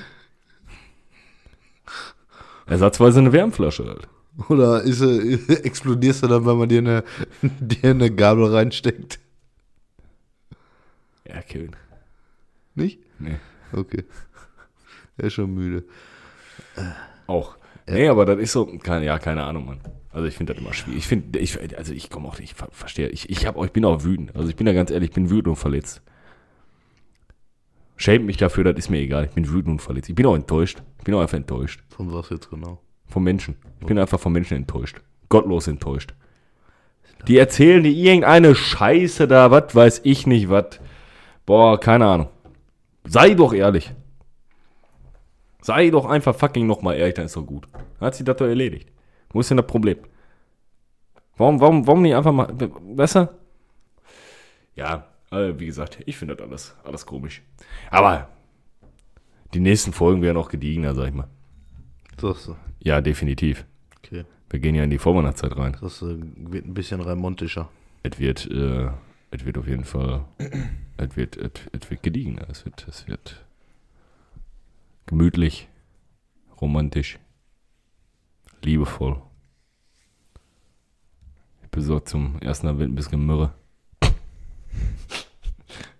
Ersatzweise 2.64 3.20
eine 3.20 3.32
Wärmflasche 3.32 3.84
halt. 3.84 4.08
Oder 4.48 4.82
ist, 4.82 5.02
äh, 5.02 5.34
explodierst 5.64 6.22
du 6.22 6.28
dann, 6.28 6.46
wenn 6.46 6.56
man 6.56 6.68
dir 6.70 6.78
eine, 6.78 7.04
dir 7.42 7.90
eine 7.90 8.10
Gabel 8.10 8.46
reinsteckt? 8.46 9.20
Ja, 11.28 11.42
Kevin. 11.42 11.76
Nicht? 12.74 13.00
Nee. 13.18 13.36
Okay. 13.72 14.04
Er 15.18 15.26
ist 15.26 15.34
schon 15.34 15.54
müde. 15.54 15.84
Auch. 17.26 17.56
Nee, 17.86 18.08
aber 18.08 18.24
das 18.26 18.38
ist 18.38 18.52
so, 18.52 18.66
keine, 18.66 19.04
ja, 19.06 19.18
keine 19.18 19.44
Ahnung, 19.44 19.66
Mann. 19.66 19.80
Also 20.12 20.26
ich 20.26 20.34
finde 20.34 20.52
das 20.54 20.62
immer 20.62 20.72
schwierig. 20.74 20.98
Ich 20.98 21.06
finde, 21.06 21.38
ich, 21.38 21.58
also 21.78 21.92
ich 21.92 22.10
komme 22.10 22.28
auch 22.28 22.38
ich 22.38 22.54
ver- 22.54 22.68
verstehe, 22.70 23.08
ich, 23.08 23.30
ich, 23.30 23.46
hab, 23.46 23.56
auch- 23.56 23.64
ich 23.64 23.72
bin 23.72 23.84
auch 23.84 24.02
wütend. 24.04 24.34
Also 24.36 24.48
ich 24.48 24.56
bin 24.56 24.66
da 24.66 24.72
ganz 24.72 24.90
ehrlich, 24.90 25.10
ich 25.10 25.14
bin 25.14 25.30
wütend 25.30 25.48
und 25.48 25.56
verletzt. 25.56 26.02
Schämt 27.96 28.26
mich 28.26 28.36
dafür, 28.36 28.64
das 28.64 28.76
ist 28.76 28.90
mir 28.90 28.98
egal. 29.00 29.24
Ich 29.24 29.30
bin 29.32 29.48
wütend 29.48 29.68
und 29.68 29.82
verletzt. 29.82 30.08
Ich 30.08 30.14
bin 30.14 30.26
auch 30.26 30.34
enttäuscht. 30.36 30.82
Ich 30.98 31.04
bin 31.04 31.14
auch 31.14 31.20
einfach 31.20 31.36
enttäuscht. 31.36 31.82
Von 31.88 32.12
was 32.12 32.30
jetzt 32.30 32.48
genau? 32.50 32.80
Vom 33.06 33.24
Menschen. 33.24 33.56
Ich 33.80 33.86
bin 33.86 33.98
einfach 33.98 34.20
vom 34.20 34.32
Menschen 34.32 34.56
enttäuscht. 34.56 35.00
Gottlos 35.28 35.66
enttäuscht. 35.66 36.14
Die 37.26 37.36
erzählen 37.38 37.82
dir 37.82 37.90
irgendeine 37.90 38.54
Scheiße 38.54 39.26
da, 39.26 39.50
was 39.50 39.74
weiß 39.74 40.00
ich 40.04 40.26
nicht, 40.26 40.48
was. 40.48 40.78
Boah, 41.44 41.80
keine 41.80 42.06
Ahnung. 42.06 42.28
Sei 43.04 43.34
doch 43.34 43.52
ehrlich. 43.52 43.92
Sei 45.68 45.90
doch 45.90 46.06
einfach 46.06 46.34
fucking 46.34 46.66
nochmal 46.66 46.96
ehrlich, 46.96 47.12
dann 47.16 47.26
ist 47.26 47.36
doch 47.36 47.44
gut. 47.44 47.68
Hat 48.00 48.14
sich 48.14 48.24
das 48.24 48.38
doch 48.38 48.46
erledigt. 48.46 48.88
Wo 49.28 49.40
ist 49.40 49.50
denn 49.50 49.58
das 49.58 49.66
Problem? 49.66 49.98
Warum, 51.36 51.60
warum, 51.60 51.86
warum 51.86 52.00
nicht 52.00 52.14
einfach 52.14 52.32
mal. 52.32 52.46
Besser? 52.96 53.34
Ja, 54.74 55.08
äh, 55.30 55.52
wie 55.58 55.66
gesagt, 55.66 55.98
ich 56.06 56.16
finde 56.16 56.36
das 56.36 56.46
alles, 56.48 56.76
alles 56.84 57.04
komisch. 57.04 57.42
Aber 57.90 58.30
die 59.52 59.60
nächsten 59.60 59.92
Folgen 59.92 60.22
werden 60.22 60.38
auch 60.38 60.48
gediegener, 60.48 60.94
sag 60.94 61.08
ich 61.08 61.14
mal. 61.14 61.28
Das, 62.16 62.50
Ja, 62.82 63.02
definitiv. 63.02 63.66
okay. 63.98 64.24
Wir 64.48 64.60
gehen 64.60 64.74
ja 64.74 64.84
in 64.84 64.90
die 64.90 64.96
Vorweihnachtszeit 64.96 65.54
rein. 65.54 65.76
Das 65.82 66.00
äh, 66.00 66.16
wird 66.50 66.64
ein 66.64 66.72
bisschen 66.72 67.02
raimontischer. 67.02 67.68
Es 68.04 68.18
wird, 68.18 68.50
äh, 68.50 68.88
es 69.32 69.44
wird 69.44 69.58
auf 69.58 69.68
jeden 69.68 69.84
Fall, 69.84 70.24
es 70.96 71.14
wird, 71.14 71.36
es, 71.36 71.50
es 71.78 71.90
wird 71.90 72.02
gediegener. 72.02 72.46
Es 72.48 72.64
wird, 72.64 72.86
es 72.88 73.06
wird 73.06 73.44
gemütlich, 75.08 75.68
romantisch, 76.60 77.18
liebevoll. 78.62 79.16
Ich 81.64 81.70
besorge 81.70 82.04
zum 82.04 82.38
ersten 82.40 82.66
Advent 82.68 82.92
ein 82.92 82.94
bisschen 82.94 83.24
Myrrhe. 83.26 83.52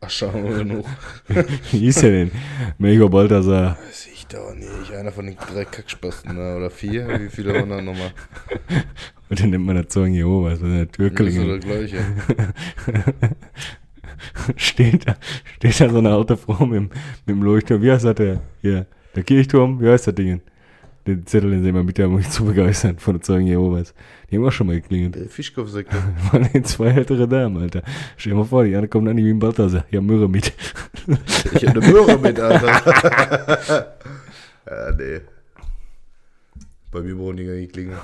Ach, 0.00 0.10
schauen 0.10 0.44
wir 0.44 0.58
genug. 0.58 0.86
Wie 1.72 1.78
hieß 1.78 2.00
der 2.00 2.10
denn? 2.10 2.30
Melchior 2.78 3.10
Balthasar. 3.10 3.76
Weiß 3.86 4.06
ich 4.12 4.26
doch 4.28 4.54
nicht. 4.54 4.92
Einer 4.92 5.10
von 5.12 5.26
den 5.26 5.36
drei 5.36 5.64
Kackspasten 5.64 6.36
da, 6.36 6.56
oder 6.56 6.70
vier? 6.70 7.08
Wie 7.20 7.28
viele 7.28 7.54
waren 7.54 7.68
da 7.70 7.80
nochmal? 7.82 8.12
Und 9.30 9.40
dann 9.40 9.50
nimmt 9.50 9.66
man 9.66 9.76
das 9.76 9.88
Zeugen 9.88 10.14
Jehovas, 10.14 10.60
wenn 10.62 10.74
der 10.76 10.90
Tür 10.90 11.10
Das 11.10 11.20
ist 11.20 11.34
so 11.34 11.40
klingelt. 11.42 11.64
der 11.64 11.70
gleiche. 11.86 12.04
steht 14.56 15.06
da, 15.06 15.16
steht 15.56 15.80
da 15.80 15.90
so 15.90 15.98
eine 15.98 16.12
alte 16.14 16.36
Frau 16.36 16.64
mit, 16.64 16.76
dem- 16.76 16.90
mit 17.26 17.28
dem 17.28 17.42
Leuchtturm. 17.42 17.82
Wie 17.82 17.90
heißt 17.90 18.04
das 18.06 18.14
der? 18.14 18.40
Hier, 18.62 18.86
der 19.18 19.24
Kirchturm, 19.24 19.80
wie 19.80 19.88
heißt 19.88 20.06
das 20.06 20.14
Ding? 20.14 20.40
Den 21.08 21.26
Zettel, 21.26 21.50
den 21.50 21.62
sie 21.64 21.70
immer 21.70 21.82
mit 21.82 21.98
haben, 21.98 22.10
um 22.12 22.16
mich 22.18 22.30
zu 22.30 22.44
begeistern 22.44 22.98
von 22.98 23.16
den 23.16 23.22
Zeugen 23.22 23.46
Jehovas. 23.48 23.94
Die 24.30 24.36
haben 24.36 24.44
auch 24.44 24.52
schon 24.52 24.68
mal 24.68 24.80
geklingelt. 24.80 25.16
Der 25.16 25.28
Fischkopfsektor. 25.28 25.98
Waren 26.32 26.48
die 26.54 26.62
zwei 26.62 26.88
ältere 26.90 27.26
Damen, 27.26 27.56
Alter. 27.60 27.82
Stell 28.16 28.32
dir 28.32 28.38
mal 28.38 28.44
vor, 28.44 28.62
die 28.64 28.76
eine 28.76 28.86
kommt 28.88 29.08
an 29.08 29.16
wie 29.16 29.28
ein 29.30 29.38
Balthasar. 29.40 29.84
Ja, 29.90 30.00
Möhre 30.00 30.28
mit. 30.28 30.52
Ich 31.54 31.66
hab 31.66 31.76
eine 31.76 31.80
Möhre 31.88 32.16
mit, 32.18 32.38
Alter. 32.40 33.96
ja, 34.66 34.92
nee. 34.96 35.20
Bei 36.92 37.00
mir 37.00 37.16
brauchen 37.16 37.38
die 37.38 37.44
gar 37.46 37.54
nicht 37.54 37.72
klingen. 37.72 37.96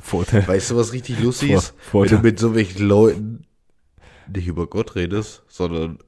Vorteil. 0.00 0.46
Weißt 0.46 0.70
du, 0.72 0.76
was 0.76 0.92
richtig 0.92 1.20
lustig 1.20 1.50
Vor- 1.50 1.58
ist? 1.58 1.74
Vorteil. 1.78 2.10
Wenn 2.16 2.22
du 2.22 2.26
mit 2.28 2.38
so 2.38 2.54
welchen 2.54 2.86
Leuten 2.86 3.44
nicht 4.32 4.46
über 4.46 4.66
Gott 4.66 4.94
redest, 4.96 5.42
sondern 5.48 5.98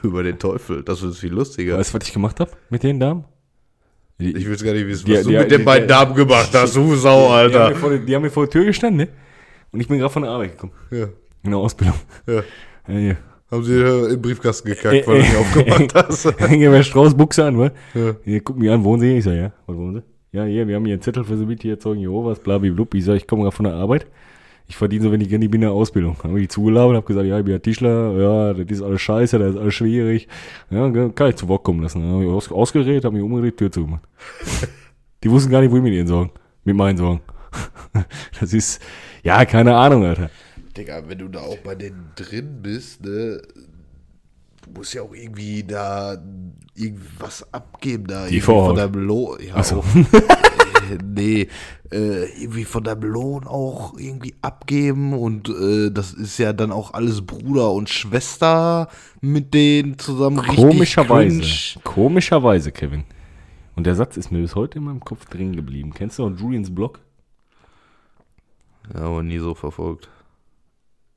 über 0.02 0.22
den 0.22 0.38
Teufel. 0.38 0.82
Das 0.82 1.02
ist 1.02 1.18
viel 1.18 1.32
lustiger. 1.32 1.78
Weißt 1.78 1.92
du, 1.94 1.98
was 2.00 2.06
ich 2.06 2.12
gemacht 2.12 2.40
habe 2.40 2.50
mit 2.70 2.82
den 2.82 3.00
Damen? 3.00 3.24
Die, 4.20 4.36
Ich 4.36 4.46
will 4.46 4.56
gar 4.56 4.74
nicht 4.74 4.86
wissen, 4.86 5.06
Die- 5.06 5.14
was 5.14 5.22
du 5.24 5.30
die- 5.30 5.36
mit 5.38 5.50
den 5.50 5.58
die- 5.60 5.64
beiden 5.64 5.88
die- 5.88 5.92
Damen 5.94 6.14
gemacht 6.14 6.50
hast, 6.52 6.76
du 6.76 6.94
Sau, 6.96 7.18
die, 7.28 7.32
haben 7.32 7.32
Alter. 7.54 7.68
mir 7.70 7.76
vor, 7.76 7.98
die 7.98 8.18
mir 8.18 8.30
vor 8.30 8.44
der 8.44 8.50
Tür 8.50 8.64
gestanden, 8.66 9.06
ne? 9.06 9.08
Und 9.72 9.80
ich 9.80 9.88
bin 9.88 9.98
gerade 9.98 10.12
von 10.12 10.22
der 10.22 10.30
Arbeit 10.32 10.52
gekommen. 10.52 10.72
Ja, 10.90 11.06
In 11.42 11.50
der 11.50 11.58
Ausbildung. 11.58 11.94
ja. 12.26 12.42
Ja. 12.88 13.14
Haben 13.50 13.64
sie 13.64 13.74
äh, 13.80 14.12
im 14.14 14.22
Briefkasten 14.22 14.68
gekackt, 14.68 14.94
Äh, 14.94 15.06
weil 15.06 15.14
du 15.16 15.20
äh, 15.20 15.22
nicht 15.22 15.36
aufgemacht 15.36 15.94
hast. 16.08 16.40
Hänge 16.40 16.70
mir 16.70 16.82
Strauß 16.84 17.14
Buchse 17.14 17.44
an, 17.44 17.58
wa? 17.58 17.70
Ja. 17.94 18.14
Hier, 18.24 18.40
guck 18.42 18.58
mich 18.58 18.70
an, 18.70 18.84
wohnen 18.84 19.00
Sie? 19.00 19.16
Ich 19.18 19.24
sag, 19.24 19.34
ja, 19.34 19.52
wo 19.66 19.74
wohnen 19.76 19.96
Sie? 19.96 20.36
Ja, 20.36 20.44
hier, 20.44 20.68
wir 20.68 20.76
haben 20.76 20.84
hier 20.84 20.94
einen 20.94 21.02
Zettel 21.02 21.24
für 21.24 21.36
Sie 21.36 21.46
mit, 21.46 21.62
hier 21.62 21.78
Zeugen 21.80 22.00
Jehovas, 22.00 22.38
blablablub. 22.40 22.94
Ich 22.94 23.04
sag, 23.04 23.16
ich 23.16 23.26
komme 23.26 23.42
gerade 23.42 23.56
von 23.56 23.64
der 23.64 23.74
Arbeit. 23.74 24.06
Ich 24.70 24.76
verdiene 24.76 25.02
so 25.02 25.10
wenig 25.10 25.28
Geld, 25.28 25.42
ich 25.42 25.50
bin 25.50 25.62
in 25.62 25.66
der 25.66 25.72
Ausbildung. 25.72 26.16
Habe 26.22 26.40
ich 26.40 26.48
zugelabert, 26.48 26.94
habe 26.94 27.04
gesagt, 27.04 27.26
ja, 27.26 27.36
ich 27.36 27.44
bin 27.44 27.54
ja 27.54 27.58
Tischler, 27.58 28.12
ja, 28.16 28.54
das 28.54 28.70
ist 28.70 28.82
alles 28.82 29.00
scheiße, 29.02 29.36
das 29.36 29.56
ist 29.56 29.60
alles 29.60 29.74
schwierig. 29.74 30.28
Ja, 30.70 30.88
kann 31.08 31.30
ich 31.30 31.34
zu 31.34 31.48
Wort 31.48 31.64
kommen 31.64 31.82
lassen. 31.82 32.08
Habe 32.08 32.22
ich 32.22 32.30
aus, 32.30 32.52
ausgeredet, 32.52 33.04
habe 33.04 33.16
mich 33.16 33.24
umgedreht, 33.24 33.56
Tür 33.56 33.72
zugemacht. 33.72 34.04
Die 35.24 35.30
wussten 35.30 35.50
gar 35.50 35.60
nicht, 35.60 35.72
wo 35.72 35.76
ich 35.76 35.82
mit 35.82 35.92
ihren 35.92 36.06
Sorgen, 36.06 36.30
mit 36.62 36.76
meinen 36.76 36.96
Sorgen. 36.96 37.20
Das 38.40 38.52
ist, 38.54 38.80
ja, 39.24 39.44
keine 39.44 39.74
Ahnung, 39.74 40.04
Alter. 40.04 40.30
Digga, 40.76 41.02
wenn 41.08 41.18
du 41.18 41.26
da 41.26 41.40
auch 41.40 41.58
bei 41.58 41.74
denen 41.74 42.12
drin 42.14 42.60
bist, 42.62 43.04
ne, 43.04 43.42
du 44.62 44.70
musst 44.72 44.94
ja 44.94 45.02
auch 45.02 45.12
irgendwie 45.12 45.64
da 45.64 46.16
irgendwas 46.76 47.44
abgeben 47.52 48.06
da. 48.06 48.28
Die 48.28 48.40
Vorhaut. 48.40 48.68
von 48.68 48.92
deinem 48.92 49.04
Lohn. 49.04 49.38
Ja, 49.44 49.64
so. 49.64 49.82
nee, 51.02 51.48
äh, 51.92 52.42
irgendwie 52.42 52.64
von 52.64 52.84
deinem 52.84 53.02
Lohn 53.02 53.46
auch 53.46 53.98
irgendwie 53.98 54.34
abgeben 54.42 55.12
und 55.12 55.48
äh, 55.48 55.90
das 55.90 56.12
ist 56.12 56.38
ja 56.38 56.52
dann 56.52 56.72
auch 56.72 56.94
alles 56.94 57.22
Bruder 57.22 57.72
und 57.72 57.88
Schwester 57.88 58.88
mit 59.20 59.54
denen 59.54 59.98
zusammen 59.98 60.38
Komischerweise. 60.38 61.42
Komischerweise, 61.84 62.72
Kevin. 62.72 63.04
Und 63.76 63.86
der 63.86 63.94
Satz 63.94 64.16
ist 64.16 64.30
mir 64.30 64.40
bis 64.40 64.54
heute 64.54 64.78
in 64.78 64.84
meinem 64.84 65.00
Kopf 65.00 65.26
drin 65.26 65.56
geblieben. 65.56 65.92
Kennst 65.94 66.18
du 66.18 66.28
noch 66.28 66.38
Julians 66.38 66.74
Blog? 66.74 67.00
Ja, 68.94 69.02
aber 69.02 69.22
nie 69.22 69.38
so 69.38 69.54
verfolgt. 69.54 70.08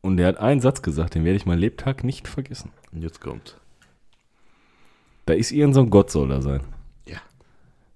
Und 0.01 0.17
der 0.17 0.28
hat 0.28 0.38
einen 0.38 0.61
Satz 0.61 0.82
gesagt, 0.82 1.15
den 1.15 1.24
werde 1.26 1.38
ich 1.38 1.45
mein 1.45 1.59
Lebtag 1.59 2.03
nicht 2.03 2.28
vergessen. 2.28 2.71
Und 2.91 3.01
jetzt 3.01 3.21
kommt. 3.21 3.57
Da 5.26 5.34
ist 5.34 5.51
irgend 5.51 5.76
so 5.76 5.82
ein 5.82 5.89
Gott 5.89 6.11
soll 6.11 6.28
da 6.28 6.41
sein. 6.41 6.61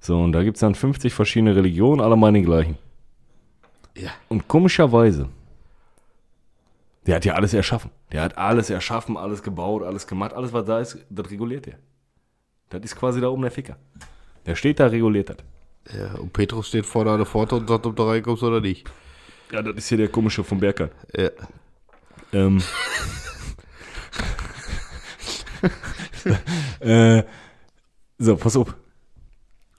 So, 0.07 0.17
und 0.21 0.31
da 0.31 0.41
gibt 0.41 0.55
es 0.55 0.61
dann 0.61 0.73
50 0.73 1.13
verschiedene 1.13 1.53
Religionen, 1.53 1.99
alle 1.99 2.15
meinen 2.15 2.41
gleichen. 2.45 2.77
Ja. 3.93 4.11
Und 4.29 4.47
komischerweise, 4.47 5.27
der 7.05 7.17
hat 7.17 7.25
ja 7.25 7.33
alles 7.33 7.53
erschaffen. 7.53 7.91
Der 8.13 8.21
hat 8.21 8.37
alles 8.37 8.69
erschaffen, 8.69 9.17
alles 9.17 9.43
gebaut, 9.43 9.83
alles 9.83 10.07
gemacht, 10.07 10.31
alles 10.31 10.53
was 10.53 10.63
da 10.63 10.79
ist, 10.79 10.97
das 11.09 11.29
reguliert 11.29 11.67
er. 11.67 11.73
Das 12.69 12.81
ist 12.85 12.95
quasi 12.95 13.19
da 13.19 13.27
oben 13.27 13.41
der 13.41 13.51
Ficker. 13.51 13.75
Der 14.45 14.55
steht 14.55 14.79
da, 14.79 14.87
reguliert 14.87 15.27
das. 15.27 15.39
ja. 15.93 16.13
Und 16.13 16.31
Petrus 16.31 16.69
steht 16.69 16.85
vor 16.85 17.03
deiner 17.03 17.25
Pforte 17.25 17.55
und 17.57 17.67
sagt, 17.67 17.85
ob 17.85 17.93
du 17.93 18.03
reinkommst 18.03 18.43
oder 18.43 18.61
nicht. 18.61 18.89
Ja, 19.51 19.61
das 19.61 19.75
ist 19.75 19.89
hier 19.89 19.97
der 19.97 20.07
komische 20.07 20.41
vom 20.41 20.61
Bergheim. 20.61 20.91
Ja. 21.13 21.31
Ähm. 22.31 22.63
äh, 26.79 27.23
so, 28.17 28.37
pass 28.37 28.55
auf. 28.55 28.73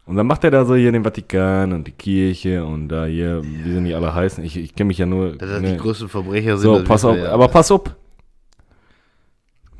Und 0.09 0.17
dann 0.17 0.27
macht 0.27 0.43
er 0.43 0.51
da 0.51 0.65
so 0.65 0.75
hier 0.75 0.91
den 0.91 1.05
Vatikan 1.05 1.75
und 1.75 1.87
die 1.87 1.93
Kirche 1.93 2.65
und 2.65 2.89
da 2.89 3.05
hier, 3.05 3.43
wie 3.45 3.75
sie 3.75 3.81
nicht 3.83 3.95
alle 3.95 4.15
heißen. 4.15 4.43
Ich, 4.43 4.57
ich 4.57 4.75
kenne 4.75 4.89
mich 4.89 4.97
ja 4.97 5.05
nur. 5.05 5.37
Dass 5.37 5.51
das 5.51 5.61
ne. 5.61 5.73
die 5.73 5.77
größten 5.77 6.09
Verbrecher 6.09 6.57
sind. 6.57 6.63
So, 6.79 6.83
pass 6.83 7.05
auf, 7.05 7.19
ja. 7.19 7.31
aber 7.31 7.49
pass 7.49 7.71
auf. 7.71 7.83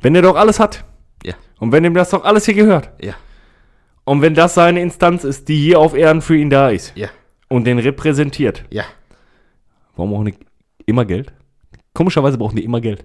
Wenn 0.03 0.13
der 0.13 0.21
doch 0.21 0.35
alles 0.35 0.59
hat 0.59 0.85
Ja, 1.25 1.33
und 1.59 1.71
wenn 1.71 1.83
ihm 1.83 1.95
das 1.95 2.11
doch 2.11 2.23
alles 2.23 2.45
hier 2.45 2.53
gehört 2.53 2.91
ja, 3.03 3.15
und 4.05 4.21
wenn 4.21 4.35
das 4.35 4.53
seine 4.53 4.81
Instanz 4.81 5.23
ist, 5.23 5.49
die 5.49 5.57
hier 5.57 5.79
auf 5.79 5.95
Erden 5.95 6.21
für 6.21 6.37
ihn 6.37 6.51
da 6.51 6.69
ist 6.69 6.95
ja, 6.95 7.09
und 7.47 7.65
den 7.65 7.79
repräsentiert, 7.79 8.65
ja. 8.69 8.83
warum 9.95 10.11
brauchen 10.11 10.25
die 10.25 10.35
immer 10.85 11.05
Geld? 11.05 11.33
Komischerweise 11.95 12.37
brauchen 12.37 12.55
die 12.55 12.63
immer 12.63 12.81
Geld. 12.81 13.03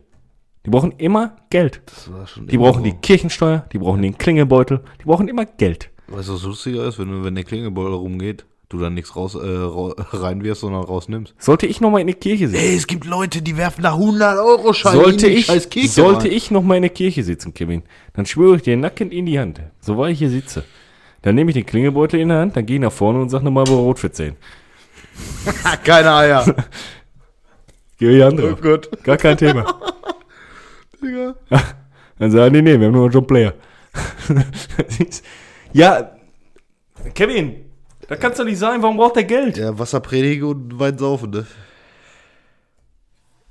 Die 0.67 0.71
brauchen 0.71 0.93
immer 0.93 1.37
Geld. 1.49 1.81
Das 1.87 2.13
war 2.13 2.27
schon 2.27 2.47
Die 2.47 2.57
immer 2.57 2.67
brauchen 2.67 2.85
so. 2.85 2.91
die 2.91 2.97
Kirchensteuer, 2.97 3.67
die 3.73 3.79
brauchen 3.79 4.03
den 4.03 4.19
Klingelbeutel, 4.19 4.85
die 5.01 5.05
brauchen 5.05 5.29
immer 5.29 5.47
Geld. 5.47 5.91
Weißt 6.09 6.29
du, 6.29 6.35
was 6.35 6.43
lustiger 6.43 6.87
ist, 6.87 6.99
wenn, 6.99 7.11
du, 7.11 7.25
wenn 7.25 7.35
der 7.35 7.45
Klingelbeutel 7.45 7.95
rumgeht, 7.95 8.45
du 8.69 8.79
dann 8.79 8.95
nichts 8.95 9.17
raus, 9.17 9.35
äh, 9.35 9.39
reinwirfst, 9.41 10.61
sondern 10.61 10.83
rausnimmst? 10.83 11.35
Sollte 11.39 11.67
ich 11.67 11.81
noch 11.81 11.91
mal 11.91 12.01
in 12.01 12.07
die 12.07 12.15
Kirche 12.15 12.49
sitzen? 12.49 12.63
Ey, 12.63 12.77
es 12.77 12.87
gibt 12.87 13.05
Leute, 13.05 13.43
die 13.43 13.57
werfen 13.57 13.83
da 13.83 13.93
100 13.93 14.39
Euro 14.39 14.73
Scheine 14.73 15.03
Sollte 15.03 15.27
in 15.27 15.33
die 15.33 15.39
ich, 15.39 15.47
scheiß 15.47 15.71
Kirche 15.71 15.89
sollte 15.89 16.25
rein. 16.25 16.33
ich 16.33 16.51
noch 16.51 16.63
mal 16.63 16.77
in 16.77 16.83
der 16.83 16.91
Kirche 16.91 17.23
sitzen, 17.25 17.55
Kevin, 17.55 17.83
dann 18.13 18.27
schwöre 18.27 18.57
ich 18.57 18.63
dir 18.63 18.77
nackend 18.77 19.13
in 19.13 19.27
die 19.27 19.39
Hand, 19.39 19.61
so 19.81 19.97
war 19.97 20.09
ich 20.09 20.19
hier 20.19 20.31
sitze. 20.31 20.65
Dann 21.23 21.37
nehme 21.37 21.51
ich 21.51 21.55
den 21.55 21.65
Klingelbeutel 21.65 22.21
in 22.21 22.29
der 22.29 22.39
Hand, 22.39 22.57
dann 22.57 22.67
gehe 22.67 22.77
ich 22.77 22.83
nach 22.83 22.93
vorne 22.93 23.21
und 23.21 23.31
sage 23.31 23.45
nochmal 23.45 23.65
Brot 23.65 23.99
für 23.99 24.13
10. 24.13 24.37
Keine 25.85 26.13
Eier. 26.13 26.45
Geh 27.99 28.17
die 28.17 28.23
Hand 28.23 28.41
oh. 28.41 28.57
Gott. 28.61 28.91
Gar 29.05 29.17
kein 29.17 29.37
Thema. 29.37 29.65
Digga. 31.03 31.35
Dann 32.19 32.31
sagen 32.31 32.55
die, 32.55 32.63
nee, 32.63 32.79
wir 32.79 32.87
haben 32.87 32.93
nur 32.93 33.07
noch 33.07 33.15
John 33.15 33.27
Player. 33.27 33.55
Ja, 35.75 36.17
Kevin, 37.15 37.67
das 38.09 38.19
kann's 38.19 38.39
doch 38.39 38.45
nicht 38.45 38.59
sein, 38.59 38.83
warum 38.83 38.97
braucht 38.97 39.17
der 39.17 39.25
Geld? 39.25 39.57
Ja, 39.57 39.79
Wasser 39.79 40.01
predigen 40.01 40.49
und 40.49 40.79
Wein 40.79 40.97
saufen, 40.97 41.31
ne? 41.31 41.47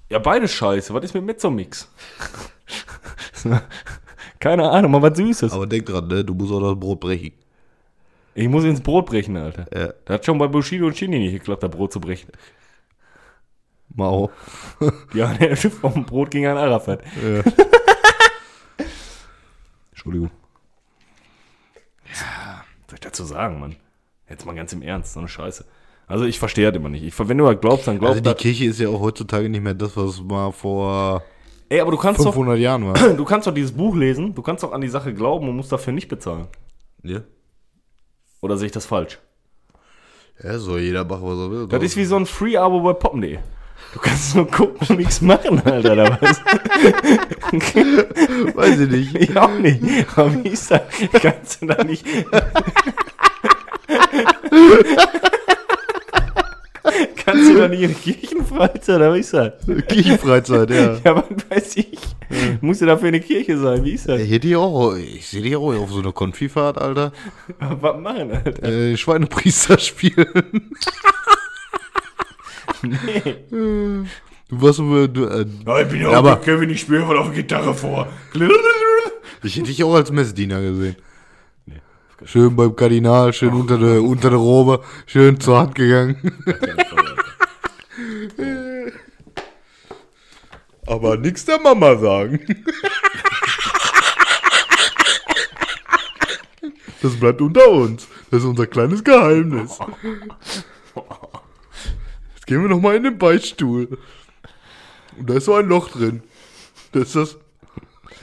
Ja, 0.09 0.19
beides 0.19 0.51
scheiße. 0.53 0.93
Was 0.93 1.05
ist 1.05 1.13
mit 1.13 1.23
Mezzomix? 1.23 1.89
Keine 4.39 4.69
Ahnung, 4.69 4.91
mal 4.91 5.01
was 5.01 5.17
Süßes. 5.17 5.53
Aber 5.53 5.67
denk 5.67 5.85
dran, 5.85 6.07
ne? 6.07 6.23
Du 6.23 6.33
musst 6.33 6.51
auch 6.51 6.61
das 6.61 6.79
Brot 6.79 6.99
brechen. 6.99 7.33
Ich 8.35 8.47
muss 8.47 8.63
ins 8.63 8.81
Brot 8.81 9.05
brechen, 9.05 9.37
Alter. 9.37 9.65
Ja. 9.73 9.93
Das 10.05 10.15
hat 10.15 10.25
schon 10.25 10.37
bei 10.37 10.47
Bushido 10.47 10.87
und 10.87 10.97
Shindy 10.97 11.19
nicht 11.19 11.33
geklappt, 11.33 11.63
das 11.63 11.71
Brot 11.71 11.93
zu 11.93 11.99
brechen. 11.99 12.31
Mao. 13.95 14.31
Ja, 15.13 15.33
der 15.33 15.55
Schiff 15.55 15.79
vom 15.79 16.05
Brot 16.05 16.31
ging 16.31 16.45
an 16.45 16.57
Arafat. 16.57 17.03
Ja. 17.23 17.43
Entschuldigung. 19.91 20.31
Ja, 22.13 22.63
was 22.81 22.89
soll 22.89 22.95
ich 22.95 22.99
dazu 22.99 23.23
sagen, 23.23 23.59
Mann? 23.59 23.75
Jetzt 24.29 24.45
mal 24.45 24.55
ganz 24.55 24.73
im 24.73 24.81
Ernst, 24.81 25.13
so 25.13 25.19
eine 25.19 25.27
Scheiße. 25.27 25.65
Also 26.07 26.25
ich 26.25 26.39
verstehe 26.39 26.69
das 26.69 26.75
immer 26.75 26.89
nicht. 26.89 27.03
Ich, 27.03 27.17
wenn 27.17 27.37
du 27.37 27.47
halt 27.47 27.61
glaubst, 27.61 27.87
dann 27.87 27.99
glaub 27.99 28.11
Also 28.11 28.21
die. 28.21 28.33
Kirche 28.33 28.65
ist 28.65 28.79
ja 28.79 28.89
auch 28.89 28.99
heutzutage 28.99 29.49
nicht 29.49 29.63
mehr 29.63 29.73
das, 29.73 29.95
was 29.95 30.21
mal 30.21 30.51
vor 30.51 31.23
Ey, 31.69 31.79
aber 31.79 31.91
du 31.91 31.97
kannst 31.97 32.19
doch, 32.19 32.33
500 32.33 32.59
Jahren 32.59 32.85
war. 32.85 32.93
du 33.17 33.25
kannst 33.25 33.47
doch 33.47 33.53
dieses 33.53 33.71
Buch 33.71 33.95
lesen, 33.95 34.35
du 34.35 34.41
kannst 34.41 34.63
doch 34.63 34.73
an 34.73 34.81
die 34.81 34.89
Sache 34.89 35.13
glauben 35.13 35.49
und 35.49 35.55
musst 35.55 35.71
dafür 35.71 35.93
nicht 35.93 36.07
bezahlen. 36.07 36.47
Ja. 37.03 37.21
Oder 38.41 38.57
sehe 38.57 38.67
ich 38.67 38.71
das 38.71 38.85
falsch? 38.85 39.19
Ja, 40.43 40.57
soll 40.57 40.81
jeder 40.81 41.05
machen, 41.05 41.23
was 41.23 41.37
er 41.37 41.51
will. 41.51 41.67
Das 41.67 41.81
ist 41.81 41.95
wie 41.95 42.05
so 42.05 42.15
ein 42.15 42.25
Free-Abo 42.25 42.81
bei 42.81 42.93
poppen.de. 42.93 43.39
Du 43.93 43.99
kannst 43.99 44.35
nur 44.35 44.47
gucken 44.47 44.87
und 44.87 44.97
nichts 44.97 45.21
machen, 45.21 45.61
Alter, 45.65 45.95
da 45.95 46.17
was. 46.21 46.41
Weiß 48.55 48.79
ich 48.79 48.89
nicht. 48.89 49.15
Ich 49.15 49.37
auch 49.37 49.57
nicht. 49.59 49.81
Aber 50.15 50.43
wie 50.43 50.49
ist 50.49 50.71
das? 50.71 50.81
Kannst 51.21 51.61
du 51.61 51.67
da 51.67 51.83
nicht. 51.83 52.05
Kannst 57.15 57.49
du 57.49 57.57
da 57.57 57.67
nicht 57.67 57.81
in 57.81 57.89
die 57.89 58.13
Kirchenfreizeit, 58.13 58.95
oder 58.97 59.13
wie 59.13 59.19
ist 59.19 59.33
das? 59.33 59.53
Kirchenfreizeit, 59.87 60.69
ja. 60.69 60.97
Ja, 61.03 61.15
was 61.15 61.25
weiß 61.49 61.77
ich. 61.77 61.99
Muss 62.61 62.79
ja 62.79 62.87
dafür 62.87 63.09
eine 63.09 63.21
Kirche 63.21 63.57
sein, 63.57 63.83
wie 63.85 63.91
ist 63.91 64.09
das? 64.09 64.19
Hier 64.21 64.39
die 64.39 64.55
auch, 64.55 64.95
ich 64.95 65.27
sehe 65.27 65.41
die 65.41 65.55
auch 65.55 65.73
auf 65.75 65.91
so 65.91 65.99
einer 65.99 66.11
Konfifahrt, 66.11 66.77
Alter. 66.77 67.13
Was 67.59 67.99
machen, 67.99 68.31
Alter? 68.31 68.63
Äh, 68.63 68.97
Schweinepriester 68.97 69.77
spielen. 69.77 70.71
Nee. 72.85 73.45
Du 74.53 74.61
warst 74.61 74.77
so, 74.77 75.07
du, 75.07 75.25
äh, 75.25 75.45
Ja, 75.65 75.79
ich 75.81 75.87
bin 75.87 76.01
ja 76.01 76.11
Ja, 76.11 76.19
auch 76.19 76.25
aber- 76.25 76.35
Kevin, 76.37 76.69
ich 76.69 76.81
spiele 76.81 77.05
voll 77.05 77.17
auf 77.17 77.33
Gitarre 77.33 77.73
vor. 77.73 78.07
ich 79.43 79.55
hätte 79.55 79.67
dich 79.67 79.83
auch 79.83 79.95
als 79.95 80.11
Messdiener 80.11 80.61
gesehen. 80.61 80.95
Schön 82.25 82.55
beim 82.55 82.75
Kardinal, 82.75 83.33
schön 83.33 83.51
unter 83.53 83.77
der, 83.77 84.01
unter 84.01 84.29
der 84.29 84.37
Robe, 84.39 84.81
schön 85.07 85.39
zur 85.39 85.57
Hand 85.59 85.75
gegangen. 85.75 86.17
Aber 90.85 91.17
nix 91.17 91.43
der 91.45 91.59
Mama 91.59 91.97
sagen. 91.97 92.39
Das 97.01 97.15
bleibt 97.19 97.41
unter 97.41 97.69
uns. 97.69 98.07
Das 98.31 98.41
ist 98.41 98.45
unser 98.47 98.67
kleines 98.67 99.03
Geheimnis. 99.03 99.77
Jetzt 102.35 102.47
gehen 102.47 102.61
wir 102.61 102.69
noch 102.69 102.79
mal 102.81 102.95
in 102.95 103.03
den 103.03 103.17
Beichtstuhl. 103.17 103.97
Und 105.17 105.29
da 105.29 105.35
ist 105.35 105.45
so 105.45 105.55
ein 105.55 105.67
Loch 105.67 105.89
drin. 105.89 106.23
Das 106.91 107.03
ist 107.03 107.15
das 107.15 107.37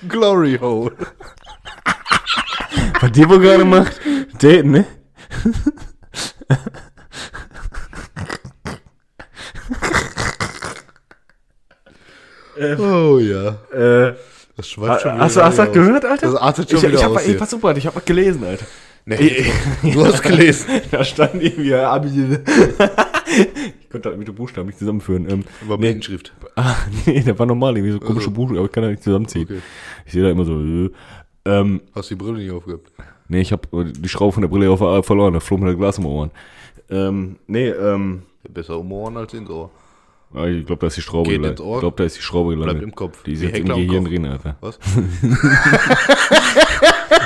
Glory 0.09 0.59
Hole. 0.61 0.93
Was 3.01 3.13
die 3.13 3.29
wohl 3.29 3.41
gerade 3.41 3.65
macht? 3.65 4.01
Daten, 4.41 4.71
ne? 4.71 4.87
Oh 12.79 13.19
ja. 13.19 13.57
Äh, 13.73 14.15
Das 14.57 14.69
schweift 14.69 15.03
schon 15.03 15.15
wieder. 15.15 15.25
hast 15.25 15.37
du 15.37 15.41
das 15.41 15.73
gehört, 15.73 16.05
Alter? 16.05 16.27
Das 16.33 16.37
artet 16.41 16.71
schon 16.71 16.79
ich, 16.79 16.85
wieder 16.89 16.99
ich 16.99 17.05
hab, 17.05 17.13
aus 17.13 17.23
ey, 17.27 17.35
pass 17.35 17.51
super, 17.51 17.77
ich 17.77 17.87
hab 17.87 17.97
was 17.97 18.05
gelesen, 18.05 18.45
Alter. 18.45 18.67
Nee, 19.07 19.47
du 19.83 20.05
hast 20.05 20.23
gelesen. 20.23 20.67
Da 20.91 21.03
stand 21.05 21.43
irgendwie 21.43 21.75
Abi. 21.75 22.39
konnte 23.91 24.09
das 24.11 24.19
mit 24.19 24.29
den 24.29 24.35
Buchstaben 24.35 24.67
nicht 24.69 24.79
zusammenführen. 24.79 25.29
Ähm, 25.29 25.45
Über 25.63 25.75
nee, 25.77 25.83
Blindenschrift. 25.83 26.33
ah, 26.57 26.77
nee, 27.07 27.21
der 27.21 27.39
war 27.39 27.47
normal, 27.47 27.77
irgendwie 27.77 27.93
so 27.93 27.99
komische 28.01 28.29
Also. 28.29 28.31
Buchstaben, 28.31 28.59
aber 28.59 28.67
ich 28.67 28.73
kann 28.73 28.83
das 28.85 28.91
nicht 28.93 29.03
zusammenziehen. 29.03 29.45
Okay. 29.45 29.61
Ich 30.07 30.13
sehe 30.13 30.23
da 30.23 30.31
immer 30.31 30.45
so. 30.45 30.61
Äh, 30.61 30.91
ähm, 31.45 31.81
Hast 31.95 32.11
die 32.11 32.15
Brille 32.17 32.39
nicht 32.39 32.51
aufgehabt. 32.51 32.91
nee, 33.29 33.41
ich 33.41 33.53
habe 33.53 33.69
die 33.93 34.09
Schraube 34.09 34.33
von 34.33 34.43
der 34.43 34.49
Brille 34.49 34.71
auf, 34.71 34.81
äh, 34.81 35.03
verloren, 35.03 35.35
da 35.35 35.41
flog 35.41 35.61
mir 35.61 35.67
das 35.69 35.77
Glas 35.77 35.99
im 35.99 36.07
Ohren. 36.07 36.31
Ähm, 36.91 37.37
nee, 37.47 37.69
ähm, 37.69 38.23
Besser 38.49 38.79
um 38.79 38.91
Ohren 38.93 39.17
als 39.17 39.33
ins 39.35 39.49
Ohr. 39.51 39.71
ah, 40.35 40.47
ich 40.47 40.65
glaube, 40.67 40.81
da 40.81 40.87
ist 40.89 40.97
die 40.97 41.03
Schraube 41.03 41.29
Geht 41.31 41.41
gelandet. 41.41 41.61
Ich 41.61 41.79
glaube, 41.81 41.97
da 41.97 42.05
ist 42.05 42.17
die 42.17 42.23
Schraube 42.23 42.51
gelandet. 42.51 42.79
Bleibt 42.79 42.85
im 42.89 42.95
Kopf. 42.95 43.23
Die 43.23 43.33
ist 43.33 43.41
Wie 43.43 43.47
jetzt 43.47 43.59
im 43.59 43.67
Heckler 43.67 43.77
Gehirn 43.77 44.05
drin, 44.05 44.27
Alter. 44.27 44.57
Was? 44.61 44.79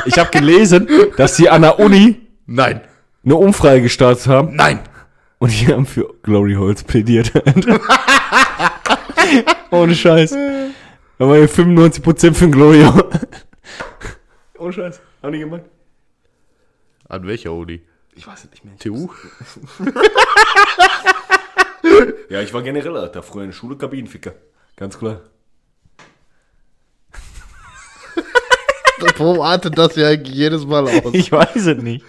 Ich 0.07 0.19
habe 0.19 0.31
gelesen, 0.31 0.87
dass 1.17 1.37
die 1.37 1.49
an 1.49 1.63
der 1.63 1.79
Uni 1.81 2.17
Nein. 2.47 2.81
eine 3.25 3.37
Umfrage 3.37 3.83
gestartet 3.83 4.27
haben 4.27 4.55
Nein. 4.55 4.81
Und 5.45 5.61
die 5.61 5.67
haben 5.67 5.85
für 5.85 6.09
Glory 6.23 6.55
Holes 6.55 6.83
plädiert. 6.85 7.31
Ohne 9.71 9.95
Scheiß. 9.95 10.31
Da 10.31 11.29
waren 11.29 11.39
ja 11.39 11.47
95% 11.47 12.33
für 12.33 12.47
ein 12.47 12.53
Glory 12.53 12.83
Hole. 12.83 13.11
Ohne 14.59 14.73
Scheiß. 14.73 15.03
Haben 15.23 15.33
die 15.33 15.41
gemacht? 15.41 15.65
An 17.11 17.27
welcher 17.27 17.53
Uni? 17.53 17.83
Ich 18.15 18.27
weiß 18.27 18.45
es 18.45 18.51
nicht 18.53 18.65
mehr. 18.65 18.79
TU? 18.79 19.11
Ja, 22.31 22.41
ich 22.41 22.53
war 22.55 22.63
generell, 22.63 22.97
Alter. 22.97 23.23
Früher 23.23 23.43
in 23.43 23.51
der 23.51 23.55
Schule 23.55 23.77
Kabinenficker. 23.77 24.33
Ganz 24.75 24.99
klar. 24.99 25.21
Warum 29.19 29.43
artet 29.43 29.77
das 29.77 29.95
ja 29.95 30.09
eigentlich 30.09 30.35
jedes 30.35 30.65
Mal 30.67 30.89
aus? 30.89 31.13
Ich 31.13 31.31
weiß 31.31 31.55
es 31.67 31.83
nicht. 31.83 32.05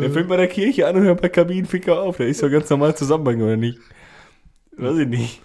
Der 0.00 0.10
fängt 0.10 0.28
bei 0.28 0.36
der 0.36 0.48
Kirche 0.48 0.86
an 0.86 0.96
und 0.96 1.02
hört 1.02 1.20
bei 1.20 1.28
Kabinenficker 1.28 2.00
auf. 2.00 2.16
Der 2.18 2.28
ist 2.28 2.40
ja 2.42 2.48
ganz 2.48 2.68
normal 2.70 2.96
Zusammenhang, 2.96 3.40
oder 3.42 3.56
nicht? 3.56 3.78
Weiß 4.76 4.98
ich 4.98 5.08
nicht. 5.08 5.40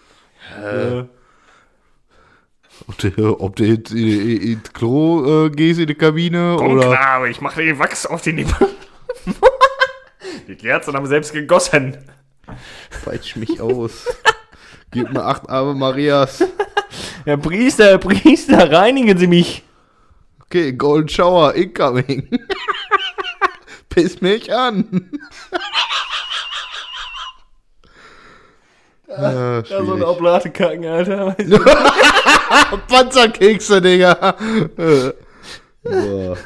Äh, 0.64 1.04
Ob 2.88 2.98
du, 2.98 3.40
ob 3.40 3.56
du 3.56 3.66
ins, 3.66 3.92
in- 3.92 4.42
ins 4.54 4.74
Klo 4.74 5.46
äh, 5.46 5.50
gehst 5.50 5.80
in 5.80 5.88
die 5.88 5.96
Kabine 5.96 6.58
oder. 6.60 7.00
aber 7.00 7.28
ich 7.30 7.42
mache 7.42 7.62
den 7.64 7.78
Wachs 7.78 8.06
auf 8.06 8.22
die 8.22 8.34
Nippel. 8.34 8.68
die 10.48 10.56
Kerzen 10.56 10.94
haben 10.96 11.06
selbst 11.06 11.34
gegossen. 11.34 11.98
Peitsch 13.06 13.36
mich 13.36 13.60
aus. 13.62 14.08
Gib 14.92 15.12
mir 15.14 15.24
acht 15.24 15.48
Ave 15.50 15.76
Marias. 15.76 16.44
Herr 17.26 17.38
Priester, 17.38 17.86
Herr 17.86 17.98
Priester, 18.00 18.72
reinigen 18.72 19.18
Sie 19.18 19.28
mich. 19.28 19.64
Okay, 20.46 20.72
Golden 20.74 21.10
Shower 21.10 21.54
incoming. 21.54 22.28
Piss 24.02 24.22
mich 24.22 24.54
an. 24.54 25.10
ah, 29.10 29.22
Ja, 29.22 29.66
so 29.66 29.76
eine 29.78 29.86
schwierig. 29.88 30.04
Oblate 30.08 30.52
kacken, 30.52 30.86
Alter. 30.86 31.36
Panzerkekse, 32.88 33.82
Digga. 33.82 34.36
Boah. 35.84 36.38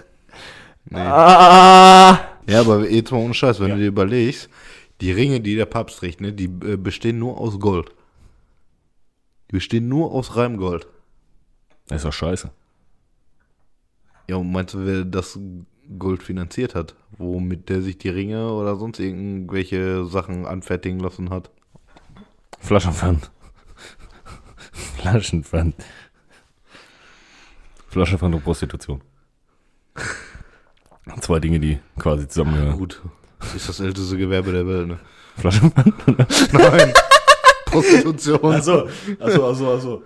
ah. 0.93 2.19
Ja, 2.47 2.59
aber 2.59 2.89
jetzt 2.89 3.11
mal 3.11 3.19
ohne 3.19 3.33
Scheiß, 3.33 3.59
wenn 3.59 3.69
du 3.71 3.77
dir 3.77 3.87
überlegst, 3.87 4.49
die 5.01 5.11
Ringe, 5.11 5.39
die 5.39 5.55
der 5.55 5.65
Papst 5.65 5.99
trägt, 5.99 6.21
ne, 6.21 6.33
die 6.33 6.45
äh, 6.45 6.77
bestehen 6.77 7.19
nur 7.19 7.39
aus 7.39 7.59
Gold. 7.59 7.89
Die 9.49 9.53
bestehen 9.55 9.87
nur 9.87 10.11
aus 10.11 10.35
reinem 10.35 10.57
Gold. 10.57 10.87
Das 11.87 11.97
ist 11.97 12.05
doch 12.05 12.13
scheiße. 12.13 12.49
Ja, 14.29 14.37
und 14.37 14.51
meinst 14.51 14.73
du, 14.73 14.85
wer 14.85 15.03
das 15.03 15.37
Gold 15.99 16.23
finanziert 16.23 16.75
hat? 16.75 16.95
Womit 17.17 17.69
der 17.69 17.81
sich 17.81 17.97
die 17.97 18.09
Ringe 18.09 18.51
oder 18.51 18.75
sonst 18.75 18.99
irgendwelche 18.99 20.05
Sachen 20.05 20.45
anfertigen 20.45 20.99
lassen 20.99 21.29
hat? 21.29 21.51
Flaschenpfand. 22.59 23.31
Flaschenpfand. 24.97 25.75
Flaschenpfand 27.89 28.35
und 28.35 28.43
Prostitution. 28.43 29.01
Zwei 31.19 31.39
Dinge, 31.39 31.59
die 31.59 31.79
quasi 31.99 32.27
zusammengehören. 32.27 32.77
Gut, 32.77 33.01
das 33.39 33.55
ist 33.55 33.69
das 33.69 33.79
älteste 33.79 34.17
Gewerbe 34.17 34.51
der 34.51 34.67
Welt, 34.67 34.87
ne? 34.87 34.99
Flaschenpfand? 35.37 36.07
Nein. 36.53 36.93
Prostitution. 37.65 38.53
Achso, 38.53 38.87
achso, 39.19 39.49
achso, 39.49 39.73
achso. 39.75 40.03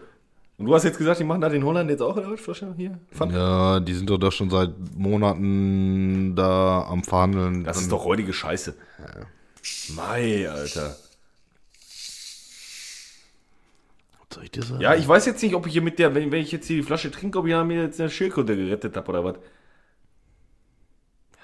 Und 0.58 0.66
du 0.66 0.74
hast 0.74 0.84
jetzt 0.86 0.98
gesagt, 0.98 1.20
die 1.20 1.24
machen 1.24 1.42
da 1.42 1.50
den 1.50 1.64
Holland 1.64 1.90
jetzt 1.92 2.02
auch, 2.02 2.16
was? 2.18 2.40
Flasche 2.40 2.74
hier? 2.76 3.00
Pfand? 3.12 3.32
Ja, 3.32 3.80
die 3.80 3.94
sind 3.94 4.10
doch 4.10 4.18
da 4.18 4.32
schon 4.32 4.50
seit 4.50 4.72
Monaten 4.96 6.36
da 6.36 6.84
am 6.90 7.04
Verhandeln. 7.04 7.64
Das 7.64 7.80
ist 7.80 7.92
doch 7.92 8.06
räudige 8.06 8.34
Scheiße. 8.34 8.74
Mei, 9.96 10.50
Alter. 10.50 10.96
Was 14.20 14.36
soll 14.36 14.44
ich 14.46 14.52
dir 14.52 14.64
sagen? 14.64 14.82
Ja, 14.82 14.96
ich 14.96 15.08
weiß 15.08 15.28
jetzt 15.28 15.44
nicht, 15.44 15.54
ob 15.54 15.68
ich 15.68 15.74
hier 15.74 15.84
mit 15.84 16.00
der, 16.00 16.16
wenn, 16.16 16.32
wenn 16.32 16.42
ich 16.42 16.52
jetzt 16.52 16.66
hier 16.66 16.78
die 16.78 16.84
Flasche 16.84 17.12
trinke, 17.12 17.38
ob 17.38 17.46
ich 17.46 17.54
mir 17.54 17.84
jetzt 17.84 18.00
eine 18.00 18.10
Schildkröte 18.10 18.56
gerettet 18.56 18.98
habe 18.98 19.10
oder 19.10 19.24
was. 19.24 19.36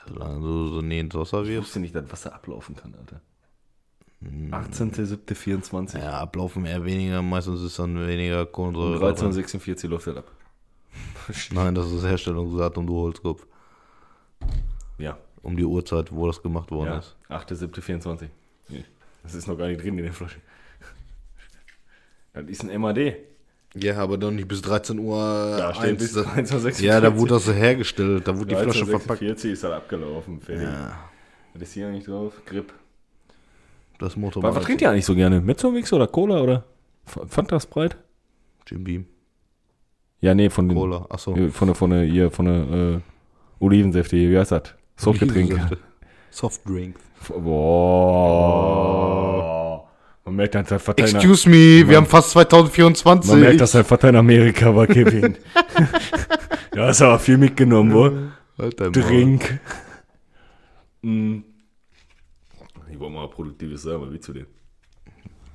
Solange 0.07 0.40
du 0.41 0.68
so 0.69 0.81
nie 0.81 0.99
ins 0.99 1.14
Wasser 1.14 1.44
Ich 1.44 1.49
wirfst. 1.49 1.68
wusste 1.69 1.80
nicht, 1.81 1.94
dass 1.95 2.11
Wasser 2.11 2.34
ablaufen 2.34 2.76
kann, 2.76 2.95
Alter. 2.99 3.22
18.07.24. 4.51 5.99
Ja, 5.99 6.19
ablaufen 6.19 6.65
eher 6.65 6.83
weniger, 6.85 7.21
meistens 7.21 7.61
ist 7.61 7.79
dann 7.79 8.07
weniger 8.07 8.45
Kohlensäure. 8.45 9.13
drin. 9.13 9.31
13.46 9.31 9.87
läuft 9.87 10.07
das 10.07 10.17
ab. 10.17 10.31
Nein, 11.51 11.75
das 11.75 11.91
ist 11.91 12.05
Herstellungsdatum, 12.05 12.85
du 12.87 12.95
Holzkopf. 12.95 13.45
Ja. 14.97 15.17
Um 15.41 15.55
die 15.57 15.65
Uhrzeit, 15.65 16.11
wo 16.11 16.27
das 16.27 16.41
gemacht 16.41 16.71
worden 16.71 16.87
ja. 16.89 16.97
ist. 16.99 17.15
8.07.24. 17.29 18.27
Nee, 18.69 18.85
Das 19.23 19.33
ist 19.33 19.47
noch 19.47 19.57
gar 19.57 19.67
nicht 19.67 19.81
drin 19.81 19.97
in 19.97 20.05
der 20.05 20.13
Flasche. 20.13 20.39
Das 22.33 22.45
ist 22.45 22.63
ein 22.69 22.79
MAD. 22.81 23.15
Ja, 23.75 23.97
aber 23.97 24.17
doch 24.17 24.31
nicht 24.31 24.47
bis 24.47 24.61
13 24.61 24.99
Uhr. 24.99 25.17
Da 25.57 25.73
steht 25.73 25.97
bis 25.97 26.15
13.46. 26.15 26.83
ja, 26.83 27.01
da 27.01 27.17
wurde 27.17 27.33
das 27.33 27.47
hergestellt, 27.51 28.27
da 28.27 28.37
wurde 28.37 28.47
die 28.47 28.55
Flasche 28.55 28.85
verpackt. 28.85 29.21
13.46 29.21 29.51
ist 29.51 29.63
das 29.63 29.71
abgelaufen. 29.71 30.39
Fertig. 30.41 30.63
Ja, 30.63 31.09
Was 31.53 31.61
ist 31.63 31.73
hier 31.73 31.87
eigentlich 31.87 32.05
drauf? 32.05 32.39
Grip. 32.45 32.71
Das 34.03 34.15
Motor 34.15 34.43
Was, 34.43 34.55
was 34.55 34.63
trinkt 34.63 34.81
ihr 34.81 34.89
eigentlich 34.89 35.05
so 35.05 35.15
gerne? 35.15 35.41
Mezzomix 35.41 35.91
oder 35.93 36.07
Cola 36.07 36.41
oder 36.41 36.63
Fanta 37.05 37.59
Sprite? 37.59 37.97
Jim 38.67 38.84
Beam, 38.84 39.05
Ja, 40.21 40.34
nee, 40.34 40.49
von 40.49 40.69
den 40.69 40.77
Cola, 40.77 41.05
achso. 41.09 41.35
äh, 41.35 41.49
von 41.49 41.67
der 41.67 41.75
von 41.75 41.89
der 41.89 42.03
hier 42.03 42.31
von 42.31 42.45
der 42.45 42.55
äh, 42.95 42.99
Olivensäfte, 43.59 44.15
wie 44.17 44.38
heißt 44.38 44.51
das? 44.51 44.73
Softgetränk. 44.95 45.59
Softdrink. 46.30 46.95
Boah. 48.63 49.88
Man 50.25 50.35
merkt, 50.35 50.55
dass 50.55 50.69
sein 50.69 50.80
Vater 50.80 51.05
in, 51.07 51.15
Excuse 51.15 51.49
me, 51.49 51.88
wir 51.88 51.97
haben 51.97 52.05
fast 52.05 52.31
2024. 52.31 53.31
man 53.31 53.41
merkt, 53.41 53.59
dass 53.61 53.73
sein 53.73 53.84
Vater 53.84 54.09
in 54.09 54.15
Amerika 54.15 54.73
war, 54.75 54.88
Kevin. 54.88 55.38
da 56.71 56.89
ist 56.89 57.01
aber 57.01 57.19
viel 57.19 57.38
mitgenommen, 57.38 57.93
wo? 57.93 58.09
halt. 58.61 58.80
Drink. 58.95 59.59
Mm. 61.01 61.39
Ich 62.93 62.99
wollte 62.99 63.15
mal 63.15 63.27
Produktives 63.27 63.81
sagen, 63.81 64.13
wie 64.13 64.19
zu 64.19 64.33
dem? 64.33 64.45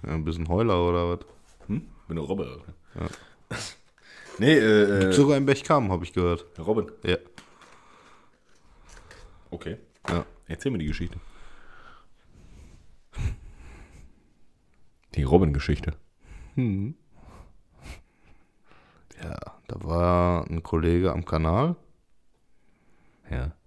Ja, 0.05 0.15
ein 0.15 0.25
bisschen 0.25 0.49
Heuler 0.49 0.85
oder 0.85 1.09
was? 1.11 1.27
Hm? 1.69 1.83
Bin 2.09 2.19
eine 2.19 2.21
Robbe. 2.21 2.65
Ja. 2.95 3.07
Nee, 4.41 4.55
äh, 4.55 5.09
äh 5.09 5.13
Sogar 5.13 5.37
im 5.37 5.47
Bechkam, 5.47 5.91
habe 5.91 6.05
ich 6.05 6.13
gehört. 6.13 6.47
Robin. 6.61 6.93
Ja. 7.03 7.17
Okay. 9.51 9.79
ja. 10.09 10.25
Erzähl 10.47 10.71
mir 10.71 10.79
die 10.79 10.87
Geschichte. 10.87 11.19
Die 15.17 15.25
Robin-Geschichte. 15.25 15.95
Hm. 16.55 16.95
Ja, 19.21 19.37
da 19.67 19.83
war 19.83 20.49
ein 20.49 20.63
Kollege 20.63 21.13
am 21.13 21.25
Kanal 21.25 21.75
Ja. 23.29 23.58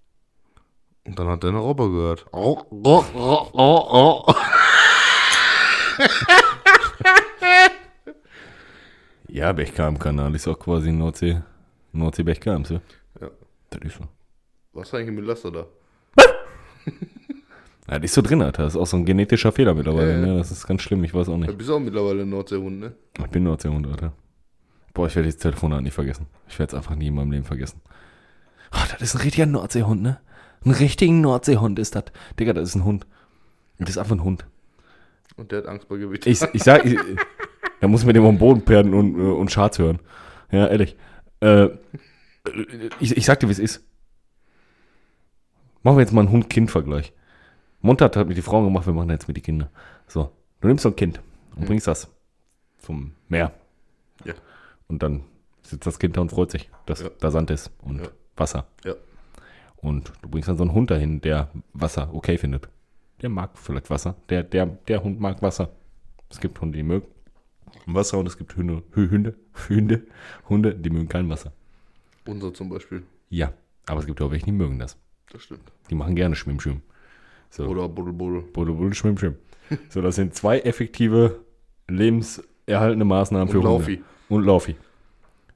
Und 1.06 1.18
dann 1.20 1.28
hat 1.28 1.44
er 1.44 1.50
eine 1.50 1.60
Robbe 1.60 1.90
gehört. 1.90 2.26
Oh, 2.32 2.62
oh, 2.70 3.04
oh, 3.14 3.48
oh, 3.54 4.26
oh. 4.28 4.34
Ja, 9.28 9.54
Bechkam-Kanal 9.54 10.36
ist 10.36 10.48
auch 10.48 10.60
quasi 10.60 10.92
Nordsee, 10.92 11.42
Nordsee 11.94 12.24
Bechkam, 12.24 12.66
so. 12.66 12.82
Ja. 13.20 13.30
Das 13.70 13.82
ist 13.82 13.98
so. 13.98 14.04
Was 14.74 14.88
ist 14.90 14.94
eigentlich 14.94 15.16
mit 15.16 15.26
Laster 15.26 15.52
da? 15.52 15.66
Ja, 17.90 17.98
das 18.00 18.06
ist 18.06 18.14
so 18.14 18.22
drin, 18.22 18.42
Alter. 18.42 18.64
Das 18.64 18.76
ist 18.76 18.80
auch 18.80 18.86
so 18.88 18.96
ein 18.96 19.04
genetischer 19.06 19.52
Fehler 19.52 19.74
mittlerweile, 19.74 20.14
Ja, 20.14 20.20
ja. 20.20 20.26
ne? 20.28 20.38
Das 20.38 20.50
ist 20.52 20.66
ganz 20.66 20.82
schlimm, 20.82 21.04
ich 21.04 21.14
weiß 21.14 21.28
auch 21.28 21.34
Du 21.34 21.40
nicht. 21.40 21.58
bist 21.58 21.70
auch 21.70 21.80
mittlerweile 21.80 22.22
ein 22.22 22.30
Nordseehund, 22.30 22.80
ne? 22.80 22.94
Ich 23.20 23.28
bin 23.32 23.44
Nordseehund, 23.44 23.86
Alter. 23.88 24.14
Boah, 24.94 25.08
ich 25.08 25.16
werde 25.16 25.28
das 25.28 25.38
Telefonat 25.38 25.82
nicht 25.82 25.94
vergessen. 25.94 26.28
Ich 26.48 26.58
werde 26.58 26.72
es 26.72 26.78
einfach 26.78 26.96
nie 26.96 27.08
in 27.08 27.16
meinem 27.16 27.32
Leben 27.32 27.44
vergessen. 27.44 27.82
Oh, 28.74 28.78
das 28.92 29.02
ist 29.02 29.16
ein 29.16 29.22
richtiger 29.22 29.46
Nordseehund, 29.46 30.02
ne? 30.04 30.22
Ein 30.64 30.72
richtiger 30.72 31.12
Nordseehund 31.14 31.80
ist 31.80 31.96
das. 31.96 32.06
Digga, 32.40 32.54
das 32.54 32.70
ist 32.70 32.76
ein 32.76 32.86
Hund. 32.86 33.06
Das 33.80 33.90
ist 33.90 33.98
einfach 33.98 34.16
ein 34.16 34.24
Hund. 34.24 34.46
Und 35.38 35.52
der 35.52 35.60
hat 35.60 35.68
Angst 35.68 35.88
bei 35.88 35.98
Gewicht. 35.98 36.28
Ich, 36.28 36.42
ich 36.54 36.64
sag, 36.64 36.86
ich, 36.86 36.98
Da 37.80 37.88
muss 37.88 38.06
man 38.06 38.14
dem 38.14 38.26
am 38.26 38.38
Boden 38.38 38.64
perden 38.64 38.94
und, 38.94 39.16
äh, 39.16 39.22
und 39.24 39.52
Schatz 39.52 39.80
hören. 39.80 40.00
Ja, 40.52 40.68
ehrlich. 40.68 40.96
Äh, 41.40 41.70
ich, 43.00 43.18
ich 43.18 43.26
sag 43.26 43.40
dir, 43.40 43.48
wie 43.48 43.52
es 43.54 43.60
ist. 43.60 43.84
Machen 45.82 45.98
wir 45.98 46.02
jetzt 46.02 46.12
mal 46.14 46.22
einen 46.22 46.32
Hund-Kind-Vergleich. 46.32 47.12
Montag 47.82 48.16
hat 48.16 48.28
mit 48.28 48.38
die 48.38 48.44
Frauen 48.44 48.66
gemacht, 48.66 48.86
wir 48.86 48.94
machen 48.94 49.10
jetzt 49.10 49.28
mit 49.28 49.38
die 49.38 49.42
Kinder. 49.42 49.72
So, 50.08 50.32
du 50.60 50.68
nimmst 50.68 50.84
so 50.84 50.90
ein 50.90 50.96
Kind 50.96 51.20
und 51.56 51.66
bringst 51.66 51.88
das 51.88 52.08
zum 52.78 53.14
Meer. 53.28 53.52
Ja. 54.24 54.34
Und 54.88 55.02
dann 55.02 55.24
sitzt 55.64 55.88
das 55.88 55.98
Kind 55.98 56.16
da 56.18 56.22
und 56.22 56.30
freut 56.30 56.52
sich, 56.52 56.70
dass 56.86 57.02
Ja. 57.02 57.10
da 57.20 57.32
Sand 57.32 57.50
ist 57.50 57.72
und 57.82 58.02
Ja. 58.02 58.08
Wasser. 58.36 58.68
Ja. 58.84 58.94
Und 59.82 60.14
du 60.22 60.30
bringst 60.30 60.48
dann 60.48 60.58
so 60.58 60.64
einen 60.64 60.74
Hund 60.74 60.92
dahin, 60.92 61.22
der 61.22 61.50
Wasser 61.74 62.14
okay 62.14 62.38
findet. 62.38 62.70
Der 63.22 63.30
mag 63.30 63.58
vielleicht 63.58 63.90
Wasser. 63.90 64.16
Der, 64.30 64.44
der, 64.44 64.66
der 64.66 65.04
Hund 65.04 65.20
mag 65.20 65.42
Wasser. 65.42 65.70
Es 66.30 66.40
gibt 66.40 66.60
Hunde, 66.62 66.78
die 66.78 66.84
mögen 66.84 67.06
Wasser 67.86 68.18
und 68.20 68.28
es 68.28 68.38
gibt 68.38 68.56
Hunde, 68.56 68.84
Hunde, 68.96 69.36
Hunde, 69.70 70.04
Hunde, 70.50 70.76
die 70.76 70.90
mögen 70.90 71.08
kein 71.08 71.30
Wasser. 71.30 71.52
Unser 72.26 72.54
zum 72.54 72.70
Beispiel. 72.70 73.04
Ja, 73.30 73.54
aber 73.88 74.00
es 74.00 74.06
gibt 74.06 74.22
auch 74.22 74.32
welche, 74.32 74.46
die 74.46 74.52
mögen 74.52 74.80
das. 74.80 74.98
Das 75.32 75.44
stimmt. 75.44 75.72
Die 75.90 75.96
machen 75.96 76.16
gerne 76.16 76.36
Schwimm, 76.36 76.60
Schwimm. 76.60 76.82
So. 77.50 77.66
Oder 77.66 77.88
Buddel 77.90 78.14
Buddel. 78.14 78.42
Buddel, 78.42 78.76
Buddel, 78.76 78.94
Schwimm, 78.94 79.18
Schwimm. 79.18 79.36
So, 79.90 80.02
das 80.02 80.16
sind 80.16 80.36
zwei 80.36 80.60
effektive 80.60 81.40
lebenserhaltende 81.88 83.06
Maßnahmen 83.06 83.50
für 83.50 83.60
Und 83.60 83.68
Hunde. 83.68 83.80
Laufi. 83.80 84.04
Und 84.30 84.44
Laufi. 84.44 84.76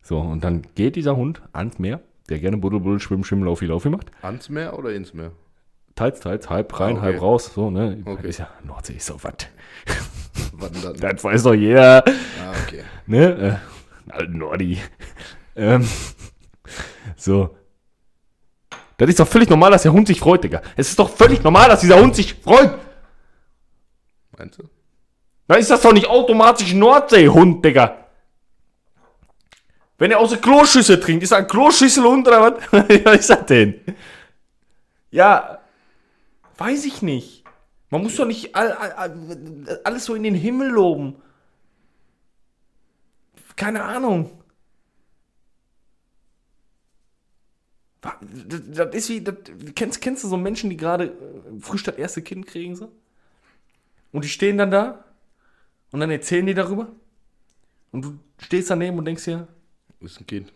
So, 0.02 0.19
und 0.19 0.43
dann 0.43 0.64
geht 0.76 0.95
dieser 0.95 1.15
Hund 1.15 1.41
ans 1.52 1.80
Meer, 1.80 2.02
der 2.30 2.39
gerne 2.39 2.57
Buddel, 2.57 2.80
Buddel, 2.80 2.99
Schwimm, 2.99 3.23
Schwimm, 3.23 3.43
Laufi, 3.43 3.65
Laufi 3.65 3.89
macht. 3.89 4.11
Ans 4.22 4.49
Meer 4.49 4.77
oder 4.77 4.93
ins 4.93 5.14
Meer? 5.14 5.31
Teils, 5.95 6.19
teils, 6.19 6.49
halb 6.49 6.77
rein, 6.80 6.95
Ah, 6.95 6.99
okay. 6.99 7.02
halb 7.14 7.22
raus. 7.22 7.52
So, 7.53 7.69
ne? 7.72 8.02
Okay. 8.06 8.27
Ist 8.30 8.39
ja, 8.39 8.49
Nordsee 8.64 8.93
ist 8.93 9.06
so 9.06 9.15
was. 9.23 9.34
Dann? 10.60 10.95
Das 10.99 11.23
weiß 11.23 11.43
doch 11.43 11.53
jeder. 11.53 12.03
Ah, 12.06 12.53
okay. 12.65 12.81
Ne? 13.07 13.60
Äh, 14.11 14.23
Nordi. 14.27 14.80
ähm, 15.56 15.88
so. 17.15 17.56
Das 18.97 19.10
ist 19.10 19.19
doch 19.19 19.27
völlig 19.27 19.49
normal, 19.49 19.72
dass 19.72 19.84
der 19.84 19.93
Hund 19.93 20.07
sich 20.07 20.19
freut, 20.19 20.43
Digga. 20.43 20.61
Es 20.76 20.89
ist 20.89 20.99
doch 20.99 21.10
völlig 21.10 21.43
normal, 21.43 21.69
dass 21.69 21.81
dieser 21.81 21.99
Hund 22.02 22.15
sich 22.15 22.34
freut. 22.35 22.77
Meinst 24.38 24.60
du? 24.60 24.64
Dann 25.47 25.60
ist 25.60 25.69
das 25.69 25.81
doch 25.81 25.93
nicht 25.93 26.07
automatisch 26.07 26.73
Nordseehund, 26.73 27.64
Digga. 27.64 28.05
Wenn 29.97 30.11
er 30.11 30.19
aus 30.19 30.31
der 30.31 30.39
Kloschüssel 30.39 30.99
trinkt, 30.99 31.23
ist 31.23 31.31
er 31.31 31.39
ein 31.39 31.47
Kloschüsselhund 31.47 32.27
oder 32.27 32.41
was? 32.41 32.72
was 33.05 33.19
ist 33.19 33.30
das 33.30 33.45
denn? 33.45 33.80
Ja, 35.11 35.59
weiß 36.57 36.85
ich 36.85 37.01
nicht. 37.01 37.43
Man 37.89 38.03
muss 38.03 38.15
doch 38.15 38.26
nicht 38.26 38.55
all, 38.55 38.73
all, 38.73 38.91
all, 38.91 39.81
alles 39.84 40.05
so 40.05 40.15
in 40.15 40.23
den 40.23 40.35
Himmel 40.35 40.69
loben. 40.69 41.15
Keine 43.55 43.84
Ahnung. 43.84 44.31
Das, 48.01 48.61
das 48.67 48.95
ist 48.95 49.09
wie, 49.09 49.22
das, 49.22 49.35
kennst, 49.76 50.01
kennst 50.01 50.23
du 50.23 50.27
so 50.27 50.38
Menschen, 50.38 50.69
die 50.69 50.77
gerade 50.77 51.05
äh, 51.05 51.59
frisch 51.59 51.84
das 51.84 51.95
erste 51.95 52.22
Kind 52.22 52.45
kriegen, 52.45 52.76
so? 52.76 52.91
Und 54.11 54.23
die 54.23 54.30
stehen 54.30 54.57
dann 54.57 54.72
da 54.72 55.03
und 55.91 55.99
dann 56.01 56.11
erzählen 56.11 56.45
die 56.45 56.53
darüber. 56.53 56.91
Und 57.91 58.05
du 58.05 58.19
stehst 58.38 58.69
daneben 58.69 58.97
und 58.97 59.05
denkst 59.05 59.23
dir, 59.26 59.47
Ist 60.06 60.19
ein 60.19 60.27
Kind. 60.27 60.53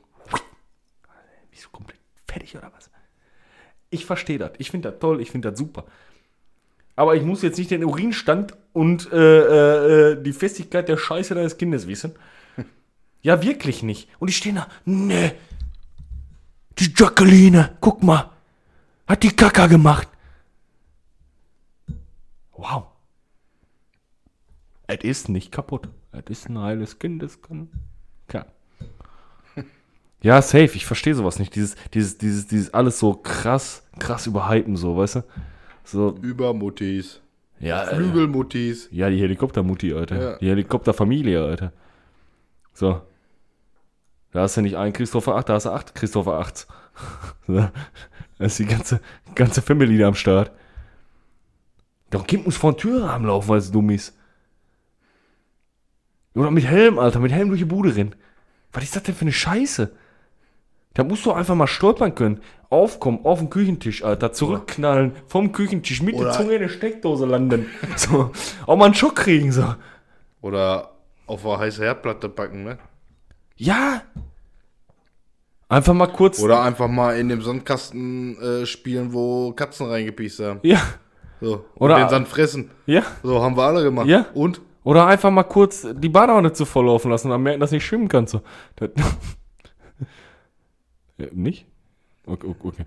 bist 1.50 1.66
du 1.66 1.70
komplett 1.70 2.00
fertig 2.28 2.56
oder 2.56 2.72
was? 2.76 2.90
Ich 3.90 4.06
verstehe 4.06 4.38
das. 4.38 4.52
Ich 4.60 4.70
finde 4.70 4.92
das 4.92 5.00
toll. 5.00 5.22
Ich 5.22 5.32
finde 5.32 5.50
das 5.50 5.58
super. 5.60 5.86
Aber 6.96 7.16
ich 7.16 7.24
muss 7.24 7.42
jetzt 7.42 7.58
nicht 7.58 7.72
den 7.72 7.84
Urinstand 7.86 8.56
und 8.74 9.12
äh, 9.12 9.18
äh, 9.18 10.12
äh, 10.12 10.22
die 10.22 10.34
Festigkeit 10.34 10.90
der 10.90 10.98
Scheiße 10.98 11.34
deines 11.34 11.58
Kindes 11.58 11.88
wissen. 11.88 12.14
Ja, 13.22 13.42
wirklich 13.42 13.84
nicht. 13.84 14.08
Und 14.20 14.30
die 14.30 14.34
stehen 14.34 14.56
da, 14.56 14.70
ne. 14.86 15.36
Die 16.78 16.94
Jacqueline, 16.96 17.76
guck 17.82 18.02
mal. 18.02 18.30
Hat 19.08 19.24
die 19.24 19.36
Kaka 19.36 19.68
gemacht. 19.68 20.08
Wow. 22.54 22.86
Es 24.88 25.04
ist 25.04 25.28
nicht 25.28 25.52
kaputt. 25.52 25.90
Es 26.14 26.30
ist 26.30 26.50
ein 26.50 26.58
heiles 26.60 26.98
Kind, 26.98 27.22
es 27.22 27.42
kann. 27.42 27.70
kann. 28.30 28.46
Ja, 30.22 30.41
safe, 30.41 30.76
ich 30.76 30.86
verstehe 30.86 31.16
sowas 31.16 31.40
nicht. 31.40 31.56
Dieses, 31.56 31.76
dieses, 31.94 32.18
dieses, 32.18 32.48
dieses 32.48 32.74
alles 32.74 33.00
so 33.00 33.14
krass, 33.14 33.84
krass 34.00 34.28
überhypen, 34.28 34.76
so, 34.76 34.98
weißt 34.98 35.16
du? 35.16 35.24
So, 35.86 36.16
Übermuttis. 36.22 37.22
ja, 37.60 37.86
Flügelmuttis. 37.86 38.90
ja, 38.91 39.10
die 39.10 39.20
Helikoptermutti, 39.20 39.94
Alter. 39.94 40.22
Ja. 40.22 40.38
Die 40.38 40.50
Helikopterfamilie, 40.50 41.41
Alter. 41.44 41.72
So. 42.74 43.02
Da 44.32 44.41
hast 44.41 44.58
du 44.58 44.62
nicht 44.62 44.76
einen 44.78 44.94
Christopher 44.94 45.36
8, 45.36 45.50
da 45.50 45.54
hast 45.54 45.66
du 45.66 45.72
acht 45.72 45.96
Christopher 45.96 46.34
8. 46.40 46.68
so. 47.48 47.54
Da 47.54 48.46
ist 48.46 48.60
die 48.60 48.66
ganze, 48.66 49.02
ganze 49.36 49.62
Family 49.62 49.98
da 49.98 50.08
am 50.08 50.16
Start. 50.16 50.52
Der 52.12 52.20
Kind 52.22 52.46
muss 52.46 52.58
vor 52.58 52.74
den 52.74 52.78
Türrahmen 52.78 53.28
laufen, 53.28 53.50
weil 53.50 53.60
es 53.60 53.72
dumm 53.72 53.90
ist. 53.90 54.16
Oder 56.36 56.52
mit 56.52 56.66
Helm, 56.66 57.00
Alter, 57.00 57.20
mit 57.20 57.32
Helm 57.32 57.50
durch 57.50 57.60
die 57.62 57.66
Bude 57.66 57.96
rennen. 57.96 58.16
Was 58.72 58.84
ist 58.84 58.96
das 58.96 59.04
denn 59.04 59.16
für 59.16 59.22
eine 59.22 59.32
Scheiße? 59.32 59.91
Da 61.00 61.06
musst 61.06 61.26
du 61.26 61.32
einfach 61.32 61.56
mal 61.56 61.66
stolpern 61.66 62.14
können. 62.14 62.42
Aufkommen, 62.70 63.20
auf 63.24 63.40
den 63.40 63.50
Küchentisch, 63.50 64.04
Alter, 64.04 64.34
zurückknallen, 64.34 65.14
vom 65.28 65.54
Küchentisch 65.54 66.02
mit 66.02 66.16
der 66.16 66.22
Oder- 66.24 66.32
Zunge 66.34 66.54
in 66.56 66.62
der 66.62 66.68
Steckdose 66.70 67.26
landen. 67.26 67.68
so, 67.96 68.32
auch 68.68 68.76
mal 68.76 68.86
einen 68.86 68.94
Schock 68.96 69.16
kriegen, 69.16 69.52
so. 69.54 69.64
Oder 70.42 70.92
auf 71.26 71.46
eine 71.46 71.58
heiße 71.60 71.82
Herdplatte 71.84 72.28
packen, 72.28 72.66
ne? 72.66 72.78
Ja. 73.56 74.02
Einfach 75.70 75.94
mal 75.94 76.08
kurz. 76.08 76.42
Oder 76.42 76.62
einfach 76.64 76.88
mal 76.90 77.18
in 77.18 77.30
dem 77.30 77.42
Sandkasten 77.42 78.38
äh, 78.42 78.66
spielen, 78.66 79.14
wo 79.14 79.52
Katzen 79.54 79.88
reingepiest 79.88 80.40
haben. 80.42 80.60
Ja, 80.64 80.82
So. 81.40 81.66
Und 81.76 81.82
Oder- 81.86 81.98
den 82.00 82.10
Sand 82.10 82.28
fressen. 82.28 82.72
ja. 82.88 83.04
So, 83.24 83.42
haben 83.42 83.56
wir 83.56 83.64
alle 83.64 83.84
gemacht. 83.84 84.08
Ja. 84.08 84.26
Und? 84.34 84.60
Oder 84.84 85.08
einfach 85.08 85.32
mal 85.32 85.44
kurz 85.44 85.88
die 85.94 86.10
Badewanne 86.10 86.52
zu 86.54 86.66
volllaufen 86.66 87.10
lassen 87.12 87.28
und 87.28 87.32
dann 87.32 87.44
merken, 87.44 87.60
dass 87.62 87.70
du 87.70 87.76
nicht 87.78 87.86
schwimmen 87.86 88.08
kannst. 88.10 88.32
So. 88.34 88.42
Ja, 91.20 91.28
nicht? 91.34 91.66
Okay. 92.26 92.48
okay. 92.48 92.86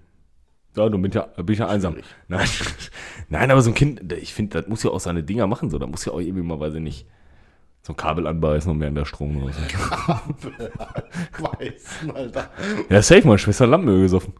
Ja, 0.76 0.88
du 0.88 0.98
bist 0.98 1.14
ja, 1.14 1.22
bin 1.36 1.52
ich 1.52 1.58
ja 1.58 1.68
einsam. 1.68 1.96
Nein. 2.28 2.48
Nein, 3.28 3.50
aber 3.50 3.60
so 3.60 3.70
ein 3.70 3.74
Kind, 3.74 4.12
ich 4.12 4.32
finde, 4.32 4.60
das 4.60 4.68
muss 4.68 4.82
ja 4.82 4.90
auch 4.90 5.00
seine 5.00 5.22
Dinger 5.22 5.46
machen. 5.46 5.68
So. 5.70 5.78
Da 5.78 5.86
muss 5.86 6.04
ja 6.04 6.12
auch 6.12 6.20
irgendwie 6.20 6.42
mal, 6.42 6.58
weiß 6.60 6.74
ich 6.74 6.80
nicht, 6.80 7.06
so 7.82 7.92
ein 7.92 7.96
Kabel 7.96 8.26
anbeißen 8.26 8.70
und 8.70 8.78
mehr 8.78 8.88
in 8.88 8.94
der 8.94 9.04
Strom 9.04 9.42
oder 9.42 9.52
so. 9.52 9.60
Weiß, 11.42 12.14
Alter. 12.14 12.50
Ja, 12.88 13.02
safe, 13.02 13.26
meine 13.26 13.38
Schwester 13.38 13.64
hat 13.64 13.70
Lampenöl 13.70 14.02
gesoffen. 14.02 14.34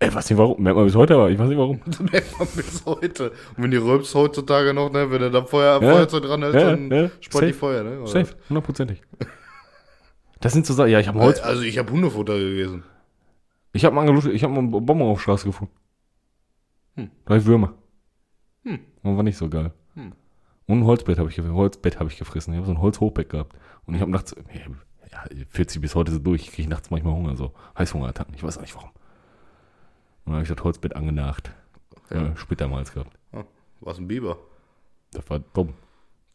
Ey, 0.00 0.12
weiß 0.12 0.28
nicht 0.28 0.38
warum. 0.38 0.60
Merkt 0.62 0.76
man 0.76 0.84
bis 0.84 0.96
heute, 0.96 1.14
aber 1.14 1.30
ich 1.30 1.38
weiß 1.38 1.48
nicht 1.48 1.58
warum. 1.58 1.80
Merkt 2.12 2.38
man 2.38 2.48
bis 2.48 2.84
heute. 2.84 3.30
Und 3.30 3.62
wenn 3.62 3.70
die 3.70 3.76
rülpst 3.76 4.14
heutzutage 4.14 4.74
noch, 4.74 4.90
ne, 4.90 5.10
wenn 5.10 5.20
du 5.20 5.30
da 5.30 5.44
Feuer, 5.44 5.80
Ja. 5.80 5.92
Feuerzeug 5.92 6.24
dran 6.24 6.42
hältst, 6.42 6.60
Ja, 6.60 6.70
dann 6.70 6.90
ja, 6.90 7.10
spannt 7.20 7.48
die. 7.48 7.52
Feuer, 7.52 7.84
ne? 7.84 8.00
Oder? 8.00 8.08
Safe, 8.08 8.34
hundertprozentig. 8.48 9.00
Das 10.44 10.52
sind 10.52 10.66
so 10.66 10.74
Sachen, 10.74 10.90
ja, 10.90 11.00
ich 11.00 11.08
habe 11.08 11.18
Holz. 11.20 11.40
Also 11.40 11.62
ich 11.62 11.78
habe 11.78 11.90
Hundefutter 11.90 12.38
gegessen. 12.38 12.84
Ich 13.72 13.82
habe 13.86 13.94
mal, 13.94 14.06
ich 14.26 14.44
hab 14.44 14.50
mal 14.50 14.58
einen 14.58 14.70
Bomben 14.70 15.00
auf 15.00 15.16
der 15.16 15.22
Straße 15.22 15.46
gefunden. 15.46 15.72
Hm. 16.96 17.10
Drei 17.24 17.42
Würmer. 17.46 17.72
Hm. 18.64 18.80
Und 19.02 19.16
war 19.16 19.22
nicht 19.22 19.38
so 19.38 19.48
geil. 19.48 19.72
Hm. 19.94 20.12
Und 20.66 20.80
ein 20.80 20.84
Holzbett 20.84 21.18
habe 21.18 21.30
ich. 21.30 21.40
Holzbett 21.40 21.98
hab 21.98 22.08
ich 22.08 22.18
gefressen. 22.18 22.52
Ich 22.52 22.58
habe 22.58 22.66
so 22.66 22.72
ein 22.72 22.82
Holzhochbett 22.82 23.30
gehabt. 23.30 23.56
Und 23.86 23.94
ich 23.94 24.02
habe 24.02 24.10
nachts, 24.10 24.36
ja, 25.10 25.24
40 25.48 25.80
bis 25.80 25.94
heute 25.94 26.12
so 26.12 26.18
durch. 26.18 26.42
Ich 26.42 26.52
kriege 26.52 26.68
nachts 26.68 26.90
manchmal 26.90 27.14
Hunger, 27.14 27.38
so 27.38 27.54
Heißhungerattacken. 27.78 28.34
Ich 28.34 28.42
weiß 28.42 28.58
auch 28.58 28.62
nicht 28.62 28.74
warum. 28.74 28.90
Und 28.90 28.96
dann 30.26 30.34
habe 30.34 30.42
ich 30.42 30.54
das 30.54 30.62
Holzbett 30.62 30.94
angenagt. 30.94 31.52
Ja. 32.10 32.22
Ja. 32.22 32.36
Splitter 32.36 32.66
am 32.66 32.74
Hals 32.74 32.92
gehabt. 32.92 33.16
Ah, 33.32 33.44
was 33.80 33.96
ein 33.96 34.08
Biber. 34.08 34.36
Das 35.10 35.30
war 35.30 35.38
dumm. 35.38 35.72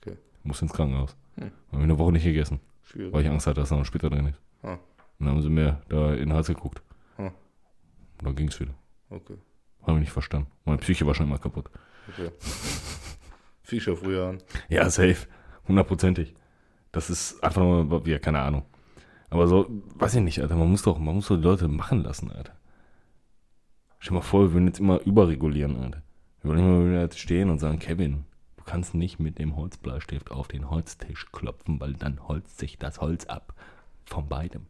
Okay. 0.02 0.18
Muss 0.42 0.64
ins 0.64 0.74
Krankenhaus. 0.74 1.16
Hm. 1.36 1.52
Habe 1.68 1.78
ich 1.78 1.84
eine 1.84 2.00
Woche 2.00 2.12
nicht 2.12 2.24
gegessen, 2.24 2.60
Schwierig. 2.92 3.14
weil 3.14 3.24
ich 3.24 3.30
Angst 3.30 3.48
hatte, 3.48 3.62
dass 3.62 3.70
da 3.70 3.76
noch 3.76 3.86
Splitter 3.86 4.10
drin 4.10 4.28
ist. 4.28 4.40
Ah, 4.64 4.74
Und 5.20 5.26
dann 5.26 5.30
haben 5.30 5.42
sie 5.42 5.50
mir 5.50 5.82
da 5.90 6.14
in 6.14 6.20
den 6.30 6.34
Hals 6.34 6.48
geguckt. 6.48 6.82
Und 7.18 8.26
dann 8.26 8.36
ging 8.36 8.50
es 8.50 8.60
wieder. 8.60 8.74
okay. 9.10 9.38
Habe 9.84 9.94
ich 9.94 10.00
nicht 10.02 10.12
verstanden. 10.12 10.52
Meine 10.66 10.78
Psyche 10.80 11.06
war 11.08 11.16
schon 11.16 11.28
immer 11.28 11.38
kaputt. 11.38 11.70
okay. 12.10 12.32
Fischer 13.64 13.96
früher 13.96 14.28
an. 14.30 14.38
Ja, 14.68 14.90
safe. 14.90 15.28
Hundertprozentig. 15.68 16.36
Das 16.92 17.10
ist 17.10 17.42
einfach 17.44 17.62
nur, 17.62 18.06
ja, 18.08 18.20
keine 18.20 18.40
Ahnung. 18.40 18.66
Aber 19.30 19.48
so, 19.48 19.68
weiß 19.96 20.16
ich 20.16 20.22
nicht, 20.22 20.42
Alter. 20.42 20.56
Man 20.58 20.70
muss 20.70 20.82
doch, 20.82 20.98
man 21.00 21.16
muss 21.16 21.28
doch 21.28 21.38
die 21.38 21.44
Leute 21.44 21.68
machen 21.68 22.04
lassen, 22.04 22.32
Alter. 22.32 22.58
Stell 24.00 24.10
dir 24.10 24.16
mal 24.16 24.22
vor, 24.22 24.42
wir 24.42 24.54
würden 24.54 24.68
jetzt 24.68 24.80
immer 24.80 25.00
überregulieren, 25.02 25.78
Alter. 25.82 26.02
Wir 26.42 26.50
wollen 26.52 26.60
immer 26.60 26.86
wieder 26.90 27.10
stehen 27.16 27.50
und 27.50 27.60
sagen, 27.60 27.80
Kevin, 27.80 28.26
kannst 28.70 28.94
nicht 28.94 29.18
mit 29.18 29.40
dem 29.40 29.56
Holzbleistift 29.56 30.30
auf 30.30 30.48
den 30.48 30.70
Holztisch 30.70 31.32
klopfen, 31.32 31.80
weil 31.80 31.94
dann 31.94 32.28
holzt 32.28 32.60
sich 32.60 32.78
das 32.78 33.02
Holz 33.02 33.26
ab. 33.26 33.56
Von 34.06 34.30
beidem. 34.30 34.68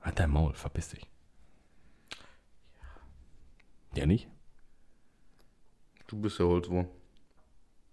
Halt 0.00 0.18
dein 0.18 0.30
Maul, 0.30 0.54
verpiss 0.54 0.88
dich. 0.88 1.06
Ja, 3.94 4.06
nicht? 4.06 4.26
Du 6.06 6.18
bist 6.18 6.38
ja 6.38 6.46
Holzwurm. 6.46 6.88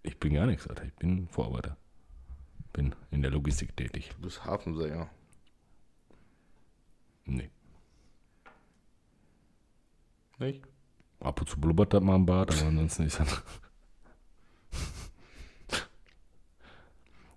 Ich 0.01 0.17
bin 0.17 0.33
gar 0.33 0.45
nichts, 0.45 0.65
Alter. 0.65 0.85
Ich 0.85 0.93
bin 0.93 1.27
Vorarbeiter. 1.27 1.75
bin 2.71 2.95
in 3.11 3.21
der 3.21 3.31
Logistik 3.31 3.75
tätig. 3.75 4.11
Du 4.15 4.21
bist 4.21 4.45
Hafensänger. 4.45 5.09
Nee. 7.25 7.49
Nicht? 10.37 10.63
Ab 11.19 11.41
und 11.41 11.49
zu 11.49 11.59
blubbert 11.59 11.93
das 11.93 12.01
mal 12.01 12.15
im 12.15 12.25
Bad, 12.25 12.53
aber 12.53 12.67
ansonsten 12.67 13.03
ist 13.03 13.19
das. 13.19 13.43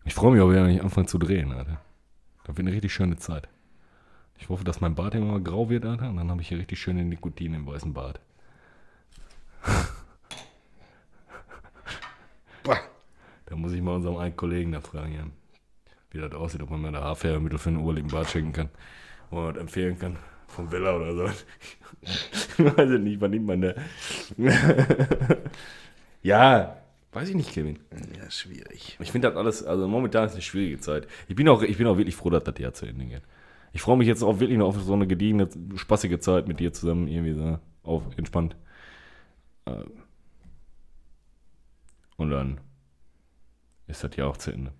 Ich 0.05 0.15
freue 0.15 0.33
mich 0.33 0.41
auch 0.41 0.51
wieder, 0.51 0.65
wenn 0.65 0.75
ich 0.75 0.83
anfange 0.83 1.07
zu 1.07 1.19
drehen, 1.19 1.53
Alter. 1.53 1.81
Das 2.45 2.57
wird 2.57 2.67
eine 2.67 2.73
richtig 2.73 2.93
schöne 2.93 3.17
Zeit. 3.17 3.49
Ich 4.39 4.49
hoffe, 4.49 4.65
dass 4.65 4.81
mein 4.81 4.95
Bart 4.95 5.15
immer 5.15 5.39
grau 5.41 5.71
wird, 5.71 5.85
Alter. 5.85 6.11
Und 6.11 6.17
dann 6.17 6.31
habe 6.31 6.43
ich 6.43 6.49
hier 6.49 6.59
richtig 6.59 6.81
schöne 6.81 7.05
Nikotin 7.05 7.55
im 7.55 7.67
weißen 7.67 7.93
Bart. 7.93 8.21
Da 13.53 13.59
muss 13.59 13.75
ich 13.75 13.83
mal 13.83 13.97
unserem 13.97 14.17
einen 14.17 14.35
Kollegen 14.35 14.73
da 14.73 14.81
fragen, 14.81 15.13
ja, 15.13 15.27
wie 16.11 16.19
das 16.19 16.33
aussieht, 16.33 16.63
ob 16.63 16.71
man 16.71 16.81
mir 16.81 16.91
da 16.91 17.03
Haarfärbemittel 17.03 17.59
für 17.59 17.69
einen 17.69 17.85
urligen 17.85 18.09
Bart 18.09 18.31
schenken 18.31 18.55
kann. 18.55 18.71
Wo 19.29 19.43
man 19.43 19.53
das 19.53 19.61
empfehlen 19.61 19.99
kann. 19.99 20.17
Vom 20.49 20.73
Villa 20.73 20.97
oder 20.97 21.15
so. 21.15 21.27
ich 22.01 22.59
weiß 22.59 22.99
nicht, 22.99 23.21
wann 23.21 23.31
nimmt 23.31 23.47
man 23.47 23.61
da. 23.61 23.75
ja, 26.23 26.82
weiß 27.13 27.29
ich 27.29 27.35
nicht, 27.35 27.53
Kevin. 27.53 27.79
Ja, 28.19 28.31
schwierig. 28.31 28.97
Ich 29.01 29.13
finde 29.13 29.29
das 29.29 29.37
alles, 29.37 29.63
also 29.65 29.87
momentan 29.89 30.27
ist 30.27 30.33
eine 30.33 30.43
schwierige 30.43 30.81
Zeit. 30.81 31.07
Ich 31.29 31.37
bin 31.37 31.49
auch, 31.49 31.63
ich 31.63 31.79
bin 31.79 31.87
auch 31.87 31.97
wirklich 31.97 32.17
froh, 32.17 32.31
dass 32.31 32.45
das 32.45 32.59
Jahr 32.59 32.73
zu 32.73 32.87
Ende 32.87 33.05
geht. 33.07 33.23
Ich 33.73 33.81
freue 33.81 33.97
mich 33.97 34.09
jetzt 34.09 34.23
auch 34.23 34.41
wirklich 34.41 34.59
noch 34.59 34.69
auf 34.69 34.81
so 34.83 34.93
eine 34.93 35.07
gediegene, 35.07 35.49
spaßige 35.77 36.19
Zeit 36.21 36.49
mit 36.49 36.61
dir 36.61 36.73
zusammen, 36.73 37.09
irgendwie 37.09 37.33
so 37.33 37.59
auf 37.85 38.03
entspannt. 38.17 38.57
Äh, 39.65 39.85
Und 42.17 42.31
dann 42.31 42.61
ist 43.89 44.05
das 44.05 44.15
Jahr 44.17 44.29
auch 44.29 44.37
zu 44.37 44.53
Ende. 44.53 44.73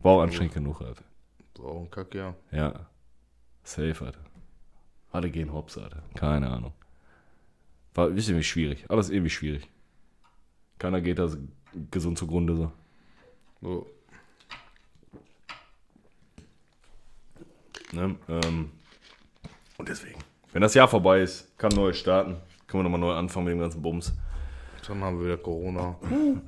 War 0.00 0.12
auch 0.12 0.22
anstrengend 0.22 0.54
genug, 0.54 0.82
Alter. 0.82 1.04
So 1.56 1.78
ein 1.78 1.90
Kack, 1.90 2.14
ja. 2.14 2.34
Ja. 2.50 2.86
Safe, 3.62 4.04
Alter. 4.04 4.20
Alle 5.10 5.30
gehen 5.30 5.52
hops, 5.52 5.78
Alter. 5.78 6.02
Keine 6.14 6.50
Ahnung. 6.50 6.74
War 7.94 8.10
ist 8.10 8.28
irgendwie 8.28 8.44
schwierig. 8.44 8.84
Alles 8.90 9.08
irgendwie 9.08 9.30
schwierig. 9.30 9.70
Keiner 10.78 11.00
geht 11.00 11.18
da 11.18 11.28
gesund 11.90 12.18
zugrunde 12.18 12.56
so. 12.56 12.72
So. 13.60 13.86
Ne? 17.92 18.16
Ähm, 18.28 18.70
und 19.78 19.88
deswegen. 19.88 20.18
Wenn 20.52 20.62
das 20.62 20.74
Jahr 20.74 20.88
vorbei 20.88 21.22
ist, 21.22 21.56
kann 21.58 21.72
neu 21.74 21.92
starten. 21.92 22.36
Können 22.66 22.80
wir 22.80 22.84
nochmal 22.84 23.00
neu 23.00 23.12
anfangen 23.12 23.46
mit 23.46 23.54
dem 23.54 23.60
ganzen 23.60 23.82
Bums. 23.82 24.12
Dann 24.86 25.02
haben 25.02 25.18
wir 25.18 25.26
wieder 25.26 25.36
Corona. 25.38 25.96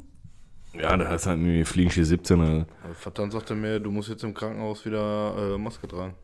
Ja, 0.79 0.95
da 0.95 1.09
heißt 1.09 1.27
halt 1.27 1.39
irgendwie 1.39 1.65
fliegen 1.65 1.91
hier 1.91 2.05
17. 2.05 2.39
Alter. 2.39 2.67
Vater 2.93 3.31
sagte 3.31 3.55
mir, 3.55 3.81
du 3.81 3.91
musst 3.91 4.11
jetzt 4.11 4.25
im 4.25 4.35
Krankenhaus 4.35 4.85
wieder 4.85 5.55
äh, 5.55 5.59
Maske 5.59 5.89
tragen. 5.89 6.15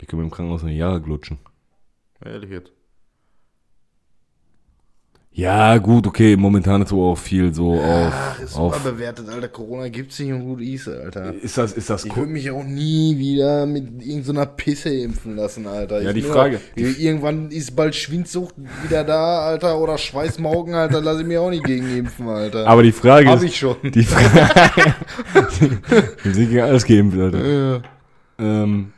Die 0.00 0.06
können 0.06 0.22
wir 0.22 0.24
im 0.24 0.32
Krankenhaus 0.32 0.62
eine 0.62 0.72
Jahre 0.72 1.00
glutschen. 1.00 1.38
Ehrlich 2.24 2.50
jetzt. 2.50 2.72
Ja, 5.32 5.78
gut, 5.78 6.08
okay. 6.08 6.36
Momentan 6.36 6.82
ist 6.82 6.92
aber 6.92 7.02
auch 7.02 7.18
viel 7.18 7.54
so 7.54 7.74
auf. 7.74 8.12
Ach, 8.12 8.40
ist 8.40 8.56
auf 8.56 8.80
überbewertet, 8.80 9.28
Alter. 9.28 9.46
Corona 9.48 9.88
gibt's 9.88 10.18
nicht 10.18 10.32
und 10.32 10.40
gut 10.40 10.60
ist, 10.60 10.88
Alter. 10.88 11.32
ist 11.32 11.56
das, 11.56 11.72
ist 11.72 11.88
das 11.88 12.04
Ich 12.04 12.14
würde 12.16 12.32
mich 12.32 12.50
auch 12.50 12.64
nie 12.64 13.16
wieder 13.16 13.64
mit 13.64 14.04
irgendeiner 14.04 14.46
Pisse 14.46 14.88
impfen 14.92 15.36
lassen, 15.36 15.68
Alter. 15.68 16.02
Ja, 16.02 16.08
Ich 16.10 16.16
die 16.16 16.22
bin 16.22 16.32
Frage- 16.32 16.60
irgendwann 16.74 17.50
ist 17.52 17.76
bald 17.76 17.94
Schwindsucht 17.94 18.56
wieder 18.82 19.04
da, 19.04 19.42
Alter, 19.46 19.78
oder 19.78 19.98
Schweißmaugen, 19.98 20.74
Alter. 20.74 21.00
Lass 21.00 21.20
ich 21.20 21.26
mir 21.26 21.40
auch 21.40 21.50
nicht 21.50 21.64
gegen 21.64 21.96
impfen, 21.96 22.28
Alter. 22.28 22.66
Aber 22.66 22.82
die 22.82 22.92
Frage 22.92 23.28
Hab 23.28 23.36
ist. 23.36 23.44
ich 23.44 23.56
schon. 23.56 23.76
Die 23.84 24.02
Frage. 24.04 24.94
Sind 26.24 26.48
gegen 26.50 26.60
alles 26.60 26.84
geimpft, 26.84 27.18
Alter. 27.18 27.46
Ja. 27.46 27.82
Ähm, 28.40 28.92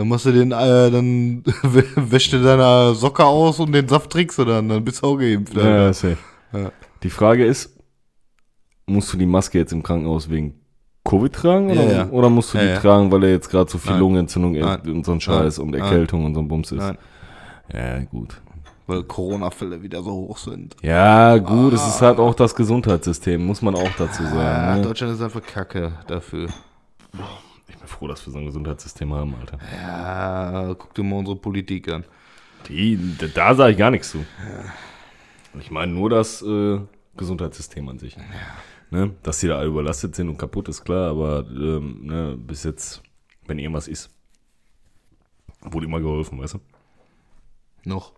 Dann 0.00 0.08
machst 0.08 0.24
du 0.24 0.32
den, 0.32 0.50
äh, 0.50 0.90
dann 0.90 1.44
wäschst 1.96 2.32
du 2.32 2.42
deine 2.42 2.94
Socke 2.94 3.22
aus 3.22 3.60
und 3.60 3.70
den 3.72 3.86
Saft 3.86 4.08
trinkst 4.10 4.38
du 4.38 4.46
dann. 4.46 4.66
Dann 4.70 4.82
bist 4.82 5.02
du 5.02 5.08
auch 5.08 5.16
geimpft, 5.18 5.54
Alter. 5.58 5.68
ja, 5.76 5.92
safe. 5.92 6.16
Ja. 6.54 6.72
Die 7.02 7.10
Frage 7.10 7.44
ist, 7.44 7.76
musst 8.86 9.12
du 9.12 9.18
die 9.18 9.26
Maske 9.26 9.58
jetzt 9.58 9.72
im 9.74 9.82
Krankenhaus 9.82 10.30
wegen 10.30 10.54
Covid 11.04 11.34
tragen? 11.34 11.70
Oder, 11.70 11.84
Ja, 11.84 11.92
ja. 11.92 12.08
oder 12.08 12.30
musst 12.30 12.54
du 12.54 12.58
Ja, 12.58 12.64
die 12.64 12.70
ja. 12.70 12.78
tragen, 12.80 13.12
weil 13.12 13.24
er 13.24 13.30
jetzt 13.32 13.50
gerade 13.50 13.70
so 13.70 13.76
viel 13.76 13.90
Nein. 13.90 14.00
Lungenentzündung 14.00 14.52
Nein. 14.58 14.80
und 14.86 15.04
so 15.04 15.12
ein 15.12 15.20
Scheiß 15.20 15.58
Nein. 15.58 15.66
und. 15.66 15.74
Erkältung 15.74 16.24
und 16.24 16.34
so 16.34 16.40
ein 16.40 16.48
Bums 16.48 16.72
ist? 16.72 16.78
Nein, 16.78 16.96
Ja, 17.74 17.98
gut. 18.04 18.40
weil 18.86 19.02
Corona-Fälle 19.02 19.82
wieder 19.82 20.02
so 20.02 20.12
hoch 20.12 20.38
sind. 20.38 20.76
Ja, 20.82 21.36
gut, 21.36 21.74
es 21.74 21.86
ist 21.86 22.00
halt 22.00 22.18
auch 22.18 22.34
das 22.34 22.54
Gesundheitssystem, 22.54 23.44
muss 23.44 23.60
man 23.60 23.74
auch 23.74 23.90
dazu 23.98 24.22
Ah, 24.22 24.30
sagen. 24.34 24.80
Ne? 24.80 24.86
Deutschland 24.86 25.12
ist 25.12 25.20
einfach 25.20 25.42
kacke 25.42 25.92
dafür. 26.06 26.48
Froh, 27.90 28.08
dass 28.08 28.24
wir 28.26 28.32
so 28.32 28.38
ein 28.38 28.46
Gesundheitssystem 28.46 29.12
haben, 29.12 29.34
Alter. 29.38 29.58
Ja, 29.82 30.74
guck 30.78 30.94
dir 30.94 31.02
mal 31.02 31.16
unsere 31.16 31.36
Politik 31.36 31.90
an. 31.90 32.04
Die, 32.68 32.98
da, 33.34 33.54
sage 33.54 33.72
ich 33.72 33.78
gar 33.78 33.90
nichts 33.90 34.10
zu. 34.10 34.24
Ich 35.58 35.70
meine 35.70 35.92
nur 35.92 36.10
das 36.10 36.42
äh, 36.42 36.80
Gesundheitssystem 37.16 37.88
an 37.88 37.98
sich. 37.98 38.16
Ne? 38.90 39.14
Dass 39.22 39.38
die 39.40 39.48
da 39.48 39.58
alle 39.58 39.68
überlastet 39.68 40.14
sind 40.14 40.28
und 40.28 40.36
kaputt 40.36 40.68
ist 40.68 40.84
klar, 40.84 41.10
aber 41.10 41.44
ähm, 41.48 42.06
ne, 42.06 42.36
bis 42.36 42.64
jetzt, 42.64 43.02
wenn 43.46 43.58
irgendwas 43.58 43.88
ist, 43.88 44.10
wurde 45.62 45.86
immer 45.86 46.00
geholfen, 46.00 46.40
weißt 46.40 46.54
du? 46.54 46.60
Noch. 47.84 48.12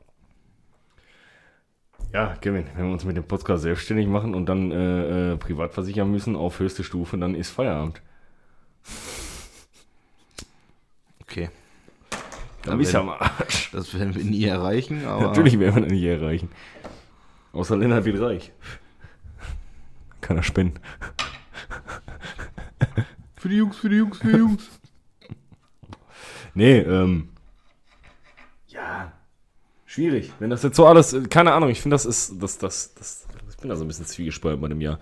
Ja, 2.12 2.34
Kevin, 2.36 2.66
wenn 2.76 2.86
wir 2.86 2.92
uns 2.92 3.04
mit 3.04 3.16
dem 3.16 3.24
Podcast 3.24 3.62
selbstständig 3.62 4.06
machen 4.06 4.34
und 4.34 4.46
dann 4.46 4.70
äh, 4.70 5.32
äh, 5.32 5.36
privat 5.36 5.72
versichern 5.72 6.10
müssen 6.10 6.36
auf 6.36 6.58
höchste 6.58 6.84
Stufe, 6.84 7.16
dann 7.16 7.34
ist 7.34 7.50
Feierabend. 7.50 8.02
Okay. 11.32 11.48
Dann 12.64 12.76
bist 12.76 12.92
du 12.92 12.98
am 12.98 13.08
Arsch. 13.08 13.70
Das 13.72 13.98
werden 13.98 14.14
wir 14.14 14.22
nie 14.22 14.44
erreichen, 14.44 15.06
aber. 15.06 15.22
Natürlich 15.22 15.58
werden 15.58 15.76
wir 15.76 15.82
das 15.82 15.90
nicht 15.90 16.04
erreichen. 16.04 16.50
Außer 17.54 17.74
Lennart 17.74 18.04
wird 18.04 18.20
reich. 18.20 18.52
Kann 20.20 20.36
er 20.36 20.42
spenden. 20.42 20.78
Für 23.38 23.48
die 23.48 23.56
Jungs, 23.56 23.78
für 23.78 23.88
die 23.88 23.96
Jungs, 23.96 24.18
für 24.18 24.32
die 24.32 24.38
Jungs. 24.38 24.68
Nee, 26.54 26.80
ähm. 26.80 27.30
Ja. 28.68 29.10
Schwierig. 29.86 30.30
Wenn 30.38 30.50
das 30.50 30.62
jetzt 30.62 30.76
so 30.76 30.86
alles, 30.86 31.16
keine 31.30 31.54
Ahnung, 31.54 31.70
ich 31.70 31.80
finde, 31.80 31.94
das 31.94 32.04
ist, 32.04 32.42
das, 32.42 32.58
das, 32.58 32.92
das, 32.92 33.26
ich 33.48 33.56
bin 33.56 33.70
da 33.70 33.76
so 33.76 33.86
ein 33.86 33.88
bisschen 33.88 34.04
zwiegespalten 34.04 34.60
bei 34.60 34.68
dem 34.68 34.82
Jahr. 34.82 34.98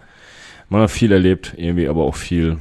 Man 0.69 0.83
hat 0.83 0.93
viel 0.93 1.11
erlebt, 1.11 1.55
irgendwie, 1.57 1.89
aber 1.89 2.05
auch 2.05 2.15
viel. 2.15 2.61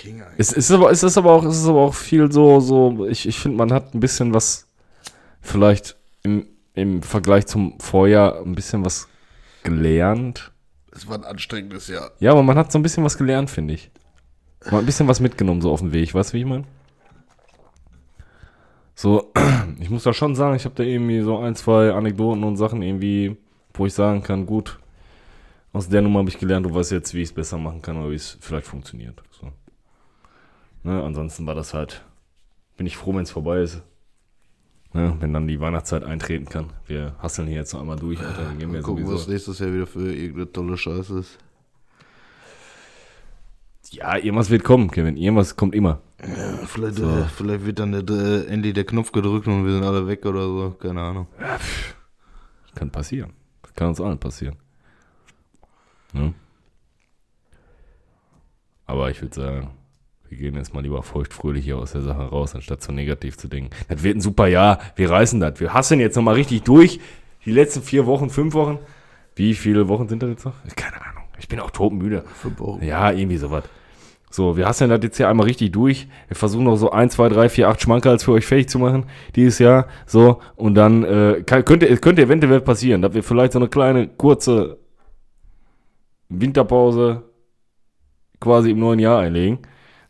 King. 0.00 0.22
Es, 0.38 0.50
es, 0.50 0.70
ist, 0.70 0.72
aber, 0.72 0.90
es 0.90 1.02
ist 1.02 1.18
aber 1.18 1.32
auch, 1.32 1.44
es 1.44 1.58
ist 1.58 1.66
aber 1.66 1.80
auch 1.80 1.94
viel 1.94 2.32
so, 2.32 2.58
so, 2.60 3.06
ich, 3.06 3.28
ich 3.28 3.38
finde, 3.38 3.58
man 3.58 3.72
hat 3.72 3.94
ein 3.94 4.00
bisschen 4.00 4.32
was, 4.32 4.66
vielleicht 5.42 5.96
im, 6.22 6.46
im 6.74 7.02
Vergleich 7.02 7.46
zum 7.46 7.78
Vorjahr 7.78 8.40
ein 8.40 8.54
bisschen 8.54 8.84
was 8.84 9.08
gelernt. 9.62 10.52
Es 10.92 11.06
war 11.06 11.16
ein 11.16 11.24
anstrengendes 11.24 11.88
Jahr. 11.88 12.12
Ja, 12.18 12.32
aber 12.32 12.42
man 12.42 12.56
hat 12.56 12.72
so 12.72 12.78
ein 12.78 12.82
bisschen 12.82 13.04
was 13.04 13.18
gelernt, 13.18 13.50
finde 13.50 13.74
ich. 13.74 13.90
Man 14.64 14.72
hat 14.72 14.80
ein 14.80 14.86
bisschen 14.86 15.06
was 15.06 15.20
mitgenommen, 15.20 15.60
so 15.60 15.70
auf 15.70 15.80
dem 15.80 15.92
Weg. 15.92 16.14
Weißt 16.14 16.32
du, 16.32 16.34
wie 16.34 16.40
ich 16.40 16.46
meine? 16.46 16.64
So, 18.94 19.32
ich 19.80 19.90
muss 19.90 20.04
da 20.04 20.14
schon 20.14 20.34
sagen, 20.34 20.56
ich 20.56 20.64
habe 20.64 20.74
da 20.74 20.82
irgendwie 20.82 21.20
so 21.20 21.38
ein, 21.38 21.54
zwei 21.54 21.92
Anekdoten 21.92 22.42
und 22.42 22.56
Sachen 22.56 22.80
irgendwie, 22.80 23.36
wo 23.74 23.84
ich 23.84 23.92
sagen 23.92 24.22
kann, 24.22 24.46
gut, 24.46 24.78
aus 25.72 25.88
der 25.88 26.02
Nummer 26.02 26.20
habe 26.20 26.30
ich 26.30 26.38
gelernt, 26.38 26.66
du 26.66 26.74
weißt 26.74 26.90
jetzt, 26.92 27.12
wie 27.14 27.20
ich 27.20 27.28
es 27.28 27.34
besser 27.34 27.58
machen 27.58 27.82
kann 27.82 27.98
oder 27.98 28.10
wie 28.10 28.16
es 28.16 28.38
vielleicht 28.40 28.66
funktioniert. 28.66 29.22
So. 29.30 29.52
Ne, 30.82 31.02
ansonsten 31.02 31.46
war 31.46 31.54
das 31.54 31.74
halt, 31.74 32.04
bin 32.76 32.86
ich 32.86 32.96
froh, 32.96 33.14
wenn 33.14 33.22
es 33.22 33.30
vorbei 33.30 33.60
ist. 33.60 33.82
Ne, 34.92 35.16
wenn 35.20 35.32
dann 35.32 35.46
die 35.46 35.60
Weihnachtszeit 35.60 36.02
eintreten 36.02 36.46
kann. 36.46 36.72
Wir 36.86 37.14
hasseln 37.18 37.46
hier 37.46 37.58
jetzt 37.58 37.72
noch 37.72 37.80
einmal 37.80 37.98
durch, 37.98 38.18
Alter. 38.20 38.44
Dann 38.44 38.58
gehen 38.58 38.72
wir 38.72 38.82
gucken, 38.82 39.04
was 39.04 39.10
sowieso. 39.10 39.30
nächstes 39.30 39.58
Jahr 39.60 39.72
wieder 39.72 39.86
für 39.86 40.12
irgendeine 40.12 40.50
tolle 40.50 40.76
Scheiße 40.76 41.18
ist. 41.18 41.38
Ja, 43.90 44.16
irgendwas 44.16 44.50
wird 44.50 44.64
kommen, 44.64 44.90
Kevin. 44.90 45.16
Irgendwas 45.16 45.56
kommt 45.56 45.74
immer. 45.74 46.00
Ja, 46.20 46.56
vielleicht, 46.66 46.98
äh, 46.98 47.24
vielleicht 47.24 47.66
wird 47.66 47.78
dann 47.78 47.92
der, 47.92 48.02
der, 48.02 48.48
endlich 48.48 48.74
der 48.74 48.84
Knopf 48.84 49.10
gedrückt 49.10 49.46
und 49.46 49.64
wir 49.64 49.72
sind 49.72 49.84
alle 49.84 50.06
weg 50.06 50.24
oder 50.26 50.42
so. 50.42 50.70
Keine 50.78 51.00
Ahnung. 51.00 51.26
Kann 52.74 52.90
passieren. 52.90 53.32
Das 53.62 53.74
kann 53.74 53.88
uns 53.88 54.00
allen 54.00 54.18
passieren. 54.18 54.56
Ne? 56.12 56.34
Aber 58.86 59.10
ich 59.10 59.20
würde 59.22 59.34
sagen, 59.34 59.70
wir 60.30 60.38
gehen 60.38 60.54
jetzt 60.54 60.72
mal 60.72 60.80
lieber 60.82 61.02
feuchtfröhlich 61.02 61.64
hier 61.64 61.76
aus 61.76 61.90
der 61.90 62.02
Sache 62.02 62.22
raus, 62.22 62.54
anstatt 62.54 62.82
so 62.82 62.92
negativ 62.92 63.36
zu 63.36 63.48
denken. 63.48 63.70
Das 63.88 64.04
wird 64.04 64.16
ein 64.16 64.20
super 64.20 64.46
Jahr. 64.46 64.78
Wir 64.94 65.10
reißen 65.10 65.40
das. 65.40 65.58
Wir 65.58 65.74
hasseln 65.74 65.98
jetzt 65.98 66.14
nochmal 66.14 66.36
richtig 66.36 66.62
durch. 66.62 67.00
Die 67.44 67.50
letzten 67.50 67.82
vier 67.82 68.06
Wochen, 68.06 68.30
fünf 68.30 68.54
Wochen. 68.54 68.78
Wie 69.34 69.54
viele 69.54 69.88
Wochen 69.88 70.08
sind 70.08 70.22
das 70.22 70.30
jetzt 70.30 70.44
noch? 70.44 70.54
Keine 70.76 71.04
Ahnung. 71.04 71.24
Ich 71.38 71.48
bin 71.48 71.58
auch 71.58 71.72
todmüde. 71.72 72.22
Fünf 72.40 72.60
Wochen. 72.60 72.84
Ja, 72.84 73.10
irgendwie 73.10 73.38
sowas. 73.38 73.64
So, 74.30 74.56
wir 74.56 74.68
hasseln 74.68 74.90
das 74.90 75.00
jetzt 75.02 75.16
hier 75.16 75.28
einmal 75.28 75.46
richtig 75.46 75.72
durch. 75.72 76.06
Wir 76.28 76.36
versuchen 76.36 76.64
noch 76.64 76.76
so 76.76 76.92
1, 76.92 77.14
2, 77.14 77.30
3, 77.30 77.48
4, 77.48 77.68
8 77.68 77.82
Schmankerls 77.82 78.22
für 78.22 78.30
euch 78.30 78.46
fertig 78.46 78.68
zu 78.68 78.78
machen 78.78 79.06
dieses 79.34 79.58
Jahr. 79.58 79.88
So, 80.06 80.40
und 80.54 80.76
dann 80.76 81.02
äh, 81.02 81.42
kann, 81.44 81.64
könnte, 81.64 81.96
könnte 81.96 82.22
eventuell 82.22 82.60
passieren, 82.60 83.02
dass 83.02 83.14
wir 83.14 83.24
vielleicht 83.24 83.54
so 83.54 83.58
eine 83.58 83.66
kleine, 83.66 84.06
kurze 84.06 84.78
Winterpause, 86.28 87.24
quasi 88.38 88.70
im 88.70 88.78
neuen 88.78 89.00
Jahr 89.00 89.18
einlegen. 89.18 89.58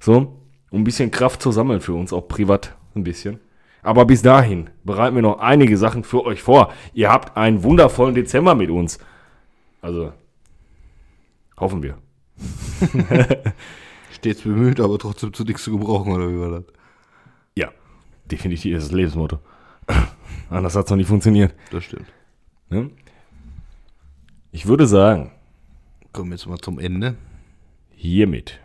So, 0.01 0.41
um 0.71 0.81
ein 0.81 0.85
bisschen 0.85 1.11
Kraft 1.11 1.43
zu 1.43 1.53
sammeln 1.53 1.81
für 1.81 1.93
uns, 1.93 2.13
auch 2.13 2.27
privat 2.27 2.77
ein 2.95 3.05
bisschen. 3.05 3.39
Aber 3.83 4.05
bis 4.05 4.23
dahin 4.23 4.71
bereiten 4.85 5.15
wir 5.15 5.23
noch 5.23 5.39
einige 5.39 5.77
Sachen 5.77 6.05
für 6.05 6.25
euch 6.25 6.43
vor. 6.43 6.73
Ihr 6.93 7.11
habt 7.11 7.37
einen 7.37 7.63
wundervollen 7.63 8.15
Dezember 8.15 8.55
mit 8.55 8.71
uns. 8.71 8.99
Also, 9.81 10.13
hoffen 11.59 11.83
wir. 11.83 11.99
Stets 14.13 14.43
bemüht, 14.43 14.81
aber 14.81 14.99
trotzdem 14.99 15.33
zu 15.33 15.45
nichts 15.45 15.65
zu 15.65 15.73
gebrauchen, 15.73 16.13
oder 16.13 16.31
wie 16.31 16.41
war 16.41 16.51
das? 16.51 16.65
Ja, 17.55 17.71
definitiv 18.31 18.77
ist 18.77 18.89
das 18.89 18.93
Lebensmotto. 18.93 19.39
Anders 20.51 20.75
hat 20.77 20.87
es 20.87 20.91
noch 20.91 20.97
nicht 20.97 21.09
funktioniert. 21.09 21.55
Das 21.71 21.85
stimmt. 21.85 22.07
Ne? 22.69 22.91
Ich 24.53 24.67
würde 24.67 24.87
sagen, 24.87 25.33
Kommen 26.13 26.31
wir 26.31 26.37
jetzt 26.37 26.47
mal 26.47 26.59
zum 26.59 26.81
Ende. 26.81 27.17
hiermit 27.95 28.59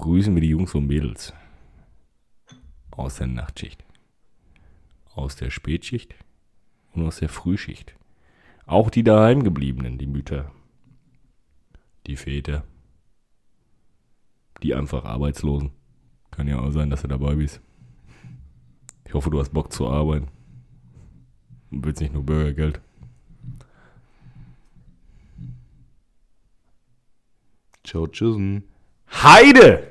grüßen 0.00 0.34
wir 0.34 0.40
die 0.40 0.48
Jungs 0.48 0.74
und 0.74 0.86
Mädels 0.86 1.32
aus 2.90 3.16
der 3.16 3.26
Nachtschicht, 3.26 3.84
aus 5.14 5.36
der 5.36 5.50
Spätschicht 5.50 6.14
und 6.92 7.06
aus 7.06 7.18
der 7.18 7.28
Frühschicht. 7.28 7.94
Auch 8.66 8.90
die 8.90 9.02
daheimgebliebenen, 9.02 9.98
die 9.98 10.06
Mütter, 10.06 10.52
die 12.06 12.16
Väter, 12.16 12.64
die 14.62 14.74
einfach 14.74 15.04
Arbeitslosen. 15.04 15.72
Kann 16.30 16.48
ja 16.48 16.60
auch 16.60 16.70
sein, 16.70 16.90
dass 16.90 17.02
du 17.02 17.08
dabei 17.08 17.34
bist. 17.34 17.60
Ich 19.04 19.14
hoffe, 19.14 19.30
du 19.30 19.40
hast 19.40 19.52
Bock 19.52 19.72
zu 19.72 19.88
arbeiten. 19.88 20.28
Und 21.70 21.84
willst 21.84 22.00
nicht 22.00 22.12
nur 22.12 22.24
Bürgergeld. 22.24 22.80
Ciao, 27.84 28.06
tschüssen. 28.06 28.64
Heide! 29.10 29.89